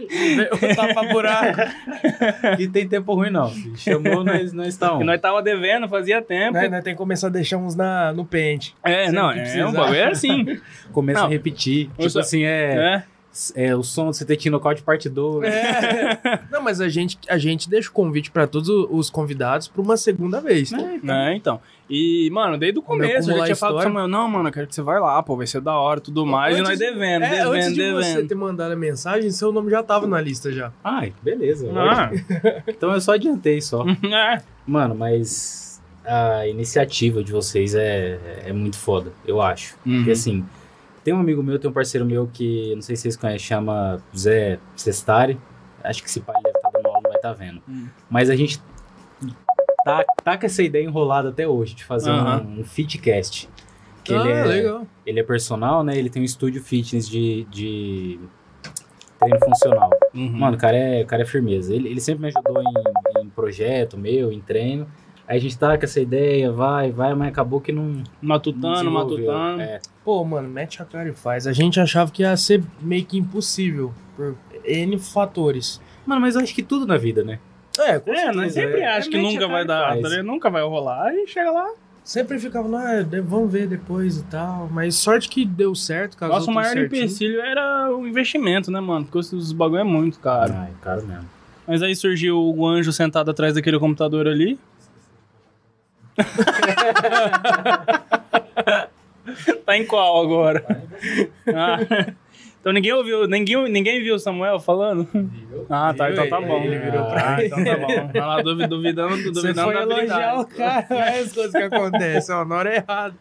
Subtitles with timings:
[0.00, 1.60] O tapa-buraco.
[2.56, 3.52] Que tem tempo ruim, não.
[3.76, 5.04] Chamou, nós, nós tá Que on.
[5.04, 6.54] nós tava devendo, fazia tempo.
[6.54, 8.74] Né, nós tem que começar a deixar uns na, no pente.
[8.82, 9.66] É, Sempre não, é precisar.
[9.68, 10.60] um bagulho é assim.
[10.92, 11.26] Começa Não.
[11.26, 11.88] a repetir.
[11.98, 13.04] Tipo só- assim, é,
[13.56, 13.68] É.
[13.68, 15.52] é o som do CT Nocaute parte 2.
[16.50, 19.96] Não, mas a gente, a gente deixa o convite pra todos os convidados pra uma
[19.96, 20.72] segunda vez.
[20.72, 21.60] É, então.
[21.90, 23.82] E, mano, desde o começo eu já tinha falado pro.
[23.84, 26.24] Samuel, não, mano, eu quero que você vai lá, pô, vai ser da hora, tudo
[26.24, 26.56] mais.
[26.56, 27.96] e nós Antes- devendo, É, devendo, antes de devendo.
[28.04, 30.72] você ter mandado a mensagem, seu nome já tava na lista já.
[30.84, 31.68] Ai, beleza.
[31.74, 32.10] Ah.
[32.68, 33.84] Então eu só adiantei só.
[34.06, 34.40] é.
[34.66, 39.74] Mano, mas a iniciativa de vocês é, é muito foda, eu acho.
[39.84, 39.96] Uhum.
[39.96, 40.44] Porque assim,
[41.02, 44.00] tem um amigo meu, tem um parceiro meu que, não sei se vocês conhecem, chama
[44.16, 45.36] Zé Sestari.
[45.82, 47.60] Acho que esse pai deve estar dando aula, não vai estar vendo.
[47.68, 47.86] Hum.
[48.08, 48.60] Mas a gente
[49.84, 53.48] tá, tá com essa ideia enrolada até hoje, de fazer um, um fitcast.
[54.02, 54.86] Que ah, ele é, legal.
[55.04, 55.96] ele é personal, né?
[55.96, 58.18] Ele tem um estúdio fitness de, de
[59.18, 59.90] treino funcional.
[60.14, 60.38] Uhum.
[60.38, 61.74] Mano, o cara é, o cara é firmeza.
[61.74, 64.86] Ele, ele sempre me ajudou em, em projeto meu, em treino.
[65.28, 67.84] Aí a gente tá com essa ideia, vai, vai, mas acabou que não.
[67.84, 69.60] não matutano, matutano.
[69.60, 69.78] É.
[70.04, 71.46] Pô, mano, mete a cara e faz.
[71.46, 73.92] A gente achava que ia ser meio que impossível.
[74.16, 75.80] Por N fatores.
[76.04, 77.38] Mano, mas eu acho que tudo na vida, né?
[77.78, 78.86] É, com É, nós certeza, sempre é.
[78.88, 81.70] acha que nunca a vai dar, tá nunca vai rolar, e chega lá.
[82.02, 84.68] Sempre ficava lá, de- vamos ver depois e tal.
[84.72, 87.02] Mas sorte que deu certo, Nosso maior certinho.
[87.02, 89.04] empecilho era o investimento, né, mano?
[89.04, 90.52] Porque os, bagulho é muito caro.
[90.56, 91.28] Ai, caro mesmo.
[91.66, 94.58] Mas aí surgiu o anjo sentado atrás daquele computador ali.
[99.64, 100.64] tá em qual agora?
[101.54, 101.78] Ah,
[102.60, 105.08] então ninguém ouviu, ninguém, ninguém viu o Samuel falando?
[105.68, 106.48] Ah, tá, então tá Viu?
[106.48, 106.62] bom.
[106.62, 108.08] Ele virou pra ah, então tá bom.
[108.12, 111.62] Tá lá duvi- duvidando, Você duvidando foi da elogiar o cara, olha as coisas que
[111.74, 113.14] acontecem, ó, na hora errada.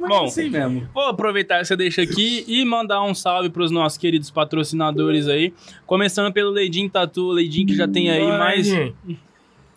[0.00, 0.88] Mas Bom, assim mesmo.
[0.92, 5.54] Vou aproveitar que você deixa aqui e mandar um salve pros nossos queridos patrocinadores aí.
[5.86, 8.68] Começando pelo Leidin Tatu, Leidin que já tem aí Bora, mais.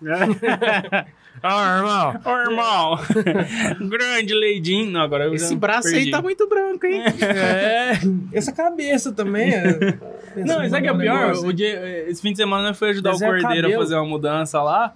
[1.42, 1.54] gente.
[1.54, 2.22] Ah, irmão.
[2.24, 3.00] Ô, irmão!
[3.90, 4.90] Grande Leidin.
[4.92, 6.06] Não, agora eu Esse braço perdi.
[6.06, 7.04] aí tá muito branco, hein?
[7.22, 7.94] É,
[8.32, 9.54] essa cabeça também.
[9.54, 9.98] É...
[10.38, 11.32] Não, sabe o que é pior?
[11.46, 14.06] O dia, esse fim de semana nós foi ajudar Desenhar o Cordeiro a fazer uma
[14.06, 14.94] mudança lá.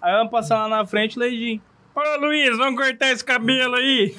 [0.00, 1.60] Aí vamos passar lá na frente, Leidin.
[1.94, 4.14] Ô Luiz, vamos cortar esse cabelo aí.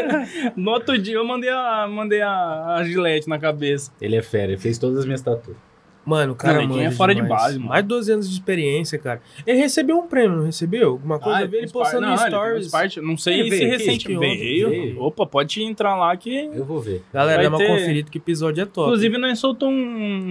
[0.54, 3.90] no outro dia eu mandei a, mandei a, a gilete na cabeça.
[4.00, 5.56] Ele é fera, ele fez todas as minhas tatuas.
[6.04, 7.42] Mano, o cara Não, manja é fora de demais.
[7.42, 7.68] base, mano.
[7.68, 9.22] Mais de 12 anos de experiência, cara.
[9.46, 10.90] Ele recebeu um prêmio, não recebeu?
[10.90, 11.38] Alguma coisa?
[11.38, 12.68] Ah, eu vi ele postando não, ele stories.
[12.72, 14.68] parte- não sei Ele se veio recente veio.
[14.68, 15.00] veio.
[15.02, 16.50] Opa, pode entrar lá que.
[16.52, 17.02] Eu vou ver.
[17.12, 18.88] Galera, Vai dá uma ter- conferida que o episódio é top.
[18.88, 19.74] Inclusive, nós soltou um,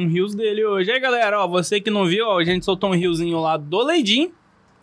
[0.04, 0.92] um rios dele hoje.
[0.92, 3.82] Aí, galera, ó, você que não viu, ó, a gente soltou um riozinho lá do
[3.82, 4.32] Leidim.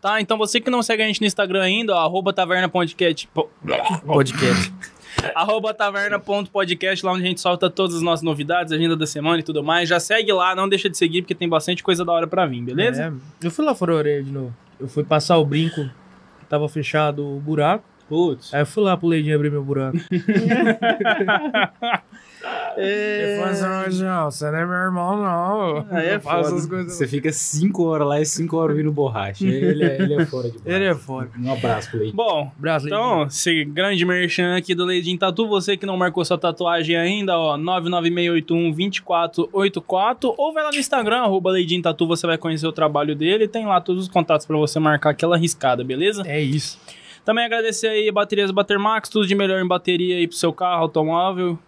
[0.00, 0.20] Tá?
[0.20, 3.28] Então você que não segue a gente no Instagram ainda, ó, arroba taverna podcast.
[3.34, 3.50] po-
[4.06, 4.72] podcast.
[5.34, 9.42] Arroba taverna.podcast, lá onde a gente solta todas as nossas novidades, agenda da semana e
[9.42, 9.88] tudo mais.
[9.88, 12.62] Já segue lá, não deixa de seguir, porque tem bastante coisa da hora pra vir,
[12.62, 13.04] beleza?
[13.04, 14.54] É, eu fui lá fora a orelha de novo.
[14.78, 15.88] Eu fui passar o brinco,
[16.48, 17.84] tava fechado o buraco.
[18.08, 18.54] Putz.
[18.54, 19.98] Aí eu fui lá pro Leidinho abrir meu buraco.
[22.76, 23.50] Ele falou
[23.84, 25.86] assim, "Não, você não é meu irmão, não.
[25.90, 26.50] Aí é foda.
[26.68, 26.92] coisas.
[26.94, 29.44] Você fica 5 horas lá e 5 horas ouvindo borracha.
[29.44, 31.30] Ele é, ele é fora de Ele é foda.
[31.38, 32.14] Um abraço pro Leite.
[32.14, 36.38] Bom, Braço, Então, esse grande merchan aqui do Leidin Tatu, você que não marcou sua
[36.38, 42.66] tatuagem ainda, ó, 99681-2484, ou vai lá no Instagram, arroba Leidin Tatu, você vai conhecer
[42.66, 46.22] o trabalho dele, tem lá todos os contatos pra você marcar aquela riscada, beleza?
[46.26, 46.78] É isso.
[47.24, 51.58] Também agradecer aí Baterias Batermax, tudo de melhor em bateria aí pro seu carro, automóvel.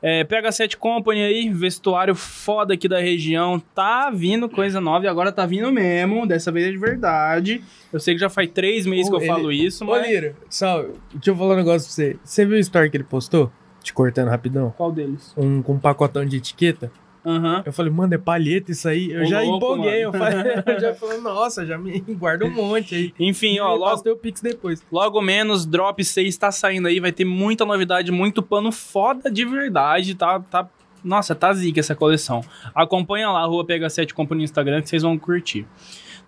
[0.00, 3.58] É, PH7 Company aí, vestuário foda aqui da região.
[3.74, 6.26] Tá vindo coisa nova e agora tá vindo mesmo.
[6.26, 7.62] Dessa vez é de verdade.
[7.92, 10.06] Eu sei que já faz três meses Ô, que eu ele- falo isso, Ô, mas.
[10.06, 10.92] Lira, salve.
[11.14, 12.16] Deixa eu falar um negócio pra você.
[12.22, 13.50] Você viu o story que ele postou?
[13.82, 14.72] Te cortando rapidão.
[14.76, 15.32] Qual deles?
[15.36, 16.92] Um, com um pacotão de etiqueta.
[17.24, 17.62] Aham.
[17.66, 19.10] Eu falei, mano, é palheta isso aí.
[19.10, 20.04] Eu Ô, já louco, empolguei.
[20.04, 20.24] Eu, mano.
[20.24, 23.14] falei, eu já falei, nossa, já me guarda um monte aí.
[23.18, 24.82] Enfim, ó, Eu logo, teu pix depois.
[24.90, 29.44] logo menos, Drop 6 tá saindo aí, vai ter muita novidade, muito pano foda de
[29.44, 30.40] verdade, tá?
[30.40, 30.68] tá
[31.04, 32.42] nossa, tá zica essa coleção.
[32.74, 35.64] Acompanha lá, Rua PH7 Company no Instagram, que vocês vão curtir.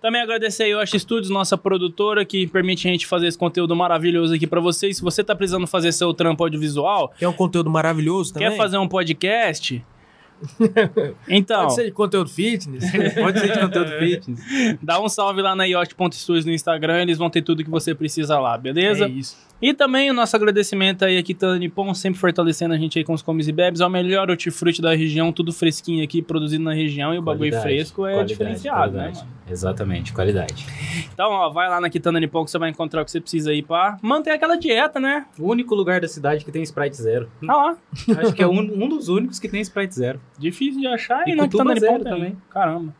[0.01, 4.33] Também agradecer a Yoshi Studios, nossa produtora, que permite a gente fazer esse conteúdo maravilhoso
[4.33, 4.97] aqui pra vocês.
[4.97, 8.49] Se você tá precisando fazer seu trampo audiovisual, Quer um conteúdo maravilhoso também?
[8.49, 9.83] quer fazer um podcast...
[11.27, 12.83] então, Pode ser de conteúdo fitness?
[13.15, 14.39] Pode ser de conteúdo fitness.
[14.81, 18.39] dá um salve lá na Yoshi.studios no Instagram, eles vão ter tudo que você precisa
[18.39, 19.05] lá, beleza?
[19.05, 19.37] É isso.
[19.61, 23.13] E também o nosso agradecimento aí aqui, Tana Nippon, sempre fortalecendo a gente aí com
[23.13, 23.79] os comes e bebes.
[23.79, 27.13] É o melhor hortifruti da região, tudo fresquinho aqui, produzido na região.
[27.13, 29.19] E o bagulho Qualidade, fresco é qualidade, diferenciado, né, qualidade.
[29.19, 29.31] mano?
[29.51, 30.65] Exatamente, qualidade.
[31.13, 33.51] Então, ó, vai lá na Kitana Nippon que você vai encontrar o que você precisa
[33.51, 35.25] aí pra manter aquela dieta, né?
[35.37, 37.29] O único lugar da cidade que tem Sprite Zero.
[37.47, 37.77] Ah lá.
[38.19, 40.19] Acho que é um, um dos únicos que tem Sprite Zero.
[40.39, 42.03] Difícil de achar e, E zero ponto também.
[42.03, 42.37] também.
[42.49, 42.93] Caramba.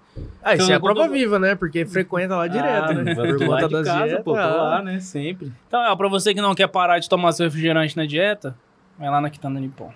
[0.44, 1.56] Ah, isso Então, é a prova viva, né?
[1.56, 3.16] Porque frequenta lá direto, Ah, né?
[3.16, 4.24] Por conta das casa, dietas.
[4.24, 4.46] pô, tô ah.
[4.46, 5.00] lá, né?
[5.00, 5.52] Sempre.
[5.68, 8.56] Então, ó, pra você que não quer parar de tomar seu refrigerante na dieta,
[8.98, 9.92] vai lá na Quitanda Nippon.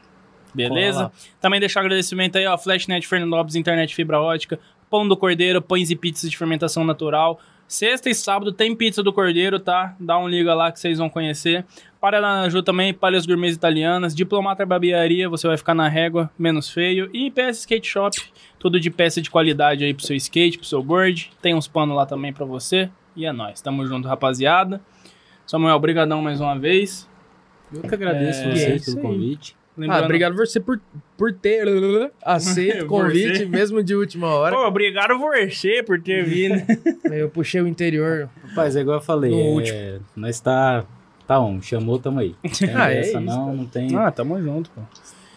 [0.53, 1.12] Beleza?
[1.41, 4.57] Também deixar agradecimento aí, ó, Flashnet, Fernando Lopes, Internet Fibra Ótica,
[4.89, 7.39] Pão do Cordeiro, pães e pizzas de fermentação natural.
[7.67, 9.95] Sexta e sábado tem pizza do Cordeiro, tá?
[10.00, 11.65] Dá um liga lá que vocês vão conhecer.
[12.00, 16.69] Para na Ju também, Palhas Gourmets Italianas, Diplomata Barbearia, você vai ficar na régua, menos
[16.69, 17.09] feio.
[17.12, 18.15] E PS Skate Shop,
[18.59, 21.31] tudo de peça de qualidade aí pro seu skate, pro seu board.
[21.41, 22.89] Tem uns panos lá também pra você.
[23.15, 23.62] E é nóis.
[23.62, 24.79] Tamo junto, rapaziada.
[25.47, 27.09] Samuel, brigadão mais uma vez.
[27.73, 29.39] Eu que agradeço É, você é pelo aí.
[29.75, 29.92] Convite.
[29.92, 30.80] Ah, obrigado você por,
[31.18, 33.45] por ter aceito o convite, Você.
[33.45, 34.56] mesmo de última hora.
[34.56, 36.56] Pô, obrigado você por ter vindo.
[37.13, 38.30] Eu puxei o interior.
[38.50, 40.06] Rapaz, é igual eu falei, No é, último.
[40.16, 40.86] nós tá,
[41.27, 42.36] tá on, chamou, tamo aí.
[42.57, 43.57] Tem Ah, é essa isso, não, cara.
[43.57, 44.81] não tem, ah, tamo junto, pô.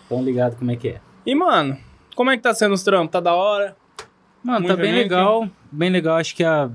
[0.08, 1.00] tão ligado como é que é.
[1.26, 1.76] E, mano,
[2.14, 3.11] como é que tá sendo os trampos?
[3.12, 3.76] Tá da hora?
[4.43, 5.02] Mano, Muita tá bem gente.
[5.02, 6.70] legal, bem legal, acho que a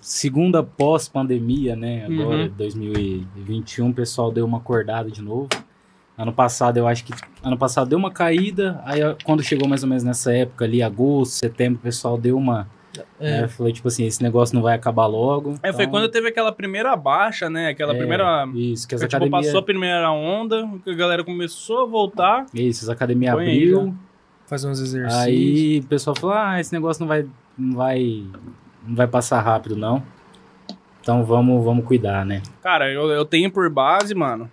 [0.00, 2.48] segunda pós-pandemia, né, agora, Uhum.
[2.56, 5.48] 2021, o pessoal deu uma acordada de novo.
[6.18, 9.88] Ano passado, eu acho que, ano passado deu uma caída, aí quando chegou mais ou
[9.88, 12.66] menos nessa época ali, agosto, setembro, o pessoal deu uma,
[13.20, 13.40] É.
[13.42, 15.54] é, falei, tipo assim, esse negócio não vai acabar logo.
[15.62, 17.68] É, foi então- quando teve aquela primeira baixa, né?
[17.68, 18.48] Aquela É, primeira.
[18.54, 19.44] Isso, que as Tipo, academias...
[19.46, 22.46] passou a primeira onda, que a galera começou a voltar.
[22.54, 23.94] Isso, as academias abriu,
[24.46, 25.22] Fazer uns exercícios.
[25.22, 27.26] aí o pessoal falou, ah, esse negócio não vai,
[27.58, 28.24] não vai,
[28.86, 30.02] não vai passar rápido, não.
[31.02, 32.42] Então vamos, vamos cuidar, né?
[32.62, 34.50] Cara, eu, eu tenho por base, mano,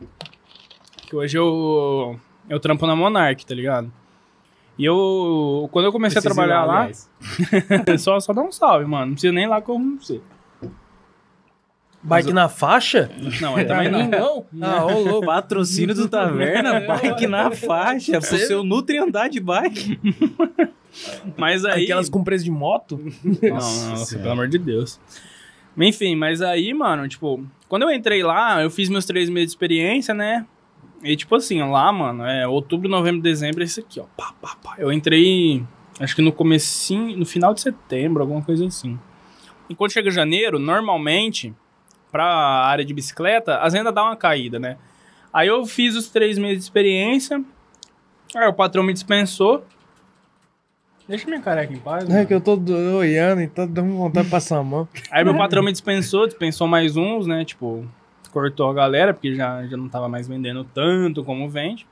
[1.14, 2.20] que hoje eu,
[2.50, 3.94] eu trampo na Monarch, tá ligado?
[4.80, 7.08] E eu, quando eu comecei Precisa a trabalhar lá, aliás.
[8.02, 9.06] só, só dá um salve, mano.
[9.06, 10.20] Não precisa nem lá como você.
[12.02, 13.12] Bike na faixa?
[13.40, 14.10] Não, é também não.
[14.10, 14.46] não.
[14.68, 15.28] Ah, ô louco.
[15.28, 20.00] Patrocínio do Taverna, bike na faixa, pro seu Nutri andar de bike.
[21.38, 21.84] Mas aí.
[21.84, 23.00] Aquelas com preço de moto?
[23.24, 25.00] Não, Nossa pelo amor de Deus.
[25.78, 29.52] Enfim, mas aí, mano, tipo, quando eu entrei lá, eu fiz meus três meses de
[29.52, 30.46] experiência, né?
[31.04, 34.06] E, tipo assim, lá, mano, é outubro, novembro, dezembro, é esse aqui, ó.
[34.16, 34.76] Pá, pá, pá.
[34.78, 35.62] Eu entrei,
[36.00, 38.98] acho que no comecinho, no final de setembro, alguma coisa assim.
[39.70, 41.54] E quando chega janeiro, normalmente,
[42.12, 44.78] pra área de bicicleta, as vendas dão uma caída, né?
[45.34, 47.44] Aí eu fiz os três meses de experiência,
[48.36, 49.66] aí o patrão me dispensou.
[51.08, 52.26] Deixa minha careca em paz, É mano.
[52.28, 54.88] que eu tô do- olhando e tô dando vontade de passar a mão.
[55.12, 57.44] Aí meu patrão me dispensou, dispensou mais uns, né?
[57.44, 57.86] Tipo,
[58.34, 61.88] cortou a galera, porque já, já não tava mais vendendo tanto como vende.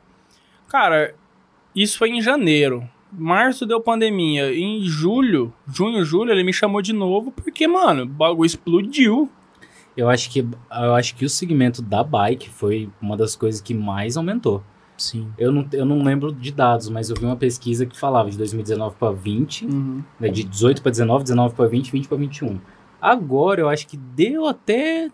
[0.68, 1.14] Cara,
[1.76, 2.84] isso foi em janeiro.
[3.12, 4.54] Março deu pandemia.
[4.54, 9.30] Em julho, junho, julho, ele me chamou de novo, porque, mano, o bagulho explodiu.
[9.96, 13.74] Eu acho que eu acho que o segmento da bike foi uma das coisas que
[13.74, 14.64] mais aumentou.
[14.98, 15.28] Sim.
[15.38, 18.38] Eu não, eu não lembro de dados, mas eu vi uma pesquisa que falava de
[18.38, 19.66] 2019 para 20,
[20.20, 22.60] né, de 18 para 19, 19 para 20, 20 para 21.
[23.02, 25.10] Agora eu acho que deu até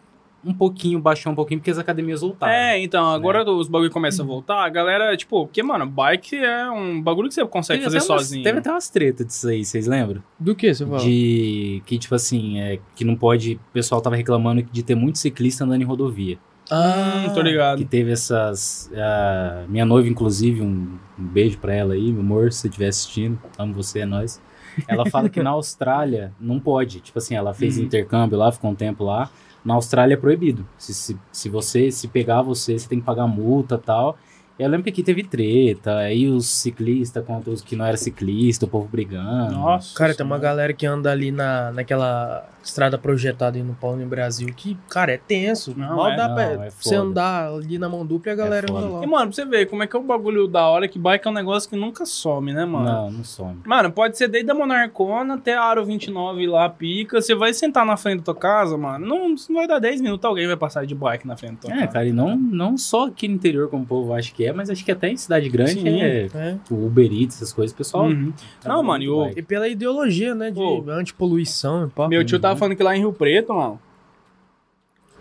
[0.47, 2.53] um pouquinho, baixou um pouquinho, porque as academias voltaram.
[2.53, 3.51] É, então, agora Né?
[3.51, 7.33] os bagulho começam a voltar, a galera, tipo, porque, mano, bike é um bagulho que
[7.35, 8.43] você consegue fazer até umas- sozinho.
[8.43, 10.23] Teve até umas tretas disso aí, vocês lembram?
[10.39, 10.99] Do que você fala?
[10.99, 13.55] De que, tipo assim, é, que não pode.
[13.55, 16.37] O pessoal tava reclamando de ter muito ciclista andando em rodovia.
[16.71, 17.77] Hum, tô ligado.
[17.77, 18.91] Que teve essas.
[18.95, 22.87] ah, minha noiva, inclusive, um, um beijo pra ela aí, meu amor, se você estiver
[22.87, 24.41] assistindo, amo você, é nóis.
[24.87, 26.99] Ela fala que na Austrália não pode.
[26.99, 27.85] Tipo assim, ela fez Uhum.
[27.85, 29.29] intercâmbio lá, ficou um tempo lá.
[29.63, 30.65] Na Austrália é proibido.
[30.77, 34.17] Se, se, se você se pegar você, você tem que pagar multa e tal.
[34.57, 38.65] Eu lembro que aqui teve treta, aí os ciclistas contra os que não era ciclista,
[38.65, 39.53] o povo brigando.
[39.53, 39.95] Nossa.
[39.95, 44.05] Cara, tem uma galera que anda ali na, naquela estrada projetada aí no Paulo no
[44.07, 45.73] Brasil que, cara, é tenso.
[45.77, 46.15] Não, Mal é.
[46.17, 48.93] dá Não, pra é você andar ali na mão dupla e a galera anda foda.
[48.97, 49.03] lá.
[49.03, 51.27] E, mano, pra você ver como é que é o bagulho da hora que bike
[51.27, 52.85] é um negócio que nunca some, né, mano?
[52.85, 53.57] Não, não some.
[53.65, 57.21] Mano, pode ser desde a Monarcona até a Aro 29 lá, pica.
[57.21, 59.05] Você vai sentar na frente da tua casa, mano.
[59.07, 61.71] Não, não vai dar 10 minutos, alguém vai passar de bike na frente da tua
[61.71, 61.87] É, casa.
[61.93, 64.69] cara, e não, não só aqui no interior, como o povo acha que é, mas
[64.69, 66.01] acho que até em cidade grande Sim.
[66.01, 66.57] é É.
[66.69, 68.05] o Uber Eats, essas coisas, o pessoal.
[68.07, 68.33] Uhum.
[68.61, 69.29] tá Não, mano, e o-.
[69.35, 70.83] E pela ideologia, né, de Pô.
[70.89, 72.07] antipoluição e pá.
[72.07, 72.59] Meu tio tava Uhum.
[72.59, 73.79] falando que lá em Rio Preto, mano,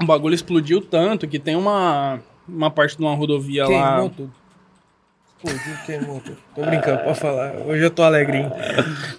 [0.01, 3.93] o bagulho explodiu tanto que tem uma, uma parte de uma rodovia lá.
[3.95, 4.33] Queimou tudo.
[5.43, 6.37] Explodiu, queimou tudo.
[6.55, 7.55] Tô brincando, pode falar.
[7.67, 8.51] Hoje eu tô alegrinho.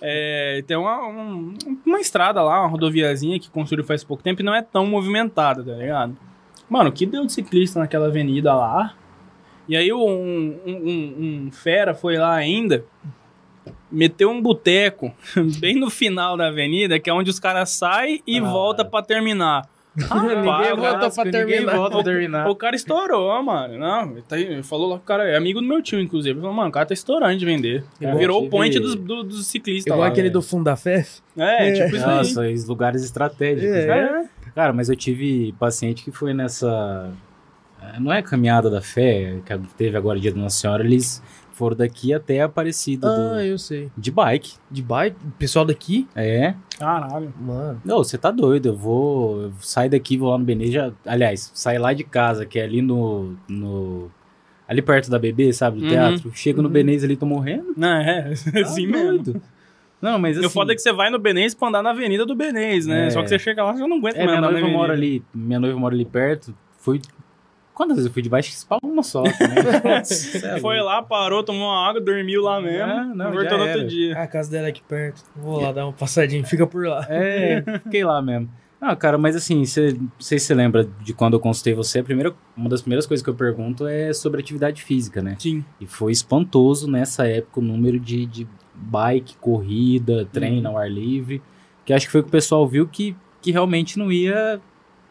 [0.01, 1.55] É, tem uma, um-
[1.85, 5.63] uma estrada lá, uma rodoviazinha que construiu faz pouco tempo e não é tão movimentada,
[5.63, 6.17] tá ligado?
[6.69, 8.93] Mano, que deu de ciclista naquela avenida lá?
[9.69, 12.83] E aí um, um, um- um fera foi lá ainda,
[13.91, 15.11] meteu um boteco
[15.59, 18.43] bem no final da avenida, que é onde os caras saem e Ah.
[18.43, 19.67] volta pra terminar.
[19.95, 20.41] Ninguém pra Ninguém
[21.31, 21.75] terminar.
[21.75, 22.47] volta pra terminar.
[22.49, 23.79] O cara estourou, mano.
[23.79, 26.33] Não, ele, tá, ele falou lá que o cara é amigo do meu tio, inclusive.
[26.35, 27.83] Ele falou, mano, o cara tá estourando de vender.
[27.99, 30.07] Cara, Virou o point dos, do- dos ciclistas Igual lá.
[30.07, 30.29] aquele é.
[30.29, 31.19] do fundo da FEF.
[31.35, 32.15] É, tipo isso aí.
[32.15, 33.73] Nossa, os lugares estratégicos.
[33.75, 33.87] É.
[33.87, 34.29] né?
[34.53, 37.09] Cara, mas eu tive paciente que foi nessa.
[37.81, 41.23] eh, Não é caminhada da fé, que teve agora dia da Nossa Senhora, eles
[41.57, 43.89] foram daqui até Aparecida Ah, do, eu sei.
[43.97, 44.53] de bike.
[44.69, 45.15] De bike?
[45.39, 46.07] Pessoal daqui?
[46.15, 46.53] É.
[46.77, 47.33] Caralho.
[47.39, 47.81] Mano.
[47.83, 49.41] Não, você tá doido, eu vou.
[49.43, 50.91] Eu saio daqui, vou lá no Benê, já.
[51.05, 53.35] Aliás, sair lá de casa, que é ali no.
[53.47, 54.09] no
[54.67, 55.77] ali perto da BB, sabe?
[55.79, 55.89] Do Uhum.
[55.89, 56.31] teatro.
[56.35, 56.73] Chego no Uhum.
[56.73, 57.73] Benês ali, tô morrendo.
[57.75, 59.23] Não, é, Tá assim mesmo.
[59.23, 59.41] doido.
[60.01, 60.47] Não, mas E assim.
[60.47, 63.07] o foda é que você vai no Benês pra andar na avenida do Benês, né?
[63.07, 63.09] É.
[63.09, 65.23] Só que você chega lá e já não aguenta É, mais minha noiva mora ali.
[65.33, 66.53] Minha noiva mora ali perto.
[66.77, 67.01] Fui.
[67.77, 68.51] Quantas vezes eu fui de baixo?
[68.53, 69.21] Spa uma só.
[69.37, 70.03] Também.
[70.03, 72.91] Cê é Foi lá, parou, tomou uma água, dormiu lá mesmo.
[72.91, 73.73] Ah, não, voltou já no era.
[73.73, 74.17] outro dia.
[74.17, 75.23] Ah, a casa dela é aqui perto.
[75.35, 76.43] Vou lá dar uma passadinha.
[76.43, 77.05] Fica por lá.
[77.07, 78.49] É, fiquei lá mesmo.
[78.81, 81.99] Ah, cara, mas assim, cê, não sei se você lembra de quando eu consultei você,
[81.99, 85.35] a primeira, uma das primeiras coisas que eu pergunto é sobre atividade física, né?
[85.37, 85.63] Sim.
[85.79, 91.43] E foi espantoso nessa época o número de, de bike, corrida, treino ao ar livre,
[91.85, 94.59] que acho que foi que o pessoal viu que, que realmente não ia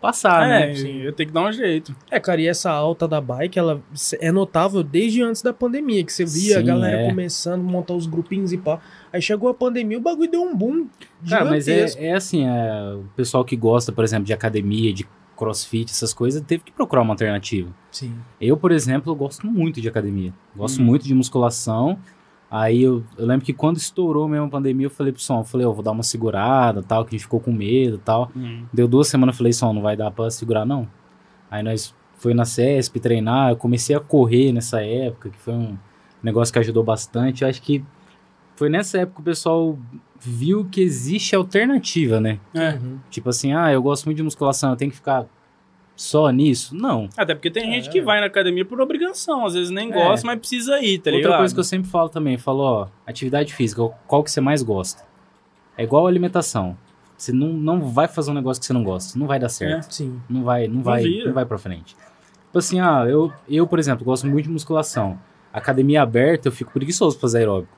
[0.00, 1.06] passar, é, né?
[1.06, 1.94] eu tenho que dar um jeito.
[2.10, 3.82] É, cara, e essa alta da bike, ela
[4.20, 7.08] é notável desde antes da pandemia, que você via a Sim, galera é.
[7.08, 8.78] começando a montar os grupinhos e pá.
[9.12, 10.86] Aí chegou a pandemia, o bagulho deu um boom
[11.28, 15.06] Cara, mas é, é assim, é, o pessoal que gosta, por exemplo, de academia, de
[15.36, 17.70] crossfit, essas coisas, teve que procurar uma alternativa.
[17.90, 18.14] Sim.
[18.40, 20.32] Eu, por exemplo, gosto muito de academia.
[20.56, 20.84] Gosto Hum.
[20.86, 21.98] muito de musculação.
[22.50, 25.44] Aí eu, eu lembro que quando estourou mesmo a pandemia, eu falei pro Som, eu
[25.44, 28.30] falei, ó, vou dar uma segurada, tal, que a gente ficou com medo, tal.
[28.72, 30.88] Deu duas semanas, eu falei, Som, não vai dar pra segurar não.
[31.50, 35.76] Aí nós foi na CESP treinar, eu comecei a correr nessa época, que foi um
[36.22, 37.42] negócio que ajudou bastante.
[37.42, 37.84] Eu acho que
[38.54, 39.78] foi nessa época que o pessoal
[40.18, 42.38] viu que existe alternativa, né?
[42.54, 42.74] É.
[42.74, 42.98] Uhum.
[43.10, 45.26] Tipo assim, ah, eu gosto muito de musculação, eu tenho que ficar
[45.96, 46.76] só nisso?
[46.76, 47.08] Não.
[47.16, 47.92] Até porque tem gente É.
[47.92, 49.94] que vai na academia por obrigação, às vezes nem É.
[49.94, 51.24] gosta, mas precisa ir, tá ligado?
[51.30, 54.62] Outra coisa que eu sempre falo também, falo, ó, atividade física, qual que você mais
[54.62, 55.02] gosta?
[55.76, 56.76] É igual alimentação.
[57.16, 59.90] Você não, não vai fazer um negócio que você não gosta, não vai dar certo.
[59.90, 60.20] Sim.
[60.28, 61.26] Não vai, não vai, vira.
[61.26, 61.96] não vai pra frente.
[61.96, 65.18] Tipo assim, ah, eu, eu, por exemplo, gosto muito de musculação.
[65.52, 67.72] Academia aberta, eu fico preguiçoso pra fazer aeróbico.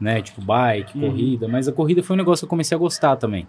[0.00, 0.22] Né?
[0.22, 1.10] Tipo, bike, Uhum.
[1.10, 1.48] corrida.
[1.48, 3.46] Mas a corrida foi um negócio que eu comecei a gostar também.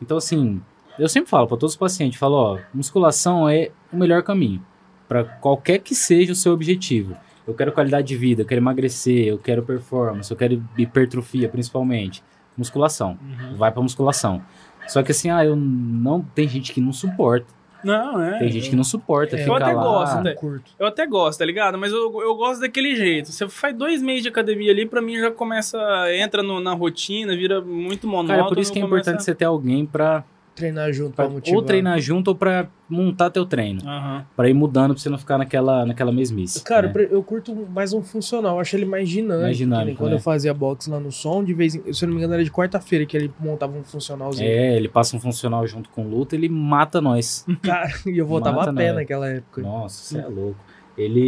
[0.00, 0.60] Então, assim,
[0.98, 4.62] eu sempre falo pra todos os pacientes, falo, ó, musculação é o melhor caminho.
[5.08, 7.16] Pra qualquer que seja o seu objetivo.
[7.46, 12.22] Eu quero qualidade de vida, eu quero emagrecer, eu quero performance, eu quero hipertrofia, principalmente.
[12.56, 13.18] Musculação.
[13.22, 13.56] Uhum.
[13.56, 14.42] Vai pra musculação.
[14.86, 16.20] Só que assim, ah, eu não.
[16.34, 17.46] Tem gente que não suporta.
[17.84, 18.38] Não, é.
[18.40, 19.82] Tem gente que não suporta, É, fica eu até lá.
[19.82, 20.34] gosto, né?
[20.34, 20.72] Curto.
[20.78, 21.78] Eu até gosto, tá ligado?
[21.78, 23.30] Mas eu, eu gosto daquele jeito.
[23.30, 25.78] Você faz dois meses de academia ali, pra mim já começa.
[26.16, 28.36] Entra no- na rotina, vira muito monótono.
[28.40, 30.24] Cara, por isso que é começa- importante você ter alguém pra,
[30.58, 31.56] Treinar junto pra pra motivar.
[31.58, 33.80] ou treinar junto ou pra montar teu treino.
[33.84, 34.24] Aham.
[34.36, 36.62] Pra ir mudando pra você não ficar naquela, naquela mesmice.
[36.64, 37.08] Cara, né?
[37.10, 39.42] eu curto mais um funcional, acho ele mais dinâmico.
[39.44, 40.16] Mais dinâmico, Quando né?
[40.16, 42.44] eu fazia boxe lá no som, de vez em se eu não me engano, era
[42.44, 44.48] de quarta-feira que ele montava um funcionalzinho.
[44.48, 47.46] É, ele passa um funcional junto com luta, ele mata nós.
[47.62, 48.96] Cara, e eu voltava Mata a pé nós.
[48.96, 49.62] naquela época.
[49.62, 50.58] Nossa, você é louco.
[50.96, 51.20] Ele,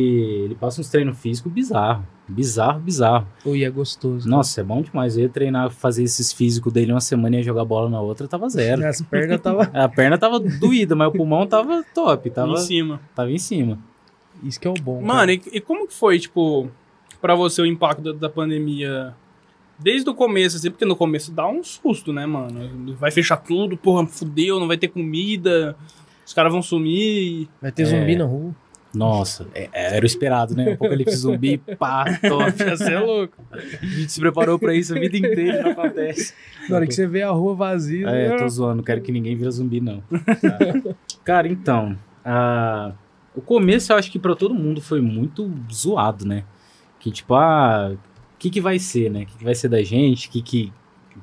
[0.44, 2.04] ele passa uns treinos físicos bizarro.
[2.30, 3.26] Bizarro, bizarro.
[3.44, 4.28] Ou e é gostoso.
[4.28, 5.16] Nossa, é bom demais.
[5.16, 8.28] Eu ia treinar, fazer esses físicos dele uma semana e ia jogar bola na outra,
[8.28, 8.86] tava zero.
[8.86, 9.64] As pernas tava.
[9.74, 13.00] A perna tava doída, mas o pulmão tava top, tava, Em cima.
[13.14, 13.78] tava em cima.
[14.42, 15.02] Isso que é o bom.
[15.02, 16.70] Mano, e, e como que foi, tipo,
[17.20, 19.14] pra você o impacto da, da pandemia?
[19.78, 22.94] Desde o começo, assim, porque no começo dá um susto, né, mano?
[22.98, 25.74] Vai fechar tudo, porra, fudeu, não vai ter comida,
[26.24, 27.48] os caras vão sumir.
[27.62, 27.86] Vai ter É.
[27.86, 28.54] zumbi na rua.
[28.94, 30.72] Nossa, é- era o esperado, né?
[30.72, 32.52] Apocalipse zumbi, pá, top.
[32.52, 33.36] Você é louco.
[33.52, 36.34] A gente se preparou pra isso a vida inteira, não acontece.
[36.68, 38.08] Na hora que você vê a rua vazia.
[38.08, 38.36] É, né?
[38.36, 40.00] tô zoando, não quero que ninguém vira zumbi, não.
[40.00, 40.94] Tá.
[41.24, 42.92] Cara, então, a-
[43.34, 46.42] o começo eu acho que pra todo mundo foi muito zoado, né?
[46.98, 49.22] Que tipo, ah, o que que vai ser, né?
[49.22, 50.28] O que, que vai ser da gente?
[50.28, 50.72] Que que,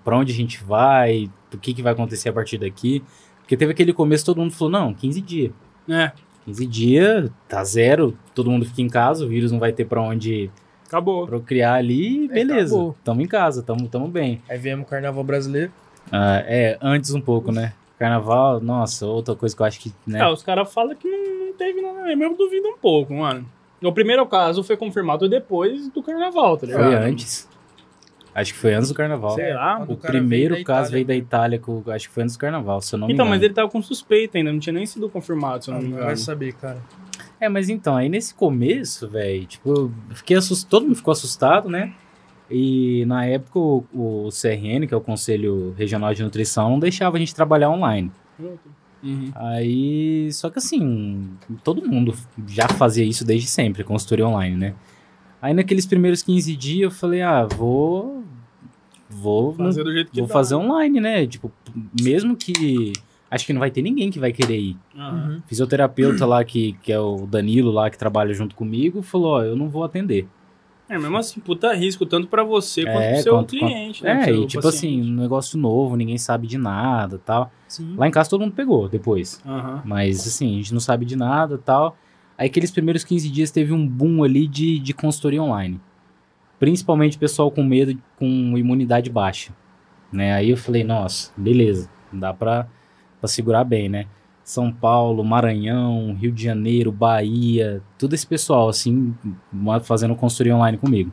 [0.06, 1.30] pra onde a gente vai?
[1.54, 3.04] O que que vai acontecer a partir daqui?
[3.42, 5.52] Porque teve aquele começo, todo mundo falou, não, 15 dias.
[5.90, 6.12] É,
[6.48, 10.02] 15 dias, tá zero, todo mundo fica em casa, o vírus não vai ter pra
[10.02, 10.50] onde
[10.88, 11.28] acabou.
[11.28, 12.74] procriar ali, É, beleza.
[12.74, 12.96] acabou.
[13.04, 14.42] tamo em casa, tamo, tamo bem.
[14.50, 15.72] Aí viemos o carnaval brasileiro.
[16.12, 17.74] Ah, é, antes um pouco, né?
[18.00, 20.20] Carnaval, nossa, outra coisa que eu acho que, né?
[20.22, 23.46] É, os caras falam que não, não teve nada mesmo, eu duvido um pouco, mano.
[23.84, 26.84] O primeiro caso foi confirmado depois do carnaval, tá ligado?
[26.84, 27.47] foi antes.
[28.40, 29.32] Acho que foi antes do carnaval.
[29.32, 29.78] Sei lá.
[29.78, 30.92] Quando O veio primeiro caso Itália.
[30.92, 33.14] veio da Itália, que eu acho que foi antes do carnaval, se eu não me
[33.14, 33.36] Então, engano.
[33.36, 35.82] mas ele tava com suspeita ainda, não tinha nem sido confirmado, se eu Ah, não
[35.84, 36.08] me não engano.
[36.08, 36.78] vai saber, cara.
[37.40, 41.68] É, mas então, aí nesse começo, velho, tipo, eu fiquei assustado, todo mundo ficou assustado,
[41.70, 41.94] né?
[42.50, 47.18] E na época o, o CRN, que é o Conselho Regional de Nutrição, não deixava
[47.18, 48.12] a gente trabalhar online.
[49.04, 49.32] Uhum.
[49.36, 51.28] Aí, só que assim,
[51.64, 52.14] todo mundo
[52.48, 54.74] já fazia isso desde sempre, consultoria online, né?
[55.42, 58.24] Aí naqueles primeiros 15 dias eu falei, ah, vou.
[59.10, 60.34] Vou, Fazer do jeito que vou dá.
[60.34, 61.26] fazer online, né?
[61.26, 61.52] Tipo,
[62.02, 62.92] mesmo que.
[63.30, 64.78] Acho que não vai ter ninguém que vai querer ir.
[64.98, 65.30] Aham.
[65.36, 65.42] Uhum.
[65.48, 69.56] Fisioterapeuta lá, que, que é o Danilo lá, que trabalha junto comigo, falou: Ó, eu
[69.56, 70.28] não vou atender.
[70.90, 74.30] É, mesmo assim, puta risco, tanto pra você quanto É, pro seu quanto- cliente, né?
[74.30, 75.02] É, e tipo paciente.
[75.02, 77.52] assim, um negócio novo, ninguém sabe de nada tal.
[77.68, 77.94] Sim.
[77.98, 79.42] Lá em casa todo mundo pegou depois.
[79.46, 79.82] Aham.
[79.86, 81.98] Mas assim, a gente não sabe de nada tal.
[82.38, 85.82] Aí aqueles primeiros 15 dias teve um boom ali de, de consultoria online.
[86.60, 89.54] Principalmente pessoal com medo, com imunidade baixa.
[90.12, 90.34] Né?
[90.34, 92.68] Aí eu falei, nossa, beleza, dá pra,
[93.26, 94.06] segurar bem, né?
[94.44, 99.14] São Paulo, Maranhão, Rio de Janeiro, Bahia, todo esse pessoal, assim,
[99.84, 101.12] fazendo consultoria online comigo.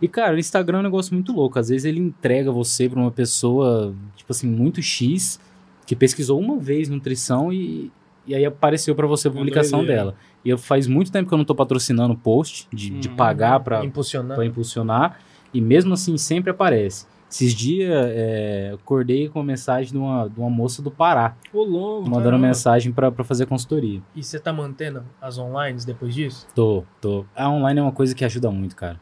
[0.00, 1.58] E, cara, o Instagram é um negócio muito louco.
[1.58, 5.40] Às vezes ele entrega você pra uma pessoa, tipo assim, muito X,
[5.84, 7.90] que pesquisou uma vez nutrição e,
[8.26, 10.02] e aí apareceu pra você a Uma publicação doideira.
[10.02, 10.14] dela.
[10.44, 13.16] E eu faz muito tempo que eu não tô patrocinando post, de, de Uhum.
[13.16, 14.34] pagar pra, Impulsionando.
[14.34, 15.18] pra impulsionar,
[15.52, 17.06] e mesmo assim sempre aparece.
[17.30, 21.34] Esses dias é, eu acordei com uma mensagem de uma, de uma moça do Pará,
[21.52, 22.02] Ô, louco.
[22.08, 22.46] mandando caramba.
[22.46, 24.00] mensagem pra pra fazer consultoria.
[24.14, 26.46] E você tá mantendo as online depois disso?
[26.54, 27.24] Tô, tô.
[27.34, 29.00] A online é uma coisa que ajuda muito, cara.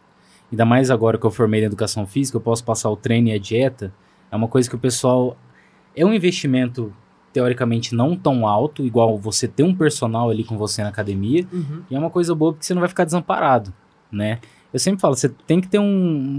[0.50, 3.32] Ainda mais agora que eu formei em educação física, eu posso passar o treino e
[3.32, 3.92] a dieta.
[4.30, 5.36] É uma coisa que o pessoal.
[5.94, 6.90] É um investimento
[7.32, 11.46] teoricamente não tão alto, igual você ter um personal ali com você na academia.
[11.52, 11.82] Uhum.
[11.90, 13.72] E é uma coisa boa porque você não vai ficar desamparado,
[14.10, 14.38] né?
[14.72, 15.84] Eu sempre falo, você tem que ter um,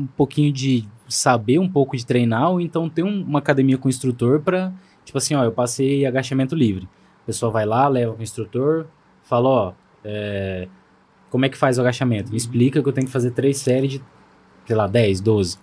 [0.04, 3.88] um pouquinho de saber um pouco de treinar ou então ter um- uma academia com
[3.90, 4.72] instrutor pra,
[5.06, 6.88] tipo assim, ó, eu passei agachamento livre.
[7.24, 8.88] A pessoa vai lá, leva o instrutor,
[9.24, 9.74] fala, ó,
[10.04, 10.68] é,
[11.30, 12.32] como é que faz o agachamento?
[12.32, 14.02] Me explica que eu tenho que fazer três séries de,
[14.66, 15.58] sei lá, 10, 12.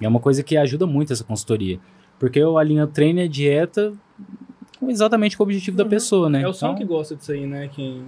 [0.00, 1.78] E é uma coisa que ajuda muito essa consultoria.
[2.18, 3.92] Porque eu alinho treino e a dieta
[4.90, 5.90] exatamente com o objetivo da Uhum.
[5.90, 6.42] pessoa, né?
[6.42, 7.68] É o som Então- que gosta disso aí, né?
[7.72, 8.04] Quem,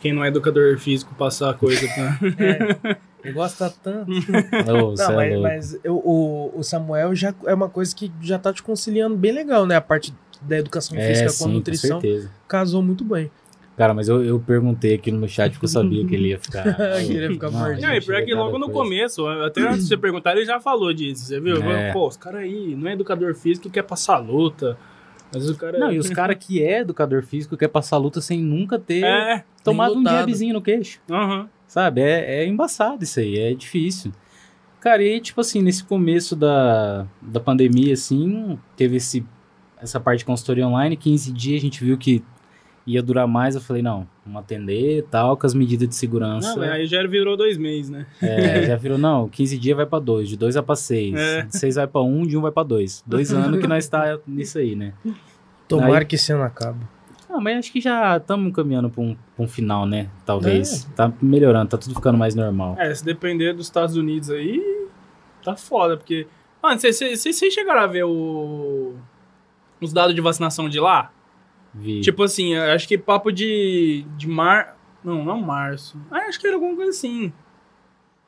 [0.00, 2.18] quem não é educador físico passar a coisa pra...
[2.92, 4.10] É, ele gosta tanto.
[4.22, 4.32] Cê
[4.66, 8.52] Não, é mas, mas eu- o, o Samuel já é uma coisa que já tá
[8.52, 9.76] te conciliando bem legal, né?
[9.76, 12.30] A parte da educação É, física sim, com a com nutrição certeza.
[12.48, 13.30] casou muito bem.
[13.76, 16.62] Cara, mas eu, eu perguntei aquilo no chat porque eu sabia que ele ia ficar.
[17.06, 17.80] Que ele ia ficar mordido.
[17.86, 20.92] Não, e pior que logo no começo, até antes de você perguntar, ele já falou
[20.92, 21.56] disso, você viu?
[21.62, 21.90] É.
[21.92, 24.76] Pô, os caras aí, não é educador físico que quer passar luta.
[25.32, 25.78] Mas o cara.
[25.78, 29.44] Não, e os caras que é educador físico quer passar luta sem nunca ter É,
[29.64, 31.00] tomado um jabzinho no queixo.
[31.10, 31.48] aham.
[31.66, 32.02] Sabe?
[32.02, 34.12] É, é embaçado isso aí, é difícil.
[34.78, 39.24] Cara, e tipo assim, nesse começo da, da pandemia, assim, teve esse,
[39.80, 42.22] essa parte de consultoria online, 15 dias a gente viu que
[42.86, 46.56] ia durar mais, eu falei, não, vamos atender e tal, com as medidas de segurança.
[46.56, 48.06] Não, aí já virou dois meses, né?
[48.20, 51.42] É, já virou, não, 15 dias vai pra 2, de 2 vai pra 6, É.
[51.42, 53.04] de 6 vai pra 1, um, de 1 um vai pra 2.
[53.06, 54.92] Dois anos que nós tá nisso aí, né?
[55.68, 56.80] Tomara Aí- que esse ano acabe.
[57.34, 60.10] Ah, mas acho que já estamos caminhando pra um, pra um final, né?
[60.26, 60.84] Talvez.
[60.84, 60.94] É.
[60.94, 62.76] Tá melhorando, tá tudo ficando mais normal.
[62.78, 64.60] É, se depender dos Estados Unidos aí,
[65.42, 66.26] tá foda, porque.
[66.62, 68.92] Mano, vocês chegaram a ver o...
[69.80, 71.10] os dados de vacinação de lá?
[71.74, 72.00] Vi.
[72.00, 74.04] Tipo assim, acho que papo de.
[74.16, 74.76] de mar.
[75.02, 75.98] Não, não março.
[76.10, 77.32] Ah, acho que era alguma coisa assim.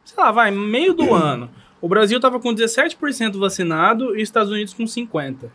[0.05, 1.51] Sei lá, vai, meio do ano.
[1.81, 5.51] O Brasil tava com 17% vacinado e os Estados Unidos com 50%.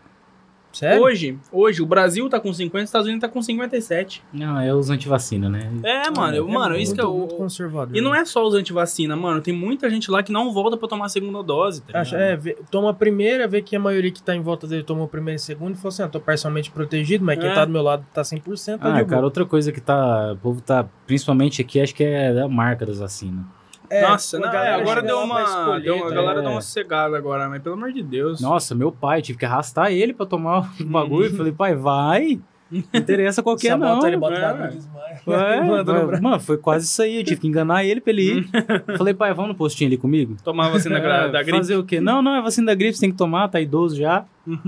[0.72, 1.02] Sério?
[1.04, 4.22] Hoje, hoje, o Brasil tá com 50%, os Estados Unidos tá com 57%.
[4.32, 5.70] Não, é os antivacina, né?
[5.84, 7.28] É, mano, eu- mano, isso que é o.
[7.28, 7.96] conservador.
[7.96, 9.42] E não é só os antivacina, mano.
[9.42, 12.36] Tem muita gente lá que não volta pra tomar a segunda dose, tá Acha, é,
[12.36, 15.08] vê- toma a primeira, vê que a maioria que tá em volta dele tomou a
[15.08, 17.54] primeira e a segunda e falou assim: ah, tô parcialmente protegido, mas quem É.
[17.54, 20.34] tá do meu lado tá 100%, tá Ah, de cara, outra coisa que tá.
[20.34, 20.86] O povo tá.
[21.08, 23.44] Principalmente aqui, acho que é a marca das vacinas.
[23.90, 25.42] É, Nossa, não, é, agora deu uma.
[25.44, 26.42] escolher, deu, a tá galera ligado?
[26.44, 28.40] deu uma sossegada agora, mas pelo amor de Deus.
[28.40, 31.36] Nossa, meu pai, tive que arrastar ele pra tomar o bagulho.
[31.36, 32.40] Falei, pai, vai.
[32.72, 34.08] Não interessa qual que é, Sabota não.
[34.08, 34.68] ele, bota É.
[34.68, 35.10] desmaia.
[35.28, 37.18] É, mano, foi quase isso aí.
[37.18, 38.50] Eu tive que enganar ele pra ele ir.
[38.96, 40.38] Falei, pai, vamos no postinho ali comigo?
[40.44, 41.58] Tomar a vacina gra- É, da gripe.
[41.58, 42.00] Fazer o quê?
[42.00, 44.24] Não, não, é vacina da gripe, você tem que tomar, tá idoso já.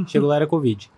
[0.07, 0.89] Chegou lá, era Covid.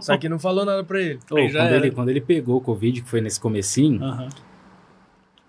[0.00, 1.18] Só que não falou nada pra ele.
[1.50, 4.28] Já quando, ele, quando ele pegou o Covid, que foi nesse comecinho, Aham.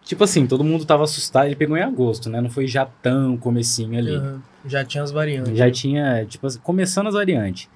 [0.06, 1.46] Tipo assim, todo mundo tava assustado.
[1.48, 2.40] Ele pegou em agosto, né?
[2.40, 4.16] Não foi já tão comecinho ali.
[4.16, 4.42] Aham.
[4.66, 5.58] Já tinha as variantes.
[5.58, 7.70] Já tinha, tipo assim, começando as variantes.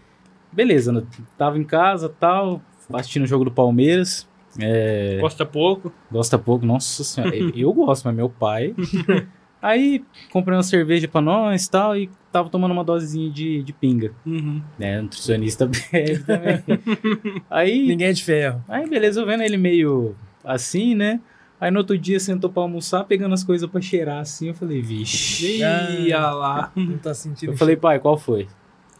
[0.52, 1.04] Beleza, né?
[1.38, 2.62] tava em casa tal,
[2.94, 4.28] assistindo o jogo do Palmeiras.
[4.60, 5.94] É, Gosta pouco.
[6.12, 7.36] gosta pouco, nossa senhora.
[7.36, 8.74] eu- gosto, mas meu pai.
[9.62, 14.12] Aí comprei uma cerveja pra nós tal, e tava tomando uma dosezinha de, de pinga.
[14.26, 14.62] Uhum.
[14.80, 15.02] Né?
[15.02, 16.63] Nutricionista bebe também.
[17.50, 17.88] Aí.
[17.88, 18.63] Ninguém é de ferro.
[18.68, 21.20] Aí, beleza, eu vendo ele meio assim, né?
[21.60, 24.48] Aí no outro dia sentou pra almoçar, pegando as coisas pra cheirar assim.
[24.48, 25.58] Eu falei, vixe.
[25.58, 26.72] Ia lá.
[26.76, 28.48] Não tá sentindo Eu falei, pai, qual foi?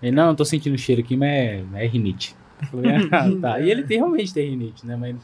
[0.02, 2.36] Ele, não, eu tô sentindo cheiro aqui, mas é, é rinite.
[2.70, 3.60] Falei, ah, tá.
[3.62, 4.96] E ele tem, realmente tem rinite, né?
[4.98, 5.16] Mas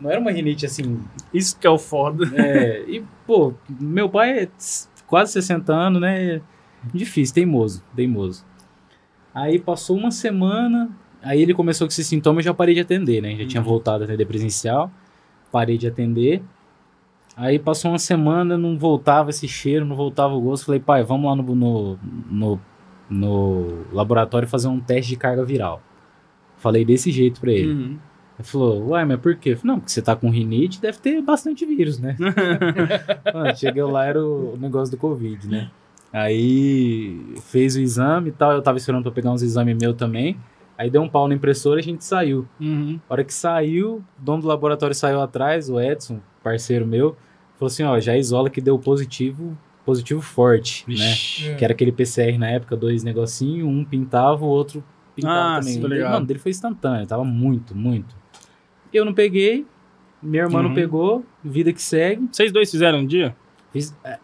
[0.00, 1.00] não era uma rinite assim.
[1.32, 2.24] Isso que é o foda.
[2.36, 4.48] É, e, pô, meu pai é
[5.06, 6.40] quase 60 anos, né?
[6.92, 8.44] Difícil, teimoso, teimoso.
[9.34, 10.90] Aí passou uma semana,
[11.22, 13.34] aí ele começou com esses sintomas e já parei de atender, né?
[13.36, 13.68] Já tinha Uhum.
[13.68, 14.90] voltado a atender presencial,
[15.50, 16.42] parei de atender.
[17.36, 20.66] Aí passou uma semana, não voltava esse cheiro, não voltava o gosto.
[20.66, 21.98] Falei, pai, vamos lá no, no,
[22.30, 22.60] no,
[23.10, 25.82] no laboratório fazer um teste de carga viral.
[26.56, 27.72] Falei desse jeito pra ele.
[27.72, 27.98] Uhum.
[28.38, 29.56] Ele falou, uai, mas por quê?
[29.56, 32.16] Falei, não, porque você tá com rinite, deve ter bastante vírus, né?
[33.32, 35.70] Mano, cheguei lá, era o negócio do Covid, né?
[36.12, 40.36] Aí fez o exame e tal, eu tava esperando pra pegar uns exames meu também.
[40.76, 42.46] Aí deu um pau na impressora e a gente saiu.
[42.60, 42.98] Uhum.
[43.08, 47.16] A hora que saiu, o dono do laboratório saiu atrás, o Edson, parceiro meu,
[47.56, 50.94] falou assim, ó, já isola que deu positivo, positivo forte, né?
[50.94, 51.54] Vixe.
[51.56, 54.82] Que era aquele PCR na época, dois negocinhos, um pintava, o outro
[55.14, 55.74] pintava Ah, também.
[55.74, 56.12] sim, ligado.
[56.12, 58.16] Mano, dele foi instantâneo, tava muito, muito.
[58.92, 59.64] Eu não peguei,
[60.22, 60.74] minha irmã não Uhum.
[60.74, 62.28] pegou, vida que segue.
[62.32, 63.36] Vocês dois fizeram um dia?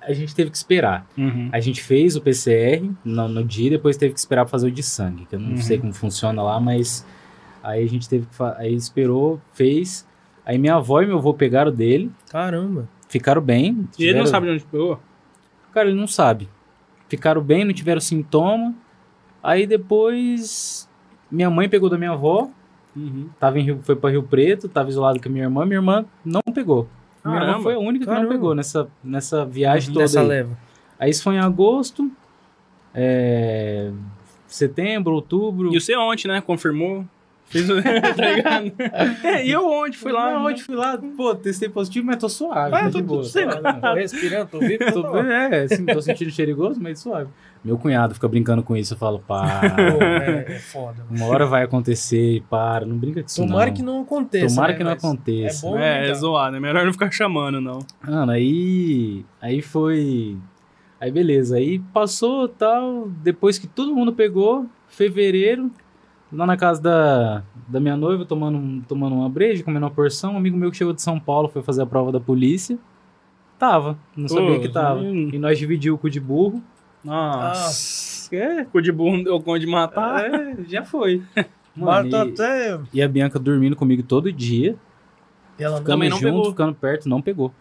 [0.01, 1.07] A, gente teve que esperar.
[1.17, 1.49] Uhum.
[1.53, 4.71] A gente fez o PCR no, no dia, depois teve que esperar pra fazer o
[4.71, 5.57] de sangue, que eu não Uhum.
[5.57, 7.05] sei como funciona lá, mas
[7.63, 10.07] aí a gente teve que aí esperou, fez.
[10.47, 12.89] Aí minha avó e meu avô pegaram dele, Caramba.
[13.09, 13.65] ficaram bem.
[13.99, 15.01] E ele não tiveram- sabe de onde pegou?
[15.73, 16.49] Cara, ele não sabe.
[17.09, 18.75] Ficaram bem, não tiveram sintoma.
[19.43, 20.89] Aí depois
[21.31, 22.51] minha mãe pegou da minha avó,
[22.97, 23.29] Uhum.
[23.39, 26.05] tava em Rio, foi para Rio Preto, tava isolado com a minha irmã, minha irmã
[26.25, 26.89] não pegou.
[27.25, 28.25] Minha irmã foi a única que Caramba.
[28.25, 30.05] não pegou nessa, nessa viagem toda.
[30.05, 30.27] Dessa aí.
[30.27, 30.59] leva.
[30.99, 32.11] Aí isso foi em agosto,
[32.95, 33.91] é,
[34.47, 35.75] setembro, outubro.
[35.75, 36.41] E você ontem, né?
[36.41, 37.05] Confirmou.
[37.51, 37.75] Fez o...
[37.83, 38.73] tá ligado?
[39.25, 40.33] É, e eu ontem fui lá.
[40.33, 40.51] Não, né?
[40.51, 42.75] ontem fui lá, pô, testei positivo, mas tô suave.
[42.75, 43.61] Ah, tá tô boa, tudo certo.
[43.61, 47.29] suave, Tô respirando, tô vivo, Tô, é, assim, tô sentindo cheiroso, mas suave.
[47.65, 51.05] Meu cunhado fica brincando com isso, eu falo, pá, Pô, é, é foda.
[51.05, 51.25] mano.
[51.25, 53.75] uma hora vai acontecer, para, não brinca com isso Tomara não.
[53.75, 54.55] que não aconteça.
[54.55, 55.67] Tomara né, que não aconteça.
[55.67, 56.61] É bom, É, é zoar, né?
[56.61, 57.81] Melhor não ficar chamando, não.
[58.07, 60.39] Mano, aí, aí foi,
[61.01, 65.71] aí beleza, aí passou tal, depois que todo mundo pegou, fevereiro,
[66.33, 70.37] lá na casa da, da minha noiva, tomando, tomando uma breja, comendo uma porção, um
[70.37, 72.79] amigo meu que chegou de São Paulo foi fazer a prova da polícia,
[73.59, 75.31] tava, não sabia que tava, hum.
[75.33, 76.63] e nós dividimos o cu de burro,
[77.05, 78.35] Nossa.
[78.35, 80.25] é, Cu de burro deu conta de matar.
[80.25, 81.23] é, já foi.
[81.77, 82.81] Mano, Mano, tá e, até.
[82.95, 84.77] e a Bianca dormindo comigo todo dia,
[85.59, 85.79] E ela não.
[85.79, 86.51] ficando Também não junto, pegou.
[86.51, 87.53] ficando perto, não pegou.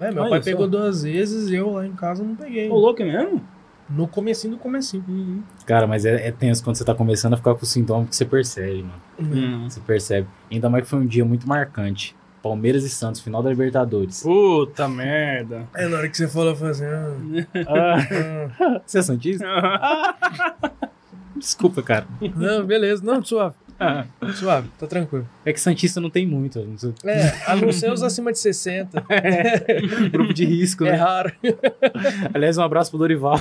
[0.00, 0.50] É, meu Olha pai só.
[0.50, 2.70] pegou duas vezes e eu lá em casa não peguei.
[2.70, 3.42] Ô, louco é mesmo?
[3.88, 5.42] No comecinho do comecinho.
[5.64, 8.24] Cara, mas é, é tenso quando você tá começando a ficar com sintoma que você
[8.24, 9.00] percebe, mano.
[9.18, 9.68] Hum.
[9.68, 10.28] Você percebe.
[10.50, 12.14] Ainda mais que foi um dia muito marcante.
[12.42, 14.22] Palmeiras e Santos, final da Libertadores.
[14.22, 15.66] Puta merda.
[15.74, 16.84] É, na hora que você falou, falei assim.
[16.86, 18.80] ah, Ah, ah.
[18.86, 19.44] você é Santista?
[21.36, 22.06] Desculpa, cara.
[22.36, 23.02] Não, beleza.
[23.04, 23.54] Não, suave.
[24.34, 25.28] Suave, tá tranquilo.
[25.44, 26.58] É que Santista não tem muito.
[26.64, 29.04] não sei- É, a não ser os acima de 60.
[30.10, 30.96] Grupo de risco, É né?
[30.96, 31.32] raro.
[32.34, 33.34] Aliás, um abraço pro Dorival.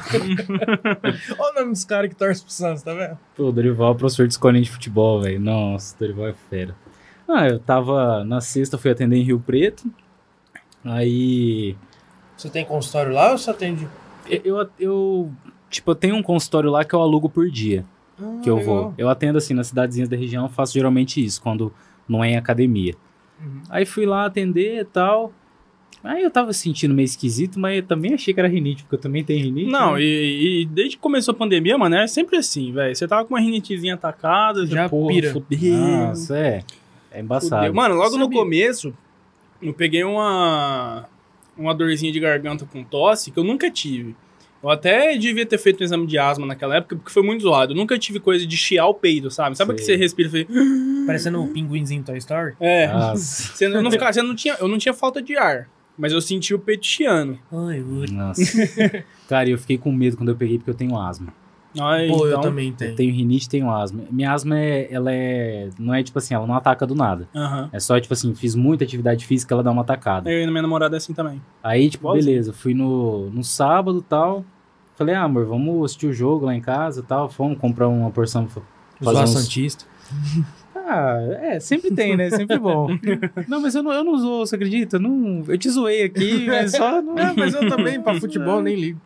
[1.40, 3.18] Olha o nome dos caras que torcem pro Santos, tá vendo?
[3.36, 5.40] Pô, o Dorival é professor de escolinha de futebol, velho.
[5.40, 6.76] Nossa, Dorival é fera.
[7.28, 9.92] Ah, eu tava na sexta, fui atender em Rio Preto.
[10.86, 11.76] Aí.
[12.38, 13.88] Você tem consultório lá ou você atende?
[14.30, 15.32] Eu, eu,
[15.70, 17.84] tipo, eu tenho um consultório lá que eu alugo por dia.
[18.20, 18.76] Ah, que eu legal.
[18.84, 18.94] vou.
[18.98, 21.72] Eu atendo assim nas cidadezinhas da região, eu faço geralmente isso, quando
[22.08, 22.96] não é em academia.
[23.42, 23.62] Uhum.
[23.70, 25.32] Aí fui lá atender e tal.
[26.04, 29.00] Aí eu tava sentindo meio esquisito, mas eu também achei que era rinite, porque eu
[29.00, 29.72] também tenho rinite.
[29.72, 30.02] Não, né?
[30.02, 32.96] e, e desde que começou a pandemia, mano, é sempre assim, velho.
[32.96, 35.32] Você tava com uma rinitezinha atacada, Já já porra, pira.
[35.34, 35.74] fudeu.
[35.78, 36.64] Nossa, é.
[37.12, 37.62] É embaçado.
[37.62, 37.74] fudeu.
[37.74, 38.40] Mano, logo no Sabia.
[38.40, 38.94] começo,
[39.62, 41.06] eu peguei uma,
[41.58, 44.16] uma dorzinha de garganta com tosse que eu nunca tive.
[44.62, 47.74] Eu até devia ter feito um exame de asma naquela época, porque foi muito zoado.
[47.74, 49.56] Eu nunca tive coisa de chiar o peido, sabe?
[49.58, 49.96] Sabe o que Sei.
[49.96, 52.56] você respira e fala, Parecendo o pinguinzinho Toy Story.
[52.60, 52.88] É.
[52.88, 53.54] Nossa.
[53.56, 56.22] Você não, não ficava, você não tinha, eu não tinha falta de ar, mas eu
[56.22, 57.40] senti o peito chiando.
[57.52, 58.08] Ai, ui.
[58.12, 58.42] Nossa.
[59.28, 61.34] Cara, eu fiquei com medo quando eu peguei, porque eu tenho asma.
[61.80, 62.96] Aí, Pô, eu então- também Eu tenho.
[62.96, 64.04] tenho rinite e tenho asma.
[64.10, 65.70] Minha asma, é, ela é.
[65.80, 67.28] Não é tipo assim, ela não ataca do nada.
[67.36, 67.70] Aham.
[67.72, 70.32] É só, tipo assim, fiz muita atividade física, ela dá uma atacada.
[70.32, 71.42] Eu e minha namorada é assim também.
[71.64, 74.44] Aí, tipo, beleza, fui no, no sábado e tal.
[74.96, 77.30] Falei, ah, amor, vamos assistir o jogo lá em casa e tal.
[77.30, 79.30] Fomos comprar uma porção fazer uns...
[79.30, 79.86] Santista.
[80.90, 82.30] Ah, é, sempre tem, né?
[82.30, 82.88] Sempre bom.
[83.46, 84.98] não, mas eu não, eu não zoo, você acredita?
[84.98, 87.02] Não, eu te zoei aqui, mas só...
[87.02, 87.18] Não...
[87.18, 89.02] É, mas eu também, pra futebol, nem ligo.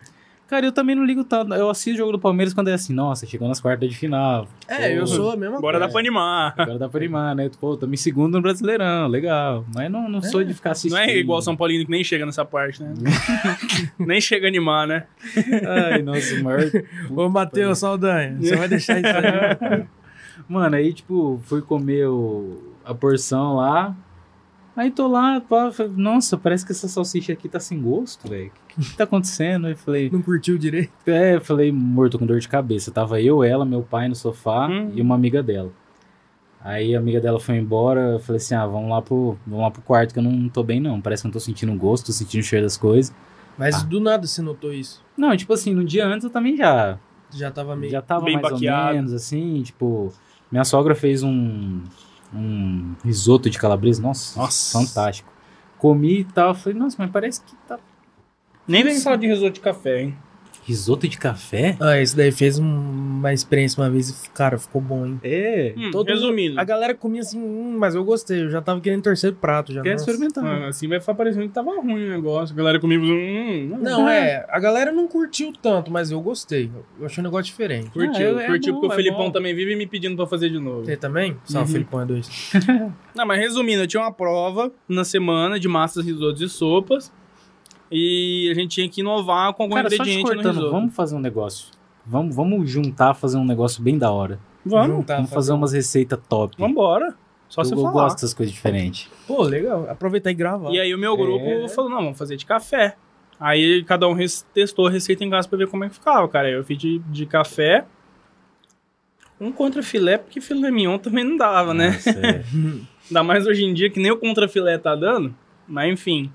[0.52, 1.54] Cara, eu também não ligo tanto.
[1.54, 4.46] Eu assisto o jogo do Palmeiras quando é assim, nossa, chegou nas quartas de final.
[4.68, 5.88] É, eu Pô, sou a mesma dar coisa.
[5.88, 6.54] pra animar.
[6.58, 7.50] Agora dá pra animar, né?
[7.58, 9.64] Pô, tamo em segundo no Brasileirão, legal.
[9.74, 10.98] Mas não, não sou de ficar assistindo.
[11.00, 12.94] Não é igual São Paulino que nem chega nessa parte, né?
[13.98, 15.06] nem chega a animar, né?
[15.66, 16.70] Ai, nossa, o maior...
[17.16, 19.86] Ô, Matheus Saldanha, você vai deixar isso aí?
[20.50, 23.96] Mano, aí, tipo, fui comer o- a porção lá.
[24.76, 28.48] Aí tô lá, pá, falei, nossa, parece que essa salsicha aqui tá sem gosto, velho.
[28.48, 29.68] O que, que tá acontecendo?
[29.68, 30.92] Aí falei, Não curtiu direito?
[31.06, 32.90] é, eu falei, morto com dor de cabeça.
[32.90, 34.92] Tava eu, ela, meu pai no sofá Hum.
[34.96, 35.72] e uma amiga dela.
[36.64, 39.72] Aí a amiga dela foi embora, eu falei assim, ah, vamos lá pro, vamos lá
[39.72, 41.02] pro quarto que eu não tô bem não.
[41.02, 43.14] Parece que eu não tô sentindo gosto, tô sentindo o cheiro das coisas.
[43.58, 43.84] Mas Ah.
[43.86, 45.04] do nada você notou isso.
[45.18, 46.98] Não, tipo assim, no dia antes eu também já
[47.32, 47.92] Já tava meio.
[47.92, 48.88] já tava mais baqueado.
[48.90, 50.14] ou menos assim, tipo,
[50.52, 51.82] minha sogra fez um
[52.34, 54.80] um risoto de calabresa, nossa, Nossa.
[54.80, 55.30] fantástico.
[55.78, 57.80] Comi e tal, falei, nossa, mas parece que tá
[58.67, 60.17] Nem vem falar de risoto de café, hein?
[60.63, 61.76] Risoto de café?
[61.80, 62.65] Ah, esse daí fez um-
[63.21, 65.19] uma experiência uma vez e, cara, ficou bom, hein?
[65.24, 65.74] É.
[65.78, 66.60] Hum, Todo resumindo.
[66.60, 68.43] A galera comia assim, hum, mas eu gostei.
[68.43, 69.71] Eu já tava querendo terceiro prato.
[69.74, 70.10] Já, Quer nossa.
[70.10, 70.43] experimentar.
[70.45, 72.54] Ah, assim vai parecendo que tava ruim o negócio.
[72.54, 73.06] A galera comigo.
[73.06, 74.45] Hum, Não, é.
[74.50, 76.71] A galera não curtiu tanto, mas eu gostei.
[77.00, 77.89] Eu achei um negócio diferente.
[77.91, 79.32] Curtiu, Ah, é- é curtiu bom, porque o é Felipão bom.
[79.32, 80.86] também vive me pedindo pra fazer de novo.
[80.86, 81.36] Você também?
[81.45, 81.67] Só o Uhum.
[81.67, 82.30] Felipão é dois.
[83.15, 87.12] Não, mas resumindo, eu tinha uma prova na semana de massas, risotos e sopas.
[87.92, 90.96] E a gente tinha que inovar com algum Cara, só te ingrediente no cortando, vamos
[90.96, 91.68] fazer um negócio.
[92.06, 94.40] Vamos, vamos juntar, fazer um negócio bem da hora.
[94.66, 96.56] Vamos, Juntar, vamos fazer umas receitas top.
[96.58, 97.16] vambora.
[97.50, 97.92] Só eu você eu falar.
[97.92, 99.10] gosto dessas coisas diferentes.
[99.28, 99.88] Pô, legal.
[99.90, 100.72] Aproveitar e gravar.
[100.72, 101.68] E aí o meu grupo É.
[101.68, 102.96] falou, não, vamos fazer de café.
[103.40, 104.16] Aí cada um
[104.54, 106.50] testou a receita em casa pra ver como é que ficava, cara.
[106.50, 107.86] Eu fiz de, de café.
[109.40, 111.90] Um contra filé, porque filé mignon também não dava, né?
[111.92, 112.44] Nossa, é.
[113.10, 115.36] Ainda mais hoje em dia que nem o contra filé tá dando.
[115.68, 116.32] Mas enfim.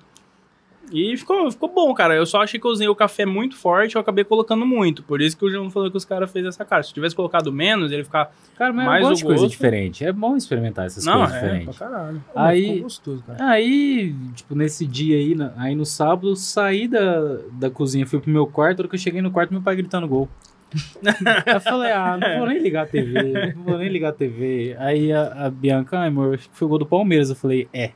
[0.92, 2.14] E ficou, ficou bom, cara.
[2.14, 5.02] Eu só achei que eu usei o café muito forte, eu acabei colocando muito.
[5.02, 6.82] Por isso que o João falou que os caras fez essa cara.
[6.82, 8.32] Se tivesse colocado menos, ele ficar.
[8.56, 10.04] Cara, mas Mais eu o gosto de coisa diferente.
[10.04, 11.78] É bom experimentar essas não, coisas é, pra diferentes.
[11.78, 12.24] caralho.
[12.32, 13.48] Pô, mas aí- Ficou gostoso, cara.
[13.50, 18.30] Aí, tipo, nesse dia aí, aí no sábado, eu saí da, da cozinha, fui pro
[18.30, 20.28] meu quarto, na hora que eu cheguei no quarto, meu pai gritando gol.
[21.46, 24.76] eu falei, ah, não vou nem ligar a TV, não vou nem ligar a TV.
[24.78, 27.30] Aí a, a Bianca, ai, amor, acho que foi o gol do Palmeiras.
[27.30, 27.92] Eu falei, é.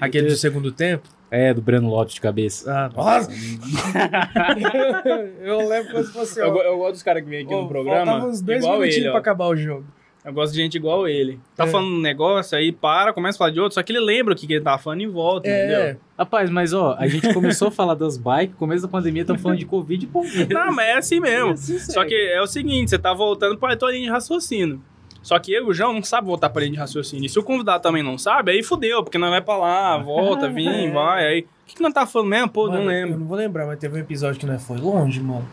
[0.00, 1.08] Aquele do segundo tempo?
[1.30, 2.72] É, do Breno Lopes de cabeça.
[2.72, 3.30] Ah, nossa!
[5.42, 6.40] eu lembro como se fosse.
[6.40, 8.24] Eu, eu gosto dos caras que vêm aqui ó, no programa.
[8.26, 9.12] Uns dois igual minutinhos ele, ó.
[9.12, 9.84] pra acabar o jogo.
[10.24, 11.38] Eu gosto de gente igual ele.
[11.56, 11.66] Tá É.
[11.68, 14.36] falando um negócio, aí para, começa a falar de outro, só que ele lembra o
[14.36, 15.64] que, que ele tava falando e volta, É.
[15.64, 16.00] entendeu?
[16.18, 19.58] Rapaz, mas ó, a gente começou a falar das bikes, começo da pandemia, estamos falando
[19.58, 20.46] de Covid e.
[20.52, 21.52] Não, mas é assim mesmo.
[21.52, 24.82] Assim Só que é o seguinte, você tá voltando pra tua linha de raciocínio.
[25.22, 27.26] Só que eu e o João não sabe voltar pra linha de raciocínio.
[27.26, 30.48] E se o convidado também não sabe, aí fudeu, porque nós vai pra lá, volta,
[30.48, 30.90] vem, É.
[30.90, 31.40] vai, aí...
[31.40, 32.48] O que, que nós tá falando mesmo?
[32.48, 33.18] Pô, Mano, não Eu lembro.
[33.18, 35.46] não vou lembrar, mas teve um episódio que nós foi longe, mano.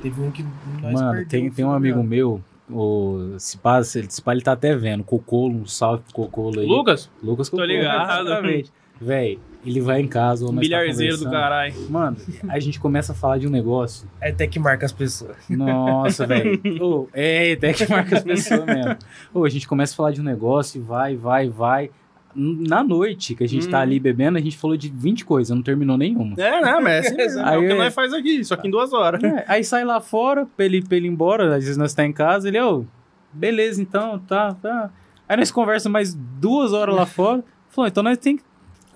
[0.00, 0.42] Teve um que
[0.80, 2.08] nós Mano, tem, tem um amigo mano.
[2.08, 6.66] meu, o Cipá, ele, Cipá, ele tá até vendo, Cocolo, um salve pro Cocolo aí.
[6.66, 7.10] Lucas?
[7.22, 7.70] Lucas Tô Cocolo.
[7.72, 8.26] ligado.
[8.26, 8.72] Exatamente.
[9.00, 11.74] Véi, ele vai em casa, ou tá Bilharzeiro do caralho.
[11.90, 12.16] Mano,
[12.48, 14.08] a gente começa a falar de um negócio.
[14.20, 15.36] É até que marca as pessoas.
[15.48, 16.60] Nossa, velho.
[16.82, 18.96] Ô, É, até que marca as pessoas mesmo.
[19.34, 21.90] Ô, a gente começa a falar de um negócio e vai, vai, vai.
[22.34, 23.82] Na noite que a gente tá Hum.
[23.82, 26.34] ali bebendo, a gente falou de 20 coisas, não terminou nenhuma.
[26.38, 27.40] É, não, mas é assim mesmo.
[27.42, 29.22] É Aí o que é- nós faz aqui, só que em duas horas.
[29.24, 32.04] É, aí sai lá fora, pra ele, pra ele ir embora, às vezes nós tá
[32.04, 32.84] em casa, ele, ô,
[33.32, 34.90] beleza então, tá, tá.
[35.28, 38.42] Aí nós conversa mais duas horas lá fora, falou, então nós tem que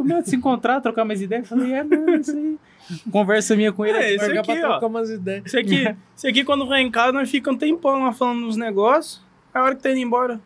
[0.02, 1.40] começar a se encontrar, trocar mais ideia.
[1.40, 2.58] Eu falei, é, mano, isso aí.
[3.10, 3.96] Conversa minha com ele.
[3.96, 4.70] É, Marcar aqui, pra ó.
[4.72, 5.46] trocar umas ideias.
[5.46, 8.56] Isso aqui, isso aqui quando vai em casa, nós fica um tempão lá falando nos
[8.56, 9.22] negócios.
[9.54, 10.40] A hora que tá indo embora.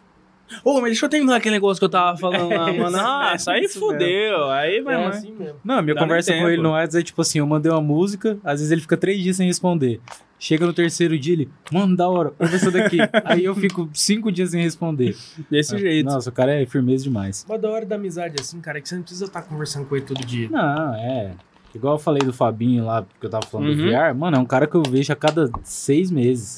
[0.65, 2.97] Ô, mas deixa eu terminar aquele negócio que eu tava falando lá, É, mano.
[2.97, 4.51] isso Ah, isso aí fudeu.
[4.51, 5.57] Aí vai É assim mesmo.
[5.65, 8.39] Não, minha Dá conversa com ele no WhatsApp é tipo assim, eu mandei uma música,
[8.45, 10.01] às vezes ele fica três dias sem responder.
[10.39, 12.99] Chega no terceiro dia, ele, mano, da hora, ouve essa daqui.
[13.25, 15.17] Aí eu fico cinco dias sem responder.
[15.51, 16.05] Desse jeito.
[16.05, 17.45] Nossa, o cara é firmeza demais.
[17.49, 19.97] Mas da hora da amizade assim, cara, é que você não precisa estar conversando com
[19.97, 20.49] ele todo dia.
[20.51, 21.33] Não, é.
[21.75, 23.91] Igual eu falei do Fabinho lá, que eu tava falando do Uhum.
[23.91, 26.57] VR, mano, é um cara que eu vejo a cada seis meses.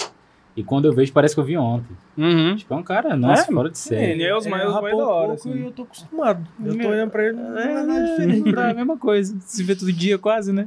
[0.58, 1.96] E quando eu vejo, parece que eu vi ontem.
[2.16, 2.56] Uhum.
[2.56, 4.12] Tipo, é um cara, nossa, É, fora de série.
[4.12, 5.54] Ele é os mais rapou da hora, um pouco assim.
[5.56, 6.44] E eu tô acostumado.
[6.64, 8.48] Eu tô Meu- olhando pra ele, não é nada É, diferente.
[8.58, 9.36] é a mesma coisa.
[9.40, 10.66] Se vê todo dia quase, né?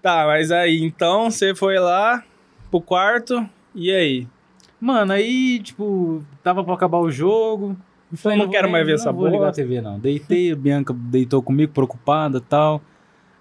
[0.00, 2.22] Tá, mas aí, então, você foi lá
[2.70, 4.26] pro quarto, e aí?
[4.80, 7.76] Mano, aí, tipo, tava pra acabar o jogo.
[8.10, 9.52] Eu falei, não vou quero nem- mais ver não essa vou ligar a.
[9.52, 9.98] TV, não.
[9.98, 12.80] Deitei, a Bianca deitou comigo, preocupada e tal.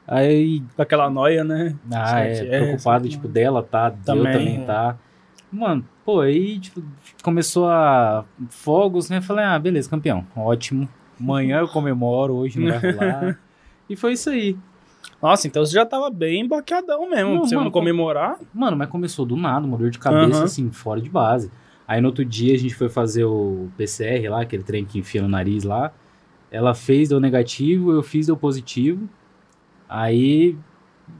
[0.07, 1.75] Aí, aquela noia, né?
[1.93, 4.65] ah, é, é, preocupado, tipo, dela tá, eu Também, também é.
[4.65, 4.97] tá.
[5.51, 6.81] Mano, pô, aí, tipo,
[7.21, 9.19] começou a fogos, né?
[9.21, 10.87] Falei, ah, beleza, campeão, ótimo.
[11.19, 13.37] Amanhã eu comemoro, hoje não vai rolar.
[13.89, 14.57] e foi isso aí.
[15.21, 18.39] Nossa, então você já tava bem baqueadão mesmo, Não, pra você mano, não comemorar.
[18.53, 20.43] Mano, mas começou do nada, uma dor de cabeça, Aham.
[20.45, 21.51] assim, fora de base.
[21.87, 25.21] Aí no outro dia a gente foi fazer o PCR lá, aquele trem que enfia
[25.21, 25.91] no nariz lá.
[26.49, 29.07] Ela fez, deu negativo, eu fiz, deu positivo.
[29.89, 30.55] Aí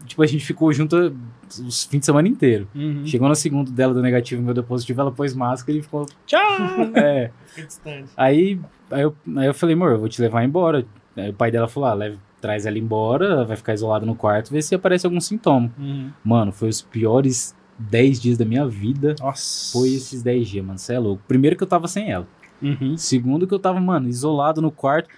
[0.06, 1.16] tipo, a gente ficou junto
[1.60, 2.68] os fins de semana inteiro.
[2.74, 3.06] Uhum.
[3.06, 6.06] Chegou na segunda dela do negativo e meu deu positivo, ela pôs máscara e ficou.
[6.26, 6.42] Tchau!
[6.96, 7.32] É.
[7.46, 8.10] Fica distante.
[8.16, 8.60] Aí,
[8.90, 10.86] aí, eu, aí eu falei, amor, eu vou te levar embora.
[11.16, 14.52] Aí o pai dela falou: ah, leve, traz ela embora, vai ficar isolada no quarto,
[14.52, 15.72] vê se aparece algum sintoma.
[15.78, 16.12] Uhum.
[16.24, 19.16] Mano, foi os piores 10 dias da minha vida.
[19.20, 19.72] Nossa.
[19.72, 20.80] Foi esses 10 dias, mano.
[20.80, 21.24] Você é louco.
[21.28, 22.28] Primeiro que eu tava sem ela.
[22.62, 22.96] Uhum.
[22.98, 25.10] Segundo que eu tava, mano, isolado no quarto.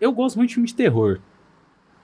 [0.00, 1.18] Eu gosto muito de filme de terror.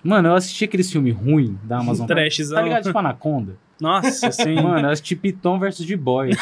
[0.03, 2.07] Mano, eu assisti aqueles filmes ruins da Amazon.
[2.07, 2.57] Trashzão.
[2.57, 2.85] Tá ligado?
[2.85, 3.57] Tipo Anaconda.
[3.81, 4.55] Nossa, sim.
[4.55, 6.31] Mano, eu assisti Piton versus de Boy.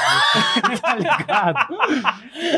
[0.83, 1.75] tá ligado?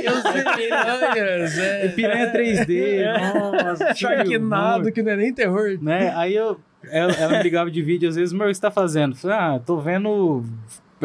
[0.02, 1.88] Eu sei, piranhas, é.
[1.90, 3.62] Piranha 3D.
[3.64, 5.78] Nossa, filme Sharknado, ruim, que não é nem terror.
[5.80, 6.12] Né?
[6.16, 6.58] Aí eu.
[6.90, 9.12] Ela, ela me ligava de vídeo, às vezes, meu, o que você tá fazendo?
[9.12, 10.44] Eu falei, ah, tô vendo.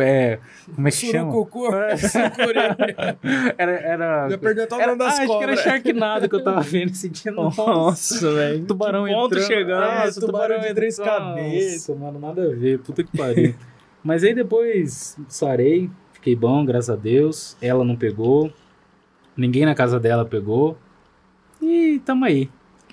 [0.02, 0.40] É,
[0.76, 1.32] como é que chama?
[1.32, 1.66] Surucucu,
[1.98, 2.60] sucurê.
[3.58, 3.72] Era.
[3.72, 5.60] era Já perdeu até o era, nome das ah, acho que era cobras.
[5.62, 7.32] Sharknado que eu tava vendo esse dia.
[7.32, 8.66] Nossa, velho.
[8.66, 9.48] Tubarão Que ponto entrando.
[9.48, 10.18] chegamos.
[10.18, 11.98] É, tubarão tubarão de três cabeças.
[11.98, 12.80] Mano, nada a ver.
[12.80, 13.56] Puta que pariu.
[14.04, 17.58] Mas aí depois sarei, fiquei bom, graças a Deus.
[17.62, 18.52] Ela não pegou.
[19.36, 20.78] Ninguém na casa dela pegou.
[21.62, 22.50] E tamo aí.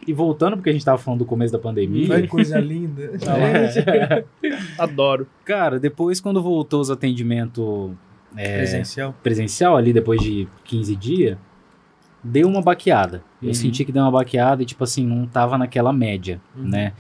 [0.07, 2.21] E voltando, porque a gente tava falando do começo da pandemia.
[2.23, 3.13] Que coisa linda.
[3.27, 4.25] É.
[4.79, 5.27] Adoro.
[5.45, 7.91] Cara, depois quando voltou os atendimentos
[8.37, 9.15] é, Presencial.
[9.23, 11.39] presencial ali, depois de 15 dias,
[12.23, 13.23] deu uma baqueada.
[13.41, 13.55] Eu Uhum.
[13.55, 16.69] senti que deu uma baqueada e, tipo assim, não tava naquela média, Uhum.
[16.69, 16.93] né?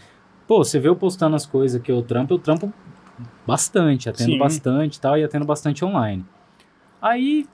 [0.47, 2.73] Pô, você vê eu postando as coisas que eu trampo, eu trampo
[3.47, 4.39] bastante, atendo Sim.
[4.39, 6.25] bastante e tal, e atendo bastante online.
[7.01, 7.47] Aí,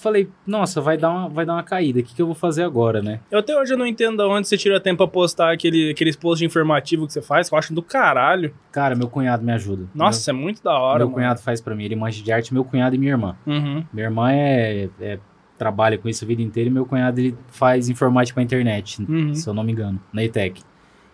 [0.00, 2.62] falei, nossa, vai dar uma, vai dar uma caída, o que, que eu vou fazer
[2.62, 3.20] agora, né?
[3.30, 6.16] Eu até hoje eu não entendo de onde você tira tempo pra postar aquele, aqueles
[6.16, 8.54] posts informativos que você faz, que eu acho do caralho.
[8.72, 9.86] Cara, meu cunhado me ajuda.
[9.94, 11.14] Nossa, é muito da meu, hora, meu mano.
[11.16, 13.36] cunhado faz pra mim, ele manja de arte, meu cunhado e minha irmã.
[13.46, 13.84] Uhum.
[13.92, 15.18] Minha irmã é, é-
[15.58, 19.34] trabalha com isso a vida inteira e meu cunhado ele faz informática pra internet, Uhum.
[19.34, 20.62] se eu não me engano, na ETEC.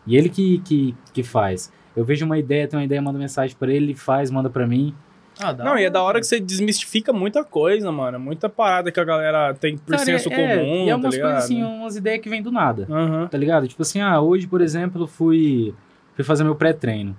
[0.07, 1.73] E ele que, que, que faz.
[1.97, 4.65] Eu vejo uma ideia, tenho uma ideia, mando mensagem pra ele, ele faz, manda pra
[4.67, 4.95] mim.
[5.39, 8.19] Ah, dá Não, e é da hora que você desmistifica muita coisa, mano.
[8.19, 11.15] Muita parada que a galera tem por Cara, senso é, comum, E é tá umas
[11.15, 11.29] ligado?
[11.31, 13.29] coisas assim, umas ideias que vêm do nada, Aham.
[13.29, 13.69] tá ligado?
[13.69, 15.75] Tipo assim, ah, hoje, por exemplo, eu fui,
[16.15, 17.17] fui fazer meu pré-treino.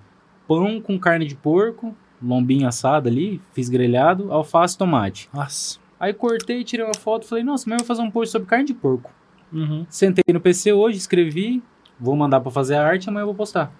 [0.48, 5.30] Pão com carne de porco, lombinho assado ali, fiz grelhado, alface e tomate.
[5.34, 5.78] Nossa.
[6.00, 8.66] Aí cortei, tirei uma foto, falei, nossa, mas eu vou fazer um post sobre carne
[8.66, 9.12] de porco.
[9.52, 9.86] Uhum.
[9.90, 11.62] Sentei no PC hoje, escrevi,
[12.00, 13.72] vou mandar pra fazer a arte, amanhã eu vou postar.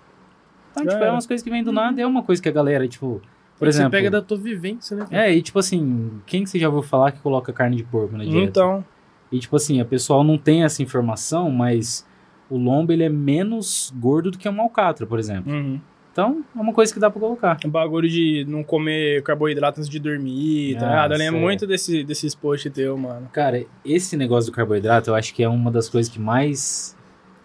[0.72, 2.88] Então, tipo, é umas coisas que vêm do nada, é uma coisa que a galera,
[2.88, 3.22] tipo,
[3.58, 3.90] por É exemplo...
[3.92, 5.06] Você pega da tua vivência, né?
[5.12, 8.16] É, e tipo assim, quem que você já ouviu falar que coloca carne de porco
[8.18, 8.40] na dieta?
[8.40, 8.86] Então,
[9.32, 12.06] E tipo assim, a pessoal não tem essa informação, mas
[12.50, 15.52] o lombo ele é menos gordo do que uma alcatra, por exemplo.
[15.52, 15.80] uhum.
[16.12, 17.60] Então, é uma coisa que dá pra colocar.
[17.64, 21.12] o bagulho de não comer carboidrato antes de dormir, tá Ah, ligado?
[21.12, 21.42] Eu lembro sei.
[21.46, 23.30] muito desse, desses posts teu, mano.
[23.32, 26.97] Cara, esse negócio do carboidrato, eu acho que é uma das coisas que mais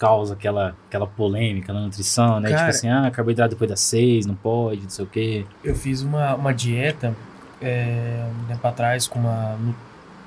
[0.06, 2.48] causa aquela, aquela polêmica na nutrição, né?
[2.50, 5.46] Cara- Tipo assim, ah, carboidrato depois das seis, não pode, não sei o quê.
[5.64, 7.14] Eu fiz uma, uma dieta
[7.60, 9.56] é, um tempo atrás com uma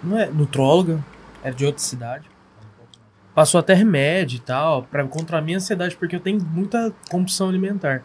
[0.03, 0.99] não é, nutróloga,
[1.43, 2.25] era de outra cidade.
[3.33, 7.49] Passou até remédio e tal, pra controlar a minha ansiedade, porque eu tenho muita compulsão
[7.49, 8.01] alimentar.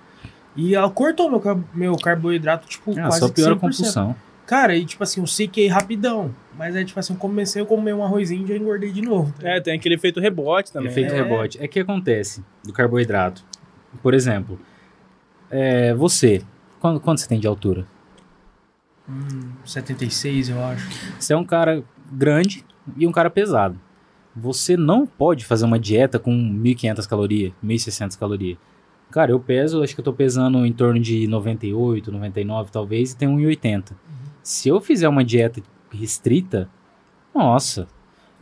[0.56, 3.60] E ela cortou meu, meu carboidrato, tipo, Ah, quase só que piora a 100%.
[3.60, 4.16] compulsão.
[4.50, 6.34] Cara, e tipo assim, eu sequei rapidão.
[6.58, 9.32] Mas aí, tipo assim, eu comecei a comer um arrozinho e já engordei de novo.
[9.44, 10.90] É, tem aquele efeito rebote também.
[10.90, 11.20] Efeito né?
[11.20, 11.22] É.
[11.22, 11.62] rebote.
[11.62, 13.44] É que acontece do carboidrato.
[14.02, 14.58] Por exemplo,
[15.48, 16.42] é, você,
[16.80, 17.86] quando, quanto você tem de altura?
[19.08, 20.90] Hum, 76, eu acho.
[21.16, 22.64] Você é um cara grande
[22.96, 23.80] e um cara pesado.
[24.34, 28.58] Você não pode fazer uma dieta com 1.500 calorias, 1.600 calorias.
[29.12, 33.16] Cara, eu peso, acho que eu tô pesando em torno de 98, 99 talvez, e
[33.16, 33.92] tenho 1,80.
[34.50, 36.68] Se eu fizer uma dieta restrita,
[37.32, 37.86] nossa,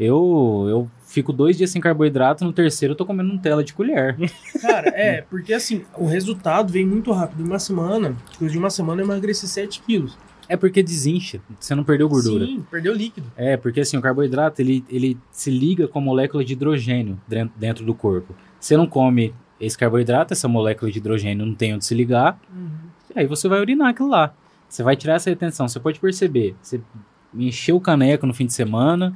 [0.01, 4.17] eu, eu fico dois dias sem carboidrato, no terceiro eu tô comendo Nutella de colher.
[4.59, 7.43] Cara, é, porque assim, o resultado vem muito rápido.
[7.43, 10.17] Em uma semana, depois de uma semana eu emagreci 7 quilos.
[10.49, 12.47] É porque desincha, você não perdeu gordura.
[12.47, 13.31] Sim, perdeu líquido.
[13.37, 17.21] É, porque assim, o carboidrato, ele, ele se liga com a molécula de hidrogênio
[17.55, 18.35] dentro do corpo.
[18.59, 22.41] Você não come esse carboidrato, essa molécula de hidrogênio não tem onde se ligar,
[23.15, 24.35] e aí você vai urinar aquilo lá.
[24.69, 25.67] Você vai tirar essa retenção.
[25.69, 26.81] Você pode perceber, você
[27.35, 29.15] encheu o caneco no fim de semana,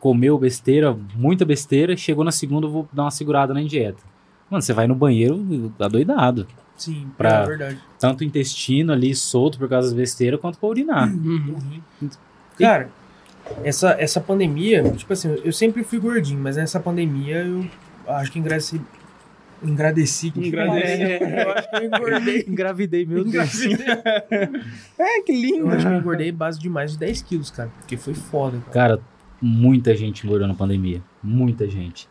[0.00, 4.02] comeu besteira, muita besteira, chegou na segunda, eu vou dar uma segurada na dieta.
[4.50, 6.46] Mano, você vai no banheiro adoidado.
[6.76, 7.78] Sim, Pra- é verdade.
[7.98, 11.12] Tanto o intestino ali solto por causa das besteiras, quanto pra urinar.
[11.12, 11.56] Uhum.
[12.58, 12.88] Cara,
[13.64, 17.66] essa, essa pandemia, tipo assim, eu sempre fui gordinho, mas nessa pandemia eu
[18.06, 18.80] acho que engracei.
[19.62, 20.30] Engradeci.
[20.30, 21.02] que Engradeci.
[21.02, 22.44] É, eu acho que eu engordei.
[22.48, 23.60] Engravidei, meu Deus.
[24.98, 25.66] É, que lindo.
[25.66, 27.70] Eu acho que eu engordei base de mais de 10 quilos, cara.
[27.78, 28.72] Porque foi foda, cara.
[28.72, 29.00] Cara,
[29.40, 31.02] muita gente engordou na pandemia.
[31.22, 32.08] Muita gente.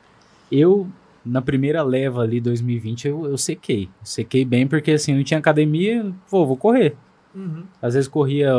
[0.51, 0.87] Eu
[1.27, 3.89] na primeira leva ali, 2020, eu, eu sequei.
[4.01, 6.95] Sequei bem porque, assim, não tinha academia, pô, vou correr.
[7.35, 7.63] Uhum.
[7.81, 8.51] Às vezes corria,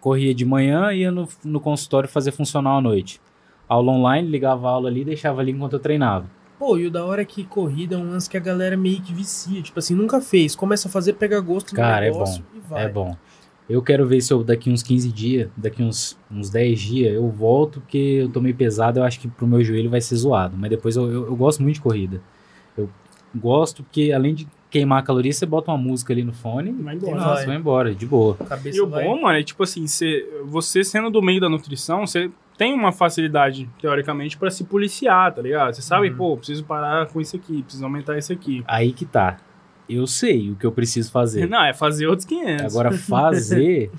[0.00, 3.20] corria de manhã e ia no, no consultório fazer funcional à noite.
[3.68, 6.26] Aula online, ligava a aula ali e deixava ali enquanto eu treinava.
[6.58, 9.00] Pô, e o da hora é que corrida é um lance que a galera meio
[9.02, 9.60] que vicia.
[9.60, 10.56] Tipo assim, nunca fez.
[10.56, 12.84] Começa a fazer, pega gosto no Cara, é negócio e vai.
[12.84, 13.16] É bom.
[13.68, 17.28] Eu quero ver se eu daqui uns 15 dias, daqui uns, uns 10 dias, eu
[17.28, 20.56] volto, porque eu tô meio pesado, eu acho que pro meu joelho vai ser zoado.
[20.56, 22.22] Mas depois eu, eu, eu gosto muito de corrida.
[22.78, 22.88] Eu
[23.34, 26.94] gosto porque além de queimar a caloria, você bota uma música ali no fone Vai
[26.94, 27.16] e embora.
[27.16, 27.46] nossa, Vai.
[27.46, 28.36] vai embora, de boa.
[28.72, 29.04] E o vai...
[29.04, 32.92] bom, mano, é tipo assim, cê, você sendo do meio da nutrição, você tem uma
[32.92, 35.74] facilidade, teoricamente, pra se policiar, tá ligado?
[35.74, 36.16] Você sabe, Uhum.
[36.16, 38.64] pô, preciso parar com isso aqui, preciso aumentar isso aqui.
[38.66, 39.36] Aí que tá.
[39.88, 41.48] Eu sei o que eu preciso fazer.
[41.48, 42.64] Não, é fazer outros 500.
[42.74, 43.90] Agora fazer,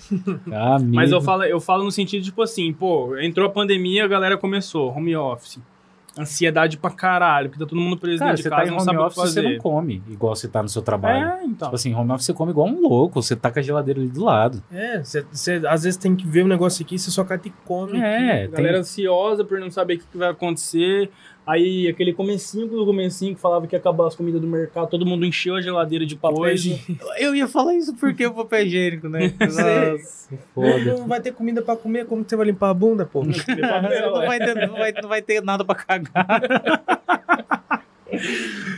[0.51, 4.07] amigo, Mas eu falo, eu falo no sentido, tipo assim, pô, entrou a pandemia, a
[4.07, 5.59] galera começou, home office.
[6.17, 8.73] Ansiedade pra caralho, porque tá todo mundo preso cara, dentro você de tá casa, em
[8.73, 9.53] não sabe home o que office, você fazer.
[9.53, 11.27] não come igual você tá no seu trabalho.
[11.27, 11.67] É, então.
[11.67, 14.09] Tipo assim, home office você come igual um louco, você tá com a geladeira ali
[14.09, 14.63] do lado.
[14.71, 17.53] É, você, você às vezes tem que ver um negócio aqui, você só cata e
[17.65, 17.99] come.
[17.99, 21.09] É, A tem, galera ansiosa por não saber o que, que vai acontecer.
[21.47, 25.05] Aí aquele comecinho do comecinho que falava que ia acabar as comidas do mercado, todo
[25.05, 26.97] mundo encheu a geladeira de Papel higiênico.
[27.17, 29.33] Eu ia falar isso porque o papel higiênico, né?
[29.39, 30.97] Nossa, foda.
[30.97, 33.23] Não vai ter comida pra comer, como você vai limpar a bunda, pô?
[33.23, 33.31] não,
[34.25, 36.27] vai ter, não, vai, não vai ter nada pra cagar.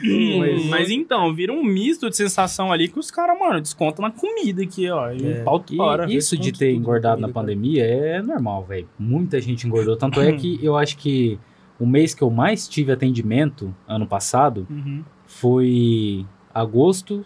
[0.04, 4.04] Hum, Mas- mas, então, vira um misto de sensação ali que os caras, mano, descontam
[4.04, 5.12] na comida aqui, ó.
[5.12, 5.44] E É.
[5.44, 5.64] pau
[6.08, 8.88] isso de ter engordado na na comida, pandemia é normal, velho.
[8.98, 9.96] Muita gente engordou.
[9.98, 11.38] Tanto é que eu acho que
[11.80, 15.04] o mês que eu mais tive atendimento, ano passado, Uhum.
[15.26, 17.26] foi agosto,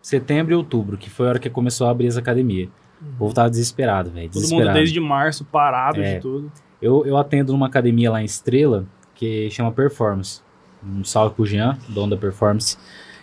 [0.00, 2.68] setembro e outubro, que foi a hora que começou a abrir as academias.
[3.00, 4.30] O povo tava desesperado, velho.
[4.30, 6.14] Todo mundo desde março parado É.
[6.14, 6.52] de tudo.
[6.80, 10.40] Eu, eu atendo numa academia lá em Estrela, que chama Performance.
[10.84, 12.76] Um salve pro Jean, dono da Performance.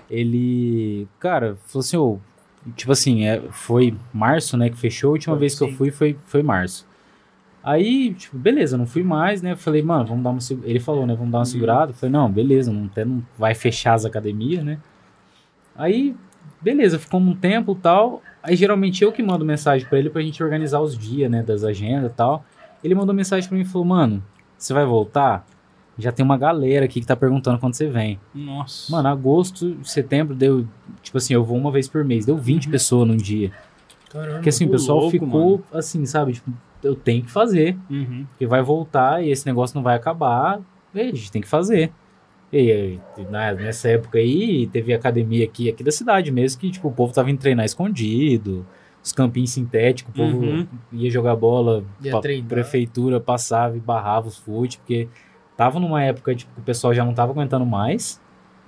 [0.10, 2.20] Ele, cara, falou assim, ô,
[2.76, 5.10] tipo assim, é, foi março, né, que fechou.
[5.10, 6.88] A última Foi, vez que eu fui foi, foi março.
[7.64, 9.55] Aí, tipo, beleza, não fui mais, né?
[9.55, 10.39] Falei, mano, vamos dar uma.
[10.41, 11.14] seg- Ele falou, né?
[11.16, 11.93] Vamos dar uma segurada.
[11.93, 14.80] Falei, não, beleza, não, até não vai fechar as academias, né?
[15.76, 16.16] Aí,
[16.62, 18.22] beleza, ficou um tempo e tal.
[18.41, 21.43] Aí geralmente eu que mando mensagem pra ele pra gente organizar os dias, né?
[21.43, 22.45] Das agendas e tal.
[22.84, 24.24] Ele mandou mensagem pra mim e falou, mano,
[24.57, 25.45] você vai voltar?
[25.97, 28.18] Já tem uma galera aqui que tá perguntando quando você vem.
[28.34, 28.89] Nossa.
[28.89, 30.66] Mano, agosto, setembro deu.
[31.01, 32.26] Tipo assim, eu vou uma vez por mês.
[32.26, 33.51] Deu 20 pessoas num dia.
[34.10, 34.36] Caramba.
[34.36, 36.32] Porque assim, o pessoal louco, ficou assim, sabe?
[36.34, 36.51] Tipo,
[36.84, 37.78] eu tenho que fazer.
[37.90, 38.26] Uhum.
[38.30, 40.60] Porque vai voltar e esse negócio não vai acabar.
[40.94, 41.92] E a gente tem que fazer.
[42.52, 43.00] E aí,
[43.30, 47.14] na- nessa época aí, teve academia aqui, aqui da cidade mesmo, que tipo, o povo
[47.14, 48.66] tava indo treinar escondido,
[49.04, 50.68] os campinhos sintéticos, o povo Uhum.
[50.94, 55.08] ia jogar bola, Ia pa- prefeitura passava e barrava os fute, porque
[55.56, 58.20] tava numa época tipo, que o pessoal já não tava aguentando mais.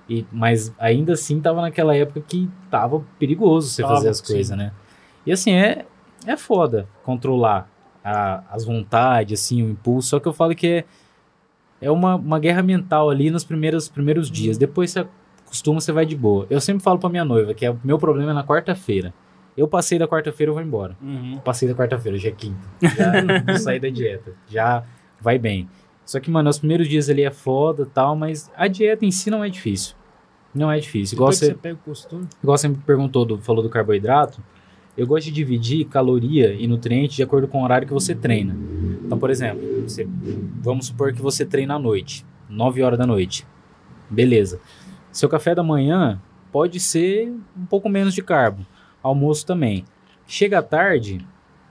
[0.10, 4.56] E, mas ainda assim tava naquela época que tava perigoso você Tava, fazer as coisas,
[4.58, 4.74] né?
[5.26, 5.86] E assim, é,
[6.28, 7.68] é foda controlar
[8.04, 10.10] a- as vontades, assim, o impulso.
[10.10, 10.86] Só que eu falo que é,
[11.82, 14.58] é uma, uma guerra mental ali nos primeiros, primeiros dias.
[14.58, 15.06] Depois você
[15.46, 16.46] acostuma, você vai de boa.
[16.50, 19.14] Eu sempre falo pra minha noiva que é, o meu problema é na quarta-feira.
[19.58, 20.96] Eu passei da quarta-feira, eu vou embora.
[21.02, 21.38] Uhum.
[21.44, 22.60] Passei da quarta-feira, já é quinta.
[22.82, 24.34] Já sair da dieta.
[24.48, 24.84] Já
[25.20, 25.68] vai bem.
[26.06, 29.30] Só que, mano, os primeiros dias ali é foda tal, mas a dieta em si
[29.30, 29.96] não é difícil.
[30.56, 31.16] Não é difícil.
[31.16, 32.28] Igual você, você pega o costume.
[32.42, 34.42] igual você me perguntou, do, falou do carboidrato,
[34.98, 38.56] eu gosto de dividir caloria e nutriente de acordo com o horário que você treina.
[39.06, 40.08] Então, por exemplo, você-
[40.62, 43.46] vamos supor que você treina à noite, 9 horas da noite.
[44.10, 44.60] Beleza.
[45.12, 46.22] Seu café da manhã
[46.52, 48.66] pode ser um pouco menos de carbo.
[49.02, 49.86] Almoço também.
[50.28, 51.26] Chega à tarde,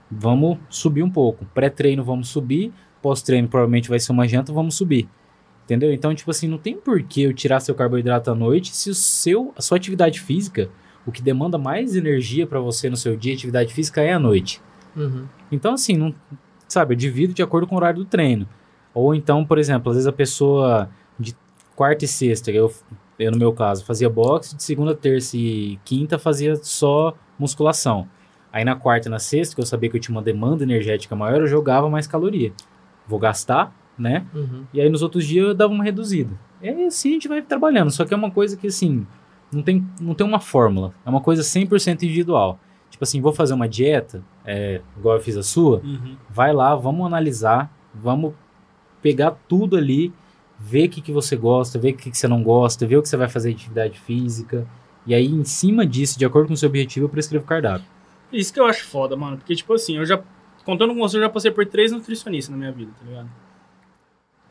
[0.09, 1.45] vamos subir um pouco.
[1.53, 5.07] Pré-treino vamos subir, pós-treino provavelmente vai ser uma janta, vamos subir.
[5.63, 5.93] Entendeu?
[5.93, 8.95] Então, tipo assim, não tem por que eu tirar seu carboidrato à noite se o
[8.95, 10.69] seu, a sua atividade física,
[11.05, 14.61] o que demanda mais energia para você no seu dia, atividade física, é à noite.
[14.95, 15.25] Uhum.
[15.51, 16.13] Então, assim, não,
[16.67, 18.47] sabe, eu divido de acordo com o horário do treino.
[18.93, 20.89] Ou então, por exemplo, às vezes a pessoa
[21.19, 21.35] de
[21.75, 22.73] quarta e sexta, eu,
[23.17, 28.07] eu no meu caso, fazia boxe, de segunda, terça e quinta fazia só musculação.
[28.51, 31.15] Aí na quarta e na sexta, que eu sabia que eu tinha uma demanda energética
[31.15, 32.51] maior, eu jogava mais caloria.
[33.07, 34.25] Vou gastar, né?
[34.33, 34.65] Uhum.
[34.73, 36.37] E aí nos outros dias eu dava uma reduzida.
[36.61, 37.91] E aí assim a gente vai trabalhando.
[37.91, 39.07] Só que é uma coisa que assim,
[39.51, 40.93] não tem, não tem uma fórmula.
[41.05, 42.59] É uma coisa 100% individual.
[42.89, 46.15] Tipo assim, vou fazer uma dieta, é, igual eu fiz a sua, Uhum.
[46.29, 48.33] vai lá, vamos analisar, vamos
[49.01, 50.13] pegar tudo ali,
[50.59, 53.01] ver o que, que você gosta, ver o que, que você não gosta, ver o
[53.01, 54.67] que você vai fazer de atividade física.
[55.07, 57.87] E aí, em cima disso, de acordo com o seu objetivo, eu prescrevo cardápio.
[58.31, 59.37] Isso que eu acho foda, mano.
[59.37, 60.21] Porque, tipo assim, eu já.
[60.63, 63.29] Contando com você, eu já passei por três nutricionistas na minha vida, tá ligado?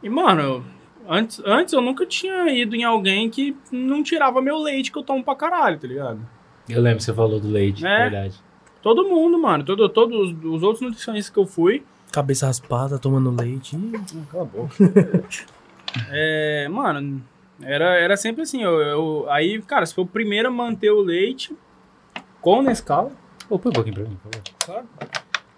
[0.03, 0.65] E, mano, eu-
[1.09, 5.03] Antes, antes eu nunca tinha ido em alguém que não tirava meu leite que eu
[5.03, 6.21] tomo pra caralho, tá ligado?
[6.69, 8.09] Eu lembro que você falou do leite, É.
[8.11, 8.35] verdade.
[8.83, 9.65] Todo mundo, mano.
[9.65, 11.83] Todo, todos os outros nutricionistas que eu fui.
[12.13, 13.77] Cabeça raspada, tomando leite.
[13.77, 13.93] Ih,
[14.31, 14.75] Cala a boca.
[16.11, 17.23] é, mano,
[17.63, 18.63] era, era sempre assim.
[18.63, 21.55] Eu, eu- aí, cara, se for o primeiro a manter o leite
[22.41, 23.13] com Nescau,
[23.49, 24.45] Ô, põe um pouquinho pra mim, por favor.
[24.65, 24.87] Claro.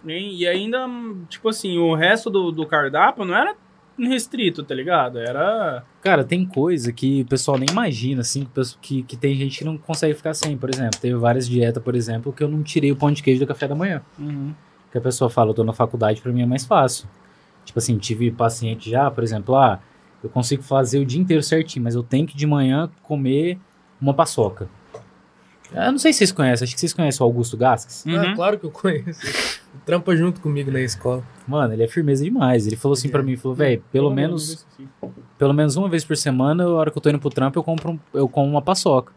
[0.07, 0.89] E, e ainda,
[1.29, 3.55] tipo assim, o resto do, do cardápio não era
[3.99, 5.19] restrito, tá ligado?
[5.19, 5.85] Era.
[6.01, 9.65] Cara, tem coisa que o pessoal nem imagina, assim, que, que, que tem gente que
[9.65, 10.57] não consegue ficar sem.
[10.57, 13.41] Por exemplo, teve várias dietas, por exemplo, que eu não tirei o pão de queijo
[13.41, 14.03] do café da manhã.
[14.19, 14.55] Uhum.
[14.91, 17.09] Que a pessoa fala, eu tô na faculdade, pra mim é mais fácil.
[17.65, 19.81] Tipo assim, tive paciente já, por exemplo, ah,
[20.23, 23.59] eu consigo fazer o dia inteiro certinho, mas eu tenho que de manhã comer
[24.01, 24.69] uma paçoca.
[25.75, 28.05] Eu não sei se vocês conhecem, acho que vocês conhecem o Augusto Gasques.
[28.05, 28.21] Uhum.
[28.21, 29.61] Ah, claro que eu conheço.
[29.85, 31.25] Trampa junto comigo na escola.
[31.47, 32.67] Mano, ele é firmeza demais.
[32.67, 34.65] Ele falou assim pra mim, falou, velho, pelo menos
[35.37, 37.65] pelo menos uma vez por semana, a hora que eu tô indo pro trampo, eu
[37.65, 39.13] compro um- eu como uma paçoca.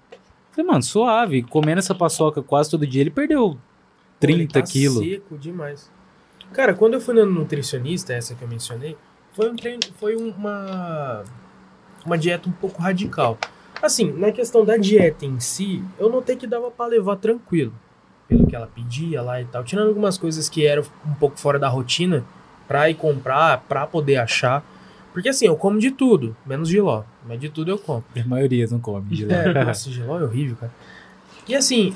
[0.51, 1.43] Falei, mano, suave.
[1.43, 3.57] Comendo essa paçoca quase todo dia, ele perdeu
[4.19, 4.97] 30 Ele tá quilos.
[5.05, 5.91] seco demais.
[6.51, 8.97] Cara, quando eu fui no nutricionista, essa que eu mencionei,
[9.33, 11.23] foi, um treino, foi uma,
[12.05, 13.37] uma dieta um pouco radical.
[13.81, 17.73] Assim, na questão da dieta em si, eu notei que dava pra levar tranquilo.
[18.27, 19.63] Pelo que ela pedia lá e tal.
[19.63, 22.23] Tirando algumas coisas que eram um pouco fora da rotina,
[22.67, 24.63] pra ir comprar, pra poder achar.
[25.13, 27.03] Porque assim, eu como de tudo, menos giló.
[27.27, 28.03] Mas de tudo eu como.
[28.15, 29.35] A maioria não come de lá.
[29.35, 30.71] É, nossa, geló é horrível, cara.
[31.47, 31.95] E assim,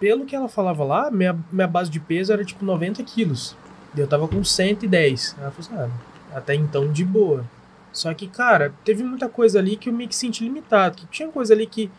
[0.00, 3.56] pelo que ela falava lá, minha, minha base de peso era tipo 90 quilos.
[3.94, 5.36] E eu tava com 110.
[5.38, 5.92] Ela falou assim,
[6.32, 7.44] ah, até então de boa.
[7.92, 10.96] Só que, cara, teve muita coisa ali que eu que senti limitado.
[10.96, 11.90] Que tinha coisa ali que,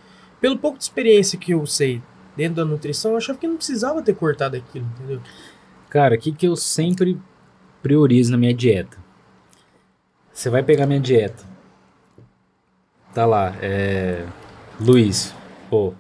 [0.41, 2.01] pelo pouco de experiência que eu sei
[2.37, 5.19] dentro da nutrição, eu achava que não precisava ter cortado aquilo, entendeu?
[5.89, 7.19] Cara, o que, que eu sempre
[7.81, 8.97] priorizo na minha dieta?
[10.31, 11.43] Você vai pegar minha dieta.
[13.13, 14.23] Tá lá, é.
[14.79, 15.33] Luiz,
[15.69, 15.95] pô,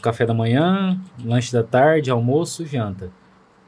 [0.00, 3.10] café da manhã, lanche da tarde, almoço, janta.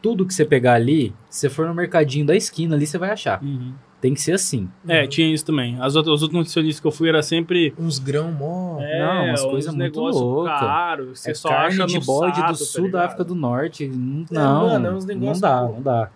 [0.01, 3.11] Tudo que você pegar ali, se você for no mercadinho da esquina ali, você vai
[3.11, 3.43] achar.
[3.43, 3.75] Uhum.
[4.01, 4.69] Tem que ser assim.
[4.89, 5.77] É, tinha isso também.
[5.81, 7.75] As outras, os outros nutricionistas que eu fui era sempre.
[7.79, 8.79] Uns grão mó.
[8.81, 10.51] É, Não, umas coisas muito negócios louca.
[10.59, 11.21] caros.
[11.21, 13.05] Você é só carne acha de no bode sato, do tá sul da ligado?
[13.05, 13.87] África do Norte.
[13.89, 16.11] Não, É, não, mano, é uns não negócios dá, que- não dá.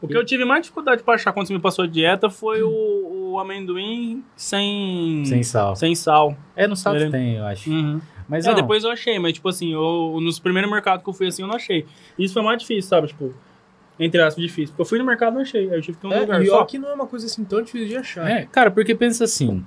[0.00, 2.62] O que eu tive mais dificuldade pra achar quando você me passou a dieta foi
[2.62, 5.74] o, o amendoim sem, Sem sal.
[5.76, 6.36] sem sal.
[6.56, 7.70] É, no sal Ele- que tem, eu acho.
[7.70, 8.00] Uhum.
[8.28, 11.14] Mas é, não, depois eu achei, mas tipo assim, eu, nos primeiros mercados que eu
[11.14, 11.84] fui assim, eu não achei.
[12.18, 13.08] Isso foi mais difícil, sabe?
[13.08, 13.32] Tipo,
[13.98, 14.68] entre aspas, difícil.
[14.68, 15.68] Porque eu fui no mercado e não achei.
[15.70, 16.64] Aí eu tive que ter um É, lugar e só.
[16.64, 18.30] que não é uma coisa assim tão difícil de achar.
[18.30, 19.64] É, cara, porque pensa assim.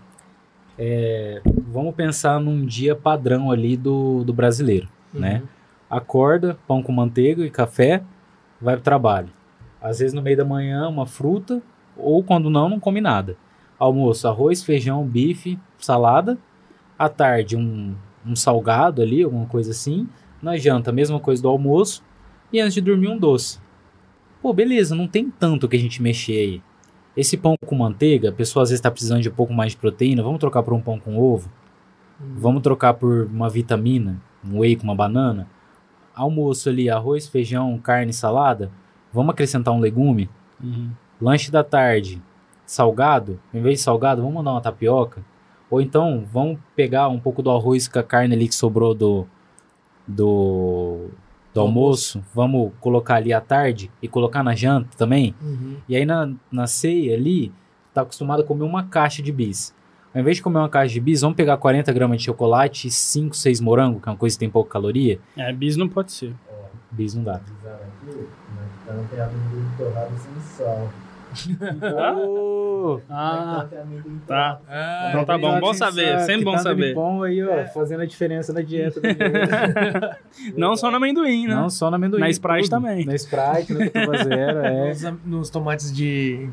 [0.77, 5.41] é, vamos pensar num dia padrão ali do, do brasileiro, né?
[5.89, 8.01] Acorda, pão com manteiga e café,
[8.61, 9.29] vai pro trabalho.
[9.82, 11.61] Às vezes no meio da manhã, uma fruta,
[11.97, 13.36] ou quando não, não come nada.
[13.77, 16.38] Almoço, arroz, feijão, bife, salada.
[16.97, 20.07] À tarde, um, um salgado ali, alguma coisa assim.
[20.41, 22.03] Na janta, a mesma coisa do almoço.
[22.53, 23.59] E antes de dormir, um doce.
[24.42, 26.62] Pô, beleza, não tem tanto que a gente mexer aí.
[27.16, 29.78] Esse pão com manteiga, a pessoa às vezes está precisando de um pouco mais de
[29.78, 31.52] proteína, vamos trocar por um pão com ovo?
[32.20, 32.36] Uhum.
[32.38, 35.48] Vamos trocar por uma vitamina, um whey com uma banana?
[36.16, 38.72] Almoço ali, arroz, feijão, carne, salada?
[39.14, 40.30] Vamos acrescentar um legume?
[40.62, 40.89] Uhum.
[41.22, 42.22] Lanche da tarde,
[42.66, 43.39] salgado?
[43.54, 45.24] Em vez de salgado, vamos mandar uma tapioca?
[45.70, 49.28] Ou então, vamos pegar um pouco do arroz com a carne ali que sobrou do,
[50.08, 51.10] do,
[51.54, 55.36] do almoço, vamos colocar ali à tarde e colocar na janta também?
[55.41, 55.78] Uhum.
[55.88, 57.52] E aí na, na ceia ali,
[57.93, 59.74] tá acostumado a comer uma caixa de bis.
[60.14, 62.91] Ao invés de comer uma caixa de bis, vamos pegar 40 gramas de chocolate e
[62.91, 65.20] 5, 6 morango, que é uma coisa que tem pouca caloria.
[65.38, 66.34] É, bis não pode ser.
[66.91, 67.39] Bis não dá.
[69.10, 70.89] Tem amendoim tá.
[71.79, 73.01] Torrado.
[73.09, 73.67] Ah,
[75.09, 76.93] Então tá bom, bom saber, sempre bom saber.
[76.93, 78.99] bom aí, ó, fazendo a diferença na dieta.
[78.99, 79.07] do
[80.57, 81.55] Não só no amendoim, né?
[81.55, 82.19] Não só na amendoim.
[82.19, 82.82] Na Sprite tudo.
[82.82, 83.05] também.
[83.05, 84.88] Na Sprite, no Cotuba Zero, é.
[84.89, 86.49] Nos, nos tomates de.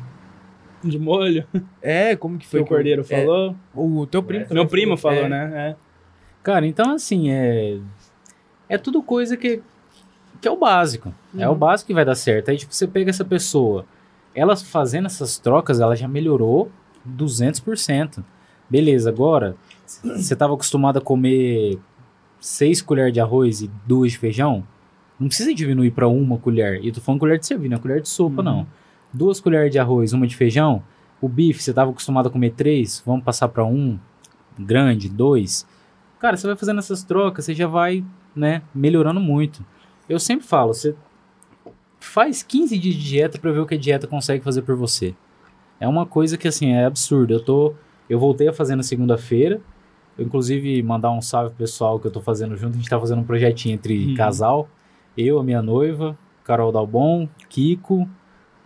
[0.81, 1.45] De molho.
[1.81, 2.61] É, como que Que foi?
[2.61, 3.53] o Cordeiro É, falou.
[3.75, 4.45] o teu primo.
[4.45, 5.29] Meu também primo falou, É.
[5.29, 5.51] né?
[5.71, 5.75] É.
[6.41, 7.77] Cara, então assim, é.
[8.69, 9.61] É tudo coisa que,
[10.39, 11.13] que é o básico.
[11.37, 11.57] É o Uhum.
[11.57, 12.49] básico que vai dar certo.
[12.49, 13.83] Aí, tipo, você pega essa pessoa,
[14.35, 16.71] ela fazendo essas trocas, ela já melhorou
[17.07, 18.23] 200%.
[18.69, 19.55] Beleza, agora,
[19.85, 21.79] você estava acostumado a comer
[22.39, 24.63] seis colheres de arroz e duas de feijão?
[25.19, 26.83] Não precisa diminuir para uma colher.
[26.83, 28.43] E eu tô falando colher de servir, não é colher de sopa, Uhum.
[28.43, 28.67] não.
[29.11, 30.83] Duas colheres de arroz, uma de feijão.
[31.19, 33.99] O bife, você estava acostumado a comer três, vamos passar para um
[34.57, 35.67] grande, dois.
[36.19, 38.03] Cara, você vai fazendo essas trocas, você já vai,
[38.35, 39.65] né, melhorando muito.
[40.07, 40.95] Eu sempre falo, você
[42.09, 45.15] faz 15 dias de dieta pra ver o que a dieta consegue fazer por você.
[45.79, 47.33] É uma coisa que, assim, é absurdo.
[47.33, 47.73] Eu tô
[48.09, 49.61] Eu voltei a fazer na segunda-feira.
[50.17, 52.73] Eu, inclusive, mandar um salve pro pessoal que eu tô fazendo junto.
[52.73, 54.15] A gente tá fazendo um projetinho entre Uhum.
[54.15, 54.67] casal.
[55.15, 58.09] Eu, a minha noiva, Carol Dalbon, Kiko,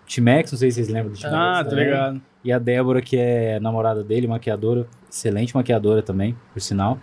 [0.05, 1.35] Timex, não sei se vocês lembram do Timex.
[1.35, 2.21] Ah, tá ligado.
[2.43, 6.97] E a Débora, que é namorada dele, maquiadora, excelente maquiadora também, por sinal.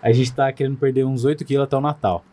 [0.00, 2.24] A gente tá querendo perder uns 8 quilos até o Natal.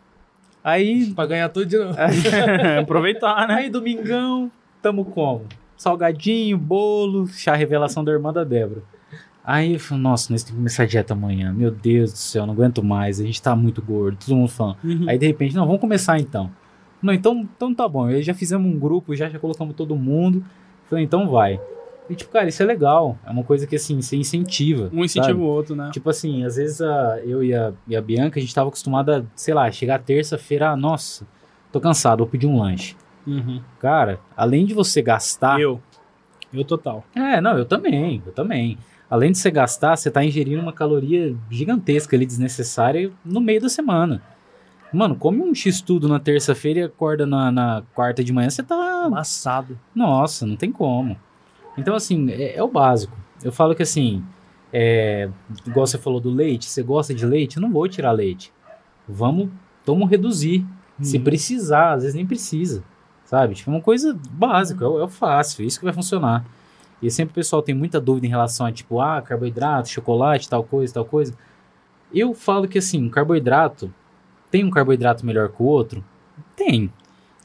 [0.70, 1.96] Aí, Pra ganhar tudo de novo.
[2.82, 3.56] Aproveitar, né?
[3.56, 4.52] aí domingão,
[4.82, 5.46] tamo como?
[5.78, 8.82] Salgadinho, bolo, chá revelação da irmã da Débora.
[9.44, 11.52] Aí eu falei, nossa, nós temos que começar a dieta amanhã.
[11.52, 13.20] Meu Deus do céu, não aguento mais.
[13.20, 14.78] A gente tá muito gordo, todo mundo falando.
[14.84, 15.06] Uhum.
[15.08, 16.52] Aí de repente, não, vamos começar então.
[17.02, 18.06] Não, então, então tá bom.
[18.06, 20.44] Aí já fizemos um grupo, já, já colocamos todo mundo.
[20.90, 21.60] Falei, então vai.
[22.10, 23.18] E tipo, cara, isso é legal.
[23.26, 24.90] É uma coisa que assim, você incentiva.
[24.92, 25.40] Um incentiva sabe?
[25.40, 25.92] o outro, né?
[25.94, 29.26] Tipo assim, às vezes a, eu e a, e a Bianca, a gente tava acostumada,
[29.36, 31.28] sei lá, chegar terça-feira, ah, nossa,
[31.72, 32.96] tô cansado, vou pedir um lanche.
[33.28, 33.62] Uhum.
[33.80, 35.60] Cara, além de você gastar.
[35.60, 35.80] Eu.
[36.52, 37.04] Eu total.
[37.16, 38.76] É, não, eu também, eu também.
[39.08, 43.70] Além de você gastar, você tá ingerindo uma caloria gigantesca ali, desnecessária, no meio da
[43.70, 44.22] semana.
[44.92, 49.04] Mano, come um X-tudo na terça-feira e acorda na, na quarta de manhã, você tá.
[49.06, 49.80] Amassado.
[49.96, 51.16] Nossa, não tem como.
[51.80, 53.16] Então, assim, é, é o básico.
[53.44, 54.24] Eu falo que, assim,
[54.72, 55.30] é,
[55.66, 57.58] igual você falou do leite, você gosta de leite?
[57.58, 58.52] Eu não vou tirar leite.
[59.08, 59.50] Vamos,
[59.86, 60.66] vamos reduzir.
[61.02, 61.24] Se Uhum.
[61.24, 62.84] precisar, às vezes nem precisa.
[63.26, 63.54] Sabe?
[63.56, 66.44] Tipo, é uma coisa básica, é, o- é o fácil, é isso que vai funcionar.
[67.02, 70.64] E sempre o pessoal tem muita dúvida em relação a, tipo, ah, carboidrato, chocolate, tal
[70.64, 71.34] coisa, tal coisa.
[72.14, 73.94] Eu falo que, assim, um carboidrato,
[74.52, 76.04] tem um carboidrato melhor que o outro?
[76.56, 76.92] Tem.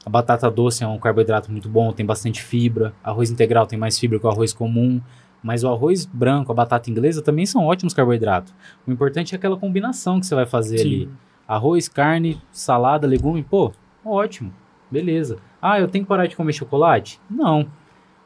[0.05, 2.93] A batata doce é um carboidrato muito bom, tem bastante fibra.
[3.03, 5.01] Arroz integral tem mais fibra que o arroz comum.
[5.41, 8.53] Mas o arroz branco, a batata inglesa também são ótimos carboidratos.
[8.85, 11.09] O importante é aquela combinação que você vai fazer ali.
[11.47, 13.71] Arroz, carne, salada, legume, pô,
[14.03, 14.53] ótimo.
[14.89, 15.37] Beleza.
[15.61, 17.19] Ah, eu tenho que parar de comer chocolate?
[17.29, 17.67] Não.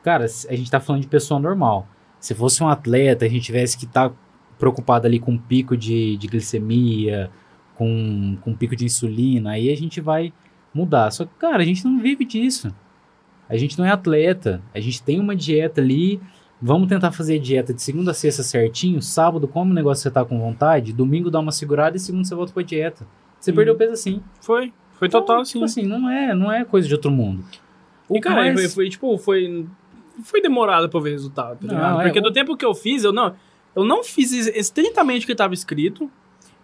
[0.04, 1.88] Cara, a gente tá falando de pessoa normal.
[2.20, 4.12] Se fosse um atleta, a gente tivesse que estar
[4.58, 7.32] preocupado ali com pico de, de glicemia,
[7.76, 10.34] com, com pico de insulina, aí a gente vai
[10.74, 11.12] mudar.
[11.12, 12.74] Só que, cara, a gente não vive disso.
[13.50, 14.62] A gente não é atleta.
[14.74, 16.20] A gente tem uma dieta ali.
[16.62, 19.02] Vamos tentar fazer a dieta de segunda a sexta certinho.
[19.02, 20.94] Sábado, come o negócio você tá com vontade.
[20.94, 23.08] Domingo dá uma segurada e segunda você volta pra dieta.
[23.40, 24.22] Você perdeu peso assim.
[24.42, 24.74] Foi.
[24.94, 25.54] Foi total Então, assim.
[25.54, 27.44] Tipo assim, não é, não é coisa de outro mundo.
[28.10, 29.66] O E, cara, mais- foi, foi, tipo, foi.
[30.24, 32.02] Foi demorado pra eu ver resultado, tá Não, ligado?
[32.02, 33.34] é, Porque o- do tempo que eu fiz, eu não.
[33.74, 36.12] Eu não fiz es- estritamente o que tava escrito.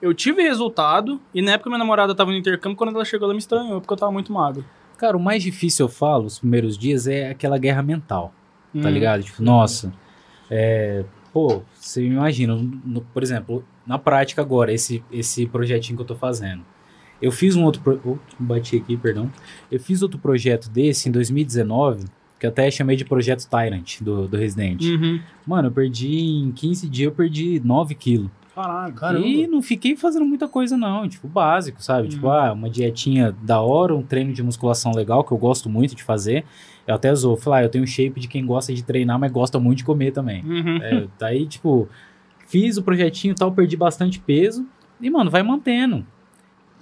[0.02, 1.20] Eu tive resultado.
[1.34, 3.94] E na época minha namorada tava no intercâmbio, quando ela chegou, ela me estranhou, porque
[3.94, 4.64] eu tava muito magro.
[4.98, 8.34] Cara, o mais difícil, eu falo, os primeiros dias, é aquela guerra mental.
[8.82, 8.92] tá Hum.
[8.92, 9.24] ligado?
[9.24, 9.94] Tipo, nossa,
[10.52, 16.08] é, pô, você imagina, no- por exemplo, na prática agora, esse, esse projetinho que eu
[16.08, 16.62] tô fazendo.
[17.22, 19.32] Eu fiz um outro, pro, oh, bati aqui, perdão.
[19.72, 22.06] Eu fiz outro projeto desse em 2019,
[22.38, 24.82] que eu até chamei de projeto Tyrant, do, do Resident.
[24.84, 25.22] Uhum.
[25.48, 28.30] Mano, eu perdi, em 15 dias eu perdi 9 quilos.
[28.56, 28.94] Caralho.
[28.94, 29.28] Caramba.
[29.28, 31.08] E não fiquei fazendo muita coisa, não.
[31.10, 32.08] Tipo, básico, sabe?
[32.08, 32.12] Hum.
[32.12, 35.94] Tipo, ah, uma dietinha da hora, um treino de musculação legal, que eu gosto muito
[35.94, 36.46] de fazer.
[36.88, 39.32] Eu até zoo, falar, ah, eu tenho um shape de quem gosta de treinar, mas
[39.32, 40.42] gosta muito de comer também.
[40.44, 40.78] Uhum.
[40.82, 41.90] É, daí, tipo,
[42.48, 44.66] fiz o projetinho e tal, perdi bastante peso.
[45.02, 46.06] E, mano, vai mantendo.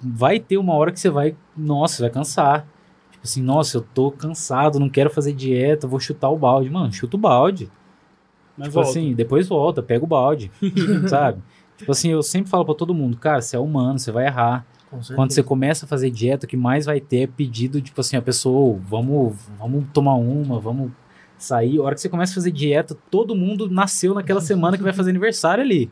[0.00, 2.66] Vai ter uma hora que você vai, nossa, você vai cansar.
[3.10, 6.70] Tipo assim, nossa, eu tô cansado, não quero fazer dieta, vou chutar o balde.
[6.70, 7.68] Mano, chuta o balde.
[8.56, 8.90] Mas Tipo volta.
[8.90, 10.50] assim, depois volta, pega o balde,
[11.08, 11.42] sabe?
[11.76, 14.64] Tipo assim, eu sempre falo pra todo mundo, cara, você é humano, você vai errar.
[15.16, 18.16] Quando você começa a fazer dieta, o que mais vai ter é pedido, tipo assim,
[18.16, 20.92] a pessoa, "Ô, vamos, vamos tomar uma, vamos
[21.36, 21.78] sair.
[21.78, 24.92] A hora que você começa a fazer dieta, todo mundo nasceu naquela semana que vai
[24.92, 25.90] fazer aniversário ali.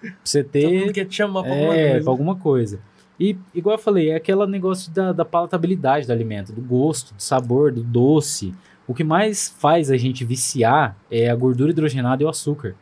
[0.00, 2.02] Pra você Todo mundo ter quer te chamar pra alguma é, coisa.
[2.04, 2.80] pra alguma coisa.
[3.18, 7.22] E, igual eu falei, é aquele negócio da, da palatabilidade do alimento, do gosto, do
[7.22, 8.54] sabor, do doce.
[8.86, 12.74] O que mais faz a gente viciar é a gordura hidrogenada e o açúcar.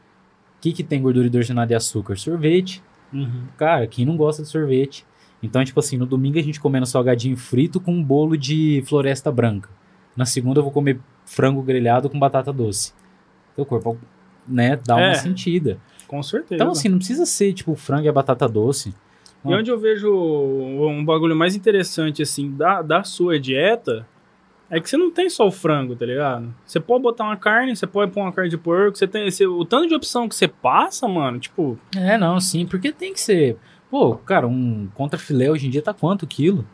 [0.62, 2.16] O que, que tem gordura hidrogenada e açúcar?
[2.16, 2.80] Sorvete.
[3.12, 3.46] Uhum.
[3.56, 5.04] Cara, quem não gosta de sorvete?
[5.42, 9.32] Então, tipo assim, no domingo a gente comendo salgadinho frito com um bolo de floresta
[9.32, 9.68] branca.
[10.16, 12.92] Na segunda eu vou comer frango grelhado com batata doce.
[13.56, 13.98] Teu corpo,
[14.46, 15.08] né, dá É.
[15.08, 15.78] uma sentida.
[16.06, 16.54] Com certeza.
[16.54, 18.94] Então, assim, não precisa ser, tipo, frango e a batata doce.
[19.44, 24.06] E onde eu vejo um bagulho mais interessante, assim, da, da sua dieta,
[24.72, 26.52] é que você não tem só o frango, tá ligado?
[26.66, 29.64] Você pode botar uma carne, você pode pôr uma carne de porco, você tem o
[29.64, 33.56] tanto de opção que você passa, mano, tipo, É, não, sim, porque tem que ser.
[33.90, 36.64] Pô, cara, um contra filé hoje em dia tá quanto quilo?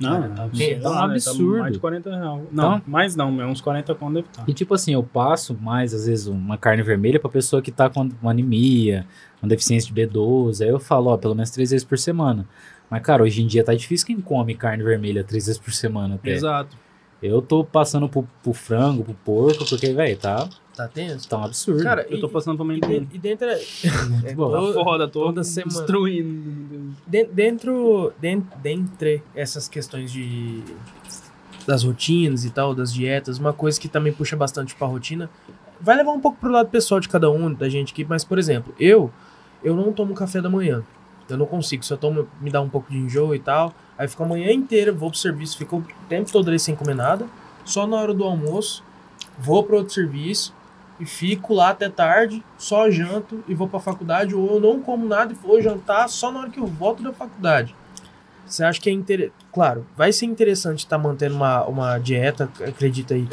[0.00, 1.58] não, É, tá sei um lá, né, absurdo.
[1.58, 2.22] mais de 40 reais.
[2.24, 4.44] Não, Então- mais não, é uns 40 conto deve estar.
[4.48, 7.88] E tipo assim, eu passo mais, às vezes, uma carne vermelha pra pessoa que tá
[7.88, 9.06] com uma anemia,
[9.42, 10.62] uma deficiência de B12.
[10.62, 12.46] Aí eu falo, ó, pelo menos três vezes por semana.
[12.90, 16.16] Mas, cara, hoje em dia tá difícil quem come carne vermelha três vezes por semana
[16.16, 16.30] até.
[16.30, 16.76] Exato.
[17.22, 21.26] Eu tô passando pro, pro frango, pro porco, porque, velho, tá, Tá tenso?
[21.26, 21.82] Tá um absurdo.
[21.82, 23.04] Cara, Eu tô e- passando pra E, amendoim.
[23.04, 23.46] de- e dentro.
[23.48, 24.50] é, bom.
[24.52, 25.72] Tá to- foda, tô toda semana.
[25.74, 26.94] destruindo.
[27.06, 30.62] de- dentro, den- dentre essas questões de
[31.66, 35.28] das rotinas e tal, das dietas, uma coisa que também puxa bastante pra rotina,
[35.80, 38.38] vai levar um pouco pro lado pessoal de cada um, da gente aqui, mas por
[38.38, 39.10] exemplo, eu
[39.64, 40.82] eu não tomo café da manhã.
[41.28, 43.74] Eu não consigo, se eu tomo, me dá um pouco de enjoo e tal.
[43.98, 46.94] Aí fico a manhã inteira, vou pro serviço, fico o tempo todo ali sem comer
[46.94, 47.26] nada.
[47.64, 48.84] Só na hora do almoço,
[49.38, 50.54] vou pro outro serviço
[50.98, 55.06] e fico lá até tarde, só janto e vou pra faculdade, ou eu não como
[55.06, 57.74] nada e vou jantar só na hora que eu volto da faculdade.
[58.46, 59.34] Você acha que é interessante?
[59.52, 63.26] Claro, vai ser interessante estar mantendo uma, uma dieta, acredita aí,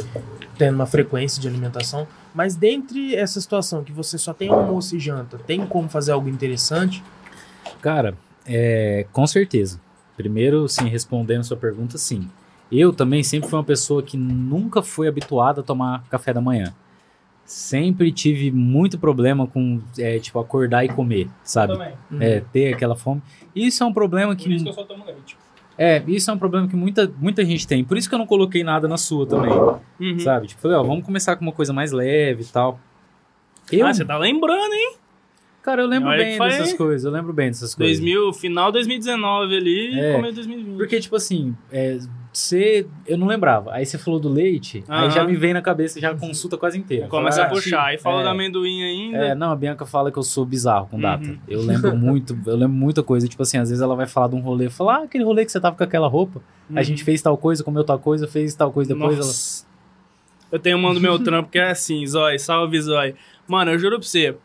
[0.57, 4.99] tendo uma frequência de alimentação, mas dentre essa situação que você só tem almoço e
[4.99, 7.03] janta, tem como fazer algo interessante?
[7.81, 9.79] Cara, é, com certeza.
[10.17, 12.29] Primeiro, sim, respondendo a sua pergunta, sim.
[12.71, 16.73] Eu também sempre fui uma pessoa que nunca foi habituada a tomar café da manhã.
[17.45, 21.73] Sempre tive muito problema com, é, tipo, acordar e comer, sabe?
[21.73, 21.93] Também.
[22.19, 23.21] É, ter aquela fome.
[23.55, 24.69] Isso é um problema Por isso que que.
[24.69, 25.35] eu só tomo leite.
[25.77, 27.83] É, isso é um problema que muita, muita gente tem.
[27.83, 29.51] Por isso que eu não coloquei nada na sua também,
[29.99, 30.19] Uhum.
[30.19, 30.47] sabe?
[30.47, 32.79] Tipo, falei, ó, vamos começar com uma coisa mais leve e tal.
[33.71, 34.95] Eu, Ah, você tá lembrando, hein?
[35.63, 37.97] Cara, eu lembro bem dessas coisas, eu lembro bem dessas coisas.
[37.99, 40.13] 2000, final 2019 ali, É.
[40.13, 40.77] começo de 2020.
[40.77, 41.97] Porque, tipo assim, é,
[42.31, 42.85] você.
[43.07, 43.71] Eu não lembrava.
[43.73, 47.07] Aí você falou do leite, aí já me vem na cabeça já consulta quase inteira.
[47.07, 47.93] Começa Fala, a puxar.
[47.93, 48.23] E fala é.
[48.23, 49.17] do amendoim ainda.
[49.27, 51.25] É, não, a Bianca fala que eu sou bizarro com data.
[51.27, 51.37] Uhum.
[51.47, 53.27] Eu lembro muito, eu lembro muita coisa.
[53.27, 55.51] Tipo assim, às vezes ela vai falar de um rolê, falar, ah, aquele rolê que
[55.51, 56.83] você tava com aquela roupa, a Uhum.
[56.83, 59.13] gente fez tal coisa, comeu tal coisa, fez tal coisa depois.
[59.17, 59.25] Ela...
[59.25, 59.65] Nossa.
[60.51, 63.15] Eu tenho uma do meu trampo que é assim, Zói, salve Zói.
[63.47, 64.35] Mano, eu juro pra você,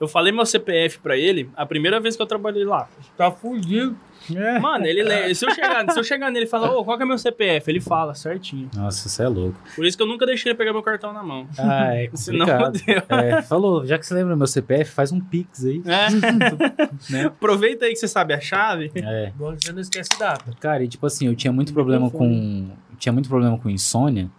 [0.00, 2.88] eu falei meu CPF pra ele a primeira vez que eu trabalhei lá.
[3.16, 3.96] Tá fudido.
[4.34, 4.58] É.
[4.58, 7.02] Mano, ele le- se eu chegar, se eu chegar nele e falar, ô, qual que
[7.02, 7.70] é meu CPF?
[7.70, 8.70] Ele fala certinho.
[8.74, 9.58] Nossa, você é louco.
[9.76, 11.46] Por isso que eu nunca deixei ele pegar meu cartão na mão.
[11.58, 13.06] Ah, é Senão complicado.
[13.08, 13.18] deu.
[13.18, 15.82] É, falou, já que você lembra meu CPF, faz um pix aí.
[15.84, 16.06] É.
[17.10, 17.24] Né?
[17.26, 18.90] Aproveita aí que você sabe a chave.
[18.96, 19.30] É.
[19.36, 20.52] Bom, você não esquece data.
[20.58, 22.70] Cara, e tipo assim, eu tinha muito problema com.
[22.98, 24.30] Tinha muito problema com insônia.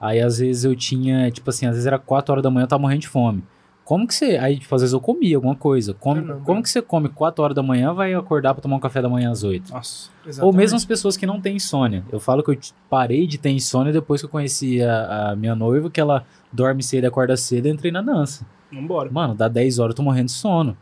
[0.00, 2.68] Aí às vezes eu tinha, tipo assim, às vezes era 4 horas da manhã eu
[2.68, 3.42] tava morrendo de fome.
[3.86, 4.36] Como que você.
[4.36, 5.94] Aí, tipo, às vezes eu comia alguma coisa.
[5.94, 6.44] Como, Caramba.
[6.44, 9.08] como que você come 4 horas da manhã vai acordar pra tomar um café da
[9.08, 9.72] manhã às 8?
[9.72, 10.10] Nossa.
[10.42, 12.04] Ou mesmo as pessoas que não têm insônia.
[12.10, 12.58] Eu falo que eu
[12.90, 16.82] parei de ter insônia depois que eu conheci a, a minha noiva, que ela dorme
[16.82, 18.44] cedo e acorda cedo, eu entrei na dança.
[18.72, 19.08] Vambora.
[19.08, 20.76] Mano, dá 10 horas eu tô morrendo de sono.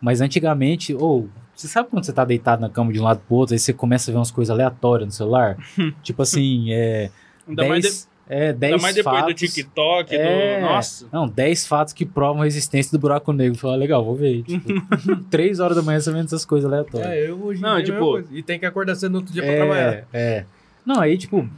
[0.00, 1.28] Mas antigamente, ou.
[1.54, 3.72] você sabe quando você tá deitado na cama de um lado pro outro, aí você
[3.72, 5.56] começa a ver umas coisas aleatórias no celular?
[6.02, 7.10] tipo assim, é.
[7.46, 9.40] Ainda mais, de- 10, é, 10 ainda mais depois do fatos.
[9.40, 10.60] TikTok, É.
[10.60, 10.66] do.
[10.66, 11.06] Nossa.
[11.12, 13.58] Não, 10 fatos que provam a existência do buraco negro.
[13.58, 14.42] Falei, ah, legal, vou ver.
[14.42, 14.68] Tipo,
[15.30, 17.10] 3 horas da manhã você vendo essas coisas aleatórias.
[17.10, 18.24] É, eu hoje em Não, dia é tipo-.
[18.30, 19.92] E tem que acordar cedo no outro dia pra trabalhar.
[19.92, 20.46] É, é.
[20.84, 21.48] Não, aí, tipo,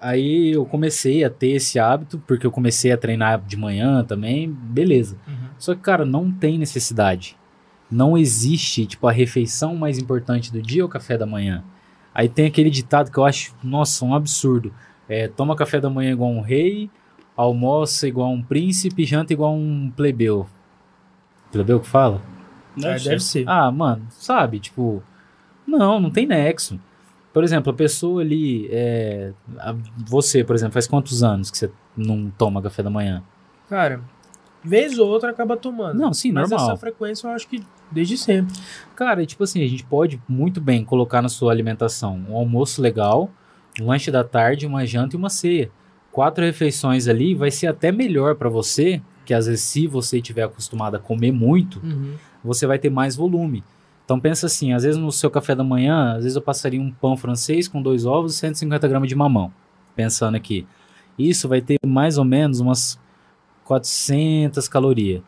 [0.00, 4.50] aí eu comecei a ter esse hábito, porque eu comecei a treinar de manhã também,
[4.50, 5.16] beleza.
[5.26, 5.34] Uhum.
[5.58, 7.36] Só que, cara, não tem necessidade.
[7.90, 11.62] Não existe, tipo, a refeição mais importante do dia é o café da manhã.
[12.14, 14.72] Aí tem aquele ditado que eu acho, nossa, um absurdo.
[15.08, 16.90] É, toma café da manhã igual um rei,
[17.36, 20.46] almoça igual um príncipe, janta igual um plebeu.
[21.52, 22.20] Plebeu que fala?
[22.82, 23.44] É, deve ser.
[23.48, 24.58] Ah, mano, sabe?
[24.58, 25.02] Tipo,
[25.66, 26.80] não, não tem nexo.
[27.32, 29.74] Por exemplo, a pessoa ali, é, a-
[30.06, 33.22] você, por exemplo, faz quantos anos que você não toma café da manhã?
[33.68, 34.00] Cara,
[34.62, 35.98] vez ou outra acaba tomando.
[35.98, 36.70] Não, sim, Mas normal.
[36.70, 38.54] essa frequência eu acho que desde sempre.
[38.96, 42.80] Cara, e tipo assim, a gente pode muito bem colocar na sua alimentação um almoço
[42.80, 43.30] legal,
[43.80, 45.70] um lanche da tarde, uma janta e uma ceia.
[46.12, 50.44] Quatro refeições ali vai ser até melhor pra você, que às vezes se você estiver
[50.44, 51.80] acostumado a comer muito,
[52.42, 53.64] você vai ter mais volume.
[54.04, 56.90] Então pensa assim, às vezes no seu café da manhã, às vezes eu passaria um
[56.90, 59.52] pão francês com dois ovos e 150 gramas de mamão.
[59.96, 60.66] Pensando aqui.
[61.18, 62.98] Isso vai ter mais ou menos umas
[63.64, 65.22] 400 calorias.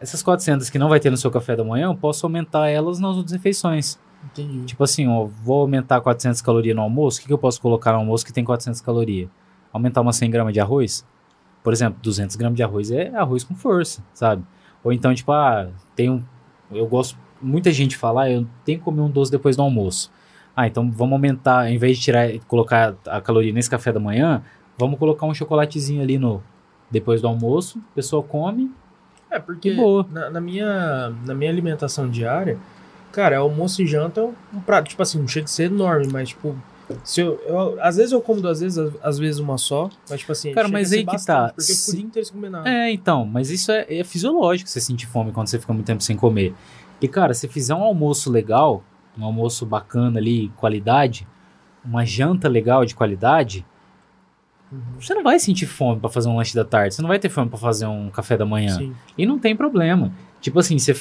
[0.00, 2.98] Essas 400 que não vai ter no seu café da manhã, eu posso aumentar elas
[2.98, 3.98] nas outras refeições.
[4.24, 4.64] Entendi.
[4.66, 7.92] Tipo assim, ó, vou aumentar 400 calorias no almoço, o que, que eu posso colocar
[7.92, 9.28] no almoço que tem 400 calorias?
[9.72, 11.06] Aumentar umas 100 gramas de arroz?
[11.62, 14.42] Por exemplo, 200 gramas de arroz é arroz com força, sabe?
[14.82, 16.22] Ou então, tipo, ah, tem um...
[16.70, 17.18] Eu gosto...
[17.40, 20.10] Muita gente fala, ah, eu tenho que comer um doce depois do almoço.
[20.56, 24.42] Ah, então vamos aumentar, em vez de tirar colocar a caloria nesse café da manhã,
[24.76, 26.42] vamos colocar um chocolatezinho ali no...
[26.90, 28.72] Depois do almoço, a pessoa come,
[29.30, 29.76] É, porque
[30.10, 32.58] na, na minha, na minha alimentação diária,
[33.12, 36.30] cara, almoço e janta é um, prato, tipo assim, não chega a ser enorme, mas
[36.30, 36.56] tipo,
[37.04, 40.20] se eu, eu- às vezes eu como duas vezes, às, às vezes uma só, mas
[40.20, 41.48] tipo assim, Cara, mas aí que tá.
[41.54, 42.68] Porque eu fico o Se- dia inteiro sem comer nada.
[42.68, 46.02] É, então, mas isso é, é fisiológico você sentir fome quando você fica muito tempo
[46.02, 46.54] sem comer.
[47.00, 48.82] E, cara, se fizer um almoço legal,
[49.16, 51.26] um almoço bacana ali, qualidade,
[51.84, 53.64] uma janta legal de qualidade,
[55.00, 57.28] você não vai sentir fome pra fazer um lanche da tarde, você não vai ter
[57.30, 58.76] fome pra fazer um café da manhã.
[58.76, 58.94] Sim.
[59.16, 60.12] E não tem problema.
[60.40, 60.94] Tipo assim, você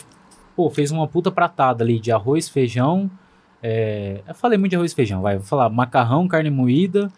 [0.58, 3.10] pô, fez uma puta pratada ali de arroz, feijão.
[3.64, 5.38] é, eu falei muito de arroz e feijão, vai.
[5.38, 7.10] Vou falar macarrão, carne moída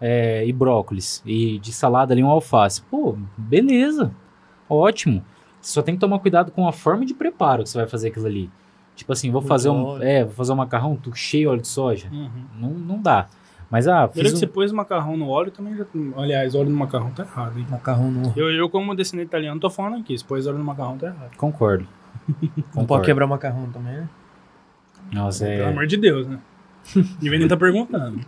[0.00, 1.22] é, e brócolis.
[1.26, 2.80] E de salada ali um alface.
[2.82, 4.10] Pô, beleza.
[4.68, 5.22] Ótimo.
[5.60, 8.08] Você só tem que tomar cuidado com a forma de preparo que você vai fazer
[8.08, 8.50] aquilo ali.
[8.94, 9.84] Tipo assim, vou Muito fazer um.
[9.84, 10.02] óleo.
[10.02, 12.08] É, vou fazer um macarrão tu- cheio de óleo de soja.
[12.10, 12.30] Uhum.
[12.58, 13.26] Não, não dá.
[13.70, 14.48] Mas ah, Primeiro fiz que um...
[14.48, 15.84] você pôs macarrão no óleo também já.
[16.16, 17.66] Aliás, óleo no macarrão tá errado, hein?
[17.68, 18.32] Macarrão no.
[18.36, 20.16] Eu, eu como descendente italiano, tô falando aqui.
[20.16, 21.36] Se pôs óleo no macarrão, tá errado.
[21.36, 21.86] Concordo.
[22.74, 24.08] Não pode quebrar o macarrão também, né?
[25.12, 25.56] Nossa, é.
[25.56, 26.38] Pelo amor de Deus, né?
[27.22, 28.20] E nem tá perguntando.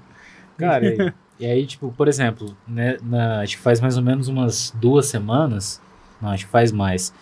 [0.56, 4.26] Cara, e, e aí, tipo, por exemplo, né, na- acho que faz mais ou menos
[4.28, 5.80] umas duas semanas,
[6.20, 7.12] não, acho que faz mais,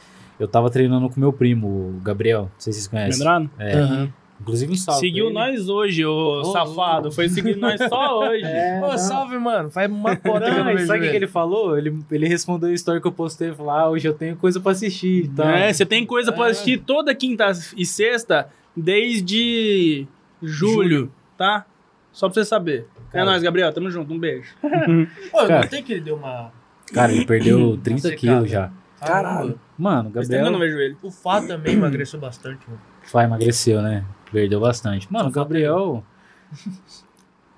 [0.41, 3.19] eu tava treinando com meu primo, o Gabriel, não sei se vocês conhecem.
[3.19, 3.51] Lembrado?
[3.59, 4.13] É, Aham.
[4.41, 5.01] Inclusive um salve.
[5.01, 7.11] Seguiu pra nós hoje, ô Ô, safado.
[7.13, 8.43] Foi seguir nós só hoje.
[8.47, 8.99] É, Ô, não.
[8.99, 9.71] salve, mano.
[9.71, 11.27] Faz uma que eu Não, vejo sabe o que, que ele.
[11.27, 11.77] falou?
[11.79, 14.61] Ele, ele respondeu a história que eu postei e falou: Ah, hoje eu tenho coisa
[14.61, 15.49] pra assistir e tal.
[15.49, 16.51] É, você tem coisa pra É.
[16.51, 20.07] assistir toda quinta e sexta desde
[20.43, 21.65] julho, tá?
[22.13, 22.87] Só pra você saber.
[23.11, 23.25] É Cara.
[23.27, 23.73] nóis, Gabriel.
[23.73, 24.13] Tamo junto.
[24.13, 24.55] Um beijo.
[24.63, 25.61] Pô, eu Cara.
[25.63, 26.53] notei que ele deu uma.
[26.93, 28.17] Cara, ele perdeu 30 secada.
[28.21, 28.71] quilos já.
[29.01, 29.59] Caralho.
[29.77, 30.97] Mano, tempo que eu não Gabriel vejo ele.
[31.03, 32.81] O Fá também emagreceu bastante, mano.
[33.13, 34.05] vai, emagreceu, né?
[34.33, 35.11] Perdeu bastante.
[35.13, 36.03] Mano, Gabriel.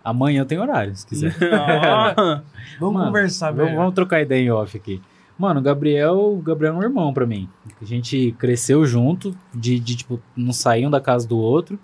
[0.05, 1.35] Amanhã tem horário, se quiser.
[2.81, 3.77] Vamos Mano, conversar, Vamos, velho.
[3.77, 5.03] vamos trocar ideia em off aqui.
[5.39, 7.49] Mano, o Gabriel, Gabriel é um irmão pra mim.
[7.81, 11.79] A gente cresceu junto, de, de tipo, não saíam da casa do outro.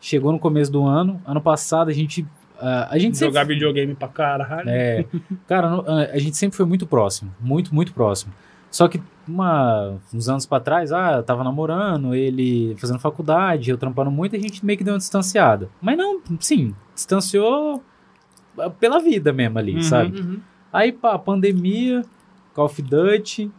[0.00, 1.20] Chegou no começo do ano.
[1.24, 2.26] Ano passado a gente.
[2.60, 3.54] ah, a gente jogar sempre.
[3.54, 4.68] videogame pra caralho.
[4.68, 5.04] É,
[5.46, 7.32] cara, ah, a gente sempre foi muito próximo.
[7.40, 8.32] Muito, muito próximo.
[8.70, 13.78] Só que uma, uns anos pra trás, ah, eu tava namorando, ele fazendo faculdade, eu
[13.78, 15.68] trampando muito, a gente meio que deu uma distanciada.
[15.80, 17.82] Mas não, sim, distanciou
[18.58, 19.82] ah, pela vida mesmo ali, Uhum.
[19.82, 20.20] sabe?
[20.20, 20.40] Uhum.
[20.72, 22.02] Aí, pá, pandemia,
[22.54, 23.50] Call of Duty.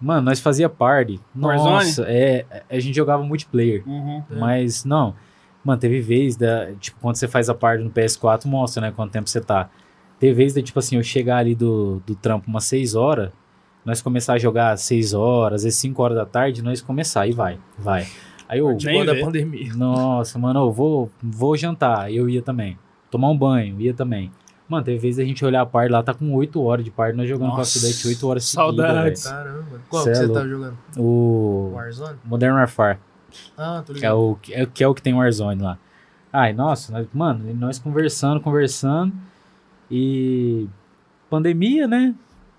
[0.00, 1.20] Mano, nós fazia party.
[1.38, 1.70] Warzone?
[1.70, 3.82] Nossa, é, a gente jogava multiplayer.
[3.86, 4.22] Uhum.
[4.30, 4.34] É.
[4.34, 5.14] Mas, não.
[5.62, 6.72] Mano, teve vez da.
[6.80, 8.92] Tipo, quando você faz a party no PS4, mostra, né?
[8.96, 9.68] Quanto tempo você tá.
[10.18, 13.30] Teve vez de, tipo assim, eu chegar ali do, do trampo umas 6 horas,
[13.84, 17.26] nós começar a jogar às 6 horas, às vezes 5 horas da tarde, nós começar.
[17.26, 18.06] E vai, vai.
[18.48, 18.76] Aí eu.
[18.82, 19.20] Nem Quando a vê.
[19.20, 19.72] pandemia.
[19.76, 22.12] Nossa, mano, eu vou, vou jantar.
[22.12, 22.76] Eu ia também.
[23.10, 24.30] Tomar um banho, ia também.
[24.68, 27.12] Mano, teve vez a gente olhar a par lá, tá com 8 horas de par,
[27.12, 29.22] nós jogando Call of Duty 8 horas saudades.
[29.22, 29.80] seguidas, Caramba.
[29.88, 30.78] Qual Cê que é você tá jogando?
[30.96, 32.18] O Warzone?
[32.24, 32.98] Modern Warfare,
[33.58, 34.20] Ah, tô que é ligado.
[34.20, 35.76] o que é, que é o que tem Warzone lá.
[36.32, 39.12] Ai, nossa, nós- mano, e nós conversando, conversando.
[39.90, 40.68] E
[41.28, 42.14] pandemia, né?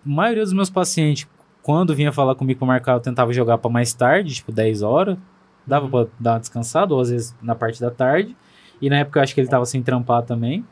[0.05, 1.27] A maioria dos meus pacientes,
[1.61, 5.17] quando vinha falar comigo pra marcar, eu tentava jogar pra mais tarde, tipo 10 horas.
[5.65, 5.91] Dava Uhum.
[5.91, 8.35] pra dar uma descansada, ou às vezes na parte da tarde.
[8.81, 10.65] E na época eu acho que ele tava sem trampar também.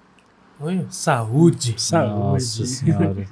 [0.59, 1.75] Oi, Saúde.
[1.93, 3.25] Nossa senhora.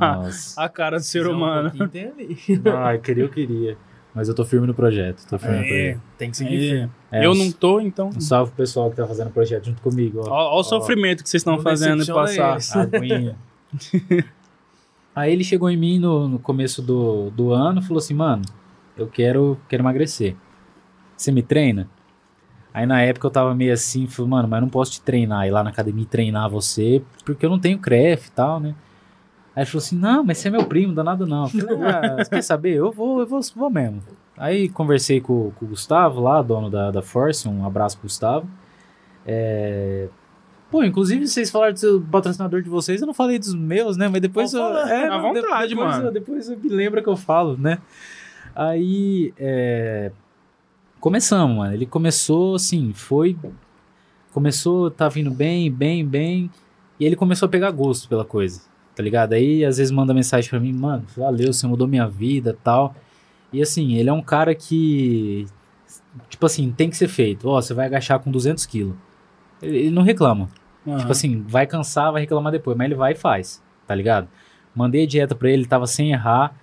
[0.00, 0.60] Nossa.
[0.60, 1.88] A cara do ser um humano.
[1.88, 2.36] tem ali.
[2.76, 3.76] Ai, queria, eu queria.
[4.14, 5.24] Mas eu tô firme no projeto.
[5.26, 6.00] Tô firme no É, projeto.
[6.18, 6.70] Tem que seguir é.
[6.70, 6.90] firme.
[7.12, 8.10] É, eu um- não tô, então.
[8.14, 10.20] Um salve pro pessoal que tá fazendo o projeto junto comigo.
[10.26, 10.30] Ó.
[10.30, 12.80] Olha o sofrimento que vocês estão fazendo e decepciona passar.
[12.94, 13.36] Aguinha.
[15.14, 18.42] Aí ele chegou em mim no, no começo do, do ano e falou assim, mano,
[18.96, 20.36] eu quero, quero emagrecer.
[21.16, 21.88] Você me treina?
[22.72, 25.50] Aí na época eu tava meio assim, falei, mano, mas não posso te treinar, ir
[25.50, 28.74] lá na academia treinar você, porque eu não tenho CREF e tal, né?
[29.54, 31.44] Aí ele falou assim, não, mas você é meu primo, nada não.
[31.44, 32.74] Eu falei, ah, quer saber?
[32.74, 34.02] Eu vou, eu vou, vou mesmo.
[34.38, 38.48] Aí conversei com, com o Gustavo lá, dono da, da Force, um abraço pro Gustavo.
[39.26, 40.08] É...
[40.72, 44.08] Pô, inclusive vocês falaram do seu patrocinador de vocês, eu não falei dos meus, né?
[44.08, 44.62] Mas depois eu.
[44.78, 46.08] É, À vontade, depois, mano.
[46.08, 47.78] eu- depois eu me lembra que eu falo, né?
[48.56, 49.32] Aí.
[49.38, 50.10] É...
[50.98, 51.74] Começamos, mano.
[51.74, 53.36] Ele começou assim, foi.
[54.32, 56.50] Começou, tá vindo bem, bem, bem.
[56.98, 58.62] E ele começou a pegar gosto pela coisa,
[58.96, 59.34] tá ligado?
[59.34, 62.94] Aí às vezes manda mensagem pra mim, mano, valeu, você mudou minha vida tal.
[63.52, 65.44] E assim, ele é um cara que.
[66.30, 67.46] Tipo assim, tem que ser feito.
[67.48, 68.94] Ó, você vai agachar com 200 quilos.
[69.60, 70.48] Ele, ele não reclama.
[70.86, 70.98] Aham.
[70.98, 74.28] Tipo assim, vai cansar, vai reclamar depois, mas ele vai e faz, tá ligado?
[74.74, 76.54] Mandei a dieta pra ele, ele tava sem errar.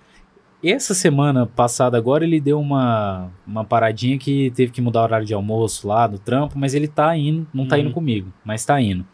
[0.62, 5.26] Essa semana passada agora ele deu uma, uma paradinha que teve que mudar o horário
[5.26, 7.82] de almoço lá do trampo, mas ele tá indo, não tá Uhum.
[7.82, 9.06] indo comigo, mas tá indo.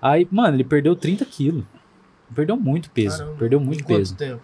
[0.00, 1.64] Aí, mano, ele perdeu 30 quilos.
[2.32, 3.36] Perdeu muito peso, Caramba.
[3.36, 4.14] perdeu muito peso.
[4.16, 4.40] tempo?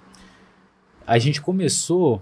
[1.07, 2.21] A gente começou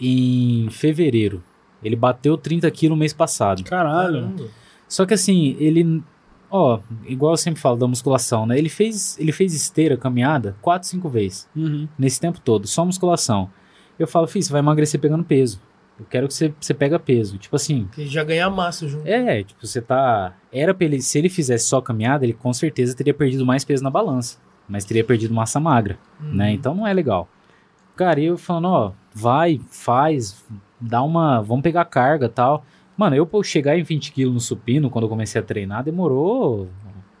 [0.00, 1.42] em fevereiro.
[1.82, 3.64] Ele bateu 30 quilos mês passado.
[3.64, 4.20] Caralho.
[4.22, 4.44] Caramba.
[4.86, 6.02] Só que assim, ele.
[6.50, 8.56] Ó, igual eu sempre falo da musculação, né?
[8.58, 11.48] Ele fez, ele fez esteira, caminhada, 4, 5 vezes.
[11.54, 11.86] Uhum.
[11.98, 13.50] Nesse tempo todo, só musculação.
[13.98, 15.60] Eu falo, filho, você vai emagrecer pegando peso.
[15.98, 17.36] Eu quero que você, você pega peso.
[17.38, 19.06] Tipo assim, Que já ganha massa junto.
[19.06, 20.32] é, tipo, você tá.
[20.52, 21.02] Era pra ele.
[21.02, 24.38] Se ele fizesse só caminhada, ele com certeza teria perdido mais peso na balança.
[24.68, 26.52] mas teria perdido massa magra, né?
[26.52, 27.28] Então não é legal.
[27.96, 30.44] Cara, e eu falando, ó, vai, faz,
[30.80, 31.40] dá uma.
[31.42, 32.64] Vamos pegar carga tal.
[32.98, 36.68] Mano, eu pra chegar em 20 quilos no supino, quando eu comecei a treinar, demorou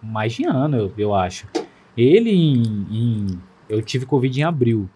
[0.02, 1.46] mais de ano, eu, eu acho.
[1.96, 4.88] Ele em, em- Eu tive Covid em abril.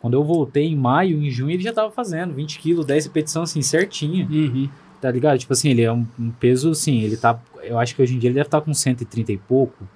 [0.00, 3.50] Quando eu voltei em maio, em junho, ele já tava fazendo 20 quilos, 10 repetições
[3.50, 4.26] assim, certinho.
[4.30, 4.68] Uhum.
[5.00, 5.38] Tá ligado?
[5.38, 7.38] Tipo assim, ele é um, um peso, assim, ele tá.
[7.62, 9.86] Eu acho que hoje em dia ele deve estar com 130 e pouco.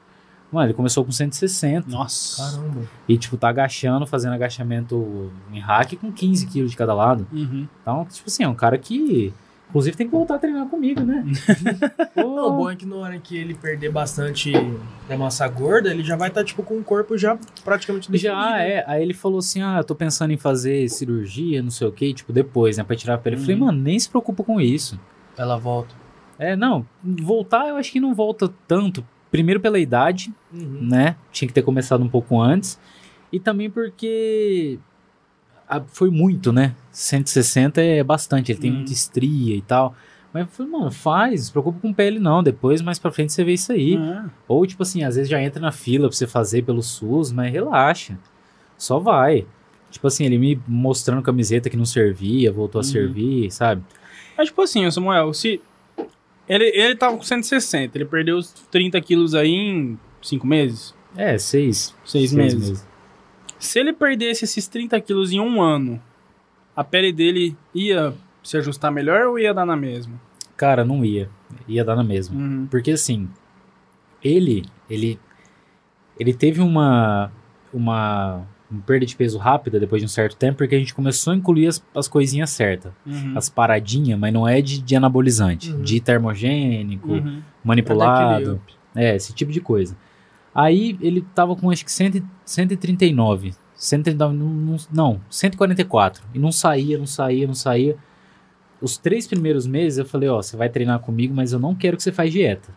[0.52, 1.90] Mano, ele começou com 160.
[1.90, 2.42] Nossa.
[2.56, 2.80] Caramba.
[3.08, 7.26] E, tipo, tá agachando, fazendo agachamento em hack com 15 quilos de cada lado.
[7.32, 7.66] Uhum.
[7.82, 9.32] Então, tipo assim, é um cara que.
[9.68, 11.24] Inclusive tem que voltar a treinar comigo, né?
[12.16, 14.50] Não, o bom é que na hora que ele perder bastante
[15.06, 18.34] da massa gorda, ele já vai estar, tipo, com o corpo já praticamente definido.
[18.40, 18.82] Já é.
[18.86, 22.14] Aí ele falou assim: ah, eu tô pensando em fazer cirurgia, não sei o que,
[22.14, 22.84] tipo, depois, né?
[22.84, 23.36] Pra tirar a pele.
[23.36, 23.66] Eu falei, Uhum.
[23.66, 24.98] mano, nem se preocupa com isso.
[25.36, 25.94] Ela volta.
[26.38, 29.06] É, não, voltar eu acho que não volta tanto.
[29.30, 30.78] Primeiro pela idade, Uhum.
[30.80, 31.16] né?
[31.30, 32.78] Tinha que ter começado um pouco antes.
[33.30, 34.78] E também porque
[35.68, 36.74] a- foi muito, né?
[36.92, 38.76] 160 é bastante, ele tem Hum.
[38.76, 39.94] muita estria e tal.
[40.32, 42.42] Mas eu falei, mano, faz, não se preocupa com pele não.
[42.42, 43.96] Depois, mais pra frente, você vê isso aí.
[43.96, 44.24] É.
[44.46, 47.50] Ou, tipo assim, às vezes já entra na fila pra você fazer pelo SUS, mas
[47.52, 48.18] relaxa.
[48.76, 49.46] Só vai.
[49.90, 52.86] Tipo assim, ele me mostrando camiseta que não servia, voltou Uhum.
[52.86, 53.82] a servir, sabe?
[54.36, 55.60] Mas, tipo assim, Samuel, se.
[56.48, 60.94] Ele, ele tava com 160, ele perdeu os 30 quilos aí em 5 meses?
[61.16, 61.94] É, seis.
[62.04, 62.86] Seis meses.
[63.58, 66.00] Se ele perdesse esses 30 quilos em um ano,
[66.76, 70.20] a pele dele ia se ajustar melhor ou ia dar na mesma?
[70.56, 71.28] Cara, não ia.
[71.66, 72.36] Ia dar na mesma.
[72.38, 72.66] Uhum.
[72.70, 73.28] Porque assim,
[74.22, 75.18] ele, ele,
[76.18, 77.30] ele teve uma,
[77.72, 81.32] uma, uma perda de peso rápida depois de um certo tempo, porque a gente começou
[81.32, 83.34] a incluir as, as coisinhas certas, Uhum.
[83.36, 85.82] as paradinhas, mas não é de, de anabolizante, Uhum.
[85.82, 87.42] de termogênico, Uhum.
[87.64, 88.60] Manipulado,
[88.94, 89.96] é, esse tipo de coisa.
[90.58, 96.50] Aí ele tava com acho que 100, 139, 139, não, não, não, 144, e não
[96.50, 97.96] saía, não saía, não saía.
[98.82, 101.96] Os três primeiros meses eu falei, ó, você vai treinar comigo, mas eu não quero
[101.96, 102.74] que você faça dieta.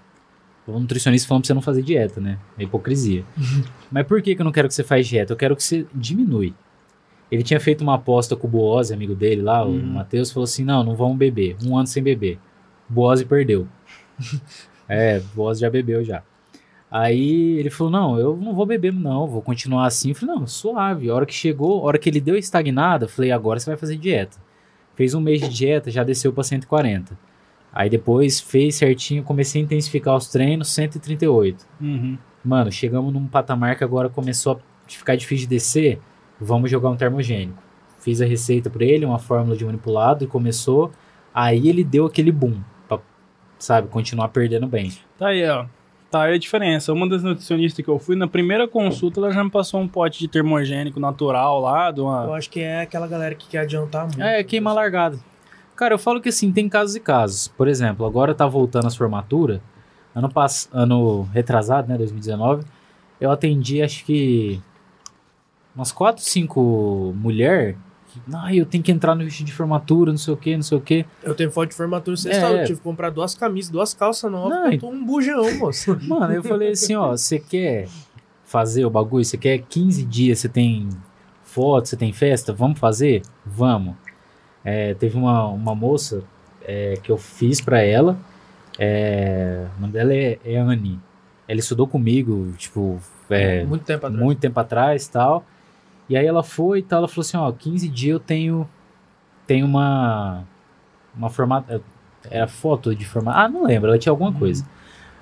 [0.68, 2.38] O nutricionista falando pra você não fazer dieta, né?
[2.56, 3.24] É hipocrisia.
[3.92, 5.34] mas por que, que eu não quero que você faça dieta?
[5.34, 6.54] Eu quero que você diminui.
[7.32, 9.94] Ele tinha feito uma aposta com o Boose, amigo dele lá, o Uhum.
[9.94, 11.58] Matheus, falou assim, não, não vamos beber.
[11.66, 12.38] Um ano sem beber.
[12.88, 13.68] Boose perdeu.
[14.88, 16.22] é, Boose já bebeu já.
[16.92, 20.10] Aí ele falou, não, eu não vou beber não, vou continuar assim.
[20.10, 21.10] Eu falei, não, suave.
[21.10, 23.78] A hora que chegou, a hora que ele deu estagnada, eu falei, agora você vai
[23.78, 24.38] fazer dieta.
[24.94, 27.18] Fez um mês de dieta, já desceu pra 140.
[27.72, 31.66] Aí depois fez certinho, comecei a intensificar os treinos, 138.
[31.80, 32.18] Uhum.
[32.44, 36.02] Mano, chegamos num patamar que agora começou a ficar difícil de descer.
[36.38, 37.64] Vamos jogar um termogênico.
[38.00, 40.92] Fiz a receita pra ele, uma fórmula de manipulado e começou.
[41.34, 43.00] Aí ele deu aquele boom, pra,
[43.58, 44.92] sabe, continuar perdendo bem.
[45.18, 45.66] Tá aí, ó.
[46.12, 46.92] Tá aí a diferença.
[46.92, 50.20] Uma das nutricionistas que eu fui, na primeira consulta, ela já me passou um pote
[50.20, 52.34] de termogênico natural lá, de Eu uma...
[52.34, 54.22] acho que é aquela galera que quer adiantar muito.
[54.22, 55.18] É, queima largada.
[55.74, 57.48] Cara, eu falo que assim, tem casos e casos.
[57.48, 59.62] Por exemplo, agora tá voltando as formaturas.
[60.14, 60.70] Ano, pass...
[60.74, 62.66] ano retrasado, né, 2019,
[63.20, 64.62] eu atendi acho que
[65.74, 67.78] umas 4, 5 mulheres.
[68.34, 70.78] Ah, eu tenho que entrar no vestido de formatura, não sei o que, não sei
[70.78, 71.06] o que.
[71.24, 72.62] Eu tenho foto de formatura sexta, É.
[72.62, 75.98] eu tive que comprar duas camisas, duas calças novas, Não, eu tô um bujão, moço.
[76.08, 77.88] Mano, eu falei assim, ó, você quer
[78.46, 79.24] fazer o bagulho?
[79.24, 80.90] Você quer 15 dias, você tem
[81.44, 82.52] foto, você tem festa?
[82.54, 83.22] Vamos fazer?
[83.46, 83.96] Vamos.
[84.64, 86.24] É, teve uma, uma moça
[86.64, 88.18] é, que eu fiz pra ela,
[88.78, 91.00] é, o nome dela é, é Anne.
[91.48, 93.00] Ela estudou comigo, tipo,
[93.30, 94.24] é, muito tempo atrás.
[94.24, 95.46] muito tempo atrás e tal.
[96.10, 98.70] E aí ela foi e tal, ela falou assim, ó, 15 dias eu tenho
[99.48, 100.44] tenho uma
[101.16, 101.82] uma formata
[102.30, 104.66] era foto de formato, ah, não lembro, ela tinha alguma coisa.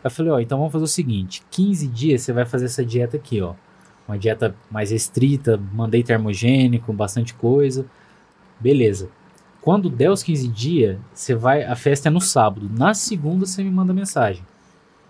[0.04, 3.18] Eu falei, ó, então vamos fazer o seguinte, 15 dias você vai fazer essa dieta
[3.18, 3.54] aqui, ó.
[4.08, 7.86] Uma dieta mais restrita, mandei termogênico, bastante coisa.
[8.60, 9.10] Beleza.
[9.62, 12.70] Quando der os 15 dias, você vai, a festa é no sábado.
[12.76, 14.44] Na segunda você me manda mensagem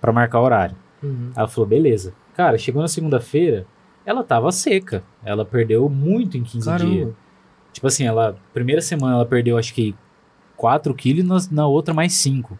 [0.02, 0.76] pra marcar o horário.
[1.02, 1.32] Uhum.
[1.36, 2.14] Ela falou, beleza.
[2.36, 3.66] Cara, chegou na segunda-feira,
[4.10, 5.04] ela tava seca.
[5.24, 6.82] Ela perdeu muito em 15 dias.
[6.82, 7.16] Caramba.
[7.72, 8.36] Tipo assim, ela.
[8.54, 9.96] Primeira semana ela perdeu acho que
[10.58, 12.58] 4 quilos na, na outra mais 5.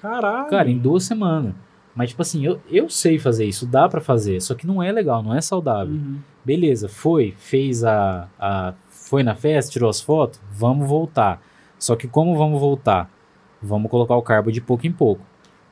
[0.00, 0.48] Caralho.
[0.48, 1.54] Cara, em duas semanas.
[1.94, 4.40] Mas, tipo assim, eu, eu sei fazer isso, dá pra fazer.
[4.40, 5.92] Só que não é legal, não é saudável.
[5.94, 6.18] Uhum.
[6.44, 8.72] Beleza, foi, fez a, a.
[8.88, 11.42] Foi na festa, tirou as fotos, vamos voltar.
[11.78, 13.10] Só que como vamos voltar?
[13.60, 15.20] Vamos colocar o carbo de pouco em pouco.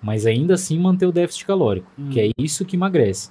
[0.03, 2.11] Mas ainda assim manter o déficit calórico, Hum.
[2.11, 3.31] que é isso que emagrece.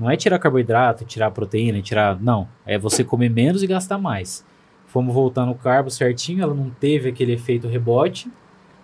[0.00, 2.18] Não é tirar carboidrato, tirar proteína, tirar.
[2.18, 2.48] Não.
[2.64, 4.42] É você comer menos e gastar mais.
[4.86, 8.32] Fomos voltando o carbo certinho, ela não teve aquele efeito rebote.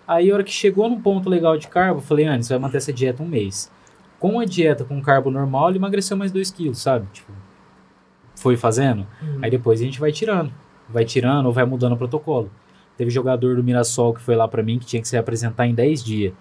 [0.07, 2.61] Aí, a hora que chegou num ponto legal de carbo, eu falei, Anne, você vai
[2.61, 3.73] manter essa dieta um mês.
[4.21, 7.07] Com a dieta com carbo normal, ele emagreceu mais 2 quilos, sabe?
[7.13, 7.33] Tipo,
[8.37, 9.07] foi fazendo.
[9.23, 9.39] Uhum.
[9.41, 10.53] Aí depois a gente vai tirando.
[10.89, 12.51] Vai tirando ou vai mudando o protocolo.
[12.97, 15.75] Teve jogador do Mirassol que foi lá pra mim que tinha que se apresentar em
[15.75, 16.35] 10 dias.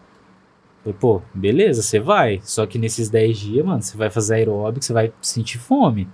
[0.85, 2.39] Falei, pô, beleza, você vai.
[2.43, 6.07] Só que nesses 10 dias, mano, você vai fazer aeróbico, você vai sentir fome.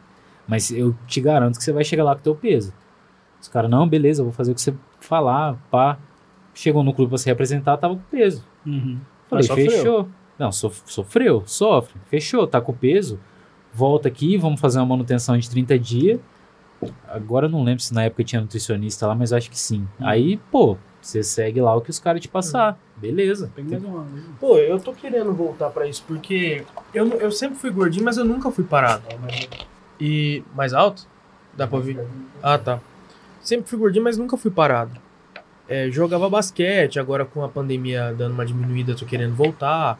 [0.48, 2.74] Mas eu te garanto que você vai chegar lá com o teu peso.
[3.42, 5.98] Os caras, não, beleza, eu vou fazer o que você falar, pá.
[6.54, 8.44] Chegou no clube pra se representar, tava com peso.
[8.66, 8.98] Uhum.
[9.30, 10.10] Falei, fechou.
[10.40, 12.00] Não, sof- sofreu, sofre.
[12.08, 13.20] Fechou, tá com peso.
[13.74, 16.20] Volta aqui, vamos fazer uma manutenção de 30 dias.
[17.08, 19.82] Agora eu não lembro se na época tinha nutricionista lá, mas acho que sim.
[20.00, 20.06] Hum.
[20.06, 22.78] Aí, pô, você segue lá o que os caras te passar.
[23.02, 23.52] Beleza.
[23.56, 24.08] Pega mais uma.
[24.40, 28.24] Pô, eu tô querendo voltar pra isso, porque eu, eu sempre fui gordinho, mas eu
[28.24, 29.04] nunca fui parado.
[30.00, 31.08] E mais alto?
[31.54, 32.00] Dá pra ouvir?
[32.42, 32.80] Ah, tá.
[33.42, 35.00] Sempre fui gordinho, mas nunca fui parado.
[35.68, 40.00] É, jogava basquete, agora com a pandemia dando uma diminuída, tô querendo voltar.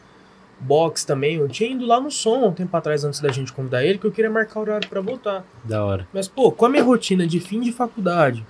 [0.60, 1.36] Box também.
[1.36, 4.06] Eu tinha ido lá no som um tempo atrás, antes da gente convidar ele, que
[4.06, 5.44] eu queria marcar o horário pra voltar.
[5.64, 6.06] Da hora.
[6.12, 8.46] Mas, pô, com a minha rotina de fim de faculdade,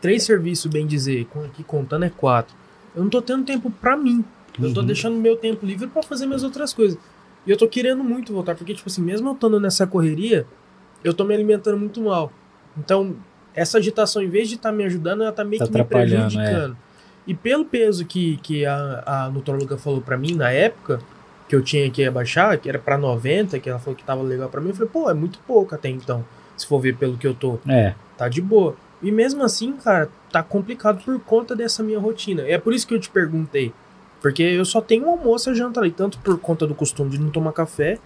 [0.00, 2.54] três serviços, bem dizer, com aqui contando é quatro,
[2.94, 4.24] eu não tô tendo tempo pra mim.
[4.60, 4.86] Eu tô Uhum.
[4.86, 6.98] deixando meu tempo livre pra fazer minhas outras coisas.
[7.46, 10.46] E eu tô querendo muito voltar, porque, tipo assim, mesmo eu estando nessa correria,
[11.02, 12.30] eu tô me alimentando muito mal.
[12.78, 13.16] Então,
[13.54, 16.32] essa agitação, em vez de estar me ajudando, ela tá meio Tá que me atrapalhando,
[16.34, 16.76] prejudicando.
[17.26, 21.00] E pelo peso que, que a, a nutróloga falou pra mim na época,
[21.48, 24.48] que eu tinha que abaixar, que era pra 90, que ela falou que tava legal
[24.48, 26.24] pra mim, eu falei, pô, é muito pouco até então.
[26.56, 28.76] Se for ver pelo que eu tô É, tá de boa.
[29.02, 32.42] E mesmo assim, cara, tá complicado por conta dessa minha rotina.
[32.42, 33.72] É por isso que eu te perguntei.
[34.20, 37.30] Porque eu só tenho almoço e janta ali, tanto por conta do costume de não
[37.30, 37.98] tomar café,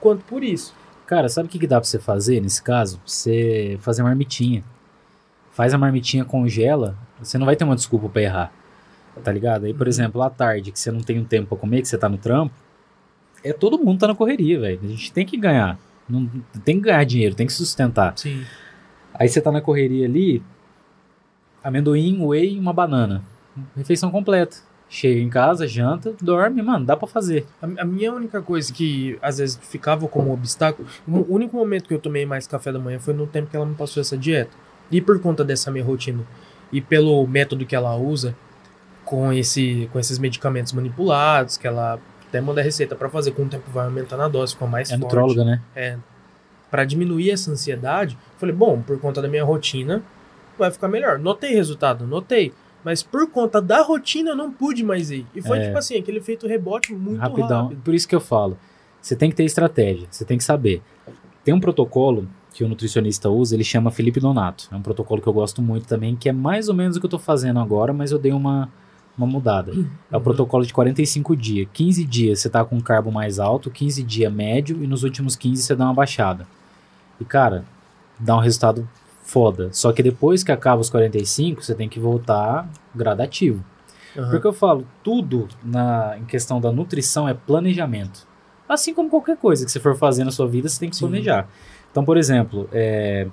[0.00, 0.74] quanto por isso.
[1.06, 3.00] Cara, sabe o que, que dá pra você fazer nesse caso?
[3.06, 4.62] Você fazer marmitinha.
[5.52, 8.52] Faz a marmitinha, congela, você não vai ter uma desculpa pra errar.
[9.24, 9.64] Tá ligado?
[9.64, 9.88] Aí, por Uhum.
[9.88, 12.16] exemplo, à tarde, que você não tem um tempo pra comer, que você tá no
[12.18, 12.54] trampo,
[13.42, 14.80] é todo mundo tá na correria, velho.
[14.82, 15.78] A gente tem que ganhar.
[16.08, 16.30] Não,
[16.64, 18.12] tem que ganhar dinheiro, tem que sustentar.
[18.16, 18.44] Sim.
[19.12, 20.42] Aí você tá na correria ali,
[21.62, 23.22] amendoim, whey e uma banana.
[23.76, 24.56] Refeição completa.
[24.90, 27.44] Chega em casa, janta, dorme, mano, dá pra fazer.
[27.60, 31.92] A, a minha única coisa que às vezes ficava como obstáculo, o único momento que
[31.94, 34.50] eu tomei mais café da manhã foi no tempo que ela me passou essa dieta.
[34.90, 36.24] E por conta dessa minha rotina
[36.72, 38.34] e pelo método que ela usa
[39.04, 43.48] com esse com esses medicamentos manipulados, que ela até manda receita pra fazer, com o
[43.48, 45.02] tempo vai aumentando a dose, fica mais É forte.
[45.04, 45.60] nutróloga, né?
[45.76, 45.96] É,
[46.70, 50.02] para diminuir essa ansiedade, falei, bom, por conta da minha rotina,
[50.58, 51.18] vai ficar melhor.
[51.18, 52.52] Notei resultado, notei.
[52.84, 55.26] Mas por conta da rotina eu não pude mais ir.
[55.34, 55.66] E foi É.
[55.66, 57.62] tipo assim, aquele efeito rebote muito Rapidão.
[57.64, 57.80] rápido.
[57.82, 58.56] Por isso que eu falo.
[59.00, 60.82] Você tem que ter estratégia, você tem que saber.
[61.44, 64.68] Tem um protocolo que o nutricionista usa, ele chama Felipe Donato.
[64.72, 67.06] É um protocolo que eu gosto muito também, que é mais ou menos o que
[67.06, 68.68] eu tô fazendo agora, mas eu dei uma,
[69.16, 69.72] uma mudada.
[70.10, 71.68] É o protocolo de 45 dias.
[71.72, 75.36] 15 dias você tá com um carbo mais alto, 15 dias médio, e nos últimos
[75.36, 76.46] 15 você dá uma baixada.
[77.20, 77.64] E cara,
[78.18, 78.88] dá um resultado
[79.28, 79.68] foda.
[79.72, 83.62] Só que depois que acaba os 45, você tem que voltar gradativo.
[84.16, 84.30] Aham.
[84.30, 88.26] Porque eu falo, tudo na, em questão da nutrição é planejamento.
[88.66, 91.06] Assim como qualquer coisa que você for fazer na sua vida, você tem que Sim.
[91.06, 91.46] planejar.
[91.90, 93.28] Então, por exemplo, é,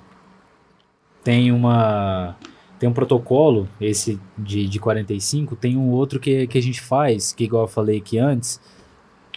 [1.24, 2.36] tem uma
[2.78, 7.32] tem um protocolo, esse de, de 45, tem um outro que, que a gente faz,
[7.32, 8.60] que igual eu falei aqui antes.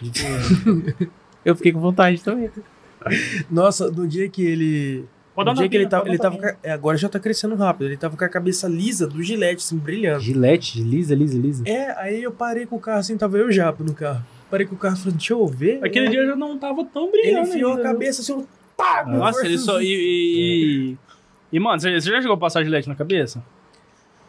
[1.42, 2.50] eu fiquei com vontade também.
[3.50, 5.06] Nossa, no dia que ele.
[5.34, 6.08] Pode dar no dia uma que ele tava.
[6.08, 7.86] Ele tava é, agora já tá crescendo rápido.
[7.86, 10.20] Ele tava com a cabeça lisa do gilete, assim, brilhando.
[10.20, 11.64] Gilete, lisa, lisa, lisa.
[11.68, 14.24] É, aí eu parei com o carro assim, tava eu e Japa no carro.
[14.50, 15.78] Parei com o carro e falei, deixa eu ver.
[15.84, 16.10] Aquele É.
[16.10, 17.48] dia eu já não tava tão Ele brilhando.
[17.48, 17.92] enfiou ainda, a viu?
[17.92, 18.46] cabeça assim, eu.
[18.76, 19.80] Pá, Nossa, ele só.
[19.80, 20.96] E, e, e-
[21.52, 23.42] e, mano, você você já chegou a passar gilete na cabeça?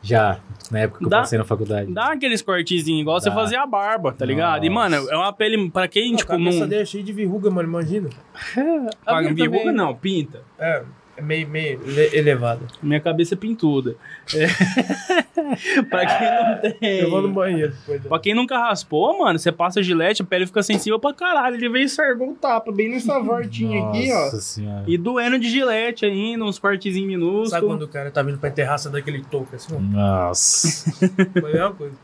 [0.01, 0.39] Já,
[0.71, 1.93] na época que Dá- eu passei na faculdade.
[1.93, 3.35] Dá aqueles cortezinhos igual você Dá.
[3.35, 4.65] fazia a barba, tá ligado?
[4.65, 5.69] E, mano, é uma pele.
[5.69, 6.67] Pra quem, A tipo, cabeça não.
[6.67, 8.09] dele é cheia de verruga, mano, imagina.
[9.05, 9.75] A minha verruga, também.
[9.75, 10.41] não, pinta.
[10.57, 10.83] É, é
[11.21, 12.61] meio, meio ele- elevada.
[12.81, 13.95] Minha cabeça é pintuda.
[14.35, 14.47] É.
[15.89, 16.99] pra quem não tem.
[16.99, 18.01] Eu vou no banheiro depois.
[18.03, 21.55] Pra quem nunca raspou, mano, você passa gilete, a pele fica sensível pra caralho.
[21.55, 24.15] Ele veio e sargou o tapa bem nessa voltinha aqui, ó.
[24.25, 24.83] Nossa senhora.
[24.87, 27.49] E doendo de gilete ainda, uns cortezinhos minúsculos.
[27.49, 29.75] Sabe quando o cara tá vindo pra terraça daquele toco assim?
[29.75, 29.79] ó?
[29.79, 30.91] Nossa.
[31.39, 31.95] Foi a mesma coisa.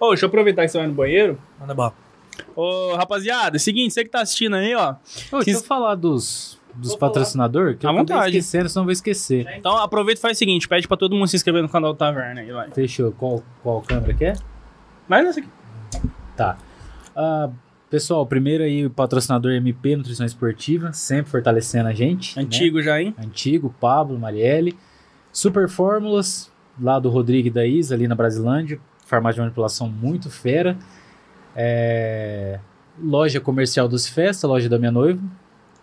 [0.00, 1.38] Ô, deixa eu aproveitar que você vai no banheiro.
[1.60, 1.94] Manda bala.
[2.56, 4.94] Ô, rapaziada, é o seguinte, você que tá assistindo aí, ó.
[5.32, 8.36] Ô, deixa eu falar dos, dos patrocinadores, que À eu acabei vontade.
[8.38, 9.46] esquecendo, senão eu vou esquecer.
[9.56, 11.96] Então aproveita e faz o seguinte, pede pra todo mundo se inscrever no canal do
[11.96, 12.70] Taverna aí, vai.
[12.70, 13.12] Fechou.
[13.12, 14.34] Qual, qual câmera que é?
[15.08, 15.48] Vai nessa aqui.
[16.36, 16.56] Tá.
[17.14, 17.48] Ah,
[17.90, 22.36] pessoal, primeiro aí o patrocinador MP Nutrição Esportiva, sempre fortalecendo a gente.
[22.36, 22.42] né?
[22.42, 23.14] Antigo já, hein?
[23.18, 24.76] Antigo, Pablo, Marielle.
[25.32, 28.80] Super Fórmulas, lá do Rodrigo e da Isa, ali na Brasilândia.
[29.06, 30.76] Farmácia de manipulação muito fera.
[31.54, 32.58] É,
[33.02, 35.20] Loja comercial dos Festa, loja da minha noiva.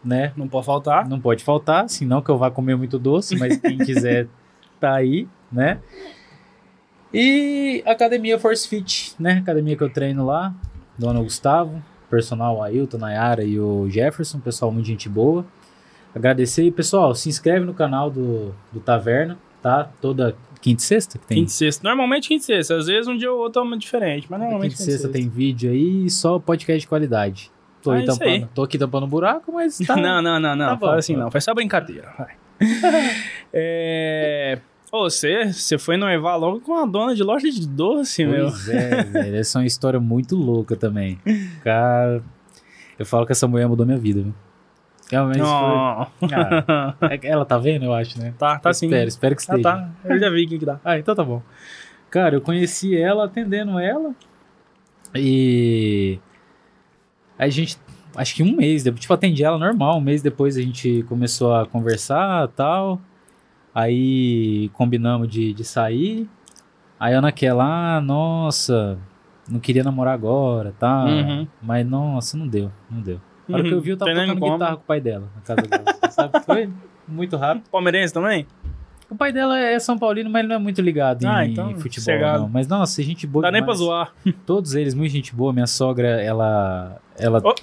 [0.04, 0.34] Né?
[0.36, 1.08] Não pode faltar.
[1.08, 4.28] Não pode faltar, senão que eu vá comer muito doce, mas quem quiser
[4.80, 5.80] tá aí, né?
[7.14, 9.34] E academia Force Fit, né?
[9.34, 10.54] Academia que eu treino lá,
[10.98, 15.46] Dona Gustavo, personal Ailton, Nayara e o Jefferson, pessoal muito gente boa.
[16.16, 19.90] Agradecer e pessoal, se inscreve no canal do, do Taverna, tá?
[20.02, 21.38] Toda quinta e sexta que tem.
[21.40, 21.88] Quinta e sexta.
[21.88, 22.78] Normalmente quinta e sexta.
[22.78, 25.30] Às vezes um dia ou outro é uma diferente, mas normalmente quinta e sexta tem
[25.30, 27.52] vídeo aí e só podcast de qualidade.
[27.82, 28.06] Tô, Ah, aí.
[28.06, 29.96] tampando, tô aqui tampando buraco, mas tá.
[29.96, 30.68] Não, não, não, não.
[30.70, 31.20] Tá bom, Fala assim tá.
[31.22, 31.32] não.
[31.32, 32.14] Faz só brincadeira.
[32.18, 32.36] Vai.
[33.54, 34.60] é...
[34.92, 38.50] Ô, você, você foi noivar logo com a dona de loja de doce, meu.
[38.50, 39.36] Pois é, velho.
[39.38, 41.18] Essa é uma história muito louca também.
[41.64, 42.22] Cara,
[43.00, 44.34] eu falo que essa mulher mudou minha vida, viu?
[45.10, 45.48] Realmente foi.
[45.48, 46.08] Não.
[46.34, 48.34] Ah, é ela tá vendo, eu acho, né?
[48.38, 48.88] Tá, tá sim.
[48.88, 49.64] Espero, espero que Ah, esteja.
[49.64, 49.90] tá.
[50.06, 50.80] Eu já vi o que que dá.
[50.84, 51.42] Ah, então tá bom.
[52.10, 54.14] Cara, eu conheci ela atendendo ela.
[55.16, 56.20] E.
[57.38, 57.78] A gente.
[58.16, 59.98] Acho que um mês, depois, tipo, atendi ela normal.
[59.98, 63.00] Um mês depois a gente começou a conversar tal.
[63.74, 66.28] Aí combinamos de, de sair.
[67.00, 69.00] Aí eu naquela, ah, nossa,
[69.50, 71.06] não queria namorar agora, tá?
[71.06, 71.48] Uhum.
[71.62, 73.20] Mas nossa, não deu, não deu.
[73.48, 74.54] Na hora que eu vi, eu tava Tem tocando como.
[74.54, 76.12] guitarra com o pai dela na casa dela.
[76.12, 76.46] Sabe?
[76.46, 76.70] Foi
[77.08, 77.70] muito rápido.
[77.72, 78.46] Palmeirense também?
[79.12, 81.70] O pai dela é São Paulino, mas ele não é muito ligado Ah, em então,
[81.78, 82.40] futebol, cegado.
[82.44, 82.50] não.
[82.50, 83.80] Mas nossa, gente boa Dá nem pra demais.
[83.80, 84.14] zoar.
[84.46, 85.52] Todos eles, muito gente boa.
[85.52, 87.54] Minha sogra, ela, ela Oh.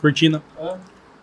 [0.00, 0.42] Cortina.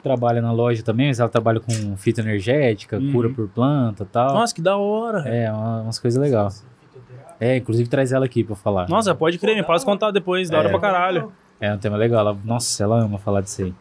[0.04, 3.12] trabalha na loja também, mas ela trabalha com fita energética, Uhum.
[3.12, 4.34] cura por planta e tal.
[4.36, 5.28] Nossa, que da hora.
[5.28, 6.66] É, uma- umas coisas legais.
[7.40, 8.88] É, inclusive traz ela aqui pra falar.
[8.88, 10.49] Nossa, pode crer, me passa contar depois.
[10.49, 10.72] Da hora É.
[10.72, 11.34] pra caralho.
[11.60, 12.22] É um tema legal.
[12.22, 13.74] Ela, nossa, ela ama falar disso aí.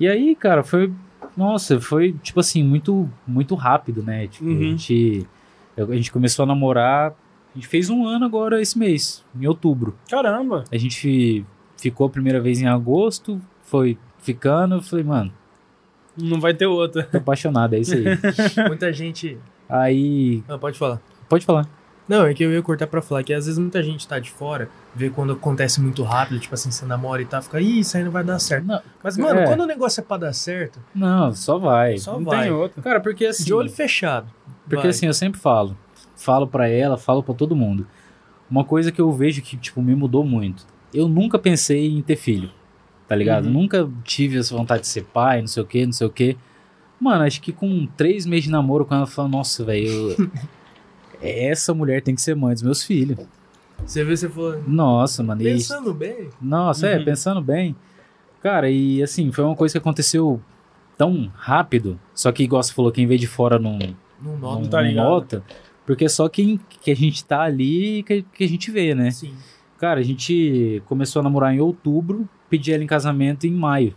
[0.00, 0.90] E aí, cara, foi.
[1.36, 4.26] Nossa, foi tipo assim, muito, muito rápido, né?
[4.28, 4.58] Tipo, Uhum.
[4.58, 5.26] a, gente,
[5.76, 7.10] eu- a gente começou a namorar.
[7.10, 9.94] A gente fez um ano agora esse mês, em outubro.
[10.10, 10.64] Caramba.
[10.70, 11.44] A gente
[11.76, 14.76] ficou a primeira vez em agosto, foi ficando.
[14.76, 15.32] Eu falei, mano,
[16.16, 17.04] Não vai ter outra.
[17.04, 18.04] tô apaixonado, é isso aí.
[18.68, 19.38] Muita gente.
[19.68, 20.42] aí.
[20.48, 21.00] Ah, pode falar.
[21.28, 21.66] Pode falar.
[22.08, 24.30] Não, é que eu ia cortar pra falar que às vezes muita gente tá de
[24.30, 27.96] fora, vê quando acontece muito rápido, tipo assim, você namora e tá, fica, ih, isso
[27.96, 28.66] aí não vai dar certo.
[28.66, 29.46] Não, Mas, mano, É.
[29.46, 31.96] quando o negócio é pra dar certo, não só vai.
[31.98, 32.42] só Não vai.
[32.44, 32.82] tem outra.
[32.82, 33.44] Cara, porque assim.
[33.44, 34.26] De olho fechado.
[34.64, 34.88] Porque Vai.
[34.88, 35.76] assim, eu sempre falo,
[36.16, 37.86] falo pra ela, falo pra todo mundo.
[38.50, 40.66] Uma coisa que eu vejo que, tipo, me mudou muito.
[40.92, 42.50] Eu nunca pensei em ter filho,
[43.08, 43.46] tá ligado?
[43.46, 43.52] Uhum.
[43.52, 46.36] Nunca tive essa vontade de ser pai, não sei o que, não sei o que.
[47.00, 50.30] Mano, acho que com três meses de namoro, quando ela fala, nossa, velho, eu-
[51.20, 53.18] essa mulher tem que ser mãe dos meus filhos.
[53.84, 56.30] Você vê, você falou, Nossa, mano, e- pensando bem.
[56.40, 57.04] nossa, é, Uhum.
[57.04, 57.76] pensando bem.
[58.42, 60.40] Cara, e assim, foi uma coisa que aconteceu
[60.96, 63.78] tão rápido, só que igual você falou, quem vê de fora não,
[64.20, 64.68] Não não, nota.
[64.68, 65.04] tá não ligado.
[65.04, 65.44] nota,
[65.86, 69.10] porque é só quem que a gente tá ali que, que a gente vê, né?
[69.10, 69.34] Sim.
[69.78, 73.94] Cara, a gente começou a namorar em outubro, pedi ela em casamento em maio.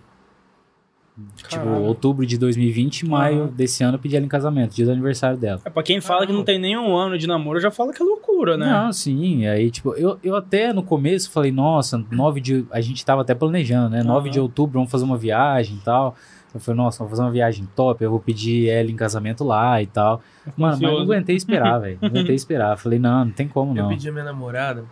[1.47, 1.83] Tipo, Caralho.
[1.83, 3.47] outubro de 2020, maio Aham.
[3.53, 5.61] desse ano eu pedi ela em casamento, dia do aniversário dela.
[5.63, 8.05] É, pra quem fala que não tem nenhum ano de namoro, já fala que é
[8.05, 8.65] loucura, né?
[8.69, 12.65] Não, sim, aí tipo, eu, eu até no começo falei, nossa, 9 de.
[12.69, 14.03] A gente tava até planejando, né?
[14.03, 14.33] 9 Aham.
[14.33, 16.15] de outubro, vamos fazer uma viagem e tal.
[16.53, 19.81] Eu falei, nossa, vamos fazer uma viagem top, eu vou pedir ela em casamento lá
[19.81, 20.21] e tal.
[20.57, 21.97] Mano, mas não aguentei esperar, velho.
[22.01, 22.77] Não aguentei esperar.
[22.77, 23.89] Falei, não, não tem como Eu não.
[23.89, 24.83] pedi a minha namorada,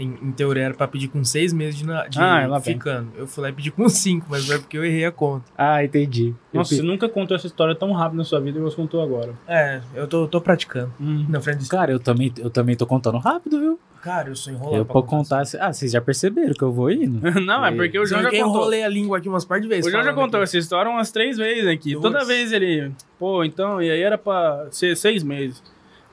[0.00, 2.74] em, em teoria era pra pedir com seis meses de, na- de Ah, lá vem.
[2.74, 3.08] ficando.
[3.16, 5.44] Eu fui lá e pedi com cinco, mas é porque eu errei a conta.
[5.56, 6.34] Ah, entendi.
[6.52, 8.74] Eu Nossa, pe- você nunca contou essa história tão rápido na sua vida e você
[8.76, 9.32] contou agora.
[9.46, 10.92] É, eu tô, tô praticando.
[11.00, 11.26] Hum.
[11.28, 13.78] Na frente do Cara, eu também, eu também tô contando rápido, viu?
[14.02, 14.76] Cara, eu sou enrolado.
[14.78, 15.42] eu pra contar.
[15.60, 17.20] Ah, vocês já perceberam que eu vou indo?
[17.42, 18.48] Não, é porque o João já eu contou.
[18.60, 19.84] enrolei a língua aqui umas par de vezes.
[19.86, 20.44] O João já falando contou aqui.
[20.44, 21.92] essa história umas três vezes aqui.
[21.92, 22.02] Duas.
[22.04, 22.90] Toda vez ele.
[23.18, 25.62] Pô, então, e aí era pra ser seis meses.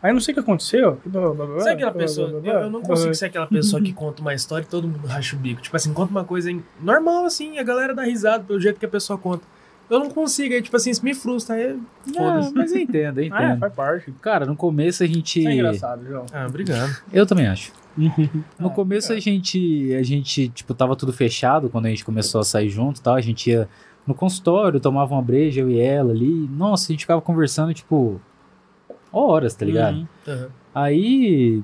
[0.07, 0.97] Aí não sei o que aconteceu.
[1.59, 2.29] Sabe aquela pessoa?
[2.43, 5.35] Eu, eu não consigo ser aquela pessoa que conta uma história e todo mundo racha
[5.35, 5.61] o bico.
[5.61, 6.49] Tipo assim, conta uma coisa
[6.81, 9.43] normal assim, a galera dá risada pelo jeito que a pessoa conta.
[9.89, 11.55] Eu não consigo, aí tipo assim, isso me frustra.
[11.55, 11.77] Aí,
[12.09, 12.53] Ah, foda-se.
[12.55, 13.59] mas eu entendo, eu Ah, é, entendo.
[13.59, 14.11] faz parte.
[14.21, 15.39] Cara, no começo a gente.
[15.39, 16.25] Isso é engraçado, João.
[16.31, 16.95] Ah, obrigado.
[17.11, 17.73] Eu também acho.
[18.57, 22.39] No Ah, começo a gente, a gente, tipo, tava tudo fechado quando a gente começou
[22.39, 23.15] a sair junto e tal.
[23.15, 23.67] A gente ia
[24.05, 26.47] no consultório, tomava uma breja, eu e ela ali.
[26.49, 28.21] Nossa, a gente ficava conversando, tipo,
[29.11, 29.97] horas, tá ligado?
[29.97, 30.07] Uhum.
[30.27, 30.49] Aham.
[30.73, 31.63] Aí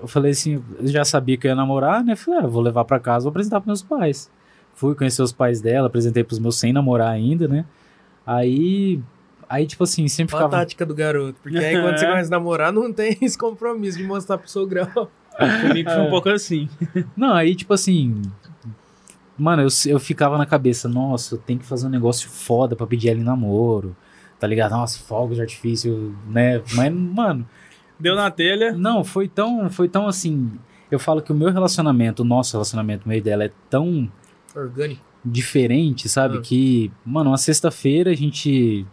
[0.00, 2.16] eu falei assim, eu já sabia que eu ia namorar, né?
[2.16, 4.30] Falei, ah, vou levar pra casa, vou apresentar pros meus pais.
[4.74, 7.64] Fui conhecer os pais dela, apresentei pros meus sem namorar ainda, né?
[8.26, 9.00] Aí,
[9.48, 10.62] aí tipo assim, sempre Olha a ficava...
[10.62, 11.38] tática do garoto.
[11.42, 14.66] Porque aí quando você começa a namorar, não tem esse compromisso de mostrar pro seu
[14.66, 15.10] grau.
[15.60, 16.68] Comigo foi um pouco assim.
[17.16, 18.22] Não, aí tipo assim...
[19.36, 22.86] Mano, eu, eu ficava na cabeça, nossa, eu tenho que fazer um negócio foda pra
[22.86, 23.96] pedir ela em namoro,
[24.42, 24.72] tá ligado?
[24.72, 26.60] Nossa, fogos de artifício, né?
[26.74, 27.48] Mas, mano,
[27.96, 28.72] Deu na telha.
[28.72, 30.50] Não, foi tão, foi tão assim.
[30.90, 34.10] Eu falo que o meu relacionamento, o nosso relacionamento, o meio dela, é tão
[34.52, 35.00] Orgânico.
[35.24, 36.38] diferente, sabe?
[36.38, 36.40] Ah.
[36.40, 38.84] Que, mano, uma sexta-feira a gente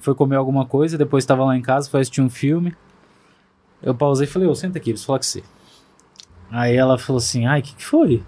[0.00, 2.74] foi comer alguma coisa, depois tava lá em casa, foi assistir um filme.
[3.80, 5.44] Eu pausei e falei, ô, senta aqui, preciso falar com você.
[6.50, 8.24] Aí ela falou assim, ai, o que, que foi?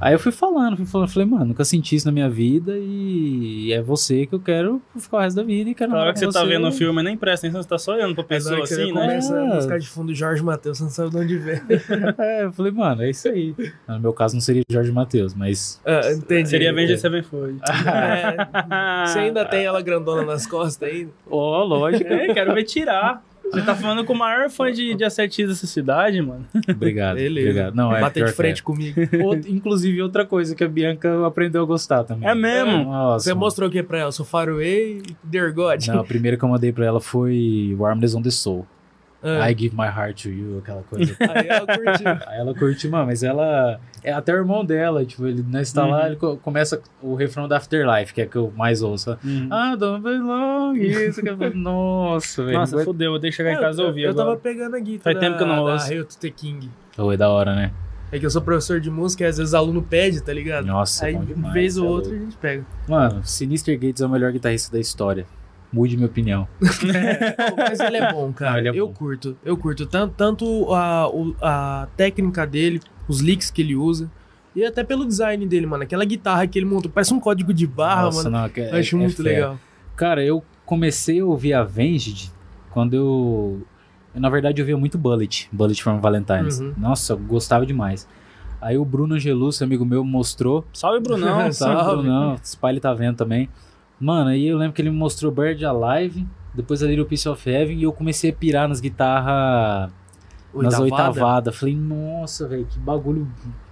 [0.00, 3.72] Aí eu fui falando, fui falando, falei, mano, nunca senti isso na minha vida e
[3.72, 6.20] é você que eu quero ficar o resto da vida e quero Na hora que
[6.20, 8.80] você tá vendo o filme, nem presta atenção, você tá só olhando pra pessoa Pessoa
[8.80, 9.00] assim, né?
[9.00, 9.40] Começa É.
[9.40, 11.60] a música de fundo Jorge Matheus, você não sabe de onde vem.
[12.18, 13.54] É, eu falei, mano, é isso aí.
[13.88, 15.80] No meu caso não seria Jorge Matheus, mas.
[15.84, 16.48] Ah, entendi.
[16.48, 17.58] Seria Avenged Sevenfold.
[17.68, 21.10] É, você ainda tem ela grandona nas costas ainda?
[21.30, 22.12] Ó, lógico.
[22.12, 23.22] É, quero ver tirar.
[23.52, 25.04] Você tá falando com o maior fã de, de
[25.46, 26.44] dessa cidade, mano.
[26.68, 27.16] Obrigado.
[27.16, 27.48] Beleza.
[27.48, 27.74] Obrigado.
[27.74, 29.00] Não, é Bater de frente comigo.
[29.12, 29.24] é.
[29.24, 32.28] Outra- inclusive, outra coisa que a Bianca aprendeu a gostar também.
[32.28, 32.84] É mesmo?
[32.84, 33.40] Nossa, Você mano.
[33.40, 34.12] mostrou o que pra ela?
[34.12, 35.86] Sou Faraway e Dear God.
[35.86, 38.66] Não, a primeira que eu mandei pra ela foi Warmness on the Soul.
[39.22, 41.16] Ah, I give my heart to you, aquela coisa.
[41.18, 42.08] Aí ela curtiu.
[42.28, 43.80] Aí ela curte, mano, mas ela.
[44.04, 46.06] É até o irmão dela, tipo, ele não está lá, Uhum.
[46.06, 49.18] ele co- começa o refrão da Afterlife, que é que eu mais ouço.
[49.24, 49.48] Hum.
[49.50, 52.58] Ah, don't belong, isso que eu Nossa, velho.
[52.58, 54.26] Nossa, fodeu, vou ter que chegar em casa e eu, ouvir eu agora.
[54.28, 55.92] tava pegando a guitarra Faz tempo que eu não ouço.
[55.92, 56.70] Hail to the King.
[56.92, 57.72] Foi da hora, né?
[58.12, 60.64] É que eu sou professor de música e às vezes aluno pede, tá ligado?
[60.64, 61.52] Nossa, Aí, bom demais.
[61.52, 62.64] vez ou é outra, a gente pega.
[62.88, 65.26] Mano, Sinister Gates é o melhor guitarrista da história.
[65.72, 66.48] Mude minha opinião.
[67.56, 68.52] Mas ele é bom, cara.
[68.52, 68.94] Não, ele é eu bom.
[68.94, 69.36] curto.
[69.44, 69.86] Eu curto.
[69.86, 71.06] Tanto, tanto a,
[71.42, 74.10] a técnica dele, os licks que ele usa.
[74.56, 75.82] E até pelo design dele, mano.
[75.82, 76.90] Aquela guitarra que ele montou.
[76.90, 78.42] Parece um código de barra, Nossa, mano.
[78.42, 79.28] não, que- Eu acho é- é muito fera.
[79.28, 79.58] legal.
[79.94, 82.30] Cara, eu comecei a ouvir Avenged
[82.70, 83.66] quando eu.
[84.14, 86.60] eu, na verdade, eu via muito Bullet, Bullet from Valentine's.
[86.60, 86.72] Uhum.
[86.78, 88.08] Nossa, eu gostava demais.
[88.60, 90.64] Aí o Bruno Angelucci, amigo meu, mostrou.
[90.72, 91.52] Salve, Brunão.
[91.52, 92.02] Salve, Salve.
[92.02, 92.34] Brunão.
[92.42, 93.48] Esse pai ele tá vendo também.
[94.00, 97.48] Mano, aí eu lembro que ele me mostrou Bird Alive, depois a Little Piece of
[97.48, 99.90] Heaven, e eu comecei a pirar nas guitarras.
[100.54, 101.08] Nas Oitavada.
[101.10, 101.56] oitavadas.
[101.56, 103.28] Falei, nossa, velho, que bagulho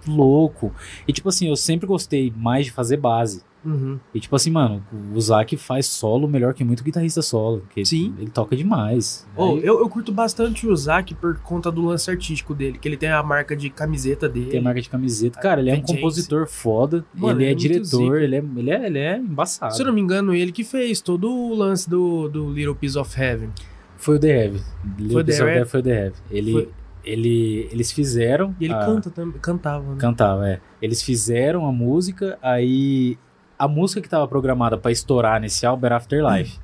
[0.07, 0.73] louco.
[1.09, 3.43] E tipo assim, eu sempre gostei mais de fazer base.
[3.66, 3.98] Uhum.
[4.14, 4.82] E tipo assim, mano,
[5.12, 7.59] o Zack faz solo melhor que muito guitarrista solo.
[7.60, 8.14] Porque Sim.
[8.18, 9.26] Ele toca demais.
[9.36, 12.78] Oh, Aí eu, eu curto bastante o Zack por conta do lance artístico dele.
[12.78, 14.51] Que ele tem a marca de camiseta dele.
[14.51, 15.40] Tem a marca de camiseta.
[15.40, 17.05] Cara, ele é um compositor foda.
[17.12, 19.74] Mano, ele é é diretor, ele é, ele, é, ele é embaçado.
[19.74, 22.97] Se eu não me engano, ele que fez todo o lance do, do Little Piece
[22.98, 23.51] of Heaven.
[23.97, 24.60] Foi o The Heavy.
[25.10, 25.68] Foi o The Heavy?
[25.70, 26.16] Foi o The Heavy.
[26.30, 26.68] Ele, Foi-
[27.05, 28.55] ele, eles fizeram.
[28.60, 29.40] E ele a- canta também.
[29.40, 29.97] Cantava, né?
[29.98, 30.60] Cantava, é.
[30.82, 33.16] Eles fizeram a música, aí
[33.59, 36.59] a música que tava programada pra estourar nesse álbum era Afterlife.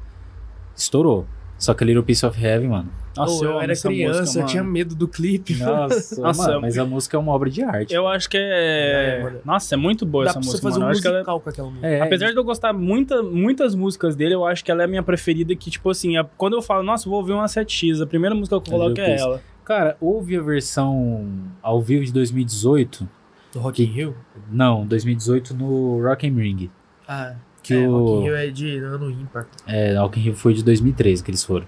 [0.76, 1.26] Estourou.
[1.58, 2.90] Só que Little Piece of Heaven, mano.
[3.16, 5.54] Nossa, Oh, eu, amo era criança, música, eu tinha medo do clipe.
[5.56, 7.94] Nossa, Nossa, mano, eu- mas a música é uma obra de arte.
[7.94, 9.40] Eu acho que É, é.
[9.44, 10.90] Nossa, é muito boa Dá essa pra você música, fazer mano.
[10.90, 11.86] um Eu ela é- musical com aquela música.
[11.86, 14.88] É, Apesar de eu gostar muita, muitas músicas dele, eu acho que ela é a
[14.88, 15.54] minha preferida.
[15.54, 18.58] Que, tipo assim, é- quando eu falo, nossa, vou ouvir uma 7X, a primeira música
[18.60, 19.40] que eu coloco é ela.
[19.64, 21.28] Cara, houve a versão
[21.62, 23.06] ao vivo de 2018.
[23.52, 24.16] Do Rock in Rio?
[24.50, 26.70] Não, 2018 no Rock and Ring.
[27.12, 29.46] Ah, Que é, o Rock in Rio é de ano ímpar.
[29.66, 31.66] É, Rock in Rio foi de 2013 que eles foram.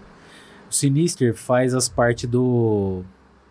[0.70, 3.02] O Sinister faz as partes do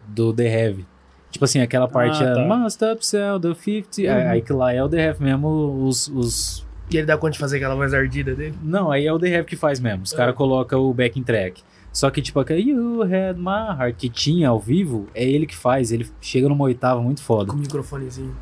[0.07, 0.85] do The Heavy.
[1.31, 2.41] Tipo assim, aquela parte Ah, é tá.
[2.57, 4.01] Must upsell the 50.
[4.01, 4.29] Uhum.
[4.31, 6.65] Aí que lá é o The Heavy mesmo, os, os...
[6.91, 8.53] E ele dá conta de fazer aquela voz ardida dele?
[8.61, 10.03] Não, aí é o The Heavy que faz mesmo.
[10.03, 10.17] Os É.
[10.17, 11.63] caras colocam o backing track.
[11.91, 15.55] Só que tipo, aquele You Had My Heart que tinha ao vivo, é ele que
[15.55, 15.91] faz.
[15.91, 17.51] Ele chega numa oitava muito foda.
[17.51, 18.35] Com o microfonezinho.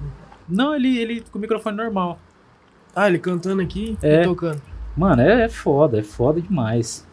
[0.49, 2.19] Não, ele, ele com o microfone normal.
[2.95, 4.22] Ah, ele cantando aqui É.
[4.22, 4.61] e tocando.
[4.97, 7.07] Mano, é, é foda, é foda demais.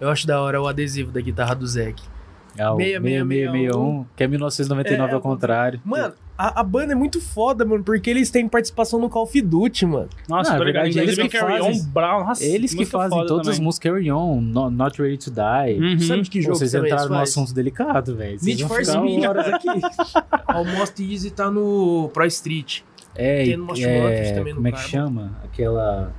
[0.00, 2.02] Eu acho da hora o adesivo da guitarra do Zack.
[2.58, 5.80] É o 6661, que é 1999 É, ao contrário.
[5.84, 9.42] Mano, a, a banda é muito foda, mano, porque eles têm participação no Call of
[9.42, 10.08] Duty, mano.
[10.28, 10.84] Nossa, Não, é tô ligado.
[10.84, 13.92] verdade, Inclusive, eles que Carry fazem- On, Brown, nossa, Eles que fazem todas as músicas
[13.92, 15.80] Carry On, No- Not Ready to Die.
[15.80, 16.00] Uhum.
[16.00, 18.38] Sabe de que jogo Vocês entraram eles num assunto delicado, velho.
[18.42, 19.24] Need for Speed.
[19.26, 19.68] horas aqui.
[20.46, 22.80] Almost Easy tá no Pro Street.
[23.18, 24.90] É, Tem no Most é, também no como é que Carbon.
[24.90, 25.32] chama?
[25.44, 26.12] Aquela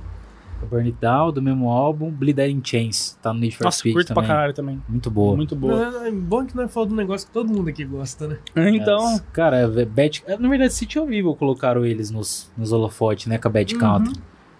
[0.68, 3.16] Burn It Down do mesmo álbum, Bleed in Chains.
[3.22, 4.24] Tá no Need for Nossa, Speed curto também.
[4.24, 4.82] pra caralho também.
[4.88, 5.36] Muito boa.
[5.36, 5.90] Muito boa.
[5.90, 8.38] Não, é bom que nós falamos de um negócio que todo mundo aqui gosta, né?
[8.74, 12.72] Então, Nossa, Cara, é Bad, é, na verdade, City of Evil colocaram eles nos, nos
[12.72, 13.38] holofotes, né?
[13.38, 13.80] Com a Bad Uhum.
[13.80, 14.14] Country.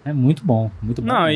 [0.09, 1.07] É muito bom, muito bom.
[1.07, 1.31] não, mesmo.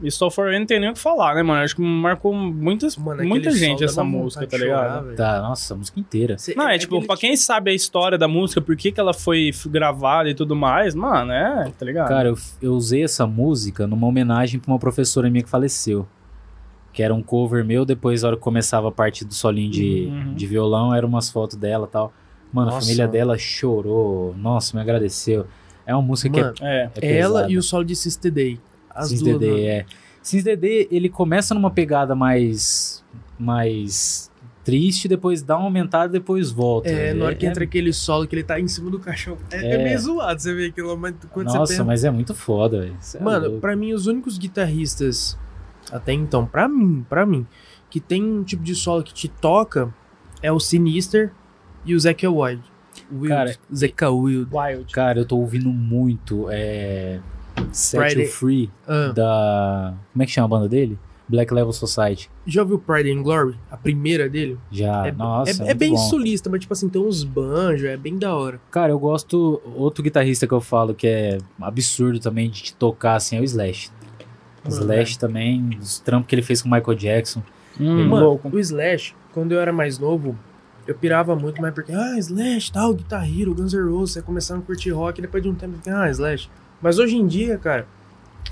[0.00, 1.62] e, e Soul For não tem nem o que falar, né, mano?
[1.62, 5.16] Acho que marcou muitas, Mano, muita gente essa música, tá chorar, ligado?
[5.16, 6.38] Tá, nossa, a música inteira.
[6.38, 8.98] Cê- Não, é, tipo, aquele- pra quem sabe a história da música, por que, que
[9.00, 12.08] ela foi gravada e tudo mais, mano, é, tá ligado?
[12.08, 16.06] Cara, eu, eu usei essa música numa homenagem pra uma professora minha que faleceu.
[16.92, 20.06] Que era um cover meu, depois, na hora que começava a parte do solinho de,
[20.10, 20.34] Uhum.
[20.34, 22.12] de violão, eram umas fotos dela e tal.
[22.52, 22.86] Mano, a Nossa.
[22.86, 24.34] família dela chorou.
[24.36, 25.46] Nossa, me agradeceu.
[25.86, 26.90] É uma música Mano, que é.
[27.00, 28.60] é, é ela e o solo de Sister Day.
[28.90, 29.40] As Sins duas.
[29.40, 29.58] Mano.
[29.58, 29.84] é.
[30.22, 33.04] Sins DD, ele começa numa pegada mais.
[33.38, 34.30] mais.
[34.64, 36.88] triste, depois dá uma aumentada e depois volta.
[36.88, 39.36] É, na hora que É- entra aquele solo que ele tá em cima do caixão.
[39.50, 39.82] É, é É.
[39.82, 41.82] meio zoado você ver aquilo, mas quando você Nossa, pensa...
[41.84, 42.96] mas é muito foda, velho.
[43.12, 43.60] É Mano, louco.
[43.60, 45.36] pra mim, os únicos guitarristas,
[45.90, 47.44] até então, pra mim, pra mim,
[47.90, 49.92] que tem um tipo de solo que te toca
[50.40, 51.32] é o Sinister
[51.84, 52.62] e o Zeca Wild.
[53.12, 53.28] Wild.
[53.28, 54.48] Cara, Zeca Wild.
[54.52, 54.92] Wild.
[54.92, 56.46] Cara, eu tô ouvindo muito.
[56.50, 57.20] É.
[57.70, 59.94] Set Friday- Free Ah, da.
[60.12, 60.98] Como é que chama a banda dele?
[61.28, 62.28] Black Level Society.
[62.46, 63.56] já ouviu Pride and Glory?
[63.70, 64.58] A primeira dele?
[64.70, 65.06] Já.
[65.06, 65.50] é, Nossa.
[65.50, 65.96] é, é muito bem bom.
[65.96, 68.60] solista, mas tipo assim, tem uns banjos, é bem da hora.
[68.70, 69.62] Cara, eu gosto.
[69.76, 73.44] Outro guitarrista que eu falo que é absurdo também de te tocar assim é o
[73.44, 73.90] Slash.
[74.64, 77.42] O Mano, Slash também, os trampos que ele fez com o Michael Jackson.
[77.80, 78.50] Hum, Mano, louco.
[78.54, 80.36] o Slash, quando eu era mais novo,
[80.86, 84.60] eu pirava muito, mas porque, ah, Slash, tal, Guitar Hero, Guns N' Roses, você começando
[84.60, 86.48] a curtir rock, e depois de um tempo, ah, Slash.
[86.80, 87.86] Mas hoje em dia, cara,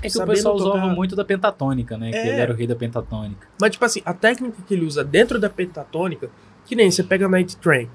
[0.01, 2.11] É que o pessoal usava tocar- muito da pentatônica, né?
[2.11, 2.27] Que É.
[2.29, 3.47] ele era o rei da pentatônica.
[3.59, 6.29] mas tipo assim, a técnica que ele usa dentro da pentatônica,
[6.65, 7.89] que nem você pega Night Train.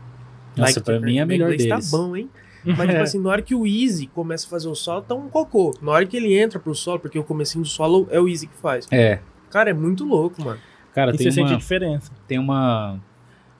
[0.57, 1.91] Nossa, Night pra Train, mim é a melhor inglês deles.
[1.91, 2.29] tá bom, hein?
[2.65, 5.29] Mas tipo assim, na hora que o Easy começa a fazer o solo, tá um
[5.29, 5.73] cocô.
[5.81, 8.47] Na hora que ele entra pro solo, porque o comecinho do solo é o Easy
[8.49, 8.89] que faz.
[8.91, 9.21] É.
[9.51, 10.59] Cara, é muito louco, mano.
[10.93, 12.11] Cara, E tem você sente a uma, diferença.
[12.27, 12.99] tem uma.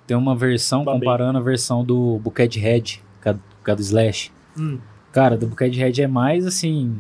[0.07, 1.01] Tem uma versão Babei.
[1.01, 4.31] comparando a versão do Buckethead com a, com a do Slash.
[4.59, 4.79] Hum.
[5.13, 6.95] Cara, do Buckethead é mais assim.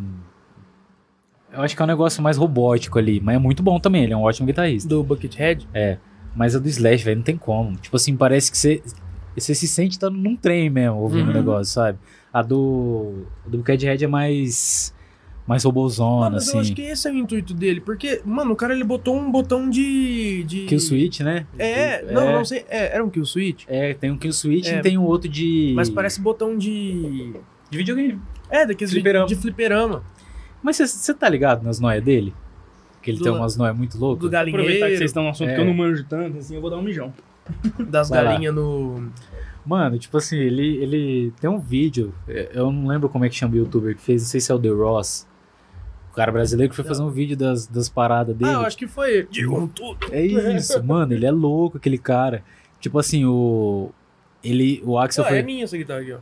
[1.52, 4.12] Eu acho que é um negócio mais robótico ali, mas é muito bom também, ele
[4.12, 4.88] é um ótimo guitarrista.
[4.88, 5.66] Do Buckethead.
[6.34, 7.76] Mas a do Slash, velho, não tem como.
[7.76, 8.82] Tipo assim, parece que você.
[9.36, 11.32] Você se sente estando num trem mesmo, ouvindo o Uhum.
[11.34, 11.98] negócio, sabe?
[12.32, 13.26] A do.
[13.46, 14.94] A do Buckethead é mais.
[15.46, 16.74] Mais robozona, Mano, mas eu acho assim.
[16.74, 20.42] que esse é o intuito dele, porque, mano, o cara ele botou um botão de.
[20.44, 20.64] de...
[20.66, 21.46] Kill Switch, né?
[21.56, 22.64] É, não, não sei.
[22.68, 23.64] É, era um kill switch.
[23.68, 24.78] É, tem um Kill Switch É.
[24.78, 25.72] e tem um outro de.
[25.76, 27.32] Mas parece botão de.
[27.70, 28.20] De videogame.
[28.50, 29.26] É, daqueles Fliperama.
[29.26, 30.02] de, de fliperama.
[30.62, 32.34] Mas você tá ligado nas noias dele?
[33.00, 34.26] Que ele Do- tem umas noias muito Do loucas?
[34.26, 35.54] Aproveitar que galinheiro, vocês estão no assunto É.
[35.54, 37.12] que eu não manjo tanto, assim, eu vou dar um mijão.
[37.88, 39.10] das galinhas no.
[39.64, 42.12] Mano, tipo assim, ele, ele tem um vídeo.
[42.28, 44.50] é, Eu não lembro como é que chama o youtuber que fez, não sei se
[44.50, 45.26] é o The Ross.
[46.16, 48.50] O cara brasileiro que foi fazer um vídeo das, das paradas dele.
[48.50, 49.28] Ah, eu acho que foi ele.
[49.30, 49.98] Digam tudo.
[50.10, 52.42] É isso, mano, ele é louco, aquele cara.
[52.80, 53.90] Tipo assim, o.
[54.42, 54.82] Ele.
[54.86, 55.38] O Axel Ah, foi.
[55.40, 56.18] é minha essa guitarra aqui, ó.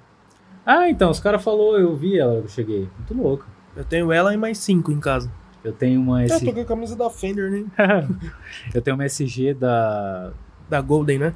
[0.66, 2.88] Ah, então, os caras falou, eu vi ela, eu cheguei.
[2.98, 3.46] Muito louco.
[3.76, 5.30] Eu tenho ela e mais cinco em casa.
[5.62, 6.44] Eu tenho uma Eu S...
[6.44, 7.64] tô com a camisa da Fender, né?
[8.74, 10.32] eu tenho uma SG da.
[10.68, 11.34] Da Golden, né?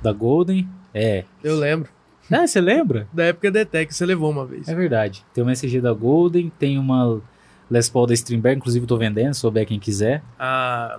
[0.00, 0.66] Da Golden.
[0.94, 1.24] É.
[1.44, 1.90] Eu lembro.
[2.32, 3.06] Ah, você lembra?
[3.12, 4.66] Da época da ETEC, você levou uma vez.
[4.66, 5.26] É verdade.
[5.34, 7.20] Tem uma SG da Golden, tem uma
[7.70, 10.22] Les Paul da Streamberg, inclusive tô vendendo, se souber quem quiser.
[10.38, 10.98] A.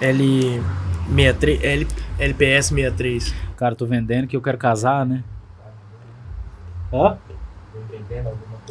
[0.00, 1.62] L63.
[1.62, 1.86] L,
[2.18, 3.34] LPS 63.
[3.56, 5.22] Cara, tô vendendo que eu quero casar, né?
[6.90, 7.18] Coisa.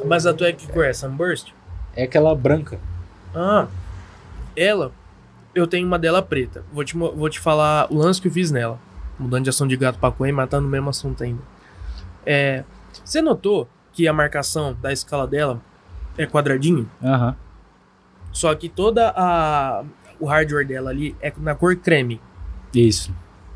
[0.05, 0.93] Mas a tua é que cor é?
[0.93, 1.51] Sunburst?
[1.95, 2.79] é aquela branca.
[3.33, 3.67] Ah,
[4.55, 4.91] ela,
[5.53, 6.63] eu tenho uma dela preta.
[6.71, 8.79] Vou te, vou te falar o lance que eu fiz nela.
[9.19, 11.41] Mudando de ação de gato pra coelho, matando o mesmo assunto ainda.
[12.25, 12.63] É,
[13.03, 15.61] você notou que a marcação da escala dela
[16.17, 16.89] é quadradinho?
[17.03, 17.35] Aham.
[18.31, 19.83] Só que toda a
[20.19, 22.21] o hardware dela ali é na cor creme.
[22.73, 23.13] Isso.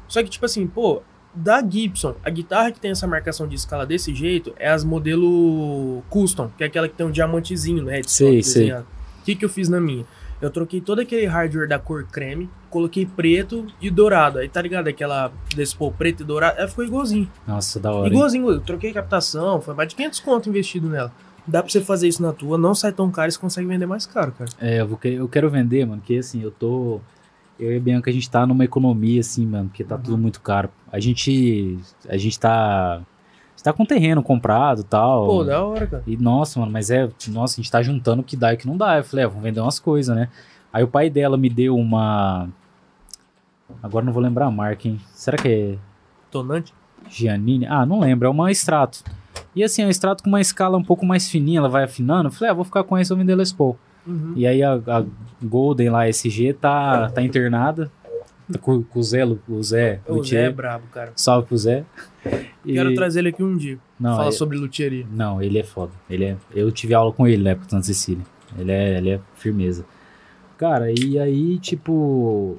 [0.07, 1.01] Só que tipo assim, pô,
[1.33, 6.01] da Gibson, a guitarra que tem essa marcação de escala desse jeito é as modelo
[6.09, 8.71] custom, que é aquela que tem um diamantezinho no headstock Sei, sei.
[8.73, 8.85] O
[9.23, 10.05] que que eu fiz na minha?
[10.41, 14.39] Eu troquei todo aquele hardware da cor creme, coloquei preto e dourado.
[14.39, 14.87] Aí tá ligado?
[14.87, 17.29] Aquela desse pô preto e dourado, ela ficou igualzinho.
[17.47, 18.07] Nossa, da hora.
[18.07, 18.13] hein?
[18.13, 21.11] Igualzinho, eu troquei captação, foi mais de 500 conto investido nela.
[21.47, 23.85] Dá pra você fazer isso na tua, não sai tão caro e você consegue vender
[23.85, 24.49] mais caro, cara.
[24.59, 26.99] É, eu, vou que- eu quero vender, mano, porque assim, eu tô.
[27.59, 30.41] Eu e a Bianca, a gente tá numa economia, assim, mano, porque tá tudo muito
[30.41, 30.69] caro.
[30.91, 31.77] A gente.
[32.09, 32.95] A gente tá.
[32.95, 32.99] A
[33.55, 35.25] gente tá com terreno comprado e tal.
[35.27, 36.03] Pô, da hora, cara.
[36.05, 37.09] E nossa, mano, mas é.
[37.29, 38.97] Nossa, a gente tá juntando o que dá e o que não dá.
[38.97, 40.27] Eu falei, é, vamos vender umas coisas, né?
[40.73, 42.49] Aí o pai dela me deu uma.
[43.81, 44.99] Agora não vou lembrar a marca, hein?
[45.13, 45.77] Será que é
[46.31, 46.73] Tonante.
[47.09, 47.65] Giannini?
[47.67, 49.03] Ah, não lembro, é uma extrato.
[49.55, 52.27] E assim, é um extrato com uma escala um pouco mais fininha, ela vai afinando.
[52.27, 53.77] Eu falei, ah, vou ficar com essa, vou vender Les Paul.
[54.05, 54.33] Uhum.
[54.35, 55.03] E aí a, a
[55.41, 57.89] Golden lá, SG, tá, tá internada.
[58.51, 60.53] Tá com, com o Zé, o Zé, O Zé é Luthier.
[60.53, 61.11] brabo, cara.
[61.15, 61.83] Salve pro Zé.
[62.63, 63.79] E- Quero trazer ele aqui um dia.
[63.99, 65.05] não, Fala é- sobre luthieria.
[65.11, 65.91] não, ele é foda.
[66.09, 68.23] Ele é, eu tive aula com ele na época Santa Cecília.
[68.59, 69.83] Ele é, ele é firmeza.
[70.57, 72.57] Cara, e aí, tipo,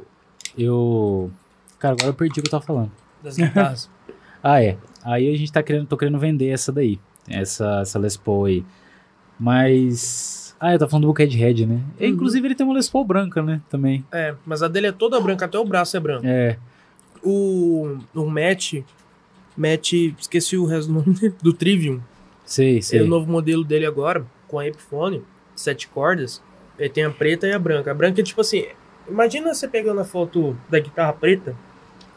[0.58, 1.30] eu.
[1.78, 2.90] Cara, agora eu perdi o que eu tava falando.
[3.22, 3.90] Das guitarras.
[4.42, 4.76] Ah, é.
[5.06, 6.98] Aí a gente tá querendo, tô querendo vender essa daí.
[7.28, 8.64] Essa, essa Les Paul aí.
[9.38, 10.56] Mas.
[10.58, 11.80] Ah, eu tava falando do Buckethead, né?
[12.00, 12.06] Uhum.
[12.08, 13.60] Inclusive ele tem uma Les Paul branca, né?
[13.70, 14.04] Também.
[14.12, 16.26] é, mas a dele é toda branca, até o braço é branco.
[16.26, 16.58] É.
[17.22, 18.82] O, o Matt,
[19.56, 22.00] Matt, esqueci o resto do nome dele, do Trivium.
[22.44, 23.00] Sei, sei.
[23.00, 25.22] É o novo modelo dele agora, com a Epiphone,
[25.54, 26.42] sete cordas.
[26.78, 27.90] Ele tem a preta e a branca.
[27.90, 28.66] A branca é tipo assim,
[29.08, 31.54] imagina você pegando a foto da guitarra preta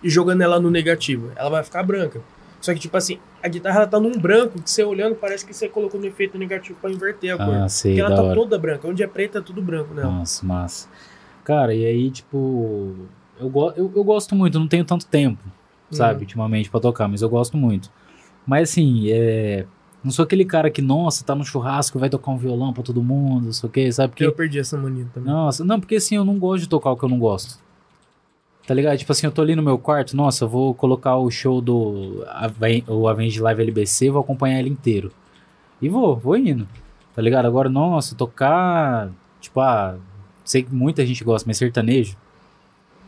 [0.02, 1.32] e jogando ela no negativo.
[1.36, 2.22] Ela vai ficar branca.
[2.62, 5.54] Só que, tipo assim, a guitarra ela tá num branco que você olhando parece que
[5.54, 7.54] você colocou no efeito negativo pra inverter a cor.
[7.56, 8.36] Ah, sei, Porque ela tá hora.
[8.36, 8.88] toda branca.
[8.88, 10.12] Onde é preta é tudo branco nela.
[10.12, 10.90] Nossa, massa.
[11.44, 12.94] Cara, e aí, tipo,
[13.40, 15.42] eu, go eu, eu gosto muito, não tenho tanto tempo,
[15.90, 16.20] sabe, Uhum.
[16.22, 17.90] ultimamente pra tocar, mas eu gosto muito.
[18.46, 19.66] Mas assim, é.
[20.02, 23.04] Não sou aquele cara que, nossa, tá no churrasco, vai tocar um violão pra todo
[23.04, 24.10] mundo, não sei o quê, sabe?
[24.12, 25.30] Porque Eu perdi essa mania também.
[25.30, 27.60] Nossa, não, porque assim, eu não gosto de tocar o que eu não gosto.
[28.70, 29.00] Tá ligado?
[29.00, 32.24] Tipo assim, eu tô ali no meu quarto, nossa, eu vou colocar o show do
[32.28, 35.12] Aven- o Avenge Live LBC, vou acompanhar ele inteiro.
[35.82, 36.68] E vou, vou indo.
[37.16, 37.48] Tá ligado?
[37.48, 39.10] Agora, nossa, tocar.
[39.42, 39.98] Tipo, ah,
[40.46, 42.16] sei que muita gente gosta, mas sertanejo.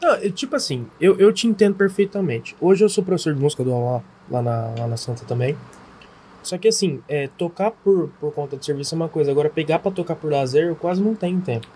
[0.02, 2.56] Não, eu- tipo assim, eu, eu te entendo perfeitamente.
[2.60, 5.56] Hoje eu sou professor de música do aula lá na, lá na Santa também.
[6.42, 9.30] Só que assim, é, tocar por, por conta de serviço é uma coisa.
[9.30, 11.68] Agora, pegar pra tocar por lazer, eu quase não tenho tempo.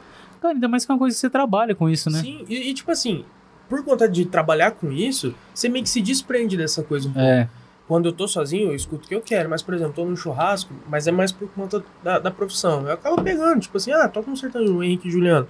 [0.42, 2.20] Cara, ainda mais que é uma coisa que você trabalha com isso, né?
[2.22, 3.24] Sim, e, e, tipo assim,
[3.70, 7.26] por conta de trabalhar com isso, você meio que se desprende dessa coisa um pouco.
[7.28, 7.48] É,
[7.88, 9.50] Quando eu tô sozinho, eu escuto o que eu quero.
[9.50, 12.88] Mas, por exemplo, tô num churrasco, mas é mais por conta da, da profissão.
[12.88, 15.48] Eu acabo pegando, tipo assim, ah, toca um sertanejo, o Henrique e Juliano.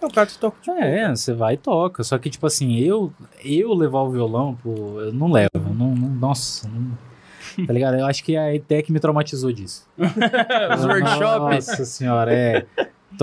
[0.00, 2.02] É o cara que toca, tipo, é, você vai e toca.
[2.02, 3.12] Só que, tipo assim, eu,
[3.44, 5.48] eu levar o violão, pô, eu não levo.
[5.54, 7.96] Não, não- nossa, não- tá ligado?
[7.96, 9.86] Eu acho que a ETEC me traumatizou disso.
[9.98, 11.66] os workshops.
[11.68, 12.66] Nossa senhora, é.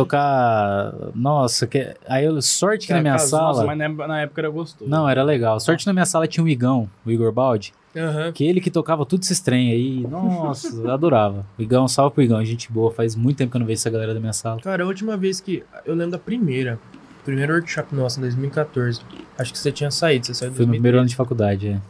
[0.03, 0.93] Tocar.
[1.15, 1.95] Nossa, que...
[2.07, 3.65] aí eu, sorte que na minha Nossa, sala.
[3.65, 4.89] Mas na, na época era gostoso.
[4.89, 5.59] Não, era legal.
[5.59, 8.31] Sorte na minha sala tinha um Igão, o Igor Baldi, Aham.
[8.31, 10.01] que ele que tocava tudo esses trem aí.
[10.07, 11.45] Nossa, eu adorava.
[11.57, 12.91] O Igão, salve pro Igão, gente boa.
[12.91, 14.59] Faz muito tempo que eu não vejo essa galera da minha sala.
[14.61, 15.63] Cara, a última vez que.
[15.85, 16.79] Eu lembro da primeira.
[17.25, 19.01] Primeiro workshop nosso, em 2014.
[19.37, 20.71] Acho que você tinha saído, você saiu em Foi no 2013.
[20.71, 21.81] primeiro ano de faculdade, é.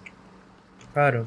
[0.94, 1.26] Cara,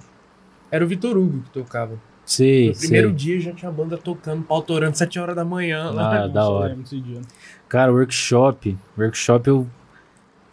[0.70, 1.98] era o Vitor Hugo que tocava.
[2.36, 3.16] Sei, No primeiro sei.
[3.16, 5.90] dia já tinha a banda tocando, pau torando, 7 horas da manhã.
[5.90, 6.24] lá.
[6.24, 6.74] Ah, da hora.
[6.74, 7.20] dia.
[7.68, 8.76] Cara, workshop.
[8.96, 9.66] Workshop eu.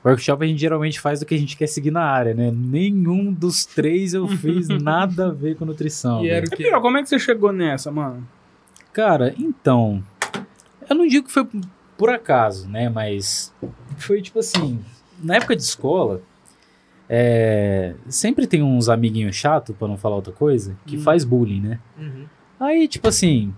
[0.04, 2.52] Workshop a gente geralmente faz do que a gente quer seguir na área, né?
[2.54, 6.20] Nenhum dos três eu fiz nada a ver com nutrição.
[6.24, 6.36] E velho.
[6.38, 6.58] era o?
[6.58, 8.28] Piro, como é que você chegou nessa, mano?
[8.94, 10.02] Cara, então.
[10.90, 11.48] Eu não digo que foi
[11.98, 12.90] por acaso, né?
[12.90, 13.54] Mas
[13.98, 14.80] foi tipo assim.
[15.22, 16.22] Na época de escola,
[17.10, 21.02] é, sempre tem uns amiguinhos chato, pra não falar outra coisa, que Hum.
[21.02, 21.80] faz bullying, né?
[21.98, 22.26] Uhum.
[22.60, 23.53] Aí, tipo assim.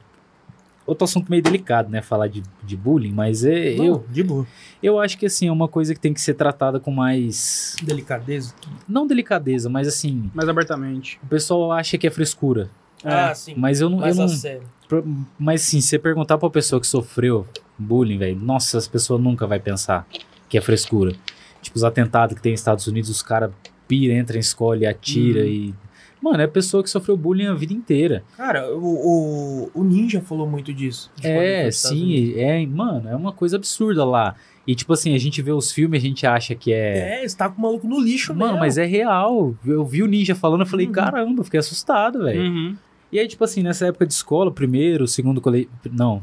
[0.86, 2.02] Outro assunto meio delicado, né?
[2.02, 4.48] Falar de, de bullying, mas é, eu, Não, de boa.
[4.82, 7.76] eu acho que assim, é uma coisa que tem que ser tratada com mais.
[7.84, 8.54] Delicadeza.
[8.90, 10.30] Não delicadeza, mas assim.
[10.34, 11.20] Mais abertamente.
[11.24, 12.70] O pessoal acha que é frescura.
[13.04, 13.54] Ah, sim.
[13.56, 14.00] Mas eu não.
[14.00, 14.62] Mas eu a
[14.98, 17.46] não Mas sim, você perguntar pra pessoa que sofreu
[17.78, 20.06] bullying, velho, nossa, as pessoas nunca vai pensar
[20.50, 21.14] que é frescura.
[21.62, 23.52] Tipo, os atentados que tem nos Estados Unidos, os caras
[23.88, 25.48] pira, entra em escola e atira Uhum.
[25.48, 25.74] e.
[26.22, 28.24] Mano, é pessoa que sofreu bullying a vida inteira.
[28.38, 31.10] Cara, o, o, o Ninja falou muito disso.
[31.24, 34.36] É, sim, é, mano, é uma coisa absurda lá.
[34.68, 37.24] E tipo assim, a gente vê os filmes, a gente acha que é.
[37.24, 38.60] É, você tá com o maluco no lixo Mano, mesmo.
[38.60, 39.56] mas é real.
[39.66, 40.92] Eu vi o Ninja falando, eu falei, Uhum.
[40.92, 42.40] caramba, fiquei assustado, velho.
[42.44, 42.76] Uhum.
[43.12, 45.72] E aí, tipo assim, nessa época de escola, primeiro, segundo colegial.
[45.92, 46.22] Não.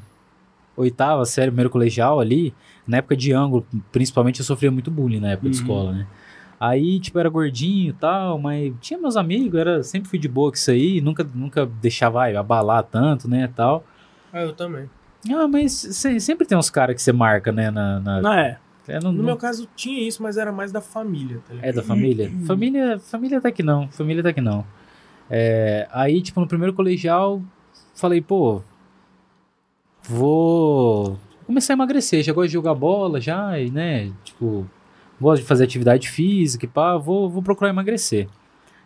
[0.79, 2.55] Oitava série, primeiro colegial ali,
[2.87, 5.63] na época de ângulo, principalmente eu sofria muito bullying na época de Uhum.
[5.63, 6.07] escola, né?
[6.61, 10.51] Aí, tipo, era gordinho e tal, mas tinha meus amigos, era, sempre fui de boa
[10.51, 13.85] com isso aí, nunca, nunca deixava ai, abalar tanto, né, tal.
[14.33, 14.89] Ah, eu também.
[15.33, 18.01] Ah, mas se- sempre tem uns caras que você marca, né, na...
[18.01, 18.59] na- Não é.
[18.89, 21.69] é, no- No no- meu caso tinha isso, mas era mais da família, tá ligado?
[21.69, 22.33] é da família?
[22.47, 22.99] família?
[23.01, 24.65] Família até que não, família até que não.
[25.31, 27.43] É, aí, tipo, no primeiro colegial,
[27.95, 28.63] falei, pô,
[30.09, 32.23] vou começar a emagrecer.
[32.23, 34.11] Já gosto de jogar bola, já, e, né?
[34.25, 34.69] Tipo,
[35.21, 38.29] gosto de fazer atividade física e pá, vou, vou procurar emagrecer.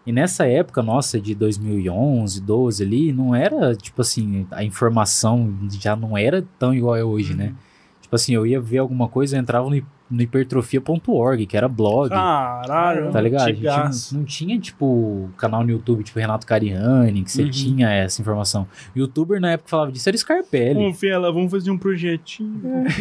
[0.05, 5.95] E nessa época, nossa, de 2011, 12 ali, não era, tipo assim, a informação já
[5.95, 7.55] não era tão igual é hoje, né?
[8.01, 12.11] Tipo assim, eu ia ver alguma coisa, eu entrava no, no hipertrofia.org, que era blog.
[12.11, 13.11] Caralho.
[13.11, 13.49] Tá ligado?
[13.49, 17.51] A gente não, não tinha, tipo, canal no YouTube, tipo Renato Cariani, que você Uhum.
[17.51, 18.67] tinha essa informação.
[18.95, 20.75] Youtuber na época falava disso era Scarpelli.
[20.75, 22.61] Vamos, Fela, vamos fazer um projetinho.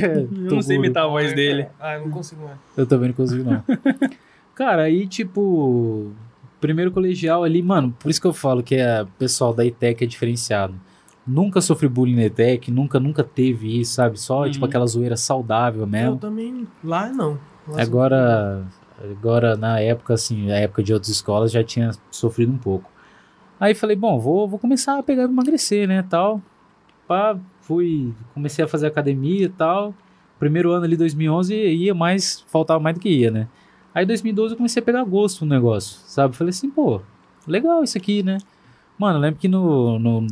[0.45, 1.67] Eu não sei imitar a voz dele.
[1.79, 2.57] Ah, eu não consigo mais.
[2.77, 3.63] Eu também não consigo, não.
[4.55, 6.11] Cara, aí, tipo,
[6.59, 10.07] primeiro colegial ali, mano, por isso que eu falo que é pessoal da ETEC é
[10.07, 10.75] diferenciado.
[11.33, 14.19] Nunca sofri bullying na ETEC, nunca, nunca teve isso, sabe?
[14.19, 14.51] Só, Uhum.
[14.51, 16.17] tipo, aquela zoeira saudável Eu mesmo.
[16.17, 16.67] também.
[16.83, 17.37] Lá não.
[17.67, 18.65] Lá Agora,
[19.11, 22.89] agora na época, assim, na época de outras escolas, já tinha sofrido um pouco.
[23.59, 26.41] Aí falei, bom, vou, vou começar a pegar e emagrecer, né, tal.
[27.07, 29.93] Pá, fui, comecei a fazer academia e tal.
[30.39, 33.47] Primeiro ano ali, 2011, ia mais, faltava mais do que ia, né.
[33.93, 36.35] Aí 2012 eu comecei a pegar gosto no negócio, sabe?
[36.35, 37.01] Falei assim, pô,
[37.47, 38.39] legal isso aqui, né.
[38.97, 40.27] Mano, eu lembro que no, no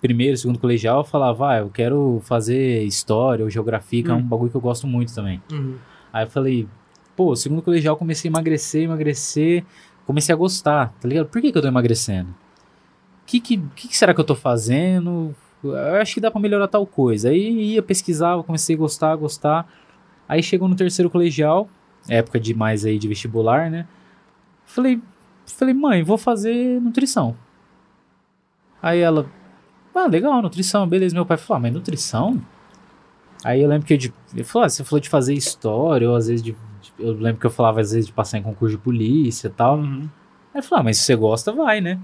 [0.00, 4.18] primeiro, segundo colegial, eu falava, ah, eu quero fazer história ou geografia, que é um
[4.18, 4.22] Hum.
[4.22, 5.42] bagulho que eu gosto muito também.
[5.52, 5.76] Uhum.
[6.12, 6.68] Aí eu falei,
[7.14, 9.64] pô, segundo colegial comecei a emagrecer, emagrecer,
[10.06, 11.26] comecei a gostar, tá ligado?
[11.26, 12.30] Por que, que eu tô emagrecendo?
[12.30, 15.34] O que, que, que, que será que eu tô fazendo?
[15.64, 17.30] Eu acho que dá pra melhorar tal coisa.
[17.30, 19.68] Aí ia, pesquisava, comecei a gostar, a gostar.
[20.28, 21.68] Aí chegou no terceiro colegial,
[22.08, 23.86] época de mais aí de vestibular, né?
[24.64, 25.00] Falei,
[25.46, 27.36] falei, mãe, vou fazer nutrição.
[28.80, 29.26] Aí ela,
[30.04, 31.14] ah, legal, nutrição, beleza.
[31.14, 32.40] Meu pai falou, ah, mas nutrição?
[33.44, 36.16] Aí eu lembro que eu, de, ele falou, ah, você falou de fazer história, ou
[36.16, 38.76] às vezes de, de- eu lembro que eu falava às vezes de passar em concurso
[38.76, 39.78] de polícia e tal.
[39.78, 40.08] Uhum.
[40.54, 41.98] Aí ele falou, ah, mas se você gosta, vai, né?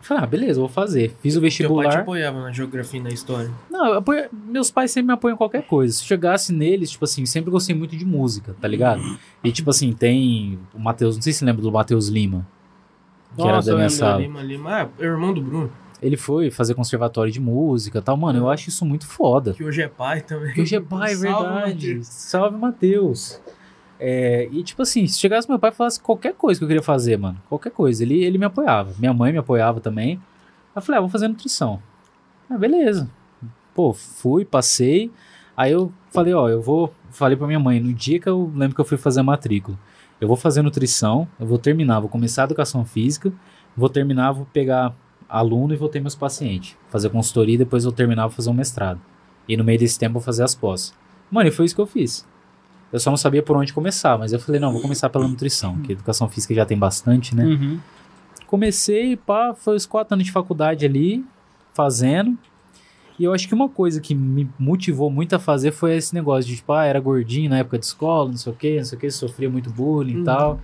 [0.00, 1.16] Eu falei, ah, beleza, vou fazer.
[1.22, 1.98] Fiz o Teu pai te vestibular.
[2.00, 3.50] apoiava na geografia e na história.
[3.70, 5.94] Não, apoio- meus pais sempre me apoiam em qualquer coisa.
[5.94, 9.00] Se chegasse neles, tipo assim, sempre gostei muito de música, tá ligado?
[9.42, 12.46] E tipo assim, tem o Matheus, não sei se você lembra do Matheus Lima.
[13.34, 14.20] Que era Nossa, da eu minha sala.
[14.20, 14.70] Lima, Lima.
[14.82, 15.72] Ah, é o irmão do Bruno,
[16.04, 18.14] Ele foi fazer conservatório de música e tal.
[18.14, 19.54] Mano, eu acho isso muito foda.
[19.54, 20.52] que hoje é pai também.
[20.52, 21.88] Que hoje é pai, é verdade.
[21.94, 22.06] Matheus.
[22.06, 23.40] Salve, Matheus.
[23.98, 26.82] É, e tipo assim, se chegasse meu pai e falasse qualquer coisa que eu queria
[26.82, 28.92] fazer, mano, qualquer coisa, ele, ele me apoiava.
[28.98, 30.16] Minha mãe me apoiava também.
[30.16, 30.20] Aí
[30.76, 31.80] eu falei, ah, vou fazer nutrição.
[32.50, 33.08] Ah, beleza.
[33.74, 35.10] Pô, fui, passei.
[35.56, 36.92] Aí eu falei, ó, eu vou.
[37.08, 39.78] Falei pra minha mãe, no dia que eu lembro que eu fui fazer a matrícula,
[40.20, 43.32] eu vou fazer nutrição, eu vou terminar, vou começar a educação física,
[43.74, 44.94] vou terminar, vou pegar
[45.36, 46.76] aluno e vou ter meus pacientes.
[46.88, 49.00] Fazer consultoria e depois vou terminar, vou fazer um mestrado.
[49.48, 50.94] E no meio desse tempo eu vou fazer as pós.
[51.30, 52.26] Mano, e foi isso que eu fiz.
[52.92, 55.78] Eu só não sabia por onde começar, mas eu falei, não, vou começar pela nutrição,
[55.80, 57.44] que educação física já tem bastante, né?
[57.44, 57.80] Uhum.
[58.46, 61.24] Comecei, pá, foi os quatro anos de faculdade ali,
[61.72, 62.38] fazendo.
[63.18, 66.48] E eu acho que uma coisa que me motivou muito a fazer foi esse negócio
[66.50, 68.96] de, tipo, ah, era gordinho na época de escola, não sei o quê, não sei
[68.96, 70.22] o quê, sofria muito bullying Uhum.
[70.22, 70.60] e tal.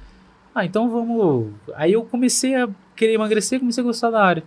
[0.55, 1.49] Ah, então vamos.
[1.75, 4.45] Aí eu comecei a querer emagrecer comecei a gostar da área.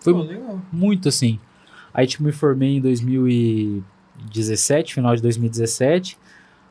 [0.00, 0.26] Foi Pô,
[0.72, 1.38] muito assim.
[1.92, 6.16] Aí, tipo, me formei em 2017, final de 2017.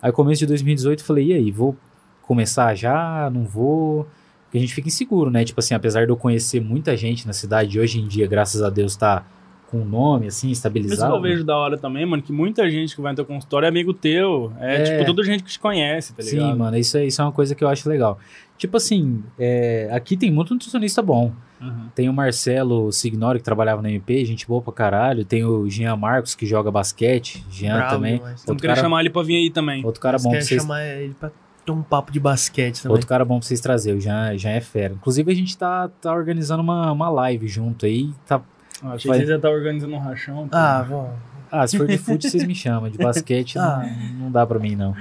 [0.02, 1.76] Aí, começo de 2018, falei, e aí, vou
[2.22, 3.30] começar já?
[3.30, 4.08] Não vou?
[4.46, 5.44] Porque a gente fica inseguro, né?
[5.44, 8.70] Tipo assim, apesar de eu conhecer muita gente na cidade, hoje em dia, graças a
[8.70, 9.24] Deus, tá
[9.68, 11.14] com nome, assim, Isso que estabilizado.
[11.16, 13.70] eu vejo da hora também, mano, que muita gente que vai no teu consultório é
[13.70, 14.52] amigo teu.
[14.60, 14.84] É, É.
[14.84, 16.52] tipo, toda gente que te conhece, tá ligado?
[16.52, 18.18] Sim, mano, isso é, isso é uma coisa que eu acho legal.
[18.60, 21.32] Tipo assim, é, aqui tem muito nutricionista bom.
[21.62, 21.88] Uhum.
[21.96, 25.24] Tem o Marcelo Signori, que trabalhava na MP, gente boa pra caralho.
[25.24, 27.42] Tem o Jean Marcos, que joga basquete.
[27.50, 28.22] Jean Bravo também.
[28.22, 29.84] Outro querer cara, chamar ele pra vir aí também.
[29.86, 31.32] outro cara Mas bom pra quer vocês chamar ele pra
[31.66, 32.92] ter um papo de basquete também.
[32.92, 34.94] Outro cara bom pra vocês trazer, o Jean, Jean é fera.
[34.94, 38.12] Inclusive, a gente tá, tá organizando uma, uma live junto aí.
[38.28, 38.42] Tá...
[38.84, 40.50] Ah, achei Vai- que você já tá organizando um rachão.
[40.50, 40.56] pô.
[40.58, 41.10] Ah, vou,
[41.50, 42.90] Ah, se for de fute, vocês me chamam.
[42.90, 43.86] De basquete, Ah.
[44.14, 44.94] não, não dá pra mim, não.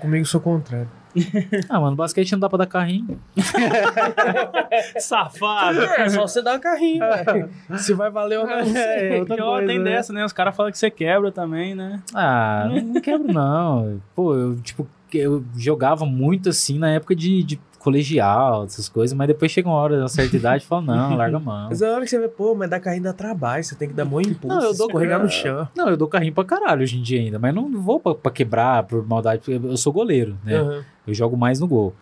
[0.00, 0.88] comigo sou contrário.
[1.68, 3.20] Ah, mano, basquete não dá pra dar carrinho.
[4.98, 5.82] Safado!
[5.82, 7.50] É, só você dar carrinho, velho.
[7.78, 9.20] Se vai valer ou não, não sei.
[9.20, 9.84] outra coisa, tem né?
[9.84, 10.24] dessa, né?
[10.24, 12.02] Os caras falam que você quebra também, né?
[12.14, 14.00] Ah, não, não quebro, não.
[14.14, 19.28] Pô, eu, tipo, eu jogava muito assim na época de, de colegial, essas coisas, mas
[19.28, 21.68] depois chega uma hora, uma certa idade, e fala, não, larga a mão.
[21.68, 23.94] Mas a hora que você vê, pô, mas dar carrinho dá trabalho, você tem que
[23.94, 25.68] dar muito impulso, Não, eu dou- escorregar no chão.
[25.76, 28.32] Não, eu dou carrinho pra caralho hoje em dia ainda, mas não vou pra, pra
[28.32, 30.56] quebrar por maldade, porque eu sou goleiro, né?
[30.58, 30.84] Aham.
[31.06, 31.94] Eu jogo mais no gol.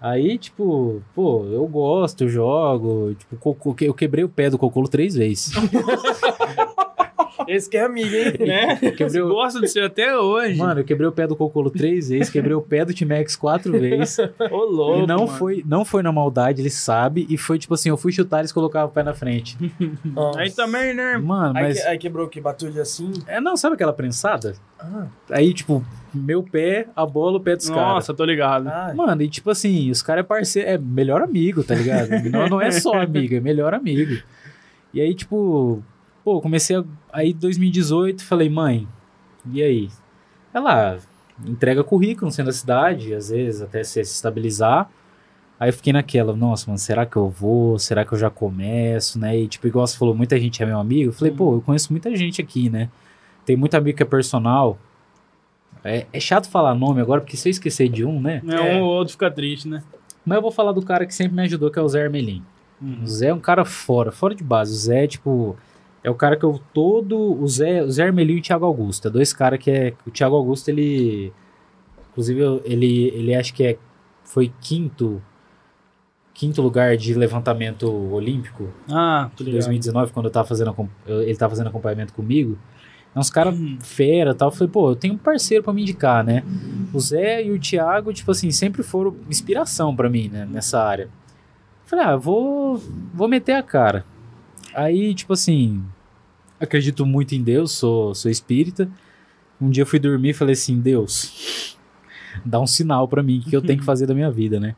[0.00, 3.14] Aí, tipo, pô, eu gosto, eu jogo.
[3.14, 5.52] Tipo, eu quebrei o pé do Cocolo três vezes.
[7.48, 8.32] Esse que é amigo, hein?
[8.46, 8.76] né?
[8.96, 10.56] Quebrei o- Gosta de você até hoje.
[10.58, 13.72] Mano, eu quebrei o pé do Cocolo três vezes, quebrei o pé do Timex quatro
[13.72, 14.18] vezes.
[14.50, 15.02] Ô, louco.
[15.02, 15.28] e não mano.
[15.38, 17.26] foi, não foi na maldade, ele sabe.
[17.28, 19.56] E foi tipo assim, eu fui chutar, eles colocavam o pé na frente.
[20.04, 20.40] Nossa.
[20.40, 21.16] Aí também, né?
[21.18, 21.80] Mano, Aí, mas.
[21.82, 22.40] que- aí quebrou o que?
[22.40, 23.12] Bateu assim?
[23.26, 24.54] É, não, sabe aquela prensada?
[24.78, 27.82] Ah, Aí, tipo, meu pé, a bola, o pé dos caras.
[27.94, 28.68] Nossa, tô ligado.
[28.68, 32.10] ah Mano, e tipo assim, os caras é parceiro, é melhor amigo, tá ligado?
[32.30, 34.16] Não, não é só amigo, é melhor amigo.
[34.92, 35.82] E aí, tipo,
[36.24, 36.84] pô, comecei a.
[37.12, 38.88] Aí, 2018, falei, mãe,
[39.52, 39.88] e aí?
[40.52, 40.98] Ela
[41.44, 44.88] entrega currículo centro da cidade, às vezes até se estabilizar.
[45.58, 47.78] Aí eu fiquei naquela, nossa, mano, será que eu vou?
[47.78, 49.38] Será que eu já começo, né?
[49.38, 51.10] E tipo, igual você falou, muita gente é meu amigo.
[51.10, 52.88] Eu falei, pô, eu conheço muita gente aqui, né?
[53.44, 54.78] Tem muito amigo que é personal.
[55.84, 58.42] É, é chato falar nome agora, porque se eu esquecer de um, né?
[58.48, 59.82] É, um ou outro fica triste, né?
[60.24, 62.42] Mas eu vou falar do cara que sempre me ajudou, que é o Zé Armelin.
[62.80, 63.02] Uhum.
[63.02, 64.72] O Zé é um cara fora, fora de base.
[64.72, 65.56] O Zé, tipo,
[66.04, 67.18] é o cara que eu todo.
[67.18, 69.08] O Zé, o Zé e o Thiago Augusto.
[69.08, 69.94] É dois caras que é.
[70.06, 71.32] O Thiago Augusto, ele.
[72.12, 73.78] Inclusive, eu- ele, ele acho que é.
[74.22, 75.20] Foi quinto.
[76.32, 79.60] Quinto lugar de levantamento olímpico Ah, de ligado.
[79.60, 80.74] 2019, quando eu tava fazendo,
[81.06, 82.58] eu- ele tava fazendo acompanhamento comigo.
[83.14, 84.48] É uns caras fera e tal.
[84.48, 86.42] Eu falei, pô, eu tenho um parceiro pra me indicar, né?
[86.92, 90.44] O Zé e o Thiago, tipo assim, sempre foram inspiração pra mim, né?
[90.50, 91.08] Nessa área.
[91.86, 92.82] Falei, ah, vou,
[93.14, 94.04] vou meter a cara.
[94.74, 95.84] Aí, tipo assim,
[96.60, 98.88] acredito muito em Deus, sou, sou espírita.
[99.60, 101.76] Um dia eu fui dormir e falei assim, Deus,
[102.44, 104.74] dar um sinal pra mim que eu tenho que fazer da minha vida, né?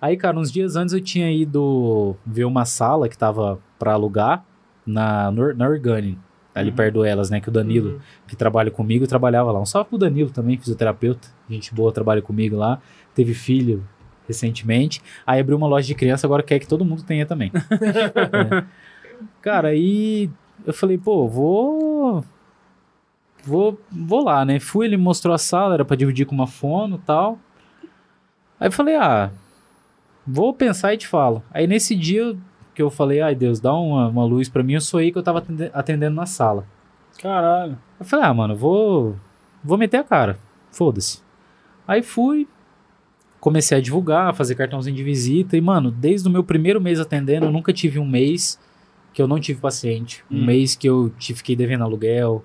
[0.00, 4.44] Aí, cara, uns dias antes eu tinha ido ver uma sala que tava pra alugar
[4.86, 6.16] na, na Organi,
[6.54, 6.76] ali Uhum.
[6.76, 7.40] perto do Elas, né?
[7.40, 7.98] Que o Danilo, Uhum.
[8.28, 9.60] que trabalha comigo, trabalhava lá.
[9.60, 11.28] Um salve pro Danilo também, fisioterapeuta.
[11.50, 12.80] Gente boa, trabalha comigo lá.
[13.14, 13.84] Teve filho
[14.28, 15.00] recentemente.
[15.26, 17.50] Aí abriu uma loja de criança, agora quer que todo mundo tenha também.
[18.14, 18.64] É.
[19.42, 20.30] Cara, aí
[20.68, 22.24] eu falei, pô, vou.
[23.44, 24.60] Vou, vou lá, né?
[24.60, 27.38] Fui, ele me mostrou a sala, era pra dividir com uma fono e tal.
[28.60, 29.30] Aí eu falei, ah,
[30.26, 31.42] vou pensar e te falo.
[31.50, 32.36] Aí nesse dia
[32.74, 35.22] que eu falei, ai Deus, dá uma, uma luz pra mim, eu sonhei que eu
[35.22, 36.66] tava atende- atendendo na sala.
[37.20, 37.78] Caralho.
[37.98, 39.16] Eu falei, ah, mano, vou.
[39.64, 40.38] Vou meter a cara.
[40.70, 41.22] Foda-se.
[41.86, 42.46] Aí fui.
[43.40, 45.56] Comecei a divulgar, a fazer cartãozinho de visita.
[45.56, 48.58] E, mano, desde o meu primeiro mês atendendo, eu nunca tive um mês
[49.18, 50.24] que eu não tive paciente.
[50.30, 50.44] Um Hum.
[50.46, 52.44] mês que eu te fiquei devendo aluguel.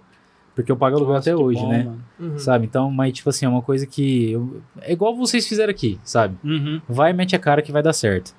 [0.55, 1.91] Porque eu pago aluguel Nossa, até hoje, bom, né?
[2.19, 2.39] Uhum.
[2.39, 2.65] Sabe?
[2.65, 4.31] Então, mas, tipo assim, é uma coisa que.
[4.31, 6.35] eu- É igual vocês fizeram aqui, sabe?
[6.43, 6.81] Uhum.
[6.89, 8.33] vai e mete a cara que vai dar certo.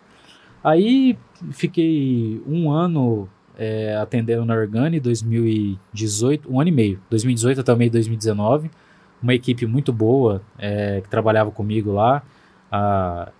[0.64, 1.16] Aí
[1.52, 7.76] fiquei um ano é, atendendo na Organi, 2018, um ano e meio, 2018 até o
[7.76, 8.68] meio de 2019.
[9.22, 12.22] Uma equipe muito boa é, que trabalhava comigo lá.
[12.70, 13.30] A,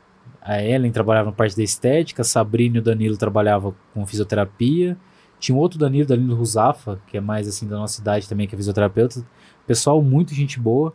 [0.44, 4.96] a Ellen trabalhava na parte da estética, a Sabrina e o Danilo trabalhavam com fisioterapia.
[5.40, 8.54] Tinha um outro Danilo, Danilo Ruzafa, que é mais assim da nossa cidade também, que
[8.54, 9.24] é fisioterapeuta.
[9.66, 10.92] Pessoal, muito gente boa.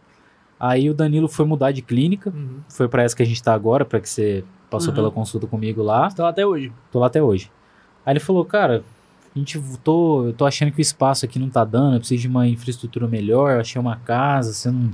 [0.60, 2.60] Aí o Danilo foi mudar de clínica, Uhum.
[2.70, 4.96] foi pra essa que a gente tá agora, pra que você passou Uhum.
[4.96, 6.10] pela consulta comigo lá.
[6.12, 6.72] Tá lá até hoje.
[6.92, 7.50] Tô lá até hoje.
[8.06, 8.84] Aí ele falou, cara,
[9.36, 12.22] a gente tô, eu tô achando que o espaço aqui não tá dando, eu preciso
[12.22, 14.92] de uma infraestrutura melhor, eu achei uma casa, você não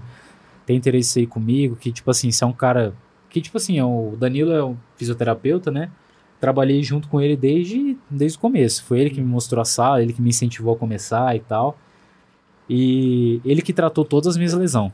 [0.65, 2.93] tem interesse em ir comigo, que tipo assim, você é um cara
[3.35, 5.91] que tipo assim, é o Danilo é um fisioterapeuta, né?
[6.39, 8.81] Trabalhei junto com ele desde, desde o começo.
[8.85, 11.77] Foi ele que me mostrou a sala, ele que me incentivou a começar e tal.
[12.69, 14.93] E ele que tratou todas as minhas lesões.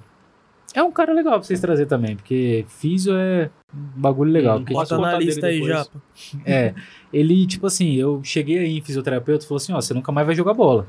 [0.74, 4.58] É um cara legal pra vocês trazer também, porque físio é um bagulho legal.
[4.58, 5.64] Hum, porque, Bota na lista aí.
[5.64, 6.02] Japa.
[6.44, 6.74] é,
[7.14, 10.26] ele, tipo assim, eu cheguei aí em fisioterapeuta e falou assim, ó, você nunca mais
[10.26, 10.88] vai jogar bola.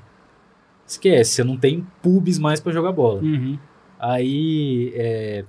[0.86, 3.20] Esquece, você não tem pubs mais pra jogar bola.
[3.20, 3.58] Uhum.
[4.00, 5.44] Aí, é,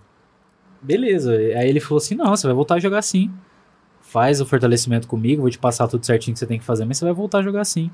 [0.84, 1.34] beleza.
[1.34, 3.32] Aí ele falou assim, não, você vai voltar a jogar assim.
[4.02, 6.98] Faz o fortalecimento comigo, vou te passar tudo certinho que você tem que fazer, mas
[6.98, 7.90] você vai voltar a jogar assim.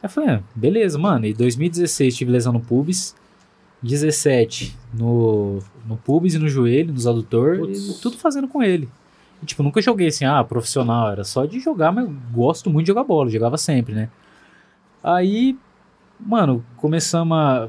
[0.00, 1.26] Aí eu falei, ah, beleza, mano.
[1.26, 3.14] E 2016 tive lesão no pubis.
[3.82, 8.00] 17 no, no pubis e no joelho, nos adutor, Putz.
[8.00, 8.88] tudo fazendo com ele.
[9.42, 12.86] E, tipo, nunca joguei assim, ah, profissional, era só de jogar, mas eu gosto muito
[12.86, 14.08] de jogar bola, jogava sempre, né?
[15.02, 15.56] Aí,
[16.18, 17.68] mano, começamos a.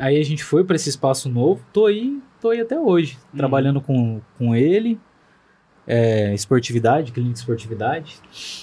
[0.00, 3.38] Aí a gente foi pra esse espaço novo, tô aí, tô aí até hoje, Uhum.
[3.38, 4.98] trabalhando com, com ele,
[5.86, 8.16] é, esportividade, clínica de esportividade.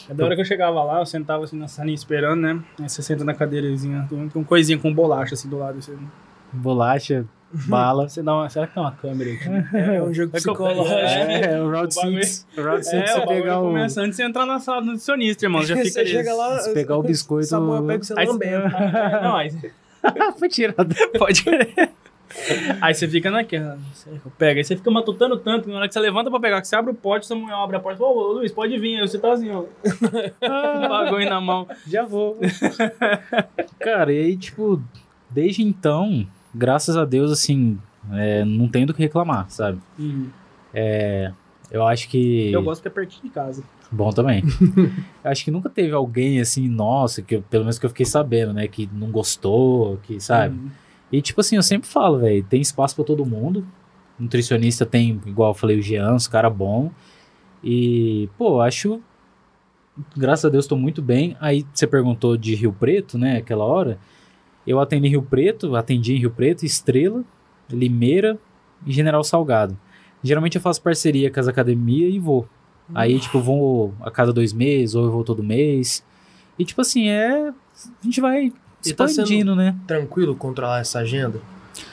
[0.10, 2.60] É da hora que eu chegava lá, eu sentava assim na salinha esperando, né?
[2.80, 5.82] Aí você senta na cadeirazinha, tem com coisinha com bolacha assim do lado.
[5.82, 5.94] Você,
[6.54, 7.26] Bolacha,
[7.68, 8.08] bala.
[8.08, 8.48] você dá uma.
[8.50, 9.40] Será que tem uma câmera aí?
[9.98, 10.88] É um jogo É psicológico.
[10.94, 12.48] É, o Round O bagulho- 6.
[12.58, 13.64] O Round 6 É, você pegar o.
[13.64, 15.64] começa antes de você entrar na sala do nutricionista, irmão.
[15.64, 16.10] Já fica Você ali.
[16.10, 17.48] chega lá, Se pegar o biscoito.
[17.48, 18.70] Samuel pega o seu lambendo.
[19.22, 19.50] Não, aí
[20.38, 20.96] Foi tirado.
[21.18, 21.90] pode crer.
[22.82, 23.78] Aí você fica naquela.
[24.38, 24.58] pego?
[24.60, 26.92] Aí você fica matutando tanto, na hora que você levanta pra pegar, que você abre
[26.92, 28.04] o pote, Samuel abre a porta.
[28.04, 29.00] Ô, Luiz, pode vir.
[29.00, 29.64] Aí você tá assim, ó.
[30.86, 31.68] O bagulho na mão.
[31.88, 32.38] Já vou.
[33.80, 34.82] Cara, e aí, tipo,
[35.30, 37.78] desde então, graças a Deus, assim,
[38.12, 39.80] é, não tenho do que reclamar, sabe?
[41.72, 42.52] Eu acho que.
[42.52, 43.64] Eu gosto que é pertinho de casa.
[43.92, 44.44] Bom também.
[45.24, 48.52] Acho que nunca teve alguém assim, nossa, que eu- pelo menos que eu fiquei sabendo,
[48.52, 48.68] né?
[48.68, 50.56] Que não gostou, que, sabe?
[50.56, 50.70] Uhum.
[51.12, 53.66] E tipo assim, eu sempre falo, velho, tem espaço pra todo mundo.
[54.18, 56.92] Nutricionista tem, igual eu falei, o Jean, os cara bom.
[57.64, 59.02] E, pô, acho.
[60.16, 61.36] Graças a Deus tô muito bem.
[61.40, 63.38] Aí você perguntou de Rio Preto, né?
[63.38, 63.98] Aquela hora.
[64.66, 67.24] Eu atendi em Rio Preto, atendi em Rio Preto, Estrela,
[67.70, 68.38] Limeira
[68.86, 69.78] e General Salgado.
[70.24, 72.48] Geralmente eu faço parceria com as academias e vou.
[72.94, 76.04] Aí, tipo, eu vou a cada dois meses, ou eu vou todo mês.
[76.58, 77.50] E, tipo assim, é.
[77.50, 78.52] A gente vai
[78.94, 79.76] Tá expandindo, né?
[79.88, 81.40] Tranquilo controlar essa agenda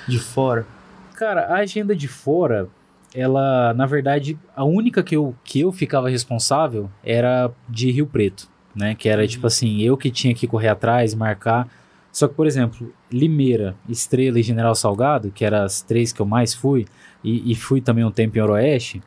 [0.06, 0.66] de fora.
[1.14, 2.69] Cara, a agenda de fora,
[3.14, 8.48] ela, na verdade, a única que eu, que eu ficava responsável era de Rio Preto,
[8.74, 8.94] né?
[8.94, 11.69] Que era, tipo assim, eu que tinha que correr atrás, marcar.
[12.10, 16.27] Só que, por exemplo, Limeira, Estrela e General Salgado, que eram as três que eu
[16.27, 16.86] mais fui,
[17.24, 19.02] e, e fui também um tempo em Oroeste,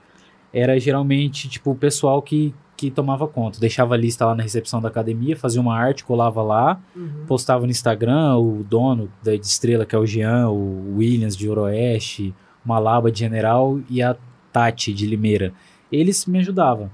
[0.52, 3.60] era geralmente, tipo, o pessoal que, que tomava conta.
[3.60, 6.80] Deixava a lista lá na recepção da academia, fazia uma arte, colava lá,
[7.28, 11.50] postava no Instagram, o dono da de Estrela, que é o Jean, o Williams de
[11.50, 12.34] Oroeste,
[12.66, 14.16] Malaba de General e a
[14.52, 15.54] Tati de Limeira.
[15.92, 16.86] Eles me ajudavam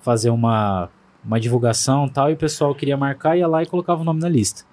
[0.00, 0.88] a fazer uma,
[1.24, 4.20] uma divulgação e tal, e o pessoal queria marcar, ia lá e colocava o nome
[4.20, 4.64] na lista.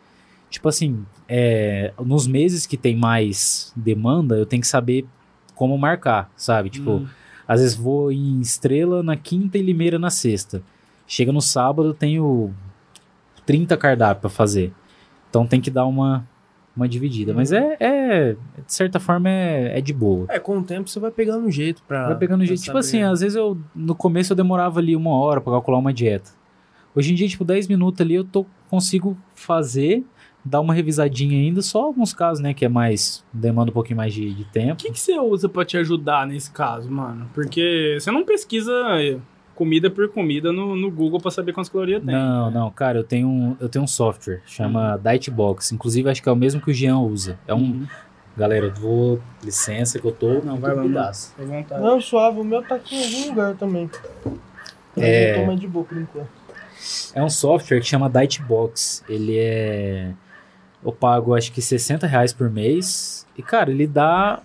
[0.49, 5.06] Tipo assim, é, nos meses que tem mais demanda, eu tenho que saber
[5.56, 6.69] como marcar, sabe?
[6.69, 7.07] Tipo, Hum.
[7.50, 10.62] Às vezes vou em Estrela na quinta e Limeira na sexta.
[11.08, 12.54] Chega no sábado, eu tenho
[13.44, 14.72] 30 cardápios pra fazer.
[15.32, 16.28] Então tem que dar uma,
[16.76, 17.34] uma dividida.
[17.34, 20.28] Mas é, é, de certa forma, é, é de boa.
[20.30, 22.10] É, com o tempo você vai pegando um jeito pra.
[22.10, 22.62] Vai pegando pra jeito.
[22.62, 25.92] Tipo assim, às vezes eu, no começo eu demorava ali uma hora pra calcular uma
[25.92, 26.30] dieta.
[26.94, 30.06] Hoje em dia, tipo, 10 minutos ali eu tô, consigo fazer,
[30.44, 34.14] dar uma revisadinha ainda, só alguns casos, né, que é mais, demanda um pouquinho mais
[34.14, 34.76] de, de O tempo.
[34.78, 37.30] que, que você usa pra te ajudar nesse caso, mano?
[37.34, 38.74] Porque você não pesquisa
[39.53, 42.16] comida por comida no, no Google pra saber quantas calorias tem.
[42.16, 45.74] Não, não, cara, eu tenho um, eu tenho um software, chama Dietbox.
[45.74, 47.38] Inclusive, acho que é o mesmo que o Jean usa.
[47.45, 47.57] É um.
[47.60, 47.88] Uhum.
[48.38, 49.20] Galera, eu vou.
[49.44, 50.40] Licença que eu tô.
[50.41, 51.36] Não, vai lá, pedaço.
[51.38, 51.84] Vontade.
[51.84, 53.90] Não, suave, o meu tá aqui em algum lugar também.
[54.95, 55.34] É.
[55.36, 56.30] eu tô mais de boa por enquanto.
[57.14, 59.03] É um software que chama Dietbox.
[59.10, 60.14] Ele é.
[60.84, 63.26] Eu pago acho que 60 reais por mês.
[63.38, 64.42] E, cara, ele dá.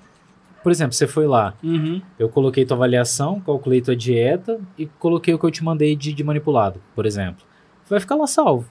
[0.62, 2.00] Por exemplo, você foi lá, Uhum.
[2.18, 6.10] eu coloquei tua avaliação, calculei tua dieta e coloquei o que eu te mandei de,
[6.14, 7.44] de manipulado, por exemplo.
[7.88, 8.66] Vai ficar lá salvo.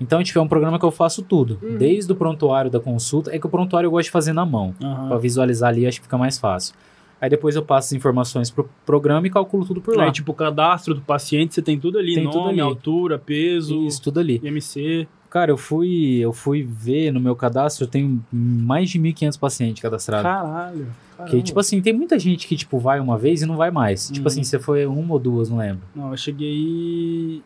[0.00, 1.58] Então, tipo, é um programa que eu faço tudo.
[1.60, 1.76] Uhum.
[1.76, 3.34] Desde o prontuário da consulta.
[3.34, 4.72] É que o prontuário eu gosto de fazer na mão.
[4.80, 5.08] Aham.
[5.08, 6.72] Pra visualizar ali, acho que fica mais fácil.
[7.20, 10.04] Aí depois eu passo as informações pro programa e calculo tudo por lá.
[10.04, 12.60] Aí, tipo, o cadastro do paciente, você tem tudo ali, Tem nome, tudo ali.
[12.60, 14.40] altura, peso, Isso, tudo ali.
[14.44, 15.08] IMC.
[15.30, 19.82] Cara, eu fui, eu fui ver no meu cadastro, eu tenho mais de 1.500 pacientes
[19.82, 20.24] cadastrados.
[20.24, 20.86] Caralho.
[21.28, 24.06] Que, tipo assim, tem muita gente que, tipo, vai uma vez e não vai mais.
[24.08, 24.26] Tipo Uhum.
[24.28, 25.82] assim, você foi uma ou duas, não lembro.
[25.94, 27.42] Não, eu cheguei.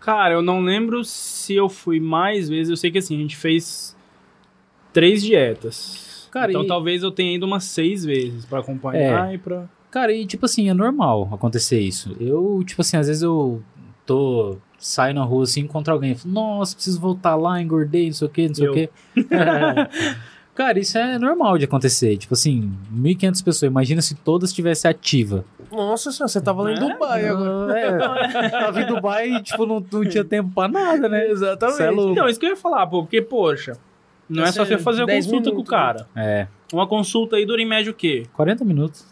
[0.00, 2.70] Cara, eu não lembro se eu fui mais vezes.
[2.70, 3.96] Eu sei que assim, a gente fez
[4.92, 6.28] três dietas.
[6.30, 9.64] Cara, então e- talvez eu tenha ido umas seis vezes pra acompanhar e pra.
[9.90, 12.14] Cara, e tipo assim, é normal acontecer isso.
[12.20, 13.62] Eu, tipo assim, às vezes eu
[14.04, 14.58] tô.
[14.78, 18.26] Saio na rua assim, encontro alguém e falo, nossa, preciso voltar lá, engordei, não sei
[18.26, 18.72] o que, não sei Eu.
[18.72, 18.90] o que.
[20.54, 22.16] Cara, isso é normal de acontecer.
[22.16, 23.70] Tipo assim, 1.500 pessoas.
[23.70, 25.44] Imagina se todas estivessem ativa.
[25.70, 26.78] Nossa senhora, você tava lá em É?
[26.80, 27.78] Dubai agora.
[27.78, 31.28] É, tava em Dubai e, tipo, não, não tinha tempo pra nada, né?
[31.28, 31.82] Exatamente.
[31.82, 31.92] É.
[32.12, 33.76] Então, isso que eu ia falar, pô, porque, poxa,
[34.28, 36.06] não é só você é fazer a 10 consulta minutos, com o cara.
[36.16, 38.22] É, Uma consulta aí dura em média o quê?
[38.32, 39.04] 40 minutos.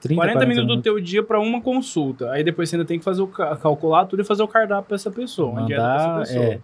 [0.00, 2.30] 30, 40, minutos do teu dia pra uma consulta.
[2.30, 4.84] Aí depois você ainda tem que fazer o ca- calcular tudo e fazer o cardápio
[4.86, 5.62] pra essa pessoa.
[5.64, 6.44] Dieta pra Mandar, essa pessoa.
[6.54, 6.60] é.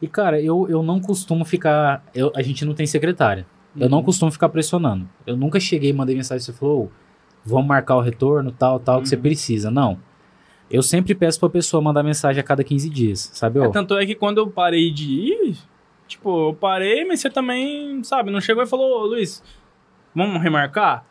[0.00, 2.04] E, cara, eu, eu não costumo ficar...
[2.14, 3.44] eu- a gente não tem secretária.
[3.78, 4.04] Eu não Uhum.
[4.04, 5.08] costumo ficar pressionando.
[5.26, 6.88] Eu nunca cheguei e mandei mensagem e você falou, "Ô,
[7.44, 9.22] vamos marcar o retorno, tal, tal, que você Uhum.
[9.22, 9.70] precisa.
[9.70, 9.98] Não.
[10.70, 13.58] Eu sempre peço pra pessoa mandar mensagem a cada 15 dias, sabe?
[13.60, 15.56] É, tanto é que quando eu parei de ir,
[16.06, 19.42] tipo, eu parei, mas você também, sabe, não chegou e falou, Luiz,
[20.14, 21.04] vamos remarcar?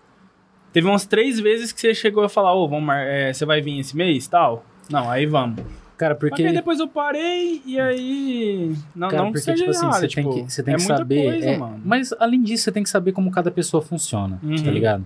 [0.77, 3.61] Teve umas três vezes que você chegou a falar, ô, vamos mar- é, você vai
[3.61, 4.63] vir esse mês tal?
[4.87, 5.59] Não, aí vamos.
[5.97, 8.75] cara, Porque aí depois eu parei e aí.
[8.95, 10.83] Não, Cara, não que porque, tipo assim, você tipo, tem que, você tem é que
[10.83, 11.23] saber.
[11.31, 11.59] coisa, é.
[11.83, 14.55] Mas além disso, você tem que saber como cada pessoa funciona, Uhum.
[14.63, 15.03] tá ligado?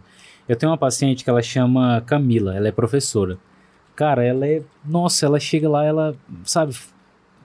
[0.50, 3.38] Eu tenho uma paciente que ela chama Camila, ela é professora.
[3.96, 4.62] Cara, ela é.
[4.84, 6.76] Nossa, ela chega lá, ela, sabe,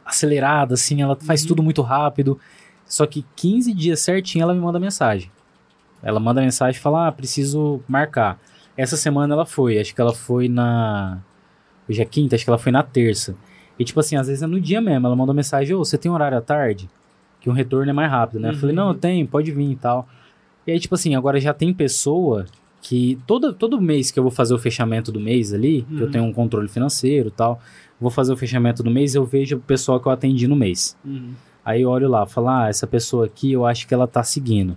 [0.04, 1.48] acelerada, assim, ela faz Uhum.
[1.48, 2.40] tudo muito rápido.
[2.84, 5.30] Só que 15 dias certinho ela me manda mensagem.
[6.02, 8.38] Ela manda mensagem e fala: Ah, preciso marcar.
[8.76, 11.18] Essa semana ela foi, acho que ela foi na.
[11.88, 13.34] Hoje é quinta, acho que ela foi na terça.
[13.78, 15.06] E tipo assim, às vezes é no dia mesmo.
[15.06, 16.88] Ela manda mensagem: Ô, você tem horário à tarde?
[17.40, 18.50] Que um retorno é mais rápido, né?
[18.50, 18.82] Eu falei: Uhum.
[18.82, 20.08] Não, eu tenho, pode vir e tal.
[20.66, 22.44] E aí, tipo assim, agora já tem pessoa
[22.82, 26.06] que todo, todo mês que eu vou fazer o fechamento do mês ali, que eu
[26.06, 26.10] Uhum.
[26.10, 27.60] tenho um controle financeiro e tal,
[28.00, 30.96] vou fazer o fechamento do mês, eu vejo o pessoal que eu atendi no mês.
[31.04, 31.32] Uhum.
[31.64, 34.76] Aí eu olho lá, falo, ah, essa pessoa aqui eu acho que ela tá seguindo.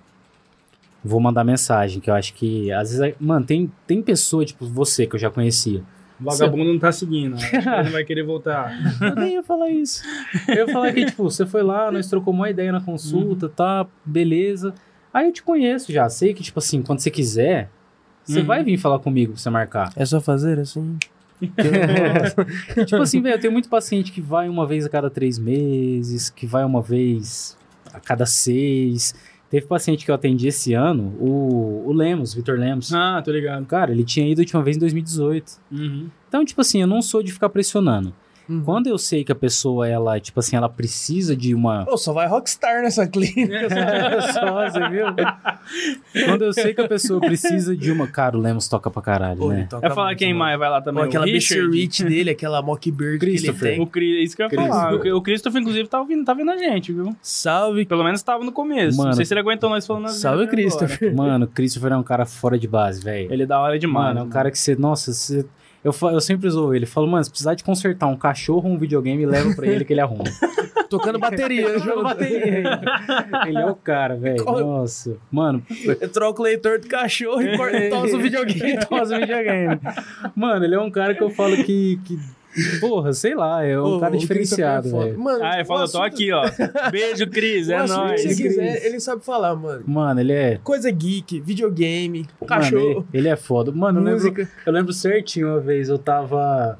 [1.04, 2.72] Vou mandar mensagem, que eu acho que.
[2.72, 5.82] Às vezes, é- mano, tem, tem pessoa, tipo, você que eu já conhecia.
[6.20, 7.36] O vagabundo não tá seguindo.
[7.36, 8.74] Acho que ele não vai querer voltar.
[9.02, 10.04] Eu nem ia falar isso.
[10.50, 13.88] Eu ia falar que, tipo, você foi lá, nós trocamos uma ideia na consulta, tá,
[14.06, 14.74] beleza.
[15.14, 17.70] Aí eu te conheço já, sei que, tipo assim, quando você quiser,
[18.24, 18.46] você Uhum.
[18.46, 19.94] vai vir falar comigo pra você marcar.
[19.96, 20.98] É só fazer assim.
[22.86, 26.30] tipo assim, velho, eu tenho muito paciente que vai uma vez a cada três meses,
[26.30, 27.58] que vai uma vez
[27.94, 29.16] a cada seis.
[29.50, 32.94] Teve paciente que eu atendi esse ano, o, o Lemos, Vitor Lemos.
[32.94, 33.66] Ah, tô ligado.
[33.66, 35.54] Cara, ele tinha ido a última vez em 2018.
[35.72, 36.08] Uhum.
[36.28, 38.14] Então, tipo assim, eu não sou de ficar pressionando.
[38.50, 38.62] Uhum.
[38.64, 41.86] Quando eu sei que a pessoa, ela, tipo assim, ela precisa de uma.
[41.86, 43.68] Pô, só vai Rockstar nessa clínica.
[44.34, 45.06] Só, você viu?
[46.26, 48.08] Quando eu sei que a pessoa precisa de uma.
[48.08, 49.68] Cara, o Lemos toca pra caralho, Pô, ele né?
[49.70, 50.40] toca Vai falar quem mano.
[50.40, 51.04] mais vai lá também?
[51.04, 51.70] Pô, aquela Richard?
[51.78, 53.72] Rich dele, aquela Mockberg que ele Christopher.
[53.76, 53.82] tem.
[53.82, 54.94] O Cri- isso que eu ia falar.
[54.96, 57.16] O, o Christopher, inclusive, tá ouvindo, tá vendo a gente, viu?
[57.22, 58.98] Salve, Pelo menos tava no começo.
[58.98, 59.10] Mano.
[59.10, 60.50] Não sei se ele aguentou nós falando as salve agora.
[60.58, 61.16] Christopher.
[61.16, 63.32] Mano, o Christopher é um cara fora de base, velho.
[63.32, 64.08] Ele é da hora demais.
[64.08, 64.76] Mano, é um cara que você.
[64.76, 65.46] Nossa, você.
[65.84, 66.86] Eu, eu sempre usou ele.
[66.86, 69.94] Falo, mano, se precisar de consertar um cachorro ou um videogame, leva pra ele que
[69.94, 70.26] ele arruma.
[70.90, 71.78] Tocando bateria.
[71.78, 72.82] Jogando bateria.
[73.48, 74.44] Ele é o cara, velho.
[74.44, 75.18] Nossa.
[75.32, 78.80] Mano, Eu troco o leitor do cachorro e toso o videogame.
[78.90, 79.80] Tosa videogame.
[80.36, 82.00] Mano, ele é um cara que eu falo que.
[82.04, 82.20] que
[82.80, 85.06] porra, sei lá, é um Ô, cara diferenciado, é foda.
[85.06, 85.20] velho.
[85.20, 86.44] Mano, Ah, ele falou, o tô assunto- aqui, ó.
[86.92, 88.22] Beijo, Cris, é assunto nóis.
[88.24, 88.38] Cris.
[88.38, 89.84] quiser, ele sabe falar, mano.
[89.88, 90.58] Mano, ele é.
[90.64, 93.72] Coisa geek, videogame, Mano, cachorro, ele, ele é foda.
[93.72, 96.80] Mano, eu lembro, eu lembro certinho uma vez, eu tava.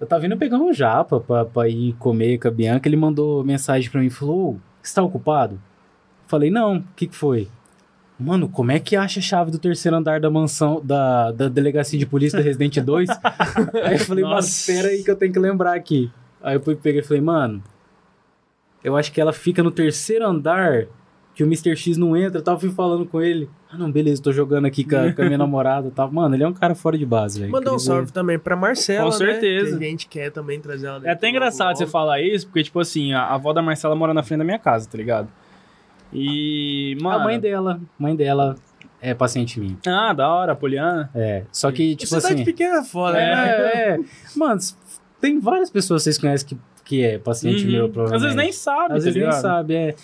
[0.00, 2.88] Eu tava indo pegar um japa pra, pra ir comer com a Bianca.
[2.88, 5.60] Ele mandou mensagem pra mim e falou: Ô, você tá ocupado?
[6.28, 7.48] Falei, não, o que, que foi?
[8.18, 11.98] Mano, como é que acha a chave do terceiro andar da mansão, da, da delegacia
[11.98, 13.08] de polícia da Resident 2?
[13.84, 14.48] aí eu falei, Nossa.
[14.48, 16.10] espera aí que eu tenho que lembrar aqui.
[16.42, 17.62] Aí eu fui peguei e falei, mano,
[18.82, 20.86] eu acho que ela fica no terceiro andar
[21.34, 21.76] que o Mr.
[21.76, 22.40] X não entra.
[22.40, 23.48] Eu tava fui falando com ele.
[23.70, 26.10] Ah, não, beleza, tô jogando aqui com a, com a minha namorada e tal.
[26.10, 27.52] Mano, ele é um cara fora de base, velho.
[27.52, 29.16] Mandar um salve também pra Marcela, Com né?
[29.32, 29.78] certeza.
[29.78, 32.80] Que a gente quer também trazer ela É até engraçado você falar isso, porque, tipo
[32.80, 35.28] assim, a a avó da Marcela mora na frente da minha casa, tá ligado?
[36.12, 37.20] E, mano...
[37.20, 38.56] A mãe dela, mãe dela
[39.00, 39.76] é paciente minha.
[39.86, 41.10] Ah, da hora, Poliana.
[41.14, 42.44] É, só que, tipo Cidade assim...
[42.44, 43.48] pequena é foda, né?
[43.48, 43.98] É, é.
[44.36, 44.60] Mano,
[45.20, 47.70] tem várias pessoas que vocês conhecem que, que é paciente Uhum.
[47.72, 48.16] meu, provavelmente.
[48.16, 49.40] Às vezes nem sabe, Às tá vezes nem ligado?
[49.40, 49.94] sabe, é.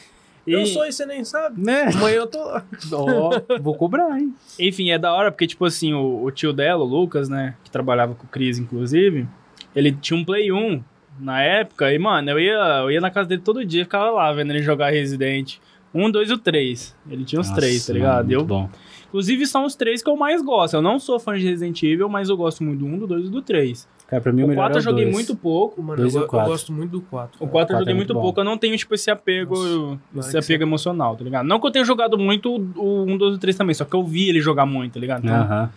[0.47, 1.59] Eu E- sou e você nem sabe.
[1.65, 1.85] Né?
[1.95, 2.63] Amanhã eu tô lá.
[2.93, 4.35] Ó, vou cobrar, hein?
[4.61, 7.71] Enfim, é da hora porque, tipo assim, o, o tio dela, o Lucas, né, que
[7.71, 9.27] trabalhava com o Cris, inclusive,
[9.75, 10.83] ele tinha um Play 1
[11.19, 12.53] na época e, mano, eu ia,
[12.83, 15.57] eu ia na casa dele todo dia, ficava lá vendo ele jogar Resident.
[15.95, 16.95] Um, dois e o três.
[17.09, 18.25] Ele tinha os Nossa, três, tá ligado?
[18.27, 18.69] muito Eu, bom.
[19.09, 20.75] inclusive, são os três que eu mais gosto.
[20.75, 23.27] Eu não sou fã de Resident Evil, mas eu gosto muito do 1, do 2
[23.27, 23.89] e do 3.
[24.09, 25.15] Cara, pra mim o O melhor 4 é eu o joguei dois.
[25.15, 25.81] muito pouco.
[25.83, 26.51] Mano, Dois eu, e eu quatro.
[26.51, 27.37] gosto muito do 4.
[27.43, 28.21] O 4 eu quatro é joguei muito muito bom.
[28.21, 31.47] pouco, eu não tenho, tipo, esse apego, Nossa, esse apego emocional, tá ligado?
[31.47, 34.05] Não que eu tenha jogado muito o 1, 2 e 3 também, só que eu
[34.05, 35.25] vi ele jogar muito, tá ligado?
[35.25, 35.71] Então, Aham.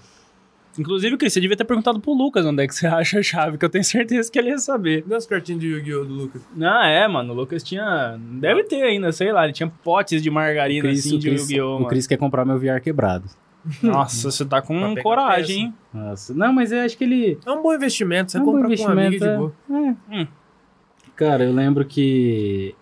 [0.77, 3.57] Inclusive, Cris, você devia ter perguntado pro Lucas onde é que você acha a chave,
[3.57, 5.03] que eu tenho certeza que ele ia saber.
[5.07, 6.05] Não, as cartinhas de Yu-Gi-Oh!
[6.05, 6.41] do Lucas.
[6.55, 8.17] Não, é, mano, o Lucas tinha.
[8.19, 11.81] Deve ter ainda, sei lá, ele tinha potes de margarina Chris, assim de Yu-Gi-Oh!
[11.81, 11.87] o.
[11.87, 13.25] Chris quer comprar meu VR quebrado.
[13.81, 15.73] Nossa, você tá com coragem, hein?
[15.93, 16.33] Nossa.
[16.33, 17.37] Não, mas eu acho que ele.
[17.45, 19.97] É um bom investimento, você É um bom compra com um amigo de investimento, boa.
[20.11, 20.27] É.
[21.15, 22.75] Cara, eu lembro que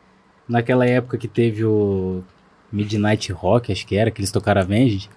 [0.47, 2.23] naquela época que teve o
[2.71, 5.09] Midnight Rock, acho que era, que eles tocaram Avenged,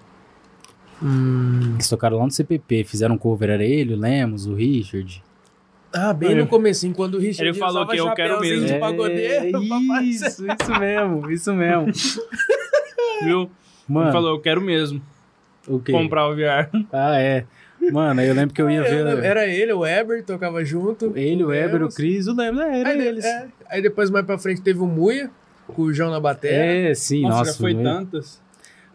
[1.01, 1.71] Hum.
[1.75, 5.23] eles tocaram lá no CPP, fizeram um cover, era ele, o Lemos, o Richard.
[5.93, 8.65] Ah, bem no comecinho, quando o Richard Ele falou que eu quero mesmo.
[8.67, 10.03] de pagodeiro fazer.
[10.05, 11.85] isso, isso mesmo, isso mesmo.
[13.23, 13.41] Viu?
[13.41, 13.49] Ele
[13.87, 15.01] Mano, falou, eu quero mesmo
[15.67, 15.91] o quê?
[15.91, 16.69] comprar o VR.
[16.91, 17.45] Ah, é.
[17.91, 21.11] Mano, eu lembro que eu ia ver Era ele, o Weber, tocava junto.
[21.17, 21.89] ele, o Eber, o.
[21.89, 23.25] Cris, o Lemos, é, era Aí, eles.
[23.25, 25.31] é, aí depois mais pra frente teve o Muia,
[25.65, 26.89] com o João na bateria.
[26.89, 27.51] É, sim, Nossa, nossa.
[27.53, 28.39] já foi meu- tantas.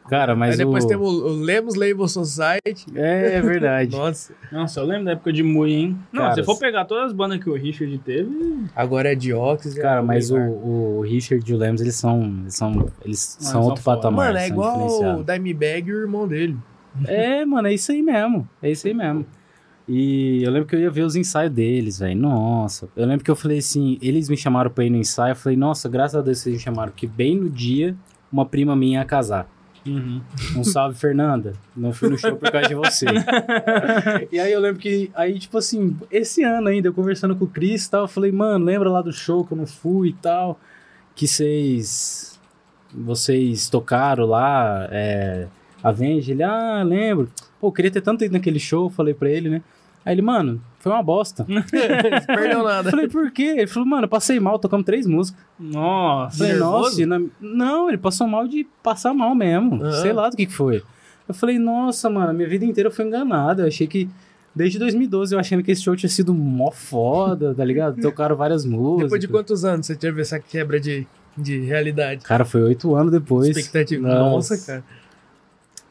[0.08, 0.88] Cara, mas aí depois o...
[0.88, 2.86] temos o Lemos Label Society.
[2.94, 3.90] É, é verdade.
[3.96, 5.98] Nossa, Nossa, eu lembro da época de Mui, hein?
[6.12, 8.66] Não, Cara, se for pegar todas as bandas que o Richard teve.
[8.76, 9.74] agora é Diox.
[9.74, 12.22] Cara, mas o, o Richard e o Lemos, eles são.
[12.42, 13.96] Eles são, eles são são outro foda.
[13.96, 14.26] patamar.
[14.26, 15.24] Mano, é igual o.
[15.24, 16.56] Dimebag e o irmão dele.
[17.06, 18.48] É, mano, é isso aí mesmo.
[18.62, 19.26] É isso aí mesmo.
[19.86, 22.18] E eu lembro que eu ia ver os ensaios deles, velho.
[22.18, 22.88] Nossa.
[22.96, 25.32] Eu lembro que eu falei assim, eles me chamaram pra ir no ensaio.
[25.32, 26.90] Eu falei, nossa, graças a Deus vocês me chamaram.
[26.90, 27.94] Porque bem no dia,
[28.32, 29.46] uma prima minha ia casar.
[29.86, 30.22] Uhum.
[30.56, 31.52] Um salve, Fernanda.
[31.76, 33.06] Não fui no show por causa de você.
[34.32, 37.48] e aí eu lembro que, aí, tipo assim, esse ano ainda, eu conversando com o
[37.48, 40.14] Cris e tal, eu falei, mano, lembra lá do show que eu não fui e
[40.14, 40.58] tal,
[41.14, 42.40] que vocês.
[42.96, 45.48] Vocês tocaram lá, é,
[45.82, 46.30] a Venge?
[46.30, 47.28] Ele, ah, lembro.
[47.60, 49.62] Pô, eu queria ter tanto ido naquele show, falei pra ele, né?
[50.04, 51.44] Aí ele, mano, foi uma bosta.
[52.26, 52.90] Perdeu Eu nada.
[52.90, 53.54] falei, por quê?
[53.56, 55.42] Ele falou, mano, eu passei mal, tocamos três músicas.
[55.58, 56.36] Nossa.
[56.38, 59.82] Falei, nossa, na- não, ele passou mal de passar mal mesmo.
[59.82, 59.92] Aham.
[60.02, 60.82] Sei lá do que, que foi.
[61.26, 63.62] Eu falei, nossa, mano, a minha vida inteira foi enganada.
[63.62, 64.08] Eu achei que.
[64.54, 68.00] Desde 2012 eu achando que esse show tinha sido mó foda, tá ligado?
[68.00, 69.04] Tocaram várias músicas.
[69.06, 71.06] Depois de quantos anos você teve essa quebra de,
[71.36, 72.22] de realidade?
[72.24, 73.48] Cara, foi oito anos depois.
[73.48, 74.06] Expectativa.
[74.06, 74.54] Nossa.
[74.54, 74.84] Nossa, cara.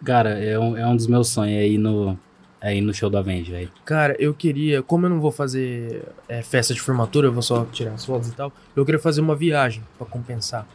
[0.05, 2.17] Cara, é um, é um dos meus sonhos aí no,
[2.64, 3.69] aí no show do Avenge, velho.
[3.84, 7.65] Cara, eu queria, como eu não vou fazer é, festa de formatura, eu vou só
[7.65, 10.65] tirar as fotos e tal, eu queria fazer uma viagem pra compensar.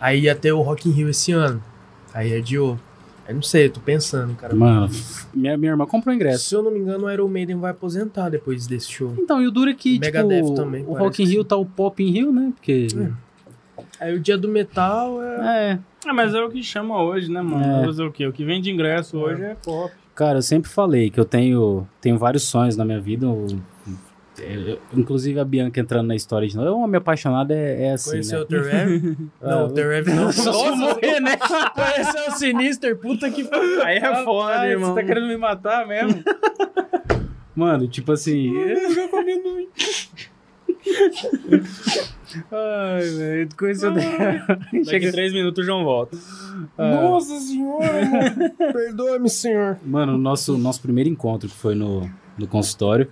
[0.00, 1.62] Aí ia ter o Rock in Rio esse ano.
[2.12, 2.78] Aí adiou.
[3.26, 4.54] Aí não sei, eu tô pensando, cara.
[4.54, 4.90] Mano,
[5.32, 6.48] minha, minha irmã comprou ingresso.
[6.48, 9.14] Se eu não me engano, o Iron Maiden vai aposentar depois desse show.
[9.16, 11.48] Então, e o duro é que, Megadeth tipo, também, o Rock in que Rio sim.
[11.48, 12.52] tá o Pop in Rio, né?
[12.54, 12.88] Porque...
[13.98, 15.70] Aí o dia do metal é.
[15.72, 17.64] É, Ah, mas é o que chama hoje, né, mano?
[17.64, 18.04] É.
[18.04, 18.26] O quê?
[18.26, 19.94] O que vem de ingresso hoje é pop.
[20.14, 23.26] Cara, eu sempre falei que eu tenho, tenho vários sonhos na minha vida.
[23.26, 23.58] eu-
[24.38, 26.68] eu- inclusive a Bianca entrando na história de novo.
[26.68, 28.44] Eu, homem apaixonado é, é assim, Conheceu né?
[28.44, 29.16] o Terev?
[29.42, 30.32] Ah, não, o Terev não.
[30.32, 31.36] Só se morrer, né?
[31.36, 33.82] Conheceu o Sinister, puta que pariu.
[33.82, 34.94] Aí é foda, irmão.
[34.94, 36.22] Você tá querendo me matar mesmo?
[37.54, 38.52] Mano, tipo assim...
[42.50, 46.16] Ai, velho, conheceu Daqui três minutos o João volta.
[46.76, 48.52] Nossa senhora.
[48.72, 49.78] Perdoa-me, senhor.
[49.84, 53.08] Mano, o nosso, nosso primeiro encontro, que foi no, no consultório,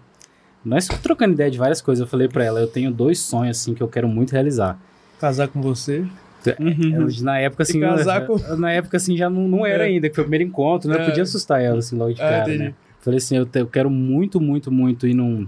[0.65, 3.75] nós trocando ideia de várias coisas, eu falei pra ela, eu tenho dois sonhos, assim,
[3.75, 4.79] que eu quero muito realizar.
[5.21, 6.05] Casar com você.
[6.45, 9.85] Eu, na época, assim, E casar eu- com- na época, assim, já não, não era
[9.85, 9.89] É.
[9.91, 10.97] ainda, que foi o primeiro encontro, né?
[10.97, 11.05] Eu É.
[11.07, 12.59] podia assustar ela, assim, logo de Ah, cara, entendi.
[12.59, 12.75] né?
[13.01, 15.47] Falei assim, eu, te- eu quero muito, muito, muito ir, num,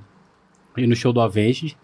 [0.76, 1.76] ir no show do Avenged.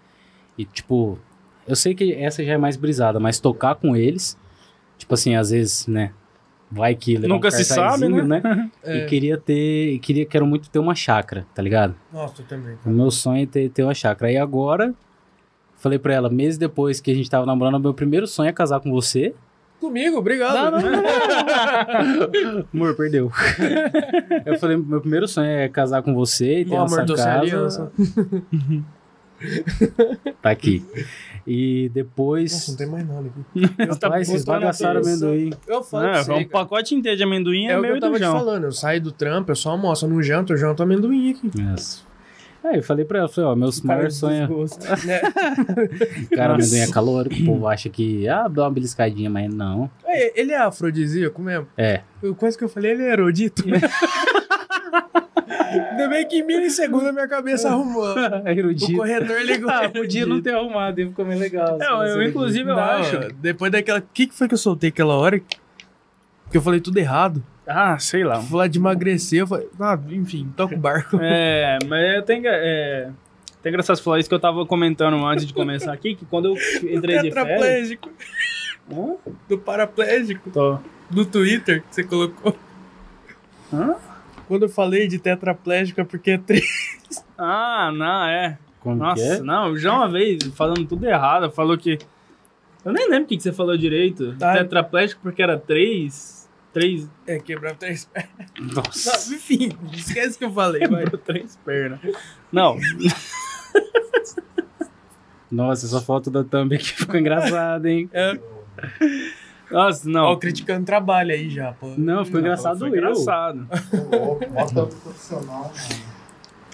[0.60, 1.18] E, tipo,
[1.66, 4.36] eu sei que essa já é mais brisada, mas tocar com eles,
[4.98, 6.10] tipo assim, às vezes, né?
[6.70, 8.42] Vai que levar Nunca um se sabe, né?
[8.84, 9.04] E É.
[9.06, 11.94] queria ter, queria, quero muito ter uma chácara, tá ligado?
[12.12, 12.76] Nossa, eu também.
[12.84, 14.30] O meu sonho é ter, ter uma chácara.
[14.30, 14.94] Aí agora,
[15.78, 18.80] falei pra ela, meses depois que a gente tava namorando, meu primeiro sonho é casar
[18.80, 19.34] com você.
[19.80, 20.76] Comigo, obrigado.
[22.74, 23.32] Amor, perdeu.
[24.44, 27.38] eu falei, meu primeiro sonho é casar com você e ter amor, doce casa.
[27.40, 27.92] aliança.
[30.42, 30.84] Tá aqui.
[31.46, 32.68] E Nossa, depois...
[32.68, 33.64] não tem mais nada aqui.
[34.02, 35.52] Rapaz, vocês bagaçaram amendoim.
[35.66, 36.48] Eu falo É, você, um cara.
[36.48, 38.64] pacote inteiro de amendoim é, É o que meu eu e tava te falando.
[38.64, 40.04] Eu saio do trampo, eu só almoço.
[40.04, 41.50] Eu não janto, eu janto amendoim aqui.
[41.60, 42.09] Nossa.
[42.62, 44.76] Aí eu falei pra ela, falei, ó, meus maiores sonhos...
[45.06, 45.20] Né?
[46.36, 49.90] Cara, amendoim é calórico, o povo acha que, ah, dá uma beliscadinha, mas não.
[50.04, 51.66] É, Ele é afrodisíaco mesmo?
[51.76, 52.02] É.
[52.22, 53.64] Eu, quase que eu falei, ele é erudito.
[55.70, 58.00] Ainda bem que em milissegundo a minha cabeça arrumou.
[58.44, 58.96] O Erudito.
[58.96, 59.70] corretor ligou.
[59.70, 61.78] Ah, podia não ter arrumado, ia ficar mais legal.
[61.80, 63.18] É, se eu, inclusive, eu Não, acho.
[63.34, 63.98] Depois daquela.
[64.00, 65.38] O que, que foi que eu soltei aquela hora?
[66.50, 67.42] Que eu falei tudo errado.
[67.72, 68.36] Ah, sei lá.
[68.38, 69.40] Vou falar de emagrecer.
[69.40, 71.18] Eu falei, ah, enfim, toca o barco.
[71.22, 72.42] É, mas eu tenho.
[72.46, 73.10] É,
[73.62, 76.46] tem engraçado você falar isso que eu tava comentando antes de começar aqui, que quando
[76.46, 77.34] eu entrei de férias.
[77.34, 78.10] Tetraplégico.
[78.90, 79.16] Hã?
[79.48, 80.50] Do paraplégico.
[80.50, 80.78] Tô.
[81.08, 82.56] Do Twitter que você colocou.
[83.72, 83.94] Hã?
[84.48, 86.98] Quando eu falei de tetraplégico é porque é três.
[87.38, 88.58] Ah, não, é.
[88.80, 89.40] Como que Nossa, é?
[89.40, 91.98] não, já uma vez, falando tudo errado, falou que.
[92.84, 94.34] Eu nem lembro o que, que você falou direito.
[94.40, 94.54] Ah.
[94.54, 96.39] Tetraplégico porque era três.
[96.72, 97.08] Três.
[97.26, 98.30] É, quebrar três pernas.
[98.74, 99.28] Nossa.
[99.30, 101.02] Não, enfim, esquece que eu falei, vai.
[101.04, 101.98] Quebrou três pernas.
[102.52, 102.76] Não,
[105.50, 108.08] Nossa, essa foto da thumb aqui ficou engraçada, hein?
[108.12, 108.38] É,
[109.70, 110.38] nossa, ó, não.
[110.38, 111.92] criticando trabalho aí já, pô.
[111.96, 112.94] Não, ficou engraçado Foi eu.
[112.94, 113.66] engraçado.
[114.52, 116.10] Bota profissional, mano.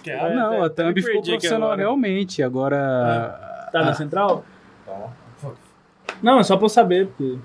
[0.05, 1.81] É, não, a thumb ficou profissional agora.
[1.81, 2.41] realmente.
[2.41, 3.69] Agora.
[3.71, 4.45] Tá na central?
[4.85, 5.09] Tá.
[6.23, 7.37] Não, é só pra eu saber, porque.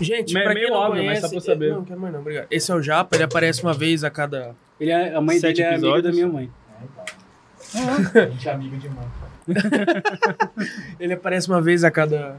[0.00, 1.20] Gente, Me- pra meio quem não óbvio, mas conhece...
[1.22, 1.70] só pra saber.
[1.72, 2.46] Não, quero mais não, obrigado.
[2.50, 4.54] Esse é o Japa, ele aparece uma vez a cada...
[4.80, 6.04] Ele é, a mãe Sete dele é amiga episódios.
[6.04, 6.50] da minha mãe.
[8.14, 9.08] A gente é amigo demais.
[10.98, 12.36] Ele aparece uma vez a cada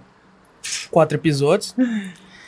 [0.89, 1.75] quatro episódios.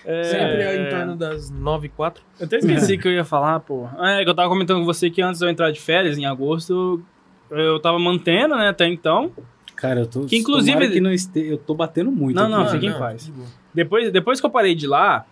[0.06, 0.24] É...
[0.24, 2.24] Sempre é em torno das nove e quatro.
[2.40, 3.88] Eu até esqueci que eu ia falar, pô.
[4.00, 6.26] É, que eu tava comentando com você que antes de eu entrar de férias, em
[6.26, 7.04] agosto,
[7.50, 9.32] eu tava mantendo, né, até então.
[9.76, 10.22] Cara, eu tô.
[10.26, 11.40] Que inclusive- que não este...
[11.40, 12.36] Eu tô batendo muito.
[12.36, 13.32] Não, aqui, não, fica em paz.
[13.74, 15.26] Depois, depois que eu parei de lá,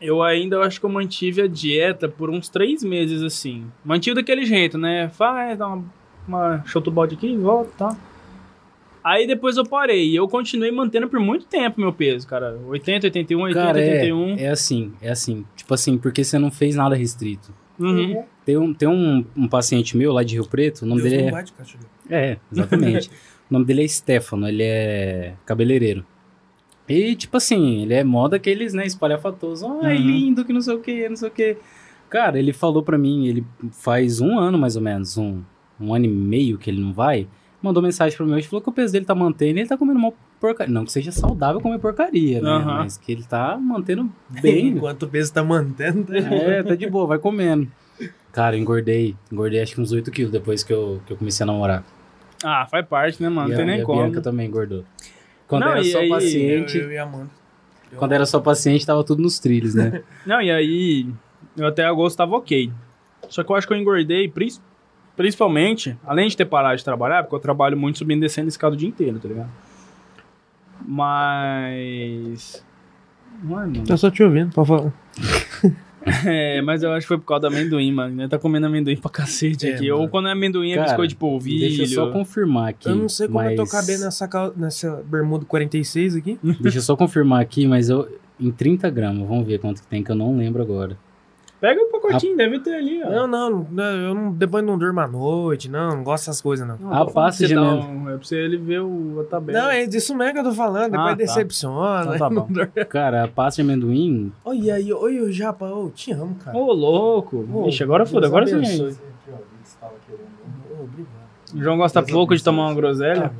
[0.00, 3.66] eu ainda eu acho que eu mantive a dieta por uns três meses, assim.
[3.84, 5.08] Mantive daquele jeito, né?
[5.08, 5.84] Faz, dá uma,
[6.26, 7.96] uma chuta o balde aqui, volta e tal.
[9.04, 12.56] Aí depois eu parei e eu continuei mantendo por muito tempo meu peso, cara.
[12.66, 14.36] 80, 81, 80, Cara, é, 81.
[14.38, 15.44] é assim, é assim.
[15.56, 17.52] Tipo assim, porque você não fez nada restrito.
[17.78, 18.24] Uhum.
[18.44, 21.22] Tem um, tem um, um paciente meu lá de Rio Preto, o nome Deus dele
[21.22, 21.32] não é.
[21.32, 21.84] bate, cachorro.
[22.08, 23.08] É, exatamente.
[23.50, 26.06] o nome dele é Stefano, ele é cabeleireiro.
[26.88, 29.62] E, tipo assim, ele é moda aqueles, né, espalhafatosos.
[29.82, 30.02] Ai, Uhum.
[30.02, 31.56] lindo, que não sei o que, não sei o que.
[32.10, 35.40] Cara, ele falou pra mim, ele faz um ano mais ou menos, um,
[35.80, 37.26] um ano e meio que ele não vai,
[37.62, 39.98] mandou mensagem pra mim hoje, falou que o peso dele tá mantendo, ele tá comendo
[39.98, 40.72] uma porcaria.
[40.74, 42.50] Não que seja saudável comer porcaria, né?
[42.50, 42.78] Aham.
[42.78, 44.68] Mas que ele tá mantendo bem.
[44.76, 47.66] Enquanto o peso tá mantendo, tá é, tá de boa, vai comendo.
[48.32, 51.44] Cara, eu engordei, engordei acho que uns 8 quilos depois que eu, que eu comecei
[51.44, 51.84] a namorar.
[52.44, 53.48] Ah, faz parte, né, mano?
[53.48, 54.02] Não a, tem nem a como.
[54.02, 54.84] Bianca também engordou.
[55.48, 57.30] Quando Não, era e só aí- paciente, Eu, eu e a Amanda.
[57.96, 60.02] quando era só paciente, tava tudo nos trilhos, né?
[60.26, 61.06] Não, e aí,
[61.56, 62.72] eu até agosto tava ok.
[63.28, 64.48] Só que eu acho que eu engordei, prin-
[65.16, 68.74] principalmente, além de ter parado de trabalhar, porque eu trabalho muito subindo e descendo escada
[68.74, 69.50] o dia inteiro, tá ligado?
[70.86, 72.64] Mas.
[73.42, 73.84] Mano.
[73.84, 74.92] Tô só te ouvindo, pode falar.
[76.26, 78.20] É, mas eu acho que foi por causa do amendoim, mano.
[78.22, 79.90] Ele tá comendo amendoim pra cacete É, aqui.
[79.90, 80.02] mano.
[80.02, 81.60] Ou quando é amendoim, é Cara, biscoito de polvilho.
[81.60, 82.88] Deixa eu só confirmar aqui.
[82.88, 86.38] Eu não sei como eu tô mas- cabendo nessa, cal- nessa bermuda 46 aqui.
[86.60, 88.08] Deixa eu só confirmar aqui, mas eu.
[88.40, 90.96] Em 30 gramas, vamos ver quanto que tem, que eu não lembro agora.
[91.62, 93.08] Pega o pacotinho, deve ter ali, ó.
[93.08, 96.66] Não, não, não, eu não, depois não durmo à noite, não, não gosto dessas coisas,
[96.66, 96.76] não.
[96.76, 99.60] Não, A pra você de um- É pra você ele ver o, a tabela.
[99.60, 101.14] Não, é disso mesmo que eu tô falando, depois Ah, tá.
[101.14, 102.16] decepciona.
[102.16, 102.48] Então tá não bom.
[102.88, 104.32] Cara, a pasta de amendoim.
[104.44, 106.56] Olha aí, oi, o Japa, ô, te amo, cara.
[106.58, 107.46] Ô, louco.
[107.52, 108.96] Ô, Ixi, agora foda, Deus agora você.
[111.54, 112.44] O João gosta Deus pouco de abençoe.
[112.44, 113.30] tomar uma groselha.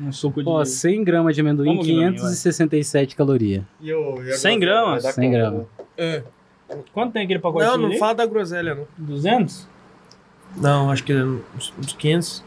[0.00, 0.48] Um suco de...
[0.48, 3.62] Ó, 100 gramas de amendoim, Vamos, Guilherme, 567 calorias.
[3.80, 5.04] E eu, e 100 gramas?
[5.04, 5.66] 100 gramas.
[5.96, 6.22] É.
[6.92, 7.98] Quanto tem aquele pacote Não, não ali?
[7.98, 8.86] fala da groselha, não.
[8.98, 9.68] 200?
[10.56, 12.44] Não, acho que é uns, uns 500.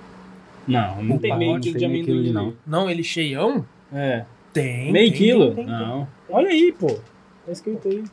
[0.68, 2.54] Não, não O tem meio quilo de quilo amendoim, ali, não.
[2.66, 3.66] Não, ele cheião?
[3.94, 4.26] É.
[4.54, 4.92] Tem.
[4.92, 5.46] meio tem, quilo?
[5.48, 5.74] tem, tem, tem.
[5.74, 6.08] não.
[6.30, 6.88] Olha aí, pô.
[6.88, 8.04] Tá escrito aí.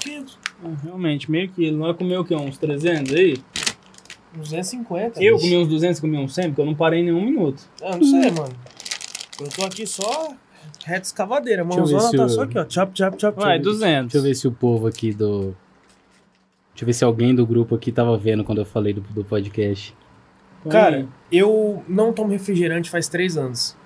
[0.00, 0.38] 500.
[0.64, 1.78] Ah, realmente, meio quilo.
[1.78, 2.34] Nós comeu o quê?
[2.34, 3.36] Uns 300 aí?
[4.34, 5.22] 250.
[5.22, 7.62] Eu comi uns 200, comi uns 100, porque eu não parei em nenhum minuto.
[7.82, 8.54] Ah, não sei, mano.
[9.40, 10.34] Eu tô aqui só
[10.84, 11.62] reta escavadeira.
[11.64, 12.66] Deixa Mãozona tá eu- só aqui, ó.
[12.68, 13.38] Chop, chop, chop.
[13.40, 13.62] Vai, chop.
[13.64, 14.12] 200.
[14.12, 15.54] Deixa eu ver se o povo aqui do.
[16.72, 19.24] Deixa eu ver se alguém do grupo aqui tava vendo quando eu falei do, do
[19.24, 19.94] podcast.
[20.68, 23.76] Cara, eu não tomo refrigerante faz três anos.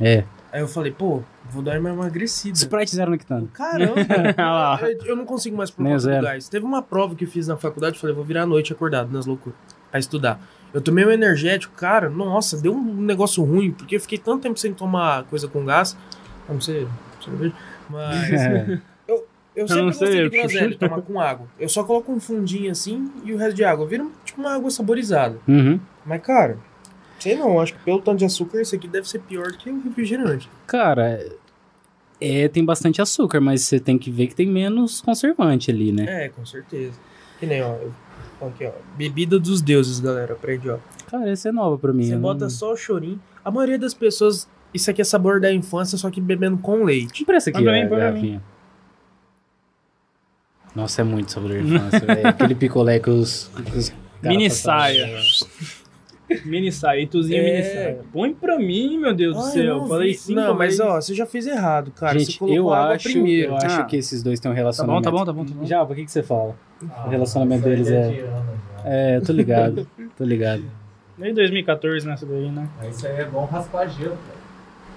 [0.00, 0.24] É.
[0.50, 2.56] Aí eu falei, pô, vou dar uma emagrecida.
[2.56, 3.48] Sprite zero nectano.
[3.48, 3.94] Caramba,
[4.36, 4.78] Olha lá.
[4.82, 6.48] eu, eu não consigo mais por conta do gás.
[6.48, 9.10] Teve uma prova que eu fiz na faculdade, eu falei, vou virar a noite acordado
[9.12, 9.58] nas loucuras,
[9.90, 10.40] pra estudar.
[10.74, 14.58] Eu tomei um energético, cara, nossa, deu um negócio ruim, porque eu fiquei tanto tempo
[14.58, 15.96] sem tomar coisa com gás,
[16.52, 16.86] não ser
[17.22, 17.54] cerveja,
[17.88, 18.80] mas É.
[19.08, 21.46] eu Eu sempre não gostei sei, de eu groselha, tomar com água.
[21.58, 23.86] Eu só coloco um fundinho assim e o resto de água.
[23.86, 25.38] Vira tipo uma água saborizada.
[25.46, 25.78] Uhum.
[26.04, 26.58] Mas, cara,
[27.18, 29.82] sei não, acho que pelo tanto de açúcar, esse aqui deve ser pior que o
[29.82, 30.48] refrigerante.
[30.66, 31.24] Cara,
[32.20, 36.24] é, tem bastante açúcar, mas você tem que ver que tem menos conservante ali, né?
[36.24, 36.98] É, com certeza.
[37.38, 37.92] Que nem, ó, eu
[38.46, 40.78] aqui, ó, bebida dos deuses, galera, aprende, ó.
[41.10, 42.04] Cara, essa é nova pra mim.
[42.04, 42.50] Você eu bota não...
[42.50, 43.20] só o chorinho.
[43.44, 47.22] A maioria das pessoas, isso aqui é sabor da infância, só que bebendo com leite.
[47.22, 48.42] Empresta aqui Põe pra a mim, põe pra garrafinha.
[50.74, 52.26] Nossa, é muito sabor da infância, velho.
[52.28, 53.50] Aquele picolé que os...
[53.70, 55.06] que os caras Mini saia.
[56.46, 57.44] Mini saia, Ituzinho É.
[57.44, 58.00] mini saia.
[58.10, 59.62] Põe pra mim, meu Deus do Ai, céu.
[59.64, 62.18] eu não Falei cinco Não, mas ó, você já fez errado, cara.
[62.18, 63.52] você Gente, colocou eu água acho, primeiro.
[63.52, 63.84] eu acho Ah.
[63.84, 65.02] que esses dois têm um Tá bom, relacionamento.
[65.04, 65.66] tá bom, tá bom, tá bom.
[65.66, 66.56] Já, por que, que você fala?
[66.90, 68.82] Ah, O relacionamento deles é- de anos já.
[68.84, 69.86] É, tô ligado,
[70.16, 70.64] tô ligado.
[71.18, 72.66] Desde 2014 nessa daí, né?
[72.88, 74.41] Isso aí é bom raspar gelo, cara.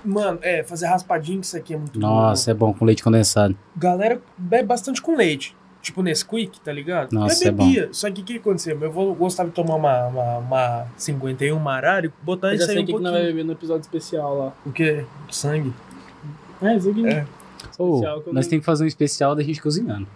[0.05, 3.53] Mano, é, fazer raspadinho, que isso aqui é muito Nossa, é bom com leite condensado.
[3.53, 3.59] bom.
[3.77, 5.55] Galera bebe bastante com leite.
[5.81, 7.11] Tipo Nesquik, tá ligado?
[7.13, 7.65] Nossa, eu é bom.
[7.65, 7.89] bebia.
[7.91, 8.79] Só que o que aconteceu?
[8.81, 12.79] Eu vou gostar de tomar uma, uma, uma 51 Marari, botar Eu isso aí sei
[12.79, 13.11] um o que, pouquinho.
[13.11, 14.53] vai beber no episódio especial lá.
[14.65, 15.05] O quê?
[15.29, 15.71] Sangue.
[16.61, 17.07] É, aqui.
[17.07, 17.25] É.
[17.69, 20.07] Especial que eu nós não- temos que fazer um especial da gente cozinhando.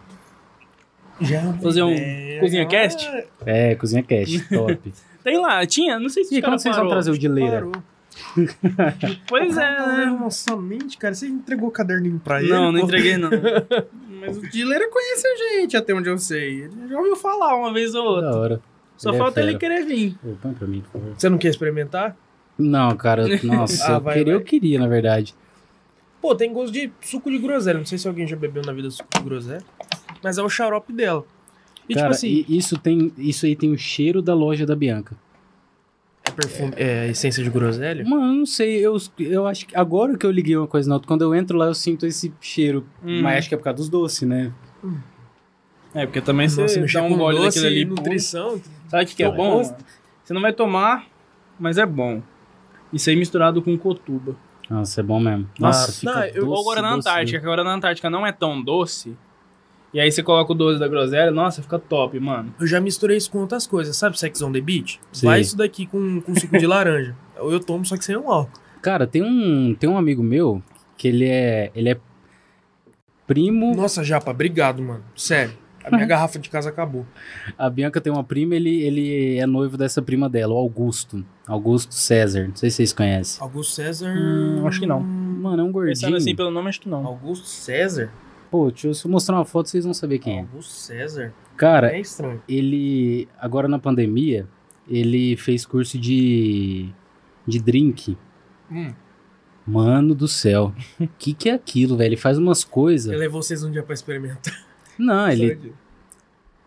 [1.22, 2.40] Já Fazer um ideia.
[2.40, 3.08] Cozinha Cast?
[3.46, 4.94] É, cozinha cash, top.
[5.24, 7.58] Tem lá, tinha, não sei se E quando vocês vão trazer o de leira?
[7.68, 7.72] Parou.
[9.28, 10.06] Pois O é, tá né?
[10.06, 11.14] lendo Nossa mente, cara.
[11.14, 12.52] Você entregou o caderninho pra ele?
[12.52, 12.86] Não, não pô?
[12.86, 13.30] entreguei não.
[14.22, 16.64] Mas o Dileira conhece a gente, até onde eu sei.
[16.64, 18.30] Ele já ouviu falar uma vez ou outra.
[18.32, 18.62] Da hora.
[18.98, 19.60] Só Ele é falta ele fera.
[19.60, 20.16] querer vir.
[20.24, 21.14] Ô, põe pra mim, por favor.
[21.18, 22.18] Você não quer experimentar?
[22.58, 24.42] Não, cara, nossa, Ah, eu, vai, queria, vai.
[24.42, 25.34] eu queria, na verdade.
[26.22, 27.78] Pô, tem gosto de suco de groselha.
[27.80, 29.64] Não sei se alguém já bebeu na vida suco de groselha.
[30.22, 31.24] Mas é o xarope dela.
[31.88, 35.16] E cara, tipo assim, isso, tem, isso aí tem o cheiro da loja da Bianca.
[36.30, 38.04] É perfume, é essência de groselha?
[38.06, 41.08] Mano, não sei, eu, eu acho que agora que eu liguei uma coisa na outra,
[41.08, 42.86] quando eu entro lá eu sinto esse cheiro.
[43.04, 43.22] Hum.
[43.22, 44.52] Mas acho que é por causa dos doces, né?
[45.94, 47.86] É, porque também Nossa, você dá um gole doce daquele ali.
[47.90, 48.62] nutrição.
[48.88, 49.64] Sabe o que, que é Eu bom?
[50.24, 51.06] Você não vai tomar,
[51.60, 52.22] mas é bom.
[52.94, 54.36] Isso aí misturado com cotuba.
[54.70, 55.50] Nossa, é bom mesmo.
[55.60, 57.10] Nossa, Nossa, fica não, eu- doce, Ou agora na doce.
[57.10, 59.18] Antártica, que agora na Antártica não é tão doce.
[59.94, 62.54] E aí você coloca o doce da groselha, nossa, fica top, mano.
[62.60, 63.98] Eu já misturei isso com outras coisas.
[63.98, 65.00] Sabe Sex on the Beach?
[65.12, 65.26] Sim.
[65.26, 67.16] Vai isso daqui com, com suco de laranja.
[67.40, 68.60] Ou eu tomo, só que sem o álcool.
[68.82, 70.62] Cara, tem um, tem um amigo meu
[70.96, 71.98] que ele é, ele é
[73.26, 73.76] primo.
[73.76, 75.04] Nossa, Japa, obrigado, mano.
[75.16, 75.54] Sério.
[75.84, 77.06] A minha garrafa de casa acabou.
[77.58, 81.26] A Bianca tem uma prima, ele, ele é noivo dessa prima dela, o Augusto.
[81.48, 82.48] Augusto César.
[82.48, 83.42] Não sei se vocês conhecem.
[83.42, 84.14] Augusto César.
[84.16, 85.00] Hum, acho que não.
[85.00, 86.18] Mano, é um Pensando gordinho.
[86.18, 87.06] assim pelo nome, acho que não.
[87.06, 88.12] Augusto César?
[88.52, 90.42] Pô, deixa eu, se eu mostrar uma foto, vocês vão saber quem é.
[90.42, 91.34] Augusto César?
[91.56, 92.42] Cara, É estranho.
[92.48, 94.48] ele, agora na pandemia,
[94.90, 96.90] ele fez curso de,
[97.46, 98.18] de drink.
[98.72, 98.94] Hum.
[99.68, 100.74] Mano do céu.
[101.00, 102.10] O que, que é aquilo, velho?
[102.10, 103.12] Ele faz umas coisas.
[103.12, 104.54] Eu levou vocês um dia pra experimentar.
[104.98, 105.74] Não, ele.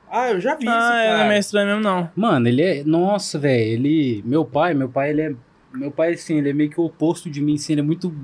[0.08, 2.10] Ah, eu já vi Ah, esse é, não é meio estranho mesmo, não.
[2.14, 2.84] Mano, ele é.
[2.84, 3.60] Nossa, velho.
[3.60, 4.22] Ele.
[4.24, 5.34] Meu pai, meu pai, ele é.
[5.74, 8.14] Meu pai, assim, ele é meio que o oposto de mim, assim, ele é muito.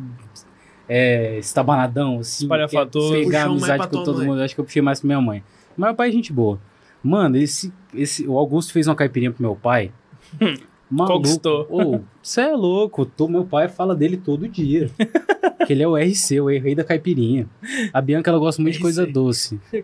[0.89, 2.45] É, estabanadão, assim.
[2.45, 3.13] Espalhafatoso.
[3.13, 4.27] quer Pegar amizade com todo mãe.
[4.27, 4.43] mundo.
[4.43, 5.43] Acho que eu puxei mais pra minha mãe.
[5.77, 6.59] Mas meu pai é gente boa.
[7.03, 8.27] Mano, esse, esse.
[8.27, 9.93] O Augusto fez uma caipirinha pro meu pai.
[10.91, 11.19] Maluco.
[11.19, 12.05] Conquistou.
[12.23, 13.05] Você é louco.
[13.05, 14.91] Tô, meu pai fala dele todo dia.
[15.67, 17.47] que ele é o RC, o rei da caipirinha.
[17.93, 19.13] A Bianca, ela gosta muito de coisa RC.
[19.13, 19.61] doce.
[19.73, 19.83] É,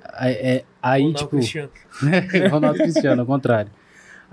[0.56, 1.36] é, aí, Ronaldo tipo.
[1.36, 1.70] Cristiano.
[2.50, 3.70] Ronaldo Cristiano, ao contrário.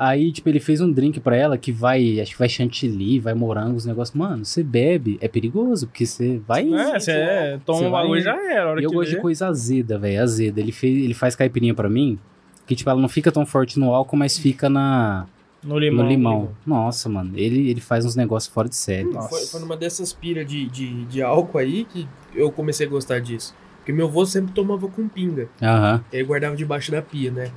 [0.03, 3.35] Aí, tipo, ele fez um drink pra ela que vai, acho que vai chantilly, vai
[3.35, 4.17] morango, os negócios.
[4.17, 6.73] Mano, você bebe, é perigoso, porque você vai.
[6.73, 8.71] É, você é, toma um bagulho e vai- já era.
[8.71, 10.59] hora E eu gosto de coisa azeda, velho, azeda.
[10.59, 12.17] Ele, fez, ele faz caipirinha pra mim,
[12.65, 15.27] que, tipo, ela não fica tão forte no álcool, mas fica na.
[15.63, 16.03] No limão.
[16.03, 16.51] no limão.
[16.65, 19.07] Nossa, mano, ele, ele faz uns negócios fora de série.
[19.29, 23.19] Foi, foi numa dessas piras de, de, de álcool aí que eu comecei a gostar
[23.19, 23.53] disso.
[23.77, 25.47] Porque meu avô sempre tomava com pinga.
[25.61, 26.03] Aham.
[26.11, 27.51] Ele guardava debaixo da pia, né?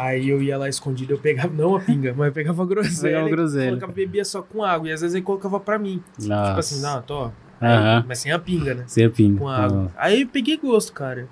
[0.00, 3.02] Aí eu ia lá escondido, eu pegava, não a pinga, mas eu pegava a groselha.
[3.02, 3.66] Pegava a groselha.
[3.66, 4.88] Colocava, bebia só com água.
[4.88, 6.02] E às vezes ele colocava pra mim.
[6.18, 6.48] Nossa.
[6.48, 7.30] Tipo assim, não, tô.
[7.60, 8.04] Aí-.
[8.08, 8.84] Mas sem a pinga, né?
[8.86, 9.38] Você pinga.
[9.38, 9.92] Com água.
[9.96, 11.28] Aí eu peguei gosto, cara.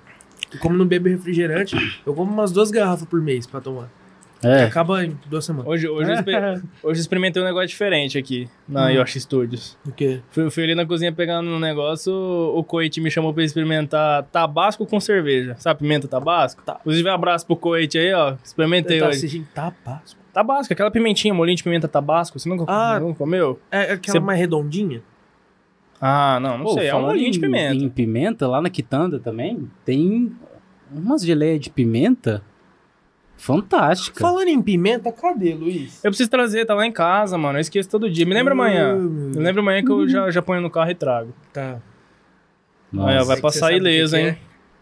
[0.53, 1.75] E como não bebo refrigerante,
[2.05, 3.89] eu como umas duas garrafas por mês pra tomar.
[4.43, 4.63] É.
[4.63, 5.67] Acaba em duas semanas.
[5.69, 8.89] Hoje, hoje, eu exper- hoje eu experimentei um negócio diferente aqui na Hum.
[8.91, 9.77] Yoshi Studios.
[9.85, 10.21] O quê?
[10.31, 14.85] Fui, fui ali na cozinha pegando um negócio, o Coit me chamou pra experimentar tabasco
[14.85, 15.55] com cerveja.
[15.59, 16.61] Sabe pimenta tabasco?
[16.63, 16.77] Tá.
[16.79, 18.35] Inclusive, um abraço pro Coit aí, ó.
[18.43, 19.17] Experimentei tá hoje.
[19.17, 20.15] assistindo tapas.
[20.31, 22.39] Tabasco, aquela pimentinha, molinho de pimenta tabasco.
[22.39, 22.97] Você nunca, Ah.
[22.99, 23.59] nunca comeu?
[23.69, 25.01] É aquela Você- mais redondinha?
[25.99, 26.87] Ah, não, não Pô, sei.
[26.87, 27.75] É um molinho de pimenta.
[27.75, 30.31] Em pimenta, lá na Quitanda também, tem
[30.89, 32.41] umas geleias de pimenta
[33.39, 34.19] fantástica.
[34.19, 36.03] Falando em pimenta, cadê, Luiz?
[36.03, 37.57] Eu preciso trazer, tá lá em casa, mano.
[37.57, 38.25] Eu esqueço todo dia.
[38.25, 38.95] Me lembra amanhã.
[38.95, 41.33] Me lembra amanhã que eu já, já ponho no carro e trago.
[41.51, 41.79] Tá.
[42.91, 43.09] Nossa.
[43.09, 44.37] Aí, ó, vai que passar você sabe o que ileso, que hein?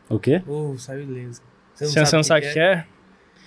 [0.09, 0.41] O quê?
[0.47, 1.41] Oh, saiu ileso.
[1.75, 2.85] Você não, sabe o que é?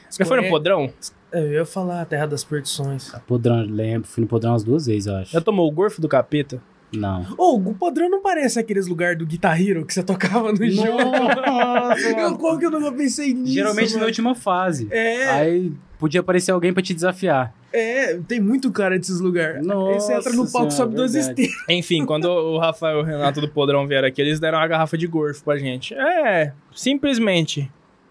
[0.08, 0.92] Você já foi no podrão?
[1.32, 3.12] É, Eu ia falar a Terra das Perdições.
[3.26, 4.08] Podrão, lembro.
[4.08, 5.32] Fui no Podrão umas duas vezes, eu acho.
[5.32, 6.62] Já tomou o gorfo do capeta?
[6.92, 7.24] Não.
[7.38, 10.88] Ô, o padrão não parece aqueles lugares do Guitar Hero que você tocava no jogo.
[12.18, 13.52] Eu, como que eu nunca pensei nisso?
[13.54, 14.06] Geralmente na mano?
[14.06, 14.88] última fase.
[14.90, 17.54] É, Aí podia aparecer alguém pra te desafiar.
[17.72, 19.66] é, tem muito cara desses lugares.
[19.68, 21.42] Aí você entra no Nossa palco, Senhora, sobe duas verdade.
[21.42, 21.64] esteiras.
[21.68, 24.96] Enfim, quando o Rafael e o Renato do Podrão vieram aqui, eles deram uma garrafa
[24.98, 25.94] de gorfo pra gente.
[25.94, 27.70] É, simplesmente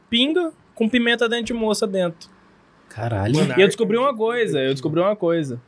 [0.09, 2.29] pinga com pimenta dentro de moça dentro.
[2.87, 3.35] Caralho.
[3.57, 5.59] E eu descobri uma coisa, eu descobri uma coisa.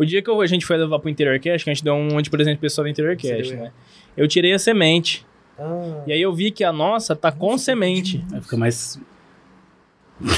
[0.00, 1.94] O dia que eu- a gente foi levar pro Interior Cash, que a gente deu
[1.94, 3.70] um monte de presente pro pessoal do Interior Cash, né?
[4.16, 5.26] Eu tirei a semente.
[5.58, 8.24] Ah, E aí eu vi que a nossa tá com semente.
[8.32, 8.98] Aí fica mais.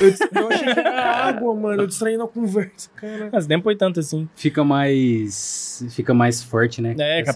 [0.01, 0.09] eu,
[0.40, 1.82] eu achei que era água, mano.
[1.82, 3.30] Eu distraindo a conversa, cara.
[3.32, 4.28] Mas nem foi tanto assim.
[4.34, 5.84] Fica mais.
[5.90, 6.97] Fica mais forte, né?
[6.98, 7.30] É, A com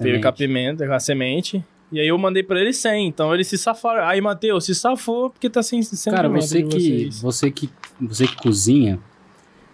[0.93, 1.65] a, semente.
[1.93, 3.93] E aí eu mandei pra ele 100, então ele se safou.
[3.93, 7.71] Aí, Matheus, se safou porque tá sem, sem Cara, pimenta você que, você que
[8.01, 8.99] você que cozinha,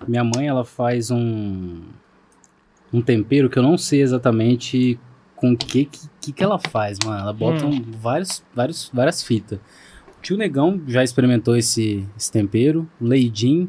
[0.07, 1.81] minha mãe ela faz um
[2.93, 4.99] um tempero que eu não sei exatamente
[5.37, 5.89] com o que,
[6.21, 7.19] que que ela faz, mano.
[7.21, 7.71] Ela bota Hum.
[7.71, 9.59] um- vários, vários, várias fitas.
[10.19, 13.69] O tio Negão já experimentou esse, esse tempero, o Leidim.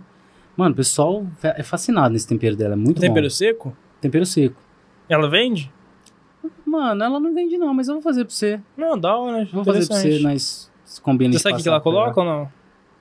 [0.55, 3.29] Mano, o pessoal é fascinado nesse tempero dela, é muito Tempero bom.
[3.31, 3.75] seco?
[3.99, 4.55] Tempero seco.
[5.09, 5.71] Ela vende?
[6.65, 8.59] Mano, ela não vende não, mas eu vou fazer pra você.
[8.77, 9.45] Não, da hora.
[9.51, 10.71] Vou fazer pra você, nós
[11.01, 11.37] combinamos.
[11.37, 12.51] Você sabe o que que ela coloca ou não?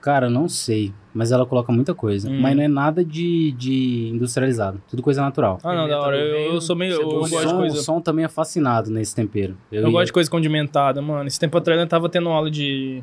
[0.00, 0.92] Cara, não sei.
[1.14, 2.30] Mas ela coloca muita coisa.
[2.30, 2.40] Hum.
[2.40, 4.80] Mas não é nada de, de industrializado.
[4.88, 5.58] Tudo coisa natural.
[5.62, 6.16] Ah, não, da hora.
[6.16, 6.94] Eu, eu sou meio.
[6.94, 7.76] Eu, gosto de som, coisa.
[7.76, 9.54] o som também é fascinado nesse tempero.
[9.70, 11.26] Eu, ia- gosto de coisa condimentada, mano.
[11.28, 13.02] Esse tempo atrás eu tava tendo aula de,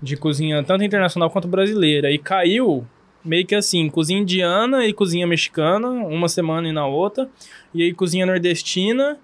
[0.00, 2.10] de cozinha, tanto internacional quanto brasileira.
[2.12, 2.86] E caiu
[3.24, 7.28] meio que assim, cozinha indiana e cozinha mexicana, uma semana e na outra.
[7.74, 9.18] E aí cozinha nordestina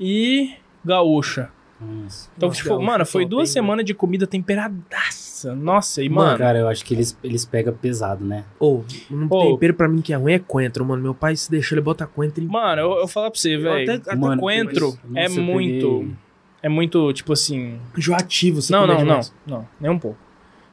[0.00, 0.50] e
[0.84, 1.48] gaúcha.
[1.84, 2.30] Nossa.
[2.36, 5.54] Então, Nossa, tipo, mano, foi duas semanas de comida temperadaça.
[5.54, 6.38] Nossa, e Mano, mano.
[6.38, 8.44] Cara, eu acho que eles, eles pegam pesado, né?
[8.58, 9.52] Ô, um Ô.
[9.52, 11.02] tempero pra mim que é ruim é coentro, mano.
[11.02, 12.46] Meu pai se deixou, ele bota coentro em...
[12.46, 13.82] Mano, eu, eu falo pra você, velho.
[13.92, 15.98] até- até Mano, Coentro mas- é muito.
[15.98, 16.14] peguei-
[16.62, 17.78] É muito, tipo assim.
[17.96, 18.62] enjoativo.
[18.62, 19.02] você Não, não, não.
[19.02, 19.34] demais.
[19.46, 20.16] Não, nem um pouco.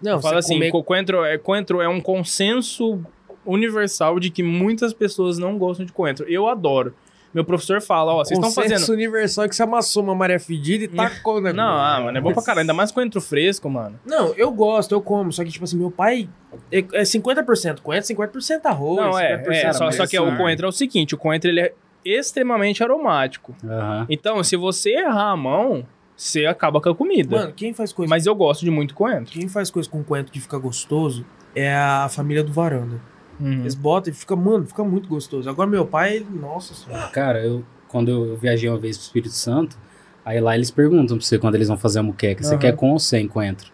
[0.02, 3.00] Não, você assim, comer- co- coentro, é, coentro é um consenso
[3.46, 6.26] universal de que muitas pessoas não gostam de coentro.
[6.30, 6.94] Eu adoro.
[7.34, 8.90] Meu professor fala, ó, vocês estão fazendo...
[8.92, 11.58] universal que você amassou uma maré fedida e tacou o negócio.
[11.58, 12.62] Não, ah, mano, é bom pra caralho.
[12.62, 14.00] Ainda mais coentro fresco, mano.
[14.06, 15.32] Não, eu gosto, eu como.
[15.32, 16.28] Só que, tipo assim, meu pai
[16.72, 19.02] é, é 50% coentro, 50% arroz.
[19.02, 21.50] não, é, 50% é só, só que o assim, coentro é o seguinte, o coentro
[21.50, 23.56] ele é extremamente aromático.
[23.64, 24.06] Aham.
[24.10, 25.86] Então, se você errar a mão,
[26.16, 27.38] você acaba com a comida.
[27.38, 29.32] Mano, quem faz coisa, Mas eu gosto de muito coentro.
[29.32, 31.26] quem faz coisa com coentro que fica gostoso
[31.56, 33.00] é a família do Varanda.
[33.42, 33.62] Uhum.
[33.62, 35.50] Eles botam e fica, mano, fica muito gostoso.
[35.50, 37.08] Agora meu pai, ele, nossa senhora.
[37.10, 39.78] Cara, eu, quando eu viajei uma vez pro Espírito Santo,
[40.24, 42.60] aí lá eles perguntam pra você quando eles vão fazer a muqueca, você Aham.
[42.62, 43.72] quer com ou sem coentro?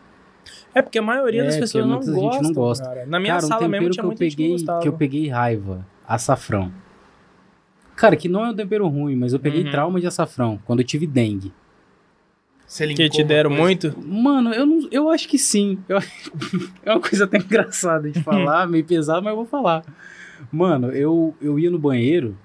[0.73, 2.85] É porque a maioria É, das pessoas não gostam, não gosta.
[2.85, 3.06] cara.
[3.06, 4.81] Na minha Cara, um sala mesmo que tinha eu que peguei, gostava.
[4.81, 6.72] que eu peguei raiva, açafrão.
[7.95, 9.72] Cara, que não é um tempero ruim, mas eu peguei Uhum.
[9.72, 11.52] trauma de açafrão quando eu tive dengue.
[12.68, 13.95] Você Que linkou te uma deram muito?
[14.06, 15.80] Mano, eu, não, eu acho que sim.
[15.88, 15.99] Eu-
[16.84, 19.84] é uma coisa até engraçada de falar, meio pesado, mas eu vou falar.
[20.52, 22.38] Mano, eu, eu ia no banheiro,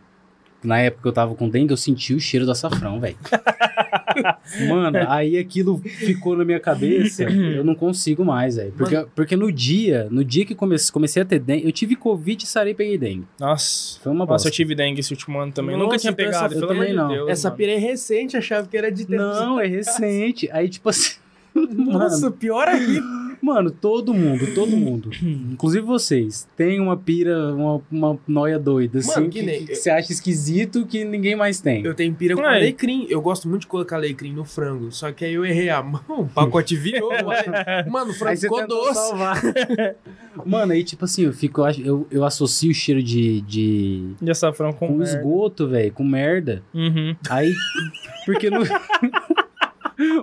[0.63, 3.17] na época que eu tava com dengue, eu senti o cheiro do açafrão, velho.
[4.69, 8.73] Mano, aí aquilo ficou na minha cabeça, eu não consigo mais, velho.
[8.77, 12.45] Porque, porque no dia, no dia que comecei, comecei a ter dengue, eu tive Covid
[12.45, 13.25] e sarei e peguei dengue.
[13.39, 14.01] Nossa.
[14.01, 14.49] Foi uma Nossa, bosta.
[14.49, 15.75] eu tive dengue esse último ano também.
[15.77, 17.09] Nossa, Nunca tinha então essa- pegado, eu pelo amor também de não.
[17.09, 17.31] Deus.
[17.31, 17.57] Essa mano.
[17.59, 19.23] pira é recente, achava que era de tempo.
[19.23, 20.49] Não, é recente.
[20.53, 21.17] Aí, tipo assim.
[21.55, 23.03] Nossa, pior ainda.
[23.43, 29.09] Mano, todo mundo, todo mundo, inclusive vocês, tem uma pira, uma, uma noia doida, assim,
[29.11, 31.85] Mano, que, que nem- que você acha esquisito que ninguém mais tem.
[31.85, 32.59] Eu tenho pira com Aí.
[32.59, 33.07] alecrim.
[33.11, 34.93] Eu gosto muito de colocar alecrim no frango.
[34.93, 37.11] Só que aí eu errei a mão, o pacote virou.
[37.23, 37.91] mano.
[37.91, 38.95] Mano, o frango Aí você ficou tentou doce.
[38.95, 39.43] salvar.
[40.47, 44.15] Mano, aí tipo assim, eu fico, eu, acho- eu, eu associo o cheiro de, de
[44.21, 45.19] De açafrão com, com merda.
[45.19, 46.63] esgoto, velho, com merda.
[46.73, 47.15] Uhum.
[47.29, 47.53] Aí,
[48.25, 48.61] porque no...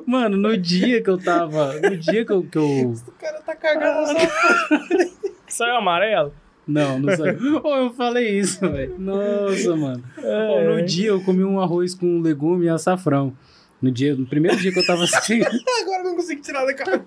[0.05, 2.43] Mano, no dia que eu tava, no dia que eu...
[2.43, 2.91] Que eu...
[2.91, 4.19] O cara tá cagando no
[5.47, 6.33] Saiu amarelo?
[6.67, 7.35] Não, não sei.
[7.63, 8.95] oh, eu falei isso, velho.
[8.99, 10.03] Nossa, mano.
[10.17, 13.35] Ô, no dia eu comi um arroz com legume e açafrão.
[13.81, 15.41] No dia, no primeiro dia que eu tava assim,
[15.81, 17.03] Agora eu não consigo tirar da cara.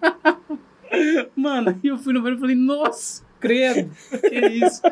[1.36, 4.82] mano, aí eu fui no banheiro e falei, nossa, credo, que isso?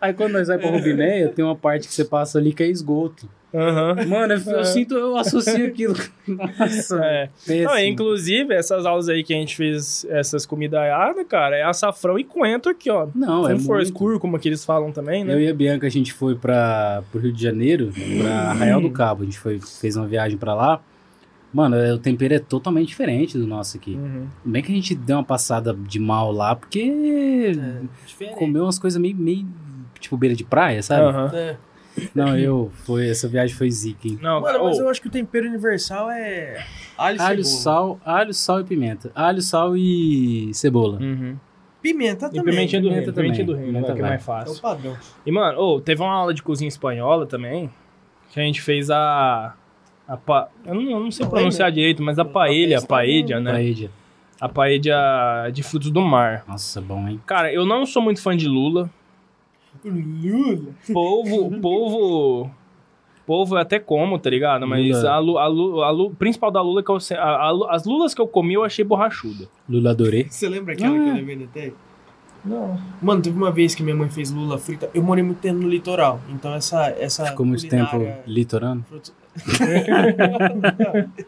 [0.00, 2.68] Aí quando nós vai pra Rubinéia, tem uma parte que você passa ali que é
[2.68, 3.28] esgoto.
[3.56, 4.06] Aham.
[4.06, 5.94] Mano, eu, eu sinto, eu associo aquilo.
[6.28, 7.30] Nossa, É.
[7.46, 7.64] péssimo.
[7.70, 12.18] Não, inclusive, essas aulas aí que a gente fez, essas comidas aiadas, cara, é açafrão
[12.18, 13.06] e coentro aqui, ó.
[13.14, 13.94] Não, com é force muito.
[13.94, 15.32] cúrcuma, que eles falam também, né?
[15.34, 18.90] Eu e a Bianca, a gente foi para pro Rio de Janeiro, pra Arraial do
[18.90, 19.22] Cabo.
[19.22, 20.80] A gente foi, fez uma viagem pra lá.
[21.54, 23.94] Mano, é, o tempero é totalmente diferente do nosso aqui.
[23.94, 24.26] Uhum.
[24.44, 27.52] Bem que a gente deu uma passada de mal lá, porque
[28.06, 28.36] Diferente.
[28.36, 29.46] comeu umas coisas meio, meio,
[29.98, 31.02] tipo, beira de praia, sabe?
[31.02, 31.30] Aham.
[31.32, 31.56] É.
[32.14, 34.18] Não, eu, foi, essa viagem foi zica, hein?
[34.22, 36.64] Não, Mano, mas ô, eu acho que o tempero universal é
[36.96, 37.62] alho, Alho, cebola.
[37.62, 39.10] sal, alho, sal e pimenta.
[39.14, 40.98] Alho, sal e cebola.
[41.00, 41.36] Uhum.
[41.82, 42.44] Pimenta E também.
[42.54, 43.64] pimentinha do pimenta reino, pimentinha do também.
[43.72, 44.62] reino, Pimenta é que é mais É o fácil.
[44.62, 44.96] padrão.
[45.24, 47.70] E, mano, ô, teve uma aula de cozinha espanhola também,
[48.32, 49.54] que a gente fez a...
[50.08, 50.48] a pa...
[50.66, 53.52] eu, não, eu não sei pronunciar direito, mas a paella, paella, né?
[53.52, 53.90] Paella.
[54.40, 56.44] A paella de frutos do mar.
[56.48, 57.20] Nossa, bom, hein?
[57.24, 58.90] Cara, eu não sou muito fã de lula.
[59.84, 60.70] Lula.
[60.92, 62.50] Polvo, polvo...
[63.26, 64.66] Polvo eu até como, tá ligado?
[64.68, 65.10] Mas Lula.
[65.10, 66.98] a, lu, a, lu, a lu- principal da lula que eu...
[67.18, 69.48] A, a as lulas que eu comi eu achei borrachuda.
[69.68, 70.26] Lula adorei.
[70.30, 71.02] Você lembra aquela Ah.
[71.02, 71.48] que eu levei no?
[72.44, 72.78] Não.
[73.02, 74.88] Mano, teve uma vez que minha mãe fez lula frita.
[74.94, 76.20] Eu morei muito tempo no litoral.
[76.28, 76.86] Então essa.
[77.00, 77.96] essa Ficou muito tempo
[78.26, 78.84] litorando.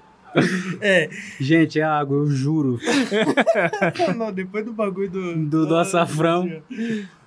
[0.81, 1.09] É,
[1.41, 2.79] Gente, é água, eu juro.
[4.17, 5.35] não, depois do bagulho do.
[5.47, 6.63] Do- do açafrão.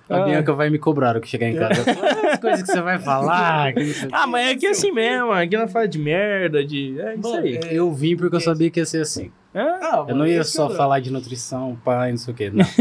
[0.08, 0.24] A Ah.
[0.24, 1.82] Bianca vai me cobrar o que chegar em casa.
[2.32, 3.72] As coisas que você vai falar.
[4.12, 7.00] Ah, mas é que é assim mesmo, aqui não fala de merda, de...
[7.00, 7.56] É isso aí.
[7.64, 9.30] É, Eu vim porque eu sabia que ia ser assim.
[9.54, 9.60] É?
[9.60, 12.50] ah, Eu não ia que só falar de nutrição, pai, não sei o quê.
[12.50, 12.64] Não.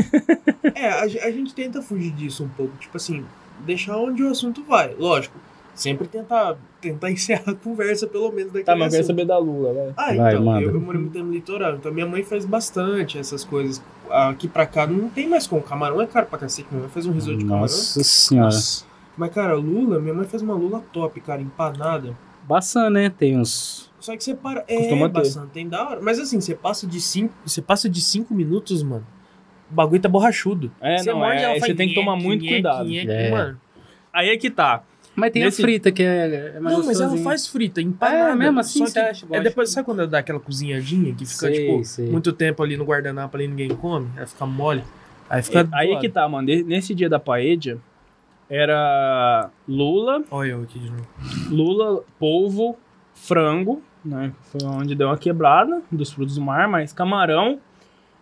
[0.73, 2.76] É, a, a gente tenta fugir disso um pouco.
[2.80, 3.23] Tipo assim,
[3.60, 4.95] deixar onde o assunto vai.
[4.98, 5.38] Lógico.
[5.73, 9.38] Sempre tentar, tentar encerrar a conversa, pelo menos, daquele Tá, mas eu quero saber da
[9.38, 9.93] lula, vai.
[9.98, 10.61] Ah, Vai, então, manda.
[10.61, 13.81] eu, eu morei muito tempo no litoral, então minha mãe faz bastante essas coisas.
[14.10, 15.61] Aqui pra cá não tem mais como.
[15.61, 17.61] Camarão é caro pra cacete, minha mãe faz um risoto de camarão.
[17.61, 18.45] Nossa senhora.
[18.48, 18.85] Nossa.
[19.18, 22.15] Mas, cara, lula, minha mãe faz uma lula top, cara, empanada.
[22.48, 23.10] Bastante, né?
[23.10, 23.89] Tem uns.
[23.99, 24.64] Só que você para.
[24.68, 25.14] É, Costuma ter.
[25.14, 26.02] bastante, tem da hora.
[26.02, 27.34] Mas assim, você passa de cinco.
[27.45, 29.06] Você passa de cinco minutos, mano.
[29.69, 30.72] O bagulho tá borrachudo.
[30.81, 32.89] É, Você não, morde, é, ela aí faz você tem que tomar muito cuidado.
[32.93, 33.30] É.
[33.31, 33.61] mano.
[34.11, 34.84] Aí é que tá.
[35.22, 38.31] Mas tem Nesse- a frita, que é, é mais Não, mas ela faz frita, empanada.
[38.31, 41.26] É, mesmo assim só você que acha, É depois, sabe quando dá aquela cozinhadinha que
[41.26, 42.10] fica, Sei, tipo, sei.
[42.10, 44.07] muito tempo ali no guardanapo ali ninguém come?
[44.18, 44.84] Ela fica mole.
[45.30, 45.68] Aí fica.
[45.73, 46.48] aí é que tá, mano.
[46.65, 47.77] Nesse dia da paella,
[48.49, 51.07] era lula, Olha eu aqui de novo.
[51.49, 52.77] lula, polvo,
[53.14, 54.31] frango, né?
[54.52, 57.60] Foi onde deu uma quebrada dos frutos do mar, mas camarão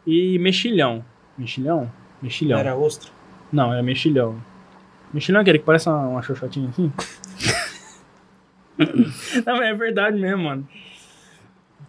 [0.05, 1.03] e mexilhão.
[1.38, 1.89] Mexilhão?
[2.21, 2.59] Mexilhão.
[2.59, 3.09] Era ostra.
[3.51, 4.35] Não, era mexilhão.
[5.14, 6.91] Mexilhão é aquele que parece uma, uma xoxotinha assim?
[9.45, 10.68] Não, mas é verdade mesmo, mano.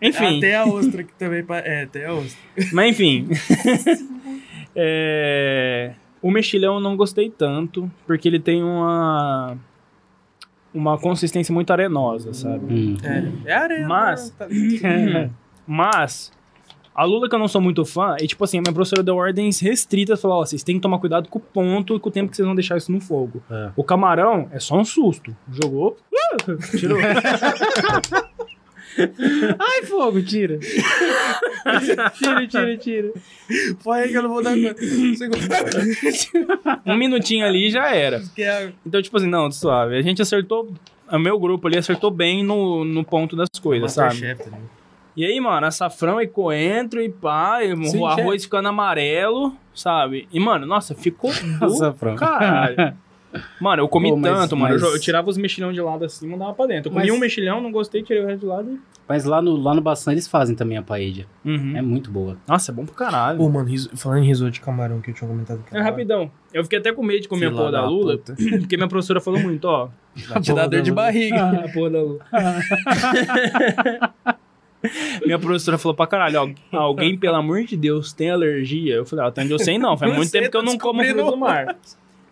[0.03, 1.45] Enfim, Até a ostra que também.
[1.65, 2.39] É, até a ostra.
[2.73, 3.29] mas enfim.
[4.83, 9.57] É, O mexilhão eu não gostei tanto, porque ele tem uma
[10.73, 12.73] uma consistência muito arenosa, sabe?
[12.73, 12.97] Hum.
[13.03, 13.89] É, é areia.
[13.89, 14.47] Mas- tá-
[15.67, 16.33] Mas
[17.01, 19.17] a Lula que eu não sou muito fã, e tipo assim, a minha professora deu
[19.17, 22.13] ordens restritas, falou, ó, vocês têm que tomar cuidado com o ponto e com o
[22.13, 23.43] tempo que vocês vão deixar isso no fogo.
[23.51, 23.71] É.
[23.75, 25.35] O camarão é só um susto.
[25.51, 26.99] Jogou, uh, tirou.
[29.59, 30.59] Ai, fogo, tira.
[32.19, 33.13] tira, tira, tira.
[33.83, 34.77] Põe aí que eu não vou dar conta.
[36.85, 38.23] Um minutinho ali e já era.
[38.39, 39.97] É- Então, tipo assim, não, suave.
[39.97, 40.71] A gente acertou,
[41.11, 44.21] o meu grupo ali acertou bem no, no ponto das coisas, sabe?
[44.21, 44.70] Tá ligado?
[45.17, 50.29] E aí, mano, açafrão e coentro e pá, e Sim, o arroz ficando amarelo, sabe?
[50.33, 51.31] E, mano, nossa, ficou
[51.61, 52.17] Açafrão.
[52.17, 52.95] caralho.
[53.61, 54.75] Mano, eu comi Pô, mas- tanto, mano.
[54.75, 56.89] Eu mas- jo- Eu, tirava os mexilhão de lado assim e mandava pra dentro.
[56.89, 58.81] Eu comi Mas- um mexilhão, não gostei, tirei o resto de lado e...
[59.09, 61.25] Mas lá no, lá no Baçan eles fazem também a paella.
[61.45, 61.77] Uhum.
[61.77, 62.37] É muito boa.
[62.49, 63.39] Nossa, é bom pra caralho.
[63.39, 65.63] Pô, mano, riso- falando em risoto de camarão que eu tinha comentado.
[65.73, 66.29] É rapidão.
[66.53, 68.35] Eu fiquei até com medo de comer a Filha porra da da Lula, puta.
[68.59, 69.89] porque minha professora falou muito, ó.
[70.43, 71.51] Te dar dor de barriga.
[71.67, 72.19] a porra da Lula.
[75.25, 78.95] Minha professora falou pra caralho, "Al- alguém, pelo amor de Deus, tem alergia?
[78.95, 80.79] Eu falei, ó, até onde eu sei não, faz muito tempo que eu tô não
[80.79, 81.77] como frutos do mar.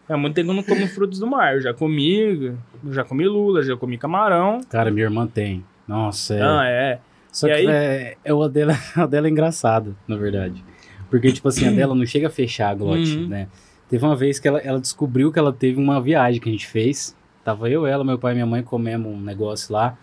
[0.07, 1.55] Faz muito tempo que eu não como frutos do mar.
[1.55, 2.47] Eu já comi,
[2.85, 4.61] eu já comi lula, já comi camarão.
[4.71, 5.63] Cara, minha irmã tem.
[5.87, 6.43] Nossa, é.
[6.43, 6.99] Ah, é.
[7.31, 7.67] Só E que aí?
[7.67, 10.65] é, é o dela, a dela é engraçada, na verdade.
[11.11, 13.29] Porque, tipo assim, a dela não chega a fechar a glote, Uhum.
[13.29, 13.49] né?
[13.89, 16.67] Teve uma vez que ela, ela descobriu que ela teve uma viagem que a gente
[16.67, 17.17] fez.
[17.45, 19.97] Tava eu, ela, meu pai e minha mãe comemos um negócio lá.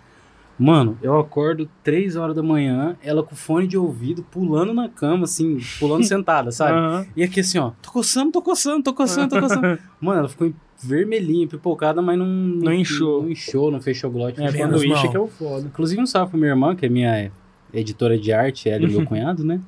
[0.58, 5.26] Mano, eu acordo 3 horas da manhã, ela com fone de ouvido, pulando na cama,
[5.26, 6.72] assim, pulando sentada, sabe?
[6.78, 7.06] Aham.
[7.16, 9.78] E aqui assim, ó, tô coçando, tô coçando, tô coçando, tô coçando.
[10.00, 12.26] Mano, ela ficou vermelhinha, pipocada, mas não...
[12.26, 13.24] Não inchou.
[13.24, 14.42] Não inchou, não fechou o glote.
[14.42, 15.12] É, Menos incha mal.
[15.12, 15.66] que é o foda.
[15.68, 17.32] Inclusive um salve pra minha irmã, que é minha
[17.74, 19.60] editora de arte, ela e meu cunhado, né?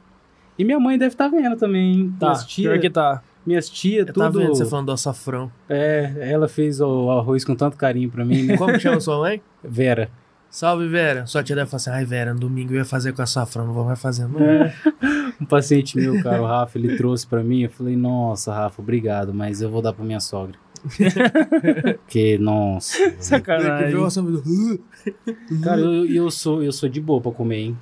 [0.57, 2.14] E minha mãe deve estar vendo também, hein?
[2.19, 3.22] Tá, minhas tias, pior que tá.
[3.45, 4.23] minhas tias, Eu tudo.
[4.23, 5.51] tá vendo você falando do açafrão.
[5.69, 8.57] É, ela fez o arroz com tanto carinho pra mim, né?
[8.57, 9.41] Como chama sua mãe?
[9.64, 10.09] Vera.
[10.49, 11.26] Salve, Vera.
[11.26, 13.74] Sua tia deve falar assim, ai, Vera, no domingo eu ia fazer com açafrão, não
[13.74, 14.40] vou mais fazer, não.
[14.41, 14.74] É.
[15.40, 17.64] Um paciente meu, cara, o Rafa, ele trouxe pra mim.
[17.64, 20.56] Eu falei, nossa, Rafa, obrigado, mas eu vou dar pra minha sogra.
[22.06, 23.11] Porque, nossa.
[23.11, 23.94] Que Sacanagem.
[25.64, 27.78] Cara, eu, eu, sou, eu sou de boa pra comer, hein?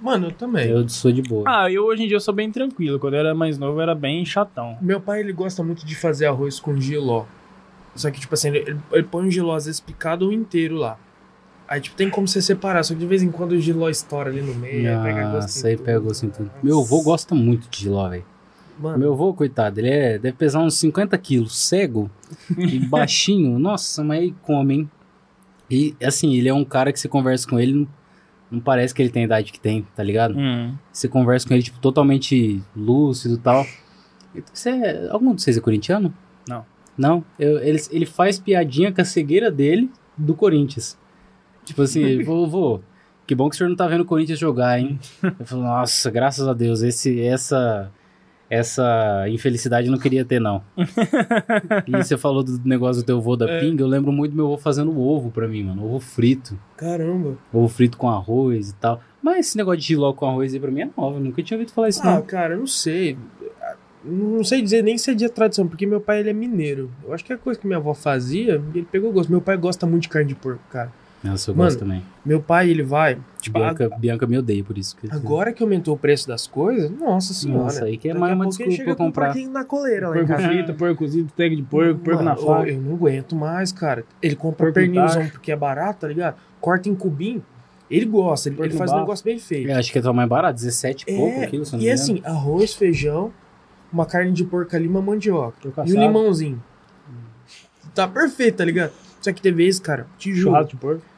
[0.00, 0.68] Mano, eu também.
[0.68, 1.44] Eu sou de boa.
[1.46, 2.98] Ah, eu hoje em dia eu sou bem tranquilo.
[2.98, 4.76] Quando eu era mais novo, eu era bem chatão.
[4.80, 7.24] Meu pai, ele gosta muito de fazer arroz com giló.
[7.94, 10.98] Só que, tipo assim, ele, ele põe o giló às vezes picado inteiro lá.
[11.66, 12.82] Aí, tipo, tem como você separar.
[12.84, 14.88] Só que de vez em quando o giló estoura ali no meio.
[14.98, 16.50] aí pega gosto Nossa, aí pega gosto em tudo.
[16.62, 18.24] Meu avô gosta muito de giló, velho.
[18.78, 22.10] Mano, Meu avô, coitado, ele é, deve pesar uns 50 quilos, cego
[22.58, 23.56] e baixinho.
[23.58, 24.90] Nossa, mas aí come, hein?
[25.70, 27.88] E, assim, ele é um cara que você conversa com ele, não,
[28.50, 30.36] não parece que ele tem a idade que tem, tá ligado?
[30.36, 30.74] Hum.
[30.92, 33.64] Você conversa com ele, tipo, totalmente lúcido e tal.
[34.52, 36.12] Você é, algum de vocês é corintiano?
[36.48, 36.66] Não.
[36.98, 37.24] Não?
[37.38, 39.88] Eu- ele, ele faz piadinha com a cegueira dele
[40.18, 40.98] do Corinthians.
[41.64, 42.80] Tipo assim, vovô,
[43.26, 44.98] que bom que o senhor não tá vendo o Corinthians jogar, hein?
[45.22, 47.90] Eu falo, nossa, graças a Deus, esse, essa,
[48.50, 50.62] essa infelicidade eu não queria ter, não.
[51.86, 53.60] e você falou do negócio do teu vô da É.
[53.60, 55.84] pinga, eu lembro muito do meu avô fazendo ovo pra mim, mano.
[55.84, 56.58] Ovo frito.
[56.76, 57.36] caramba.
[57.52, 59.00] Ovo frito com arroz e tal.
[59.22, 61.16] Mas esse negócio de giló com arroz aí pra mim é novo.
[61.16, 62.22] Eu nunca tinha ouvido falar isso, Ah, não.
[62.22, 63.16] cara, eu não sei.
[64.04, 66.90] Não sei dizer nem se é de tradição, porque meu pai ele é mineiro.
[67.02, 69.30] Eu acho que é coisa que minha avó fazia, ele pegou gosto.
[69.30, 70.92] Meu pai gosta muito de carne de porco, cara.
[71.24, 72.02] Nossa, eu Mano, gosto também.
[72.24, 73.18] Meu pai, ele vai.
[73.40, 74.94] Tipo, Bianca, Bianca me odeia por isso.
[75.10, 77.62] Agora que aumentou o preço das coisas, noça senhora.
[77.64, 79.34] Nossa, aí que é mais a uma pouco desculpa pra com um comprar.
[79.48, 82.68] na coleira lá em Porco frito, porco cozido, tag de porco, porco na faca.
[82.68, 84.04] Eu não aguento mais, cara.
[84.20, 86.36] Ele compra Porco pernilzão porque é barato, tá ligado?
[86.60, 87.42] Corta em cubinho.
[87.90, 89.70] Ele gosta, ele, ele faz um negócio bem feito.
[89.70, 91.90] Eu acho que é mais barato, 17 e pouco É, quilo, se eu não E
[91.90, 93.32] assim, arroz, feijão,
[93.90, 95.56] uma carne de porco ali, uma mandioca.
[95.86, 96.62] E um limãozinho.
[97.94, 98.92] Tá perfeito, tá ligado?
[99.20, 101.13] Só que teve vezes, cara, te juro, churrasco de porco.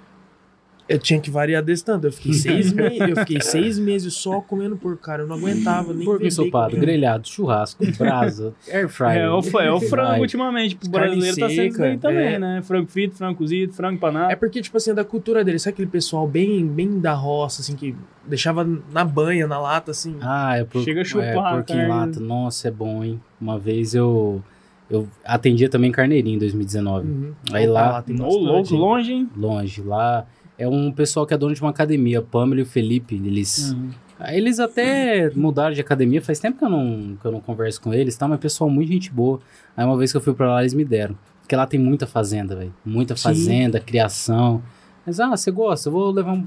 [0.89, 2.07] Eu tinha que variar desse tanto.
[2.07, 2.99] Eu fiquei seis, me...
[2.99, 5.23] eu fiquei seis meses só comendo porco, cara.
[5.23, 9.23] Eu não aguentava nem Porco ensopado, grelhado, churrasco, brasa, air fryer.
[9.23, 10.77] É, o, é o frango ultimamente.
[10.77, 12.39] Carne brasileiro tá sendo isso seca, daí também, é.
[12.39, 12.63] né?
[12.63, 14.33] Frango frito, frango cozido, frango empanado.
[14.33, 15.59] É porque, tipo assim, é da cultura dele.
[15.59, 17.95] Sabe aquele pessoal bem, bem da roça, assim, que
[18.25, 20.17] deixava na banha, na lata, assim?
[20.21, 22.21] Ah, é porco, Chega a chupar é, porquinho em lata.
[22.21, 23.21] Nossa, é bom, hein?
[23.41, 24.43] Uma vez eu,
[24.89, 27.07] eu atendia também carneirinho em 2019.
[27.07, 27.33] Uhum.
[27.53, 28.81] Aí Opa, lá- tem louco, hein?
[28.81, 29.31] longe, hein?
[29.37, 29.83] Longe.
[29.83, 30.27] Lá
[30.59, 33.15] é um pessoal que é dono de uma academia, Pamela e o Felipe.
[33.15, 33.91] Eles, Uhum.
[34.29, 37.93] Eles até mudaram de academia, faz tempo que eu não, que eu não converso com
[37.93, 38.27] eles, tá?
[38.27, 39.41] Mas pessoal, muito gente boa.
[39.77, 41.15] Aí uma vez que eu fui pra lá, eles me deram.
[41.43, 42.75] Porque lá tem muita fazenda, velho.
[42.85, 43.23] Muita Sim.
[43.25, 44.63] fazenda, criação.
[45.05, 45.89] Mas, ah, você gosta?
[45.89, 46.47] Eu vou levar um.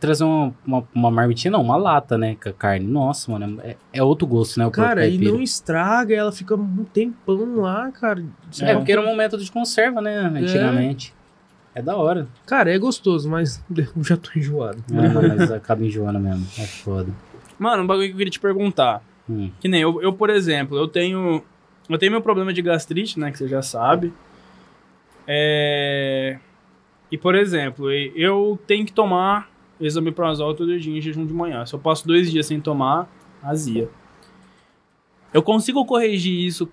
[0.00, 2.36] Trazer uma, uma, uma marmitinha, não, uma lata, né?
[2.42, 2.86] Com a carne.
[2.86, 4.70] Nossa, mano, é, é outro gosto, né?
[4.70, 8.20] Cara, e não estraga, ela fica um tempão lá, cara.
[8.20, 10.20] É, compra- porque era um método de conserva, né?
[10.20, 11.13] Antigamente.
[11.74, 12.28] É, da hora.
[12.46, 14.82] Cara, é gostoso, mas eu já tô enjoado.
[14.88, 16.46] Não, mas acaba enjoando mesmo.
[16.58, 17.12] É foda.
[17.58, 19.02] Mano, um bagulho que eu queria te perguntar.
[19.28, 19.50] Hum.
[19.60, 21.42] Que nem eu, eu, por exemplo, eu tenho.
[21.88, 23.30] Eu tenho meu problema de gastrite, né?
[23.30, 24.12] Que você já sabe.
[25.26, 26.38] É.
[27.10, 29.48] E, por exemplo, e- eu tenho que tomar
[29.80, 31.64] exameprazol todo dia em jejum de manhã.
[31.66, 33.08] Se eu passo dois dias sem tomar,
[33.42, 33.88] azia.
[35.32, 36.68] Eu consigo corrigir isso,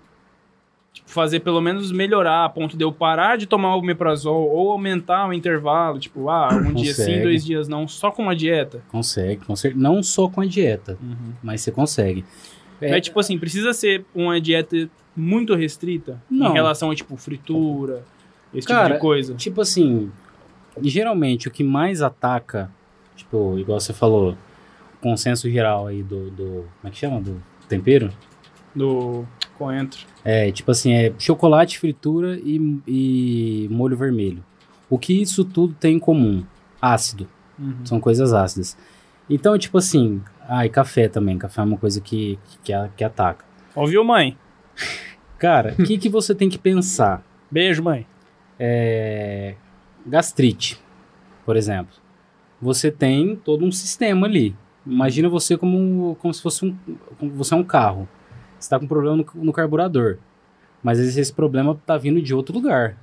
[1.06, 5.28] fazer pelo menos melhorar, a ponto de eu parar de tomar o omeprazol ou aumentar
[5.28, 7.22] o intervalo, tipo, ah, um dia sim, Consegue.
[7.22, 8.82] dois dias não, só com uma dieta.
[8.88, 9.78] Consegue, consegue.
[9.78, 10.98] Não só com a dieta,
[11.42, 12.24] mas você consegue.
[12.80, 16.50] É, tipo assim, precisa ser uma dieta muito restrita Não.
[16.50, 18.02] em relação a, tipo, fritura,
[18.52, 19.34] esse tipo Cara, de coisa.
[19.34, 20.10] Tipo assim,
[20.80, 22.70] geralmente o que mais ataca,
[23.14, 24.36] tipo, igual você falou,
[25.00, 26.44] consenso geral aí do, do
[26.80, 27.20] como é que chama?
[27.20, 28.10] Do tempero?
[28.74, 29.26] Do
[29.56, 30.06] coentro.
[30.24, 34.44] É, tipo assim, é chocolate, fritura e, e molho vermelho.
[34.88, 36.44] O que isso tudo tem em comum?
[36.80, 37.28] Ácido.
[37.58, 37.84] Uhum.
[37.84, 38.76] São coisas ácidas.
[39.28, 41.38] Então, tipo assim, ah, e café também.
[41.38, 43.44] Café é uma coisa que, que, que ataca.
[43.74, 44.36] Ouviu, mãe?
[45.38, 47.24] Cara, o que, que você tem que pensar?
[47.50, 48.06] Beijo, mãe.
[48.58, 49.54] É,
[50.06, 50.78] gastrite,
[51.44, 51.94] por exemplo.
[52.60, 54.54] Você tem todo um sistema ali.
[54.86, 56.76] Imagina você como, como se fosse um,
[57.18, 58.08] como você é um carro.
[58.62, 60.18] Você está com problema no, no carburador.
[60.82, 62.96] Mas às vezes esse problema tá vindo de outro lugar,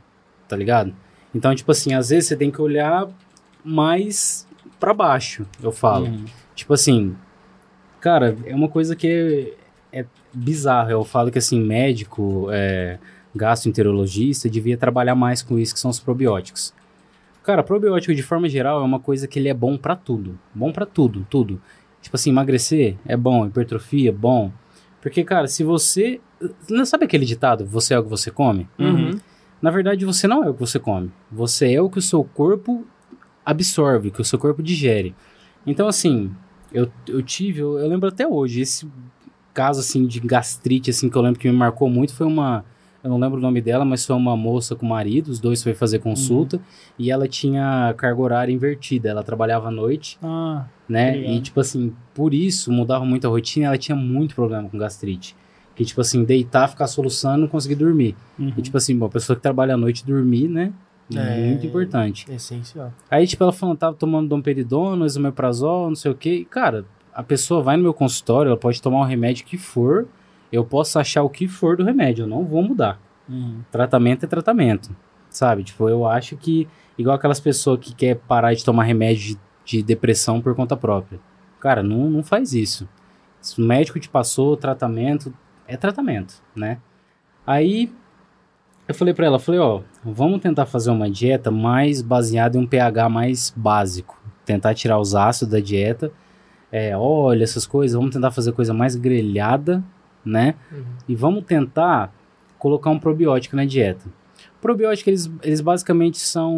[0.47, 0.93] tá ligado?
[1.35, 3.09] Então, tipo assim, às vezes você tem que olhar
[3.63, 4.47] mais
[4.79, 6.05] para baixo, eu falo.
[6.05, 6.25] Uhum.
[6.55, 7.15] Tipo assim,
[7.99, 9.53] cara, é uma coisa que
[9.91, 10.91] é, é bizarra.
[10.91, 12.97] Eu falo que assim, médico, é,
[13.35, 16.73] gastroenterologista devia trabalhar mais com isso que são os probióticos.
[17.43, 20.39] Cara, probiótico de forma geral é uma coisa que ele é bom para tudo.
[20.53, 21.61] Bom para tudo, tudo.
[22.01, 24.51] Tipo assim, emagrecer é bom, hipertrofia é bom.
[25.01, 26.19] Porque, cara, se você.
[26.69, 27.65] Não sabe aquele ditado?
[27.65, 28.67] Você é o que você come?
[28.77, 29.19] Uhum.
[29.61, 31.11] Na verdade, você não é o que você come.
[31.31, 32.85] Você é o que o seu corpo
[33.45, 35.15] absorve, que o seu corpo digere.
[35.65, 36.31] Então, assim,
[36.71, 38.89] eu, eu tive, eu, eu lembro até hoje, esse
[39.53, 42.63] caso, assim, de gastrite, assim, que eu lembro que me marcou muito foi uma.
[43.03, 45.73] Eu não lembro o nome dela, mas foi uma moça com marido, os dois foi
[45.73, 46.59] fazer consulta,
[46.97, 51.17] e ela tinha carga horária invertida, ela trabalhava à noite, Ah, né?
[51.17, 55.35] E, tipo assim, por isso mudava muito a rotina, ela tinha muito problema com gastrite.
[55.75, 58.15] Que, tipo assim, deitar, ficar soluçando, não conseguir dormir.
[58.37, 58.51] uhum.
[58.57, 60.73] E, tipo assim, uma pessoa que trabalha à noite dormir, né?
[61.15, 61.47] É.
[61.47, 62.29] Muito importante.
[62.29, 62.93] Essencial.
[63.09, 66.33] Aí, tipo, ela falando, tava tomando domperidona, esomeprazol, não sei o quê.
[66.41, 70.05] E, cara, a pessoa vai no meu consultório, ela pode tomar o remédio que for,
[70.51, 72.99] eu posso achar o que for do remédio, eu não vou mudar.
[73.27, 73.61] Uhum.
[73.71, 74.95] Tratamento é tratamento,
[75.29, 75.63] sabe?
[75.63, 76.67] Tipo, eu acho que,
[76.97, 81.19] igual aquelas pessoas que quer parar de tomar remédio de, de depressão por conta própria.
[81.59, 82.87] Cara, não, não faz isso.
[83.41, 85.33] Se o médico te passou tratamento,
[85.67, 86.79] é tratamento, né?
[87.45, 87.91] Aí,
[88.87, 92.65] eu falei pra ela, falei, ó, vamos tentar fazer uma dieta mais baseada em um
[92.65, 94.19] pH mais básico.
[94.45, 96.11] Tentar tirar os ácidos da dieta,
[96.71, 99.83] é, óleo, essas coisas, vamos tentar fazer coisa mais grelhada,
[100.29, 100.55] né?
[100.71, 100.83] Uhum.
[101.07, 102.13] E vamos tentar
[102.57, 104.05] colocar um probiótico na dieta.
[104.61, 106.55] Probiótico, eles, eles basicamente são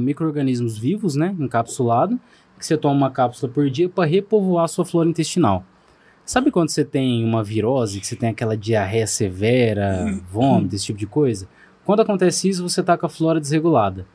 [0.00, 1.34] micro-organismos vivos, né?
[1.38, 2.18] Encapsulado,
[2.58, 5.64] que você toma uma cápsula por dia para repovoar a sua flora intestinal.
[6.24, 10.98] Sabe quando você tem uma virose, que você tem aquela diarreia severa, vômito, esse tipo
[10.98, 11.46] de coisa?
[11.84, 14.06] Quando acontece isso, você tá com a flora desregulada.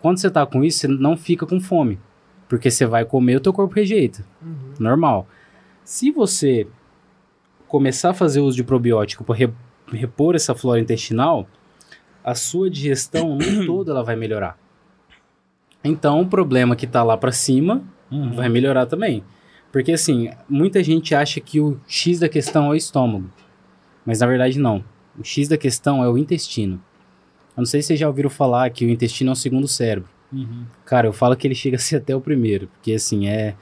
[0.00, 1.98] Quando você tá com isso, você não fica com fome.
[2.48, 4.74] Porque você vai comer, o teu corpo rejeita Uhum.
[4.78, 5.26] normal.
[5.84, 6.66] Se você
[7.72, 9.50] começar a fazer uso de probiótico para
[9.90, 11.48] repor essa flora intestinal,
[12.22, 14.58] a sua digestão no todo ela vai melhorar.
[15.82, 18.34] Então, o problema que tá lá para cima Uhum.
[18.34, 19.24] vai melhorar também.
[19.72, 23.30] Porque assim, muita gente acha que o X da questão é o estômago.
[24.04, 24.84] Mas na verdade não.
[25.18, 26.74] O X da questão é o intestino.
[27.56, 30.10] Eu não sei se vocês já ouviram falar que o intestino é o segundo cérebro.
[30.30, 30.66] Uhum.
[30.84, 32.66] Cara, eu falo que ele chega a ser até o primeiro.
[32.66, 33.54] Porque assim, é,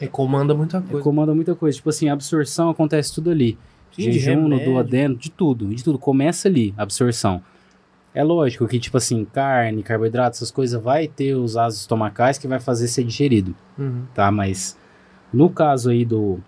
[0.00, 1.02] E comanda muita coisa.
[1.02, 1.76] comanda muita coisa.
[1.76, 3.58] Tipo assim, a absorção acontece tudo ali.
[3.92, 5.66] Sim, Jejum, no duodeno, de tudo.
[5.68, 5.98] De tudo.
[5.98, 7.42] Começa ali, a absorção.
[8.12, 12.46] É lógico que, tipo assim, carne, carboidrato, essas coisas, vai ter os ácidos estomacais que
[12.48, 14.04] vai fazer ser digerido, Uhum.
[14.14, 14.30] tá?
[14.30, 14.76] Mas
[15.32, 16.40] no caso aí do,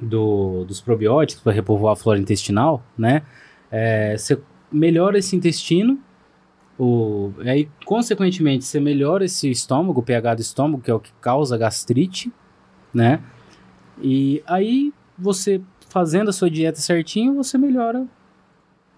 [0.00, 3.22] do dos probióticos, para repovoar a flora intestinal, né?
[3.70, 4.38] É, você
[4.70, 5.98] melhora esse intestino,
[6.78, 11.12] o, aí, consequentemente, você melhora esse estômago, o pH do estômago, que é o que
[11.20, 12.32] causa gastrite,
[12.94, 13.20] né?
[14.00, 18.06] E aí, você fazendo a sua dieta certinho, você melhora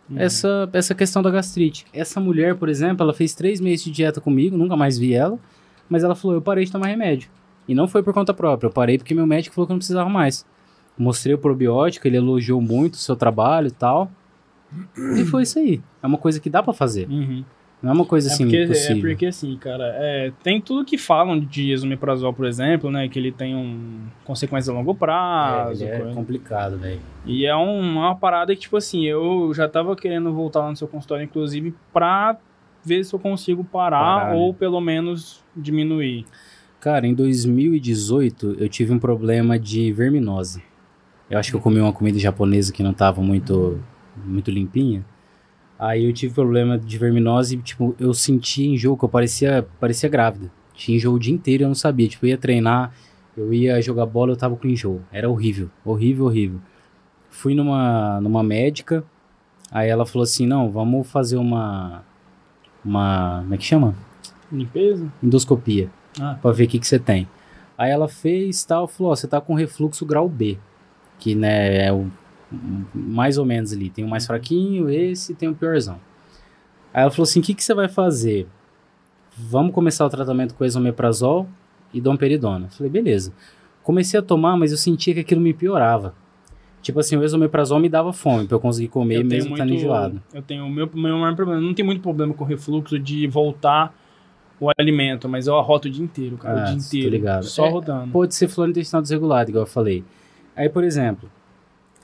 [0.09, 0.21] Uhum.
[0.21, 1.85] essa, essa questão da gastrite.
[1.93, 5.37] Essa mulher, por exemplo, ela fez três meses de dieta comigo, nunca mais vi ela,
[5.89, 7.29] mas ela falou, eu parei de tomar remédio.
[7.67, 9.79] E não foi por conta própria, eu parei porque meu médico falou que eu não
[9.81, 10.47] precisava mais.
[10.97, 14.11] Mostrei o probiótico, ele elogiou muito o seu trabalho e tal.
[15.19, 15.81] E foi isso aí.
[16.03, 17.09] É uma coisa que dá pra fazer.
[17.09, 17.45] Uhum.
[17.87, 19.03] Não é uma coisa É assim porque, é impossível.
[19.13, 23.09] porque assim, cara, é, tem tudo que falam de esomeprazol, por exemplo, né?
[23.09, 25.85] Que ele tem um consequências a longo É, prazo.
[25.85, 26.13] é coisa.
[26.15, 27.01] complicado, velho.
[27.25, 30.77] E é um- uma parada que, tipo assim, eu já tava querendo voltar lá no
[30.77, 32.37] seu consultório, inclusive, pra
[32.85, 34.37] ver se eu consigo parar Parar, né?
[34.37, 36.25] ou pelo menos diminuir.
[36.81, 40.61] Cara, em 2018 eu tive um problema de verminose.
[41.31, 43.81] Eu acho que eu comi uma comida japonesa que não tava muito,
[44.25, 45.05] muito limpinha.
[45.79, 50.51] Aí eu tive problema de verminose tipo, eu sentia enjoo, que eu parecia, parecia grávida.
[50.75, 52.09] Tinha enjoo o dia inteiro e eu não sabia.
[52.09, 52.93] Tipo, eu ia treinar,
[53.37, 55.01] eu ia jogar bola, eu tava com enjoo.
[55.13, 56.61] Era horrível, horrível, horrível.
[57.29, 59.05] Fui numa, numa médica,
[59.71, 62.03] aí ela falou assim, não, vamos fazer uma...
[62.85, 63.41] Uma...
[63.43, 63.95] Como é que chama?
[64.51, 65.13] Limpeza?
[65.23, 65.91] Endoscopia
[66.21, 66.39] Ah.
[66.41, 67.29] pra ver o que, que você tem.
[67.77, 70.57] Aí ela fez tal, falou, ó, você tá com refluxo grau B,
[71.19, 72.07] que né, é o
[72.95, 75.99] mais ou menos ali, tem o mais fraquinho, esse tem o piorzão.
[76.93, 78.47] Aí ela falou assim, o que, que você vai fazer?
[79.37, 81.47] Vamos começar o tratamento com esomeprazol
[81.93, 82.67] e domperidona.
[82.67, 83.33] Eu Falei, beleza.
[83.83, 86.15] Comecei a tomar, mas eu sentia que aquilo me piorava.
[86.81, 90.23] Tipo assim, o esomeprazol me dava fome pra eu conseguir comer Eu mesmo estando enjoado.
[90.33, 91.61] Eu tenho o meu, meu maior problema.
[91.61, 93.93] Não tem muito problema com refluxo de voltar
[94.61, 96.61] o alimento, mas eu arroto o dia inteiro, cara.
[96.61, 97.11] Ah, o dia inteiro.
[97.11, 97.45] ligado.
[97.45, 98.13] Só É, rodando.
[98.13, 100.05] Pode ser flora intestinal desregulada, igual eu falei.
[100.55, 101.29] Aí, por exemplo,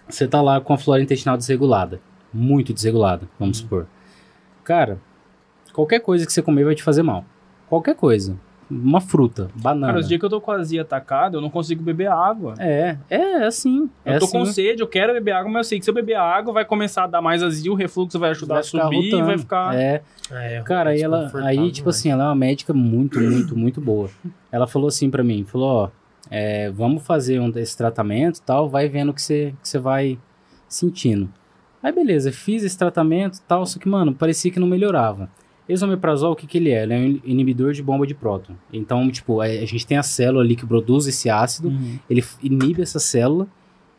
[0.08, 2.00] você tá lá com a flora intestinal desregulada.
[2.32, 3.64] Muito desregulada, vamos Uhum.
[3.64, 3.86] supor.
[4.64, 4.98] Cara,
[5.72, 7.24] qualquer coisa que você comer vai te fazer mal.
[7.68, 8.36] Qualquer coisa.
[8.70, 9.88] Uma fruta, banana.
[9.88, 12.54] Cara, os dias que eu tô com a azia atacada, eu não consigo beber água.
[12.58, 13.90] É, é assim.
[14.02, 14.38] Eu é tô assim.
[14.38, 16.64] com sede, eu quero beber água, mas eu sei que se eu beber água vai
[16.64, 19.26] começar a dar mais azia, o refluxo vai ajudar Vai a subir e rotando.
[19.26, 19.74] vai ficar.
[19.74, 23.78] É, É, Cara, aí ela, aí, tipo assim, ela é uma médica muito, muito, muito
[23.78, 24.08] boa.
[24.50, 25.88] Ela falou assim pra mim, falou, ó,
[26.30, 29.78] é, vamos fazer um desse tratamento e tal, vai vendo o que você, que você
[29.78, 30.18] vai
[30.68, 31.28] sentindo.
[31.82, 35.28] Aí beleza, fiz esse tratamento tal, só que, mano, parecia que não melhorava.
[35.68, 36.82] Esomeprazol, o que que ele é?
[36.82, 38.54] Ele é um inibidor de bomba de próton.
[38.72, 41.98] Então, tipo, a, a gente tem a célula ali que produz esse ácido, Uhum.
[42.10, 43.46] ele inibe essa célula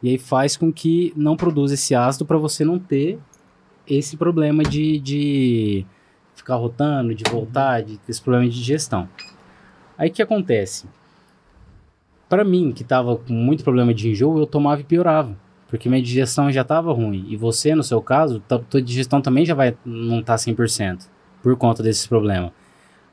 [0.01, 3.19] e aí faz com que não produza esse ácido para você não ter
[3.87, 5.85] esse problema de, de
[6.35, 9.07] ficar rotando, de voltar, de ter esse problema de digestão.
[9.97, 10.85] Aí o que acontece?
[12.33, 15.37] Para mim, que tava com muito problema de enjoo, eu tomava e piorava.
[15.67, 17.27] Porque minha digestão já tava ruim.
[17.29, 21.07] E você, no seu caso, tá- tua digestão também já vai não tá 100%
[21.43, 22.51] por conta desses problemas.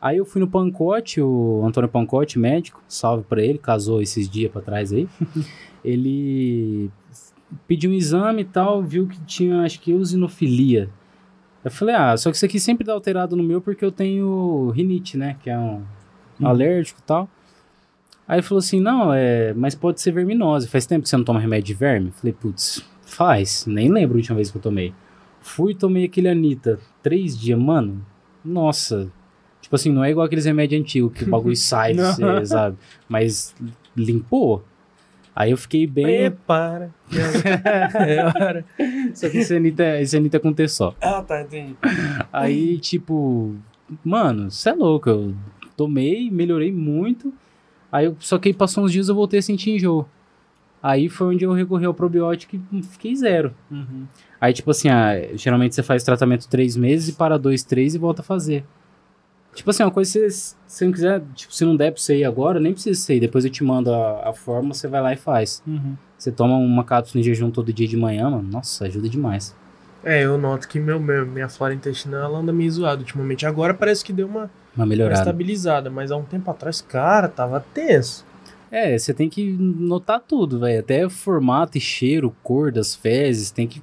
[0.01, 4.51] Aí eu fui no Pancote, o Antônio Pancote, médico, salve pra ele, casou esses dias
[4.51, 5.07] pra trás aí.
[5.85, 6.91] ele
[7.69, 10.89] pediu um exame e tal, viu que tinha, acho que, eosinofilia.
[11.63, 14.71] Eu falei, ah, só que isso aqui sempre dá alterado no meu porque eu tenho
[14.71, 15.37] rinite, né?
[15.43, 15.83] Que é um
[16.43, 17.29] alérgico e tal.
[18.31, 20.69] Aí ele falou assim, não, é, mas pode ser verminose.
[20.69, 22.13] Faz tempo que você não toma remédio de verme?
[22.13, 23.67] Falei, putz, faz.
[23.67, 24.95] Nem lembro a última vez que eu tomei.
[25.41, 26.79] Fui e tomei aquele Anitta.
[27.03, 28.07] Três dias, mano.
[28.45, 29.11] Nossa.
[29.61, 32.77] Tipo assim, não é igual aqueles remédios antigos que o bagulho sai, você, sabe?
[33.09, 33.53] Mas
[33.97, 34.63] limpou.
[35.35, 36.05] Aí eu fiquei bem.
[36.05, 36.95] Prepara.
[38.07, 38.65] é hora.
[39.13, 40.95] Só que esse Anitta, esse Anitta é com T só.
[41.01, 41.75] Ah, tá, entendi.
[42.33, 43.57] Aí, tipo,
[44.05, 45.11] mano, você é louco.
[45.11, 45.35] Eu
[45.77, 47.35] tomei, melhorei muito.
[47.91, 50.07] Aí, eu, só que aí passou uns dias eu voltei a sentir enjoo.
[50.83, 53.55] Aí foi onde eu recorri ao probiótico e fiquei zero.
[53.71, 54.07] Uhum.
[54.41, 57.99] Aí, tipo assim, ah, geralmente você faz tratamento três meses e para dois, três e
[57.99, 58.65] volta a fazer.
[59.55, 62.19] Tipo assim, uma coisa que se você não quiser, tipo, se não der pra você
[62.19, 63.21] ir agora, nem precisa ir.
[63.21, 65.63] Depois eu te mando a, a forma, você vai lá e faz.
[65.67, 65.97] Uhum.
[66.17, 68.49] Você toma uma cápsula em jejum todo dia de manhã, mano.
[68.49, 69.55] Nossa, ajuda demais.
[70.03, 73.45] É, eu noto que meu, meu, minha flora intestinal ela anda meio zoada ultimamente.
[73.45, 75.21] Agora parece que deu uma, Uma uma melhorada.
[75.21, 78.25] estabilizada, mas há um tempo atrás, cara, tava tenso.
[78.71, 80.79] É, você tem que notar tudo, velho.
[80.81, 83.83] Até formato e cheiro, cor das fezes, tem que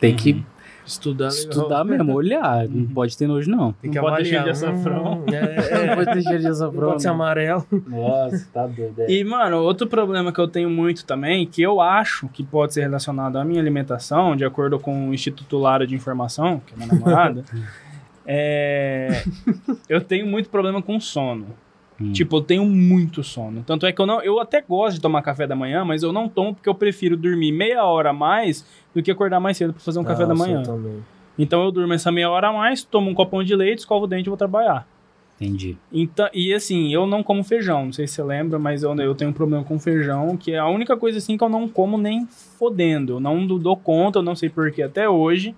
[0.00, 0.44] tem que
[0.86, 1.48] Estudar legal.
[1.50, 2.68] estudar mesmo, olhar.
[2.68, 3.72] Não pode ter nojo, não.
[3.74, 4.54] Tem que Não pode ter avaliar.
[4.54, 5.14] cheiro de açafrão.
[5.20, 5.94] Hum, é, Não é.
[5.94, 6.88] pode ter cheiro de Não açafrão.
[6.90, 7.14] pode ser não.
[7.14, 7.66] amarelo.
[7.86, 9.00] Nossa, tá doido.
[9.00, 9.10] é.
[9.10, 12.82] E, mano, outro problema que eu tenho muito também, que eu acho que pode ser
[12.82, 16.88] relacionado à minha alimentação, de acordo com o Instituto Lara de Informação, que é minha
[16.92, 17.44] namorada,
[18.26, 19.22] é.
[19.88, 21.46] Eu tenho muito problema com sono.
[22.00, 22.10] Hum.
[22.12, 23.62] Tipo, eu tenho muito sono.
[23.64, 24.20] Tanto é que eu não.
[24.20, 27.16] Eu até gosto de tomar café da manhã, mas eu não tomo porque eu prefiro
[27.16, 30.34] dormir meia hora a mais do que acordar mais cedo pra fazer um café da
[30.34, 30.58] manhã.
[30.58, 31.04] eu também.
[31.38, 34.08] Então eu durmo essa meia hora a mais, tomo um copão de leite, escovo o
[34.08, 34.88] dente e vou trabalhar.
[35.40, 35.76] Entendi.
[35.92, 39.14] Então, e assim, eu não como feijão, não sei se você lembra, mas eu, eu
[39.14, 41.96] tenho um problema com feijão, que é a única coisa assim que eu não como
[41.96, 43.14] nem fodendo.
[43.14, 45.54] Eu não do- dou conta, eu não sei porquê até hoje.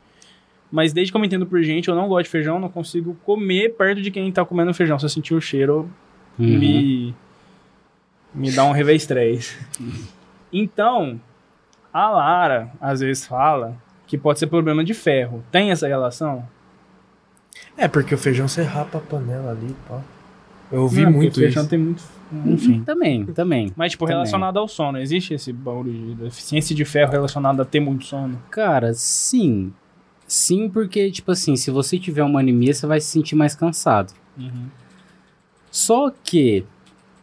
[0.71, 3.17] Mas desde que eu me entendo por gente, eu não gosto de feijão, não consigo
[3.25, 4.99] comer perto de quem tá comendo feijão.
[4.99, 5.89] Se eu sentir o cheiro,
[6.39, 6.59] Uhum.
[6.59, 7.15] me.
[8.35, 9.57] me dá um revés 3.
[10.53, 11.21] Então,
[11.93, 15.43] a Lara às vezes fala que pode ser problema de ferro.
[15.51, 16.47] Tem essa relação?
[17.77, 20.01] É, porque o feijão você rapa a panela ali, pá.
[20.71, 21.71] Eu ouvi Não, muito feijão isso.
[21.71, 22.03] tem muito.
[22.45, 22.83] Enfim.
[22.85, 23.73] Também, também.
[23.77, 24.17] Mas, tipo, Também.
[24.17, 28.37] relacionado ao sono, existe esse bagulho de deficiência de ferro relacionado a ter muito sono?
[28.51, 29.73] Cara, sim.
[30.27, 34.13] Sim, porque, tipo assim, se você tiver uma anemia, você vai se sentir mais cansado.
[35.71, 36.65] Só que,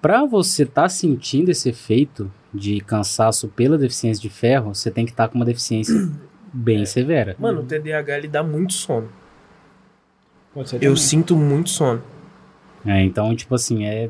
[0.02, 5.12] pra você estar sentindo esse efeito de cansaço pela deficiência de ferro, você tem que
[5.12, 6.10] estar com uma deficiência
[6.54, 7.36] bem severa.
[7.40, 9.10] Mano, o TDAH ele dá muito sono.
[10.54, 12.02] Pode ser Eu sinto muito sono.
[12.86, 14.10] É, então, tipo assim, é.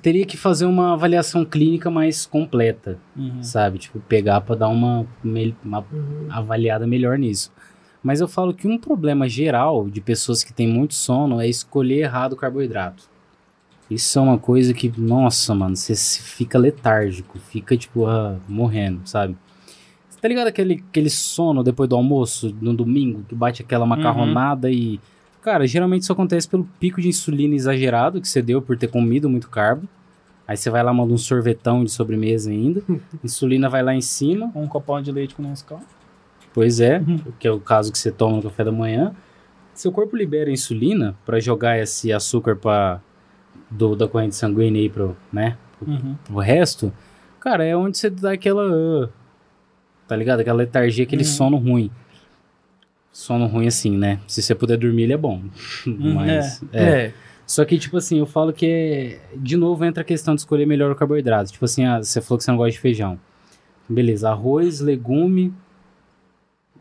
[0.00, 3.42] Teria que fazer uma avaliação clínica mais completa, Uhum.
[3.42, 3.78] sabe?
[3.78, 5.06] Tipo, pegar pra dar uma,
[5.64, 6.26] uma Uhum.
[6.30, 7.52] avaliada melhor nisso.
[8.02, 12.00] Mas eu falo que um problema geral de pessoas que têm muito sono é escolher
[12.04, 13.04] errado o carboidrato.
[13.90, 19.36] Isso é uma coisa que, nossa, mano, você fica letárgico, fica, tipo, ah, morrendo, sabe?
[20.20, 25.00] Tá ligado aquele, aquele sono depois do almoço, no domingo, que bate aquela macarronada e.
[25.42, 29.28] Cara, geralmente isso acontece pelo pico de insulina exagerado que você deu por ter comido
[29.28, 29.88] muito carbo.
[30.46, 32.82] Aí você vai lá, manda um sorvetão de sobremesa ainda.
[33.24, 34.50] Insulina vai lá em cima.
[34.54, 35.80] Um copão de leite com Nescau.
[36.54, 37.02] Pois é,
[37.38, 39.14] que é o caso que você toma no café da manhã.
[39.74, 43.00] Seu corpo libera insulina para jogar esse açúcar para
[43.70, 45.56] do da corrente sanguínea aí pro, né,
[45.86, 46.14] Uhum.
[46.24, 46.92] pro resto.
[47.40, 49.08] Cara, é onde você dá aquela ah,
[50.06, 50.40] tá ligado?
[50.40, 51.28] Aquela letargia, aquele Uhum.
[51.28, 51.90] sono ruim.
[53.12, 54.20] Sono ruim assim, né?
[54.26, 55.42] Se você puder dormir, ele é bom.
[55.86, 56.82] Mas é.
[56.82, 57.14] É.
[57.46, 59.20] Só que, tipo assim, eu falo que é.
[59.36, 61.52] De novo entra a questão de escolher melhor o carboidrato.
[61.52, 63.20] Tipo assim, ah, você falou que você não gosta de feijão.
[63.88, 65.52] Beleza, arroz, legume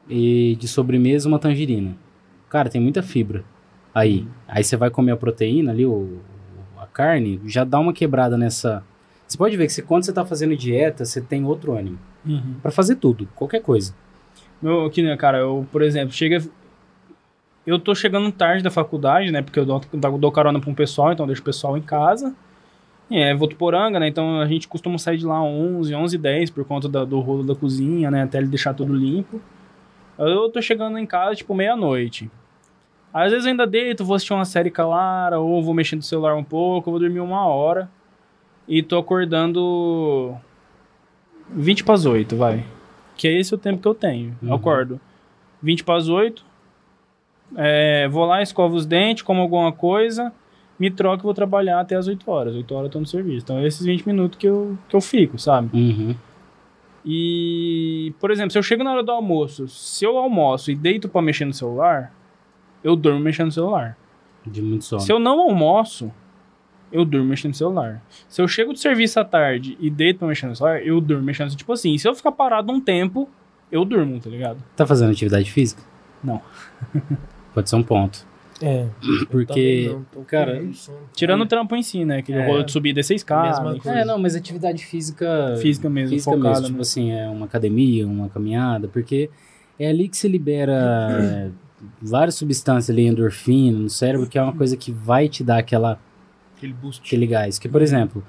[0.10, 1.96] e de sobremesa uma tangerina.
[2.50, 3.44] Cara, tem muita fibra
[3.94, 4.28] aí.
[4.48, 6.20] Aí você vai comer a proteína ali, o,
[6.78, 8.84] a carne, já dá uma quebrada nessa.
[9.28, 12.00] Você pode ver que você, quando você tá fazendo dieta, você tem outro ânimo.
[12.26, 12.56] Uhum.
[12.62, 13.94] Pra fazer tudo, qualquer coisa.
[14.62, 16.42] Meu, que, né, cara, eu, por exemplo, chega.
[17.66, 19.42] Eu tô chegando tarde da faculdade, né?
[19.42, 19.82] Porque eu dou,
[20.20, 22.34] dou carona pra um pessoal, então deixo o pessoal em casa.
[23.10, 24.08] E é Votuporanga, né?
[24.08, 27.44] Então a gente costuma sair de lá 11, 11 10 por conta da- do rolo
[27.44, 28.24] da cozinha, né?
[28.24, 29.42] Até ele deixar tudo limpo.
[30.18, 32.30] Eu tô chegando em casa, tipo, meia-noite.
[33.14, 36.36] Às vezes eu ainda deito, vou assistir uma série calara, ou vou mexer no celular
[36.36, 37.90] um pouco, vou dormir uma hora.
[38.68, 40.34] E tô acordando
[41.50, 42.64] 20 para as 8, vai.
[43.22, 44.36] Que é esse o tempo que eu tenho.
[44.42, 44.56] Eu Uhum.
[44.56, 45.00] acordo
[45.62, 46.44] 20 para as 8.
[47.56, 50.34] é, vou lá, escovo os dentes, como alguma coisa,
[50.80, 52.56] me troco e vou trabalhar até as 8 horas.
[52.56, 53.44] 8 horas eu tô no serviço.
[53.44, 55.70] Então, é esses 20 minutos que eu, que eu fico, sabe?
[55.78, 56.16] Uhum.
[57.06, 61.10] E, por exemplo, se eu chego na hora do almoço, se eu almoço e deito
[61.10, 62.14] pra mexer no celular,
[62.84, 63.98] eu durmo mexendo no celular.
[64.46, 65.02] De muito sono.
[65.02, 66.12] Se eu não almoço,
[66.92, 68.02] eu durmo mexendo no celular.
[68.28, 71.24] Se eu chego do serviço à tarde e deito pra mexer no celular, eu durmo
[71.24, 73.30] mexendo no Tipo assim, se eu ficar parado um tempo,
[73.72, 74.58] eu durmo, tá ligado?
[74.76, 75.82] Tá fazendo atividade física?
[76.24, 76.42] Não.
[77.54, 78.26] Pode ser um ponto.
[78.62, 78.86] É.
[79.30, 80.64] Porque, não, cara.
[81.14, 82.20] Tirando o trampo em si, né?
[82.20, 82.48] Aquele É.
[82.48, 83.76] rolo de subir e descer escada.
[83.86, 85.56] É, não, mas atividade física.
[85.60, 86.66] Física mesmo, física focada, mesmo.
[86.68, 86.82] Tipo né?
[86.82, 89.30] assim, é uma academia, uma caminhada, porque
[89.80, 91.50] é ali que se libera é,
[92.02, 96.00] várias substâncias ali, endorfina no cérebro, que é uma coisa que vai te dar aquela,
[96.62, 97.02] Aquele boost.
[97.06, 97.58] aquele gás.
[97.58, 98.24] Que, por exemplo,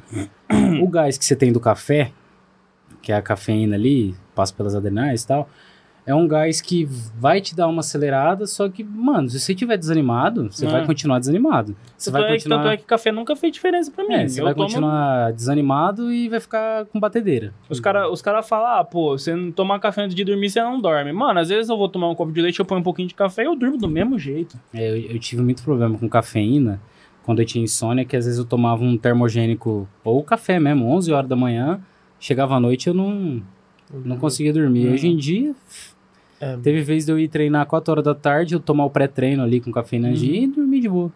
[0.82, 2.10] o gás que você tem do café,
[3.02, 5.48] que é a cafeína ali, passa pelas adrenais e tal.
[6.04, 6.84] É um gás que
[7.16, 10.68] vai te dar uma acelerada, só que, mano, se você estiver desanimado, você É.
[10.68, 11.76] vai continuar desanimado.
[11.96, 12.72] Você Tanto, vai é, que- tanto continuar.
[12.72, 14.14] é que café nunca fez diferença pra mim.
[14.14, 17.54] É, você eu vai tomo- continuar desanimado e vai ficar com batedeira.
[17.70, 20.60] Os caras os cara falam, ah, pô, você não tomar café antes de dormir, você
[20.60, 21.12] não dorme.
[21.12, 23.14] Mano, às vezes eu vou tomar um copo de leite, eu ponho um pouquinho de
[23.14, 24.58] café e eu durmo do mesmo jeito.
[24.74, 26.80] É, eu, eu tive muito problema com cafeína
[27.24, 31.12] quando eu tinha insônia, que às vezes eu tomava um termogênico ou café mesmo, 11
[31.12, 31.80] horas da manhã,
[32.18, 33.42] chegava à noite eu não,
[34.04, 34.86] não conseguia dormir.
[34.88, 34.92] Uhum.
[34.94, 35.54] Hoje em dia,
[36.40, 39.42] É, teve vez de eu ir treinar 4 horas da tarde, eu tomar o pré-treino
[39.42, 40.16] ali com cafeína Uhum.
[40.16, 41.12] G e dormir de boa.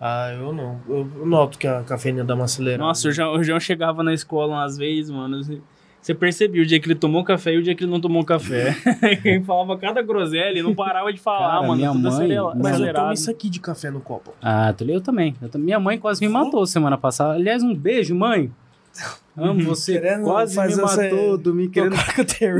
[0.00, 0.80] Ah, eu não.
[0.88, 2.82] Eu noto que a cafeína dá uma acelerada.
[2.84, 5.42] Nossa, o João, o João chegava na escola umas vezes, mano.
[5.42, 5.60] você-
[6.08, 8.24] Você percebia o dia que ele tomou café e o dia que ele não tomou
[8.24, 8.74] café.
[9.22, 11.76] Quem falava cada groselha e não parava de falar, Cara, mano.
[11.76, 12.28] minha tudo mãe-
[12.62, 14.32] Mas eu tomo isso aqui de café no copo.
[14.40, 15.36] Ah, eu também.
[15.42, 17.34] Eu tam- minha mãe quase me matou semana passada.
[17.34, 18.50] Aliás, um beijo, mãe.
[19.36, 20.00] Amo você.
[20.00, 21.94] Querendo quase me matou, dormi querendo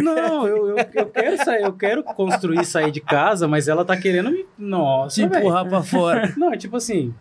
[0.05, 3.97] Não, eu, eu, eu quero sair, eu quero construir sair de casa, mas ela tá
[3.97, 4.45] querendo me.
[4.59, 5.15] Nossa.
[5.15, 6.33] Te empurrar pra fora.
[6.37, 7.15] Não, tipo assim,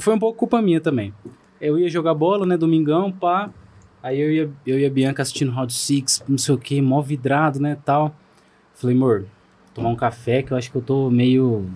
[0.00, 1.12] foi um pouco culpa minha também.
[1.60, 3.50] Eu ia jogar bola, né, domingão, pá.
[4.02, 7.00] Aí eu ia, eu e a Bianca assistindo Round Six, não sei o que, mó
[7.02, 8.14] vidrado, né, tal.
[8.74, 9.24] Falei, amor,
[9.74, 11.68] tomar um café que eu acho que eu tô meio.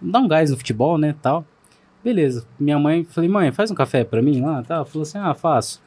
[0.00, 1.44] Dá um gás no futebol, né, tal.
[2.02, 2.44] Beleza.
[2.58, 4.84] Minha mãe, falei, mãe, faz um café pra mim lá, tal.
[4.84, 5.80] Falou assim, ah, faço.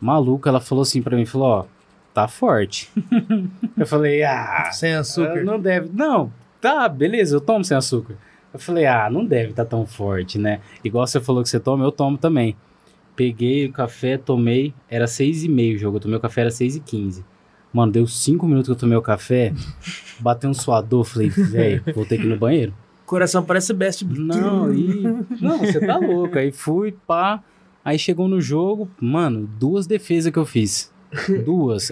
[0.00, 1.64] Maluca, ela falou assim pra mim, falou, ó,
[2.14, 2.90] tá forte.
[3.76, 5.44] eu falei, ah, Sem açúcar.
[5.44, 5.90] não deve.
[5.92, 8.16] Não, tá, beleza, eu tomo sem açúcar.
[8.52, 10.60] Eu falei, ah, não deve estar tão forte, né?
[10.82, 12.56] Igual você falou que você toma, eu tomo também.
[13.16, 16.50] Peguei o café, tomei, era seis e meio o jogo, eu tomei o café, era
[16.50, 17.24] seis e quinze.
[17.72, 19.52] Mano, deu cinco minutos que eu tomei o café,
[20.18, 22.74] bateu um suador, falei, velho, vou ter que ir no banheiro.
[23.06, 24.04] Coração parece best.
[24.04, 25.02] Não, e...
[25.40, 26.38] Não, você tá louco.
[26.38, 27.42] Aí fui, pá,
[27.84, 30.92] aí chegou no jogo, mano, duas defesas que eu fiz.
[31.44, 31.90] Duas.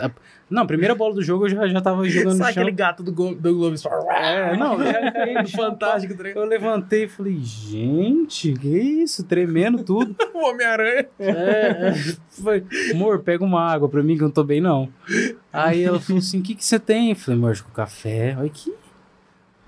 [0.51, 2.63] Não, primeira bola do jogo eu já, já tava jogando no Sabe chão.
[2.63, 3.77] aquele gato do, Glo do Globo?
[4.11, 6.15] É, não, caí no chão, Fantástico.
[6.15, 9.25] tá eu levantei e falei, gente, que isso?
[9.25, 10.17] Tremendo tudo.
[10.39, 11.09] O Homem-Aranha.
[11.19, 11.95] É, é.
[12.31, 14.89] Foi, amor, pega uma água pra mim que eu não tô bem, não.
[15.53, 17.11] Aí ela falou assim, o que que você tem?
[17.11, 18.37] Eu falei, amor, o café.
[18.39, 18.73] Olha que...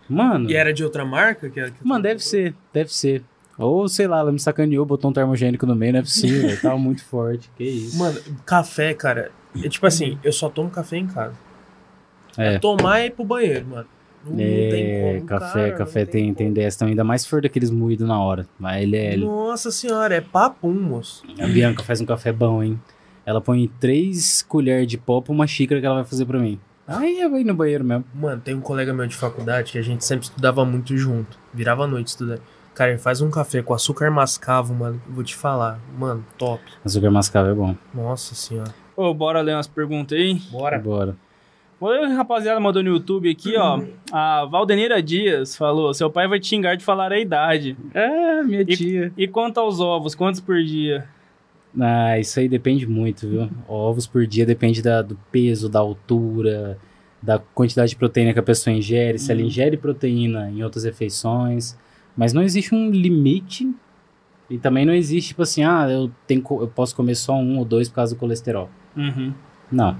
[0.08, 1.50] Mano, E era de outra marca?
[1.50, 3.24] Que, que mano, deve ser, deve ser.
[3.58, 6.78] Ou, sei lá, ela me sacaneou, botou um termogênico no meio, não é possível, tava
[6.78, 7.98] muito forte, que isso.
[7.98, 9.30] Mano, café, cara.
[9.64, 11.34] É tipo assim, eu só tomo café em casa.
[12.36, 12.58] É.
[12.58, 13.86] Tomar e ir pro banheiro, mano.
[14.24, 16.34] Não, não É, tem como, café, cara, café tem, como.
[16.36, 18.46] tem dessa também, ainda mais se for daqueles moídos na hora.
[18.58, 19.16] Mas ele é.
[19.16, 21.24] Nossa senhora, é papum, moço.
[21.40, 22.80] A Bianca faz um café bom, hein?
[23.24, 26.58] Ela põe três colheres de pó pra uma xícara que ela vai fazer pra mim.
[26.86, 28.04] Aí eu vou ir no banheiro mesmo.
[28.14, 31.38] Mano, tem um colega meu de faculdade que a gente sempre estudava muito junto.
[31.54, 32.42] Virava a noite estudando.
[32.74, 35.00] Cara, ele faz um café com açúcar mascavo, mano.
[35.08, 35.78] Vou te falar.
[35.98, 36.62] Mano, top.
[36.84, 37.76] Açúcar mascavo é bom.
[37.94, 38.74] Nossa senhora.
[39.00, 40.34] Ô, bora ler umas perguntas aí.
[40.50, 40.78] Bora.
[40.78, 41.16] Bora.
[41.80, 43.80] Ler, rapaziada, mandou no YouTube aqui, ó.
[44.12, 47.74] A Valdeneira Dias falou: seu pai vai te xingar de falar a idade.
[47.94, 49.12] É, minha E- tia.
[49.16, 51.08] E quanto aos ovos, quantos por dia?
[51.80, 53.48] Ah, isso aí depende muito, viu?
[53.66, 56.76] Ovos por dia depende da- do peso, da altura,
[57.22, 61.78] da quantidade de proteína que a pessoa ingere, se ela ingere proteína em outras refeições.
[62.14, 63.72] Mas não existe um limite
[64.50, 67.64] e também não existe, tipo assim, ah, eu, tenho, eu posso comer só um ou
[67.64, 68.68] dois por causa do colesterol.
[68.96, 69.32] Uhum.
[69.70, 69.96] Não.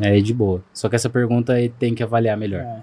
[0.00, 0.62] É de boa.
[0.72, 2.60] Só que essa pergunta aí tem que avaliar melhor.
[2.62, 2.82] É.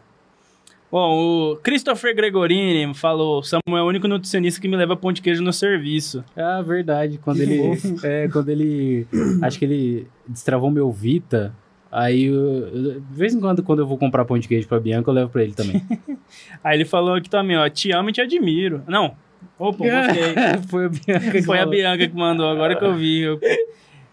[0.92, 5.22] Bom, o Christopher Gregorini falou: Samuel é o único nutricionista que me leva pão de
[5.22, 6.24] queijo no serviço.
[6.36, 7.18] Ah, verdade.
[7.18, 7.78] Quando ele.
[8.04, 9.08] É, quando ele.
[9.42, 11.54] Acho que ele destravou meu Vita.
[11.92, 12.36] Aí, eu,
[12.68, 15.14] eu- de vez em quando, quando eu vou comprar pão de queijo pra Bianca, eu
[15.14, 15.82] levo pra ele também.
[16.64, 18.82] Aí ele falou aqui também, ó, te amo e te admiro.
[18.88, 19.16] Não,
[19.60, 20.34] opa, busquei.
[20.70, 21.72] Foi a Bianca que Foi a falou.
[21.76, 23.22] Bianca que mandou, agora que eu vi.
[23.22, 23.40] Eu-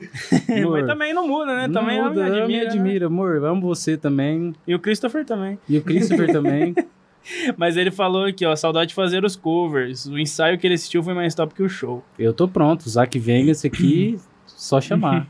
[0.70, 1.66] Mas também não muda, né?
[1.66, 2.64] não Também muda, me ela me admira.
[2.64, 2.70] né?
[2.70, 3.44] admira, amor.
[3.44, 4.54] Amo você também.
[4.66, 5.58] E o Christopher também.
[5.68, 6.74] E o Christopher também.
[7.58, 10.06] Mas ele falou aqui, ó, saudade de fazer os covers.
[10.06, 12.02] O ensaio que ele assistiu foi mais top que o show.
[12.18, 12.88] Eu tô pronto.
[12.88, 15.26] Zac Vegas aqui, só chamar.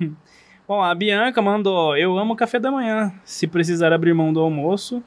[0.68, 3.12] Bom, a Bianca mandou, eu amo café da manhã.
[3.24, 5.02] Se precisar abrir mão do almoço.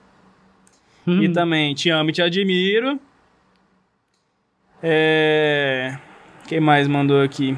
[1.07, 1.33] E Hum.
[1.33, 2.99] também, te amo e te admiro.
[4.83, 5.97] É...
[6.47, 7.55] Quem mais mandou aqui?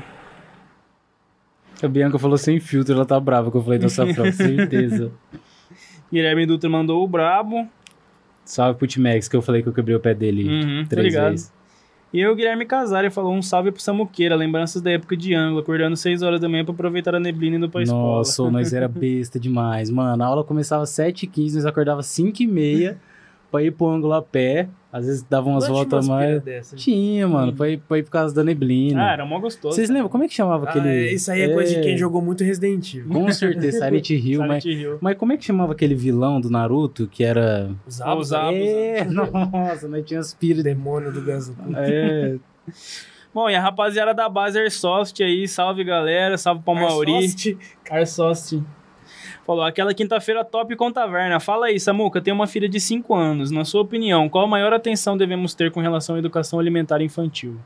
[1.84, 5.12] A Bianca falou sem filtro, ela tá brava que eu falei do açafrão, certeza.
[6.12, 7.68] Guilherme Dutra mandou o brabo.
[8.46, 11.52] Salve pro T-Max, que eu falei que eu quebrei o pé dele Uhum, três vezes.
[12.14, 15.98] E o Guilherme Casari falou um salve pro Samuqueira, lembranças da época de ângulo, acordando
[15.98, 18.18] 6 horas da manhã pra aproveitar a neblina e indo pra escola.
[18.18, 20.24] Nossa, nós era besta demais, mano.
[20.24, 22.96] A aula começava às 7h15, nós acordava às 5h30
[23.54, 24.68] pra ir pro ângulo a pé.
[24.92, 26.42] Às vezes dava umas Não tinha voltas umas mais.
[26.44, 26.76] dessa.
[26.76, 29.10] Tinha, mano, pra ir, pra ir por causa da neblina.
[29.10, 29.76] Ah, era mó gostoso.
[29.76, 30.08] Vocês lembram?
[30.10, 31.12] Como é que chamava Ah, aquele.
[31.14, 33.12] isso aí é, coisa de quem jogou muito Resident Evil.
[33.12, 34.64] Com certeza, Silent Hill, mas.
[34.66, 34.98] Hill.
[35.02, 37.72] Mas como é que chamava aquele vilão do Naruto que era.
[37.88, 40.64] Os Os abos, é, nossa, nós tinha as o piras.
[40.64, 41.60] demônio do Gazuku.
[41.76, 42.36] É,
[43.34, 47.34] Bom, e a rapaziada da base Airsoft aí, salve galera, salve pra Mauri.
[47.90, 48.62] Airsoft.
[49.46, 51.40] Falou, aquela quinta-feira top com taverna.
[51.40, 53.52] Fala aí, Samuca, tem uma filha de 5 anos.
[53.52, 57.58] Na sua opinião, qual a maior atenção devemos ter com relação à educação alimentar infantil?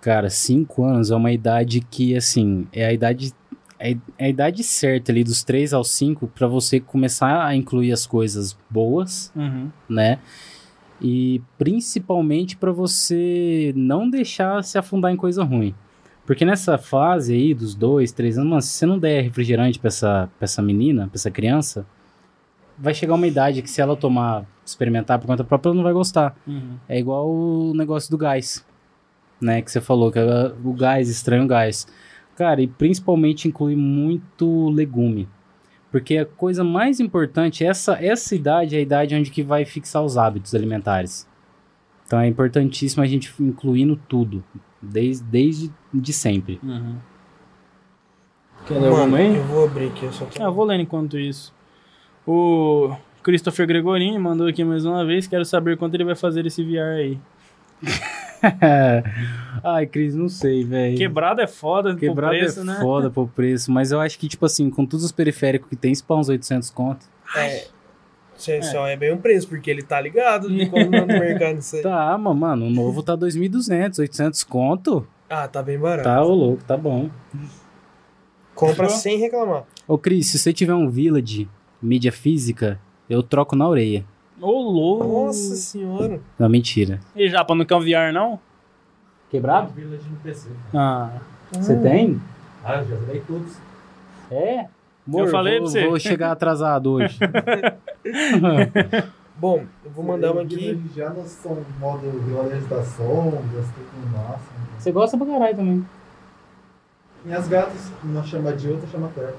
[0.00, 3.32] Cara, 5 anos é uma idade que, assim, é a idade.
[3.80, 7.92] É é a idade certa ali, dos 3 aos 5, pra você começar a incluir
[7.92, 9.70] as coisas boas, Uhum.
[9.88, 10.18] né?
[11.00, 15.74] E principalmente pra você não deixar se afundar em coisa ruim.
[16.28, 19.88] Porque nessa fase aí, dos 2, 3 anos, mano, se você não der refrigerante pra
[19.88, 21.86] essa, pra essa menina, pra essa criança,
[22.76, 25.94] vai chegar uma idade que se ela tomar, experimentar por conta própria, ela não vai
[25.94, 26.36] gostar.
[26.46, 26.76] Uhum.
[26.86, 28.62] É igual o negócio do gás,
[29.40, 29.62] né?
[29.62, 31.86] Que você falou, que é o gás, estranho gás.
[32.36, 35.26] Cara, e principalmente inclui muito legume.
[35.90, 40.04] Porque a coisa mais importante, essa, essa idade é a idade onde que vai fixar
[40.04, 41.26] os hábitos alimentares.
[42.04, 44.44] Então é importantíssimo a gente incluindo tudo,
[44.82, 46.60] desde, desde de sempre.
[46.62, 46.96] Uhum.
[48.66, 49.36] Quer ler alguma Mano, aí?
[49.36, 50.42] eu vou abrir aqui, eu só tô...
[50.42, 51.54] Ah, eu vou lendo enquanto isso.
[52.26, 55.26] O Christopher Gregorini mandou aqui mais uma vez.
[55.26, 57.18] Quero saber quanto ele vai fazer esse VR aí.
[59.64, 60.96] Ai, Cris, não sei, velho.
[60.96, 62.78] Quebrado é foda pro Quebrado preço, é né?
[62.80, 65.94] foda pro preço, mas eu acho que, tipo assim, com todos os periféricos que tem,
[65.94, 67.06] se uns 800 conto.
[67.36, 67.66] É,
[68.36, 71.58] você só é bem um preço, porque ele tá ligado de como anda no mercado
[71.58, 71.82] isso aí.
[71.82, 75.06] Tá, mas, mano, o novo tá 2.200, 800 conto.
[75.28, 76.04] Ah, tá bem barato.
[76.08, 77.10] Tá, ô louco, tá bom.
[78.54, 78.98] Compra Fechou?
[78.98, 79.64] sem reclamar.
[79.86, 81.48] Ô, Cris, se você tiver um Village,
[81.82, 84.04] mídia física, eu troco na orelha.
[84.40, 85.26] Ô, louco.
[85.26, 86.20] Nossa senhora.
[86.38, 87.00] Não, mentira.
[87.14, 88.38] E Japa, não quer um VR, não?
[89.30, 89.72] Quebrado?
[89.72, 90.48] Village no PC.
[90.74, 91.10] Ah.
[91.52, 92.20] Você tem?
[92.64, 93.56] Ah, já zerei todos.
[94.30, 94.66] É?
[95.06, 95.86] Amor, Eu falei vou, pra você.
[95.86, 97.18] Vou chegar atrasado hoje.
[99.38, 100.82] Bom, eu vou mandar uma aqui.
[100.96, 104.48] Já no som, modo violência das sombras, tudo no máximo.
[104.76, 105.86] você gosta pra caralho também.
[107.24, 109.38] E as gatas, uma chama de outra, chama perto.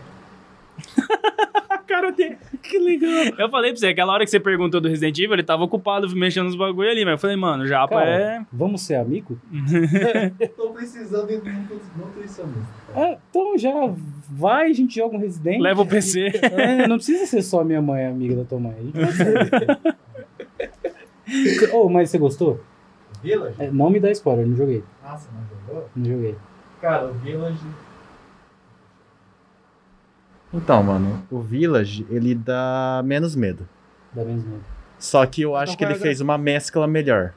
[1.69, 2.38] A cara dele.
[2.61, 3.33] Que legal.
[3.38, 6.14] Eu falei pra você, aquela hora que você perguntou do Resident Evil, ele tava ocupado
[6.16, 8.41] mexendo nos bagulho ali, mas eu falei, mano, Japa Cara, é.
[8.51, 9.40] Vamos ser amigo?
[10.56, 11.38] Tô precisando de
[11.98, 12.67] nutricionista.
[12.95, 13.74] É, então já
[14.30, 15.61] vai, a gente joga um Resident.
[15.61, 16.32] Leva o PC.
[16.43, 18.75] É, não precisa ser só minha mãe amiga da tua mãe.
[18.77, 19.80] A gente pode ser.
[21.74, 22.59] oh, mas você gostou?
[23.22, 23.56] Village?
[23.59, 24.83] É, não me dá spoiler, não joguei.
[25.03, 25.90] Ah, você não jogou?
[25.95, 26.35] Não joguei.
[26.82, 27.59] Cara, o Village.
[30.53, 33.68] Então, mano, o Village, ele dá menos medo.
[34.14, 34.64] Dá menos medo.
[34.98, 37.34] Só que eu Então acho que ele é fez uma mescla melhor.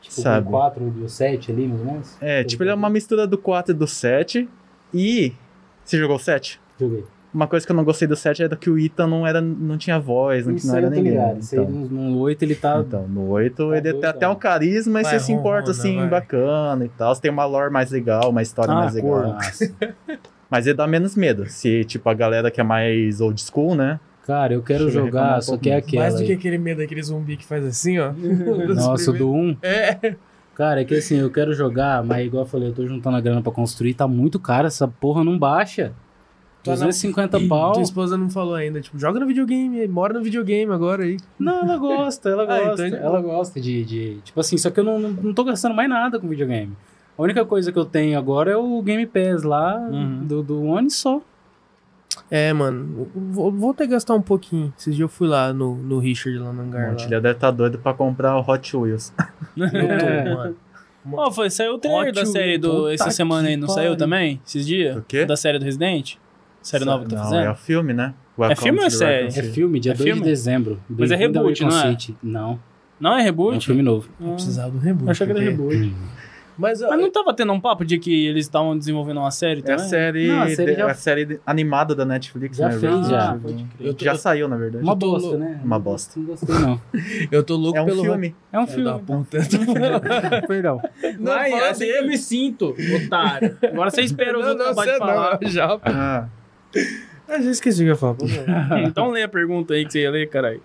[0.00, 0.46] Tipo, Sabe.
[0.46, 2.16] o 4 e o 7 ali, mais ou menos?
[2.20, 4.48] É, tipo, ele é uma mistura do 4 e do 7.
[4.94, 5.32] E.
[5.84, 6.60] Você jogou o 7?
[6.78, 7.04] Joguei.
[7.34, 9.76] Uma coisa que eu não gostei do 7 era que o Ethan não, era, não
[9.76, 11.12] tinha voz, não, não era ninguém.
[11.12, 11.40] ligado.
[11.40, 12.82] Isso aí Então, no, no 8 ele tá...
[12.86, 15.78] então, no 8 Tá ele tem até um carisma e Vai, você se importa ronrona,
[15.78, 16.08] assim, vai.
[16.08, 17.14] bacana e tal.
[17.14, 19.36] Você tem uma lore mais legal, uma história Ah, mais legal.
[20.50, 21.46] Mas ele dá menos medo.
[21.46, 24.00] Se, tipo, a galera que é mais old school, né?
[24.26, 25.84] Cara, eu quero Deixa jogar, um só que é mais.
[25.84, 28.12] aquela Mais do que aquele medo daquele zumbi que faz assim, ó.
[28.74, 29.56] Nossa, o do 1.
[29.62, 30.14] É.
[30.54, 33.20] Cara, é que assim, eu quero jogar, mas igual eu falei, eu tô juntando a
[33.20, 35.92] grana pra construir, tá muito caro, essa porra não baixa.
[36.64, 37.72] Tá na- 250 pau.
[37.74, 41.16] Tua esposa não falou ainda, tipo, joga no videogame, mora no videogame agora aí.
[41.38, 42.86] Não, ela gosta, ela Ah, gosta.
[42.88, 44.16] então é ela gosta de, de.
[44.24, 46.76] Tipo assim, só que eu não, não tô gastando mais nada com videogame.
[47.18, 50.24] A única coisa que eu tenho agora é o Game Pass lá Uhum.
[50.24, 51.20] do, do One só.
[52.30, 54.72] É, mano, eu vou, vou ter que gastar um pouquinho.
[54.78, 56.80] Esses dias eu fui lá no, no Richard, lá no hangar.
[56.80, 56.90] O Lá.
[56.90, 59.12] Montilha deve estar doido pra comprar o Hot Wheels.
[59.56, 59.76] Eu tô,
[60.36, 60.56] mano.
[61.12, 63.96] Ó, foi, saiu o trailer da Ótimo, série do essa semana aí, não que saiu
[63.96, 64.40] também?
[64.46, 64.96] Esses dias?
[64.96, 65.24] O quê?
[65.24, 66.16] Da série do Resident?
[66.60, 67.44] Série nova que tá não, fazendo?
[67.46, 68.12] é o filme, né?
[68.38, 69.26] Welcome filme to ou the série?
[69.28, 70.20] É filme, dia É 2 filme?
[70.22, 70.80] de dezembro.
[70.90, 71.90] Mas é reboot, não é?
[71.90, 72.16] City.
[72.22, 72.58] Não,
[73.00, 73.64] Não é é um reboot?
[73.66, 74.08] filme novo.
[74.20, 75.10] Ah, Precisava do reboot.
[75.10, 75.94] Achei que era porque- reboot.
[76.58, 79.72] Mas, Mas não tava tendo um papo de que eles estavam desenvolvendo uma série É
[79.72, 79.88] a também?
[79.90, 82.70] série, Não, a série de- já- a série de- animada da Netflix, Já né?
[82.72, 83.38] fez, Resident já.
[83.38, 83.86] Crer.
[83.86, 84.82] Eu tô- Já saiu, na verdade.
[84.82, 85.60] Uma bosta, lou- né?
[85.64, 86.18] Uma bosta.
[86.18, 86.80] Não gostei, não.
[87.30, 88.34] eu tô louco É um pelo filme.
[88.52, 89.24] É um Filho da filme.
[89.24, 89.38] puta.
[90.48, 90.80] Perdão.
[91.18, 92.74] Não, fala assim que eu me sinto,
[93.06, 93.56] otário.
[93.62, 95.38] Agora você espera os outros acabar de você falar.
[95.40, 95.78] não, já.
[95.84, 96.28] Ah,
[97.28, 98.16] Ah, já esqueci o que eu ia falar.
[98.86, 100.62] Então lê a pergunta aí que você ia ler, caralho.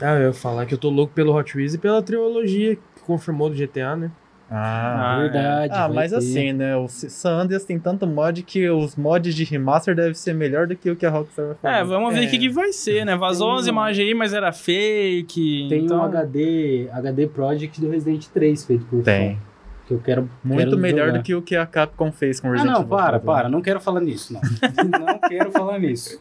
[0.00, 2.82] Ah, eu ia falar que eu tô louco pelo Hot Wheels e pela trilogia que
[3.04, 4.10] confirmou do GTA, né?
[4.56, 5.14] Ah.
[5.16, 5.72] Ah, Verdade.
[5.76, 6.16] Ah, mas ter.
[6.18, 6.76] assim, né?
[6.76, 10.76] O San Andreas tem tanto mod que os mods de remaster devem ser melhor do
[10.76, 11.74] que o que a Rockstar vai fazer.
[11.76, 12.26] É, vamos ver o É.
[12.26, 13.16] que, que vai ser, né?
[13.16, 15.66] Vazou Tem umas um- imagens aí, mas era fake.
[15.68, 15.98] Tem então...
[15.98, 19.34] um HD, HD Project do Resident 3 feito por Tem.
[19.36, 19.40] fã,
[19.86, 21.18] Que eu quero Muito quero melhor jogar.
[21.18, 22.88] do que o que a Capcom fez com Ah, Resident não, Evil.
[22.96, 23.26] para, 4.
[23.26, 23.48] para.
[23.48, 24.40] Não quero falar nisso, não.
[25.06, 26.20] não quero falar nisso.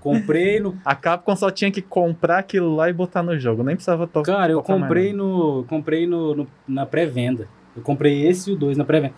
[0.00, 0.76] Comprei no.
[0.84, 3.62] A Capcom só tinha que comprar aquilo lá e botar no jogo.
[3.62, 5.18] Nem precisava to Cara, eu tocar mais comprei nada.
[5.24, 5.64] no.
[5.68, 7.46] Comprei no, no- na pré-venda.
[7.76, 9.14] Eu comprei esse e o 2 na pré-venda.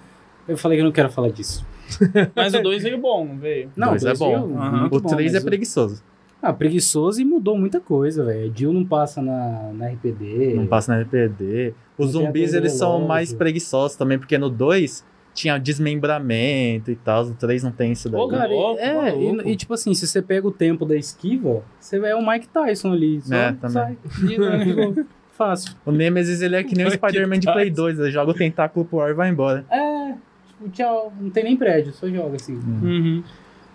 [0.46, 1.66] Eu falei que eu não quero falar disso.
[2.34, 3.70] Mas o 2 veio bom, não veio?
[3.76, 4.46] Não, Dois o é bom.
[4.46, 6.02] muito O bom, 3 é preguiçoso.
[6.42, 8.52] Ah, preguiçoso e mudou muita coisa, velho.
[8.54, 10.52] Jill não passa na, na RPD.
[10.54, 11.72] Não passa na RPD.
[11.96, 15.02] Os zumbis, eles são mais preguiçosos também, porque no 2
[15.32, 17.24] tinha desmembramento e tal.
[17.24, 18.20] No 3 não tem isso daí.
[18.20, 19.48] Ô, Cara, e- é, maluco.
[19.48, 22.48] e, e, tipo assim, se você pega o tempo da esquiva, você é o Mike
[22.48, 23.20] Tyson ali.
[23.22, 23.70] Só É, também.
[23.72, 23.96] sai.
[24.30, 25.04] E,
[25.36, 25.74] Fácil.
[25.84, 27.98] O Nemesis, ele é que nem o Spider-Man de Play 2.
[27.98, 29.64] Ele joga o tentáculo pro ar e vai embora.
[29.70, 30.14] É,
[30.46, 31.12] tipo, tchau.
[31.20, 32.54] Não tem nem prédio, só joga assim.
[32.54, 33.22] Uhum.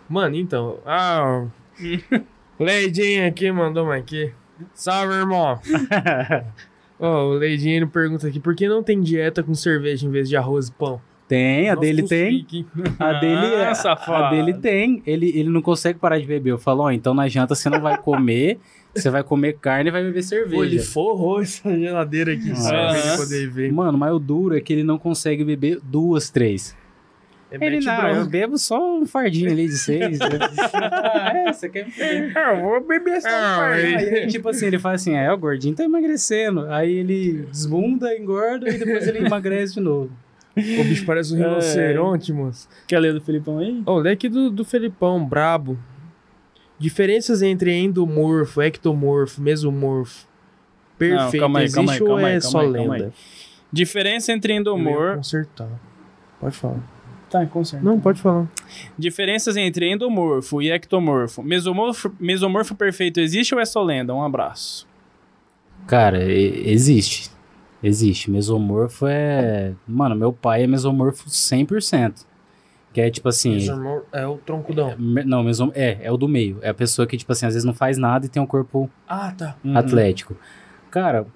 [0.07, 0.77] Mano, então.
[0.85, 1.45] Ah.
[2.59, 4.31] Leidinho aqui mandou uma aqui.
[4.73, 5.59] Salve, irmão.
[6.99, 10.27] Ó, o Leidinho ele pergunta aqui: por que não tem dieta com cerveja em vez
[10.27, 11.01] de arroz e pão?
[11.27, 12.29] Tem, a Nossa, dele tem.
[12.39, 12.65] pique?
[12.99, 14.35] A dele, é- Ah, a safado.
[14.35, 15.03] dele tem.
[15.05, 16.49] Ele, ele não consegue parar de beber.
[16.49, 18.59] Eu falo, ó, então na janta você não vai comer,
[18.95, 20.83] você vai comer carne e vai beber Pô, ele cerveja.
[20.91, 23.71] forrou essa geladeira aqui só pra ele poder ver.
[23.71, 26.75] Mano, mas o duro é que ele não consegue beber duas, três.
[27.51, 30.19] É Ele não, eu bebo só um fardinho ali de seis.
[30.21, 32.31] ah, é, você quer me fuder.
[32.37, 33.97] Ah, eu vou beber só um Ah, fardinho.
[33.97, 36.65] aí, tipo assim, ele fala assim, é, o gordinho tá emagrecendo.
[36.69, 40.11] Aí ele desbunda, engorda e depois ele emagrece de novo.
[40.55, 41.47] O bicho parece um É.
[41.47, 42.67] rinoceronte, moço.
[42.87, 43.81] Quer ler do Felipão aí?
[43.85, 45.75] Ó, lê aqui do, do Felipão, brabo.
[46.79, 50.27] Diferenças entre endomorfo, ectomorfo, mesomorfo.
[50.97, 53.13] Perfeito, calma aí, calma aí, existe ou calma aí, é calma só aí, calma lenda?
[53.71, 55.17] Diferença entre endomorfo.
[55.17, 55.69] Consertar.
[56.39, 56.83] Pode falar.
[57.29, 57.85] Tá, conserta.
[57.85, 58.47] Não, pode falar.
[58.97, 61.43] Diferenças entre endomorfo e ectomorfo.
[61.43, 64.15] Mesomorfo, mesomorfo perfeito existe ou é só lenda?
[64.15, 64.87] Um abraço.
[65.85, 67.29] Cara, existe.
[67.83, 68.31] Existe.
[68.31, 69.73] Mesomorfo é...
[69.87, 72.25] Mano, meu pai é mesomorfo 100%.
[72.91, 73.53] Que é tipo assim...
[73.53, 74.95] Mesomor- É o troncudão.
[74.97, 75.71] me- Não, mesom...
[75.75, 76.57] é, é o do meio.
[76.61, 78.89] É a pessoa que, tipo assim, às vezes não faz nada e tem um corpo
[79.07, 79.55] Ah, tá.
[79.63, 79.77] Uhum.
[79.77, 80.35] atlético.
[80.89, 81.27] Cara,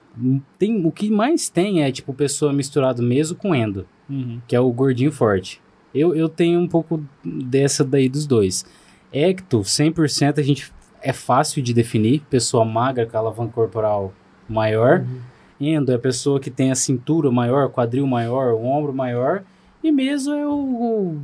[0.57, 3.85] tem, o que mais tem é, tipo, pessoa misturado meso com endo.
[4.09, 4.41] Uhum.
[4.48, 5.61] que é o gordinho forte.
[5.95, 8.65] Eu, eu tenho um pouco dessa daí dos dois.
[9.14, 14.11] Ecto, 100% a gente é fácil de definir, pessoa magra com a alavanca corporal
[14.49, 15.01] maior.
[15.01, 15.19] Uhum.
[15.61, 19.43] Endo é a pessoa que tem a cintura maior, quadril maior, o ombro maior.
[19.83, 21.22] E meso é o, o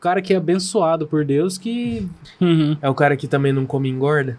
[0.00, 2.08] cara que é abençoado por Deus que
[2.40, 2.76] Uhum.
[2.80, 4.38] É o cara que também não come e engorda?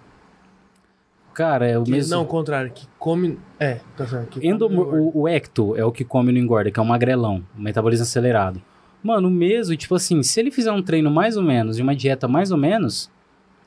[1.34, 2.16] Cara, é o Que- mesmo.
[2.16, 3.38] Não, o contrário, que come.
[3.60, 4.30] É, tá certo.
[4.30, 5.18] que come Endomo- não engorda.
[5.18, 7.62] o, o ecto é o que come e não engorda, que é o magrelão, o
[7.62, 8.62] metabolismo acelerado.
[9.04, 11.96] Mano, o mesmo, tipo assim, se ele fizer um treino mais ou menos e uma
[11.96, 13.10] dieta mais ou menos,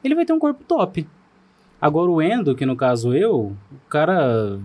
[0.03, 1.07] ele vai ter um corpo top.
[1.81, 4.59] Agora o endo, que no caso eu, o cara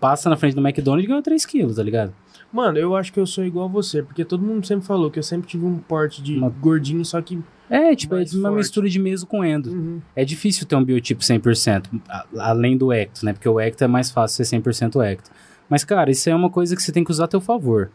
[0.00, 2.12] passa na frente do McDonald's e ganha 3 quilos, tá ligado?
[2.52, 5.18] Mano, eu acho que eu sou igual a você, porque todo mundo sempre falou que
[5.18, 7.38] eu sempre tive um porte de Uma- gordinho, só que.
[7.68, 8.56] É, tipo, é uma forte.
[8.56, 9.70] mistura de meso com endo.
[9.70, 10.00] Uhum.
[10.16, 13.34] É difícil ter um biotipo 100%, a- além do ecto, né?
[13.34, 15.30] Porque o ecto é mais fácil ser 100% ecto.
[15.68, 17.90] Mas, cara, isso é uma coisa que você tem que usar a teu favor.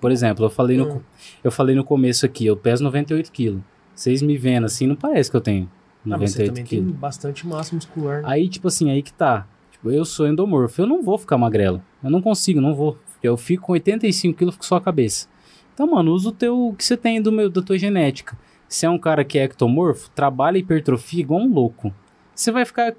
[0.00, 1.00] Por exemplo, eu falei, no, Hum.
[1.42, 3.60] eu falei no começo aqui, eu peso 98 quilos.
[3.92, 5.64] Vocês me vendo assim, não parece que eu tenho
[6.06, 6.94] Ah, mas você 98 também tem quilos.
[6.94, 8.22] bastante massa muscular.
[8.22, 8.28] né?
[8.28, 9.44] Aí, tipo assim, aí que tá.
[9.72, 11.82] Tipo, eu sou endomorfo, eu não vou ficar magrelo.
[12.04, 12.96] Eu não consigo, não vou.
[13.22, 15.28] Eu fico com 85 quilos, fico só a cabeça.
[15.74, 18.36] Então, mano, usa o teu o que você tem do meu, da tua genética.
[18.68, 21.94] Se é um cara que é ectomorfo, trabalha hipertrofia igual um louco.
[22.34, 22.94] Você vai ficar,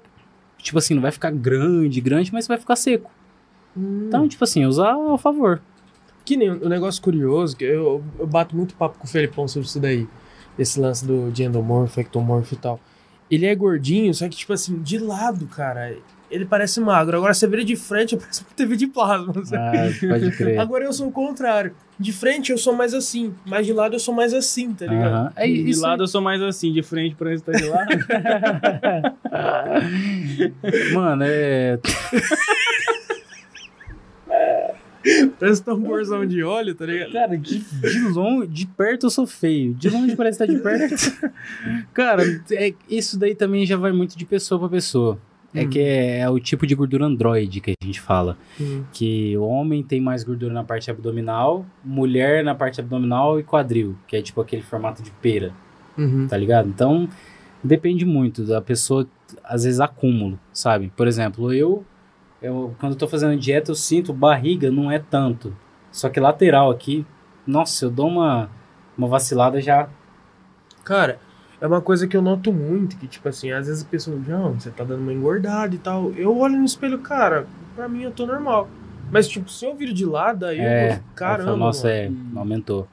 [0.58, 3.10] tipo assim, não vai ficar grande, grande, mas vai ficar seco.
[3.76, 4.06] Hum.
[4.08, 5.62] Então, tipo assim, usar ao favor.
[6.24, 9.68] Que nem um negócio curioso, que eu, eu bato muito papo com o Felipão sobre
[9.68, 10.08] isso daí.
[10.58, 12.80] Esse lance do de endomorfo, ectomorfo e tal.
[13.30, 15.96] Ele é gordinho, só que, tipo assim, de lado, cara,
[16.30, 17.16] ele parece magro.
[17.16, 19.32] Agora você ele de frente, parece uma TV de plasma.
[19.52, 19.72] Ah,
[20.08, 20.58] pode crer.
[20.60, 21.74] Agora eu sou o contrário.
[21.98, 25.12] De frente eu sou mais assim, mas de lado eu sou mais assim, tá ligado?
[25.12, 25.32] Aham.
[25.36, 27.90] É, de isso lado eu sou mais assim, de frente pra esse tá de lado.
[30.94, 31.78] Mano, é.
[35.38, 37.12] Parece tamborzão de óleo, tá ligado?
[37.12, 39.72] Cara, de, de longe, de perto eu sou feio.
[39.74, 41.32] De longe parece estar de perto.
[41.94, 45.18] Cara, é- isso daí também já vai muito de pessoa pra pessoa.
[45.52, 45.68] É Hum.
[45.70, 48.36] que é, é o tipo de gordura androide que a gente fala.
[48.60, 48.84] Hum.
[48.92, 53.96] Que o homem tem mais gordura na parte abdominal, mulher na parte abdominal e quadril,
[54.06, 55.52] que é tipo aquele formato de pera,
[55.98, 56.28] Uhum.
[56.28, 56.68] tá ligado?
[56.68, 57.08] Então,
[57.64, 59.08] depende muito da pessoa,
[59.42, 60.92] às vezes acúmulo, sabe?
[60.96, 61.84] Por exemplo, eu,
[62.40, 65.54] eu quando eu tô fazendo dieta, eu sinto barriga não é tanto.
[65.90, 67.04] Só que lateral aqui,
[67.44, 68.48] nossa, eu dou uma,
[68.96, 69.88] uma vacilada já.
[70.84, 71.18] Cara,
[71.60, 74.58] é uma coisa que eu noto muito, que tipo assim, às vezes a pessoa, não,
[74.58, 76.12] você tá dando uma engordada e tal.
[76.12, 78.68] Eu olho no espelho, cara, pra mim eu tô normal.
[79.12, 81.90] Mas, tipo, se eu viro de lado, aí eu É, vou, caramba, eu falo, nossa,
[81.90, 82.86] é, aumentou.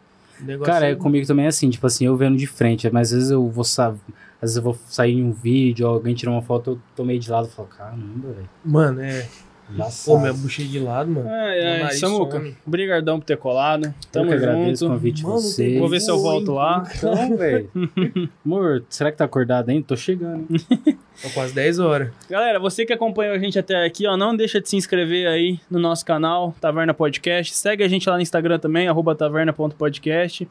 [0.64, 3.32] Cara, é, comigo também é assim, tipo assim, eu vendo de frente, mas às vezes
[3.32, 6.72] eu vou sa- às vezes eu vou sair em um vídeo, alguém tirou uma foto,
[6.72, 8.50] eu tô meio de lado e falo, caramba, velho.
[8.64, 9.26] Mano, é.
[9.68, 11.30] Pô, embaçado." minha bucha de lado, mano.
[11.30, 13.86] Ai, ai, Samuca, obrigadão por ter colado.
[13.86, 14.98] Eu Tamo que agradeço o junto.
[14.98, 15.80] convite Mano, vocês.
[15.80, 16.84] Vou ver se eu volto lá.
[16.96, 17.70] Então, velho.
[18.46, 19.86] Amor, será que tá acordado ainda?
[19.86, 20.48] Tô chegando.
[21.22, 22.10] Tô quase 10 horas.
[22.30, 25.60] Galera, você que acompanhou a gente até aqui, ó, não deixa de se inscrever aí
[25.70, 27.56] no nosso canal, Taverna Podcast.
[27.56, 30.48] Segue a gente lá no Instagram também, arroba taverna.podcast.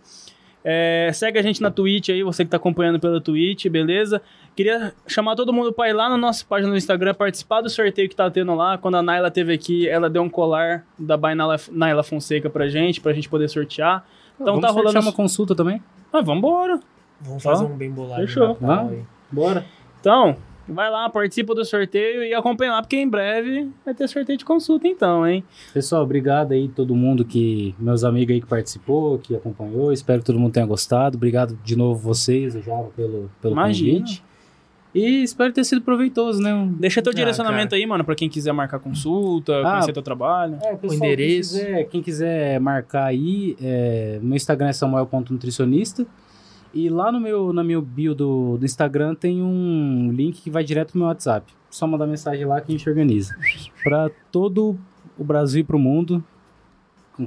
[0.69, 4.21] É, segue a gente na Twitch aí, você que tá acompanhando pela Twitch, beleza?
[4.57, 8.09] Queria chamar todo mundo pra ir lá na nossa página no Instagram, participar do sorteio
[8.09, 8.79] que tá tendo lá.
[8.79, 12.67] Quando a Naila teve aqui, ela deu um colar da By Naila, Naila Fonseca pra
[12.67, 14.03] gente, pra gente poder sortear.
[14.35, 14.99] Então Vamos tá rolando...
[14.99, 15.83] uma consulta também?
[16.11, 16.81] Ah, vambora!
[17.21, 18.23] Vamos fazer Ó, um bem bolado.
[18.23, 18.57] fechou.
[18.91, 19.03] aí.
[19.31, 19.65] Bora.
[20.01, 20.37] Então,
[20.67, 24.45] vai lá, participa do sorteio e acompanha lá, porque em breve vai ter sorteio de
[24.45, 25.45] consulta então, hein?
[25.75, 29.93] Pessoal, obrigado aí todo mundo que meus amigos aí que participou, que acompanhou.
[29.93, 31.17] Espero que todo mundo tenha gostado.
[31.17, 34.01] Obrigado de novo vocês, Java, pelo pelo Imagina.
[34.01, 34.26] convite.
[34.99, 36.51] E espero ter sido proveitoso, né?
[36.81, 40.59] Deixa teu Ah, direcionamento aí, mano, pra quem quiser marcar consulta, Ah, conhecer teu trabalho.
[40.63, 41.55] É, pessoal, endereço.
[41.55, 46.07] Quem quiser, quem quiser marcar aí, é, meu Instagram é samuel.nutricionista.
[46.73, 50.65] E lá no meu, na meu bio do, do Instagram tem um link que vai
[50.65, 51.53] direto pro meu WhatsApp.
[51.71, 53.37] Só mandar mensagem lá que a gente organiza.
[53.85, 54.79] Para todo
[55.19, 56.25] o Brasil e pro mundo.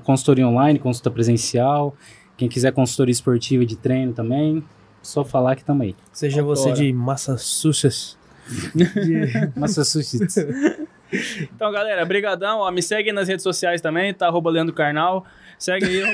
[0.04, 1.96] Consultoria online, consulta presencial.
[2.36, 4.64] Quem quiser consultoria esportiva de treino também,
[5.02, 5.96] só falar que também.
[6.12, 8.18] Seja você de Massachusetts.
[9.56, 10.36] Massachusetts.
[11.42, 12.60] Então, galera, brigadão.
[12.60, 14.28] Ó, me segue nas redes sociais também, tá?
[14.28, 15.26] Arroba Leandro Carnal.
[15.58, 16.04] Segue aí.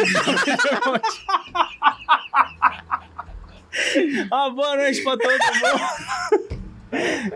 [4.31, 5.41] Uma boa noite pra todo mundo.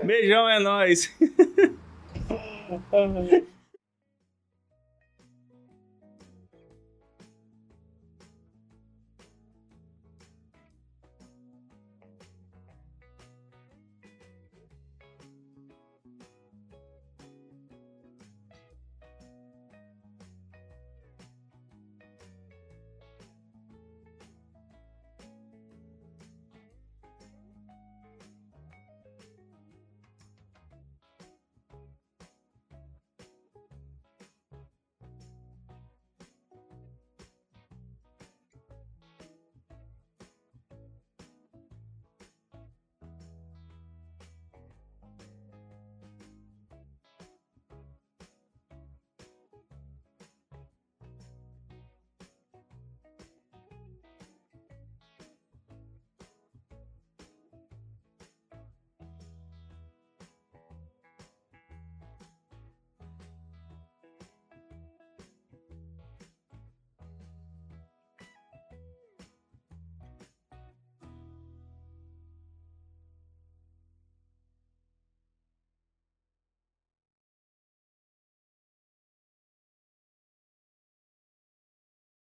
[0.06, 1.14] Beijão, é nóis.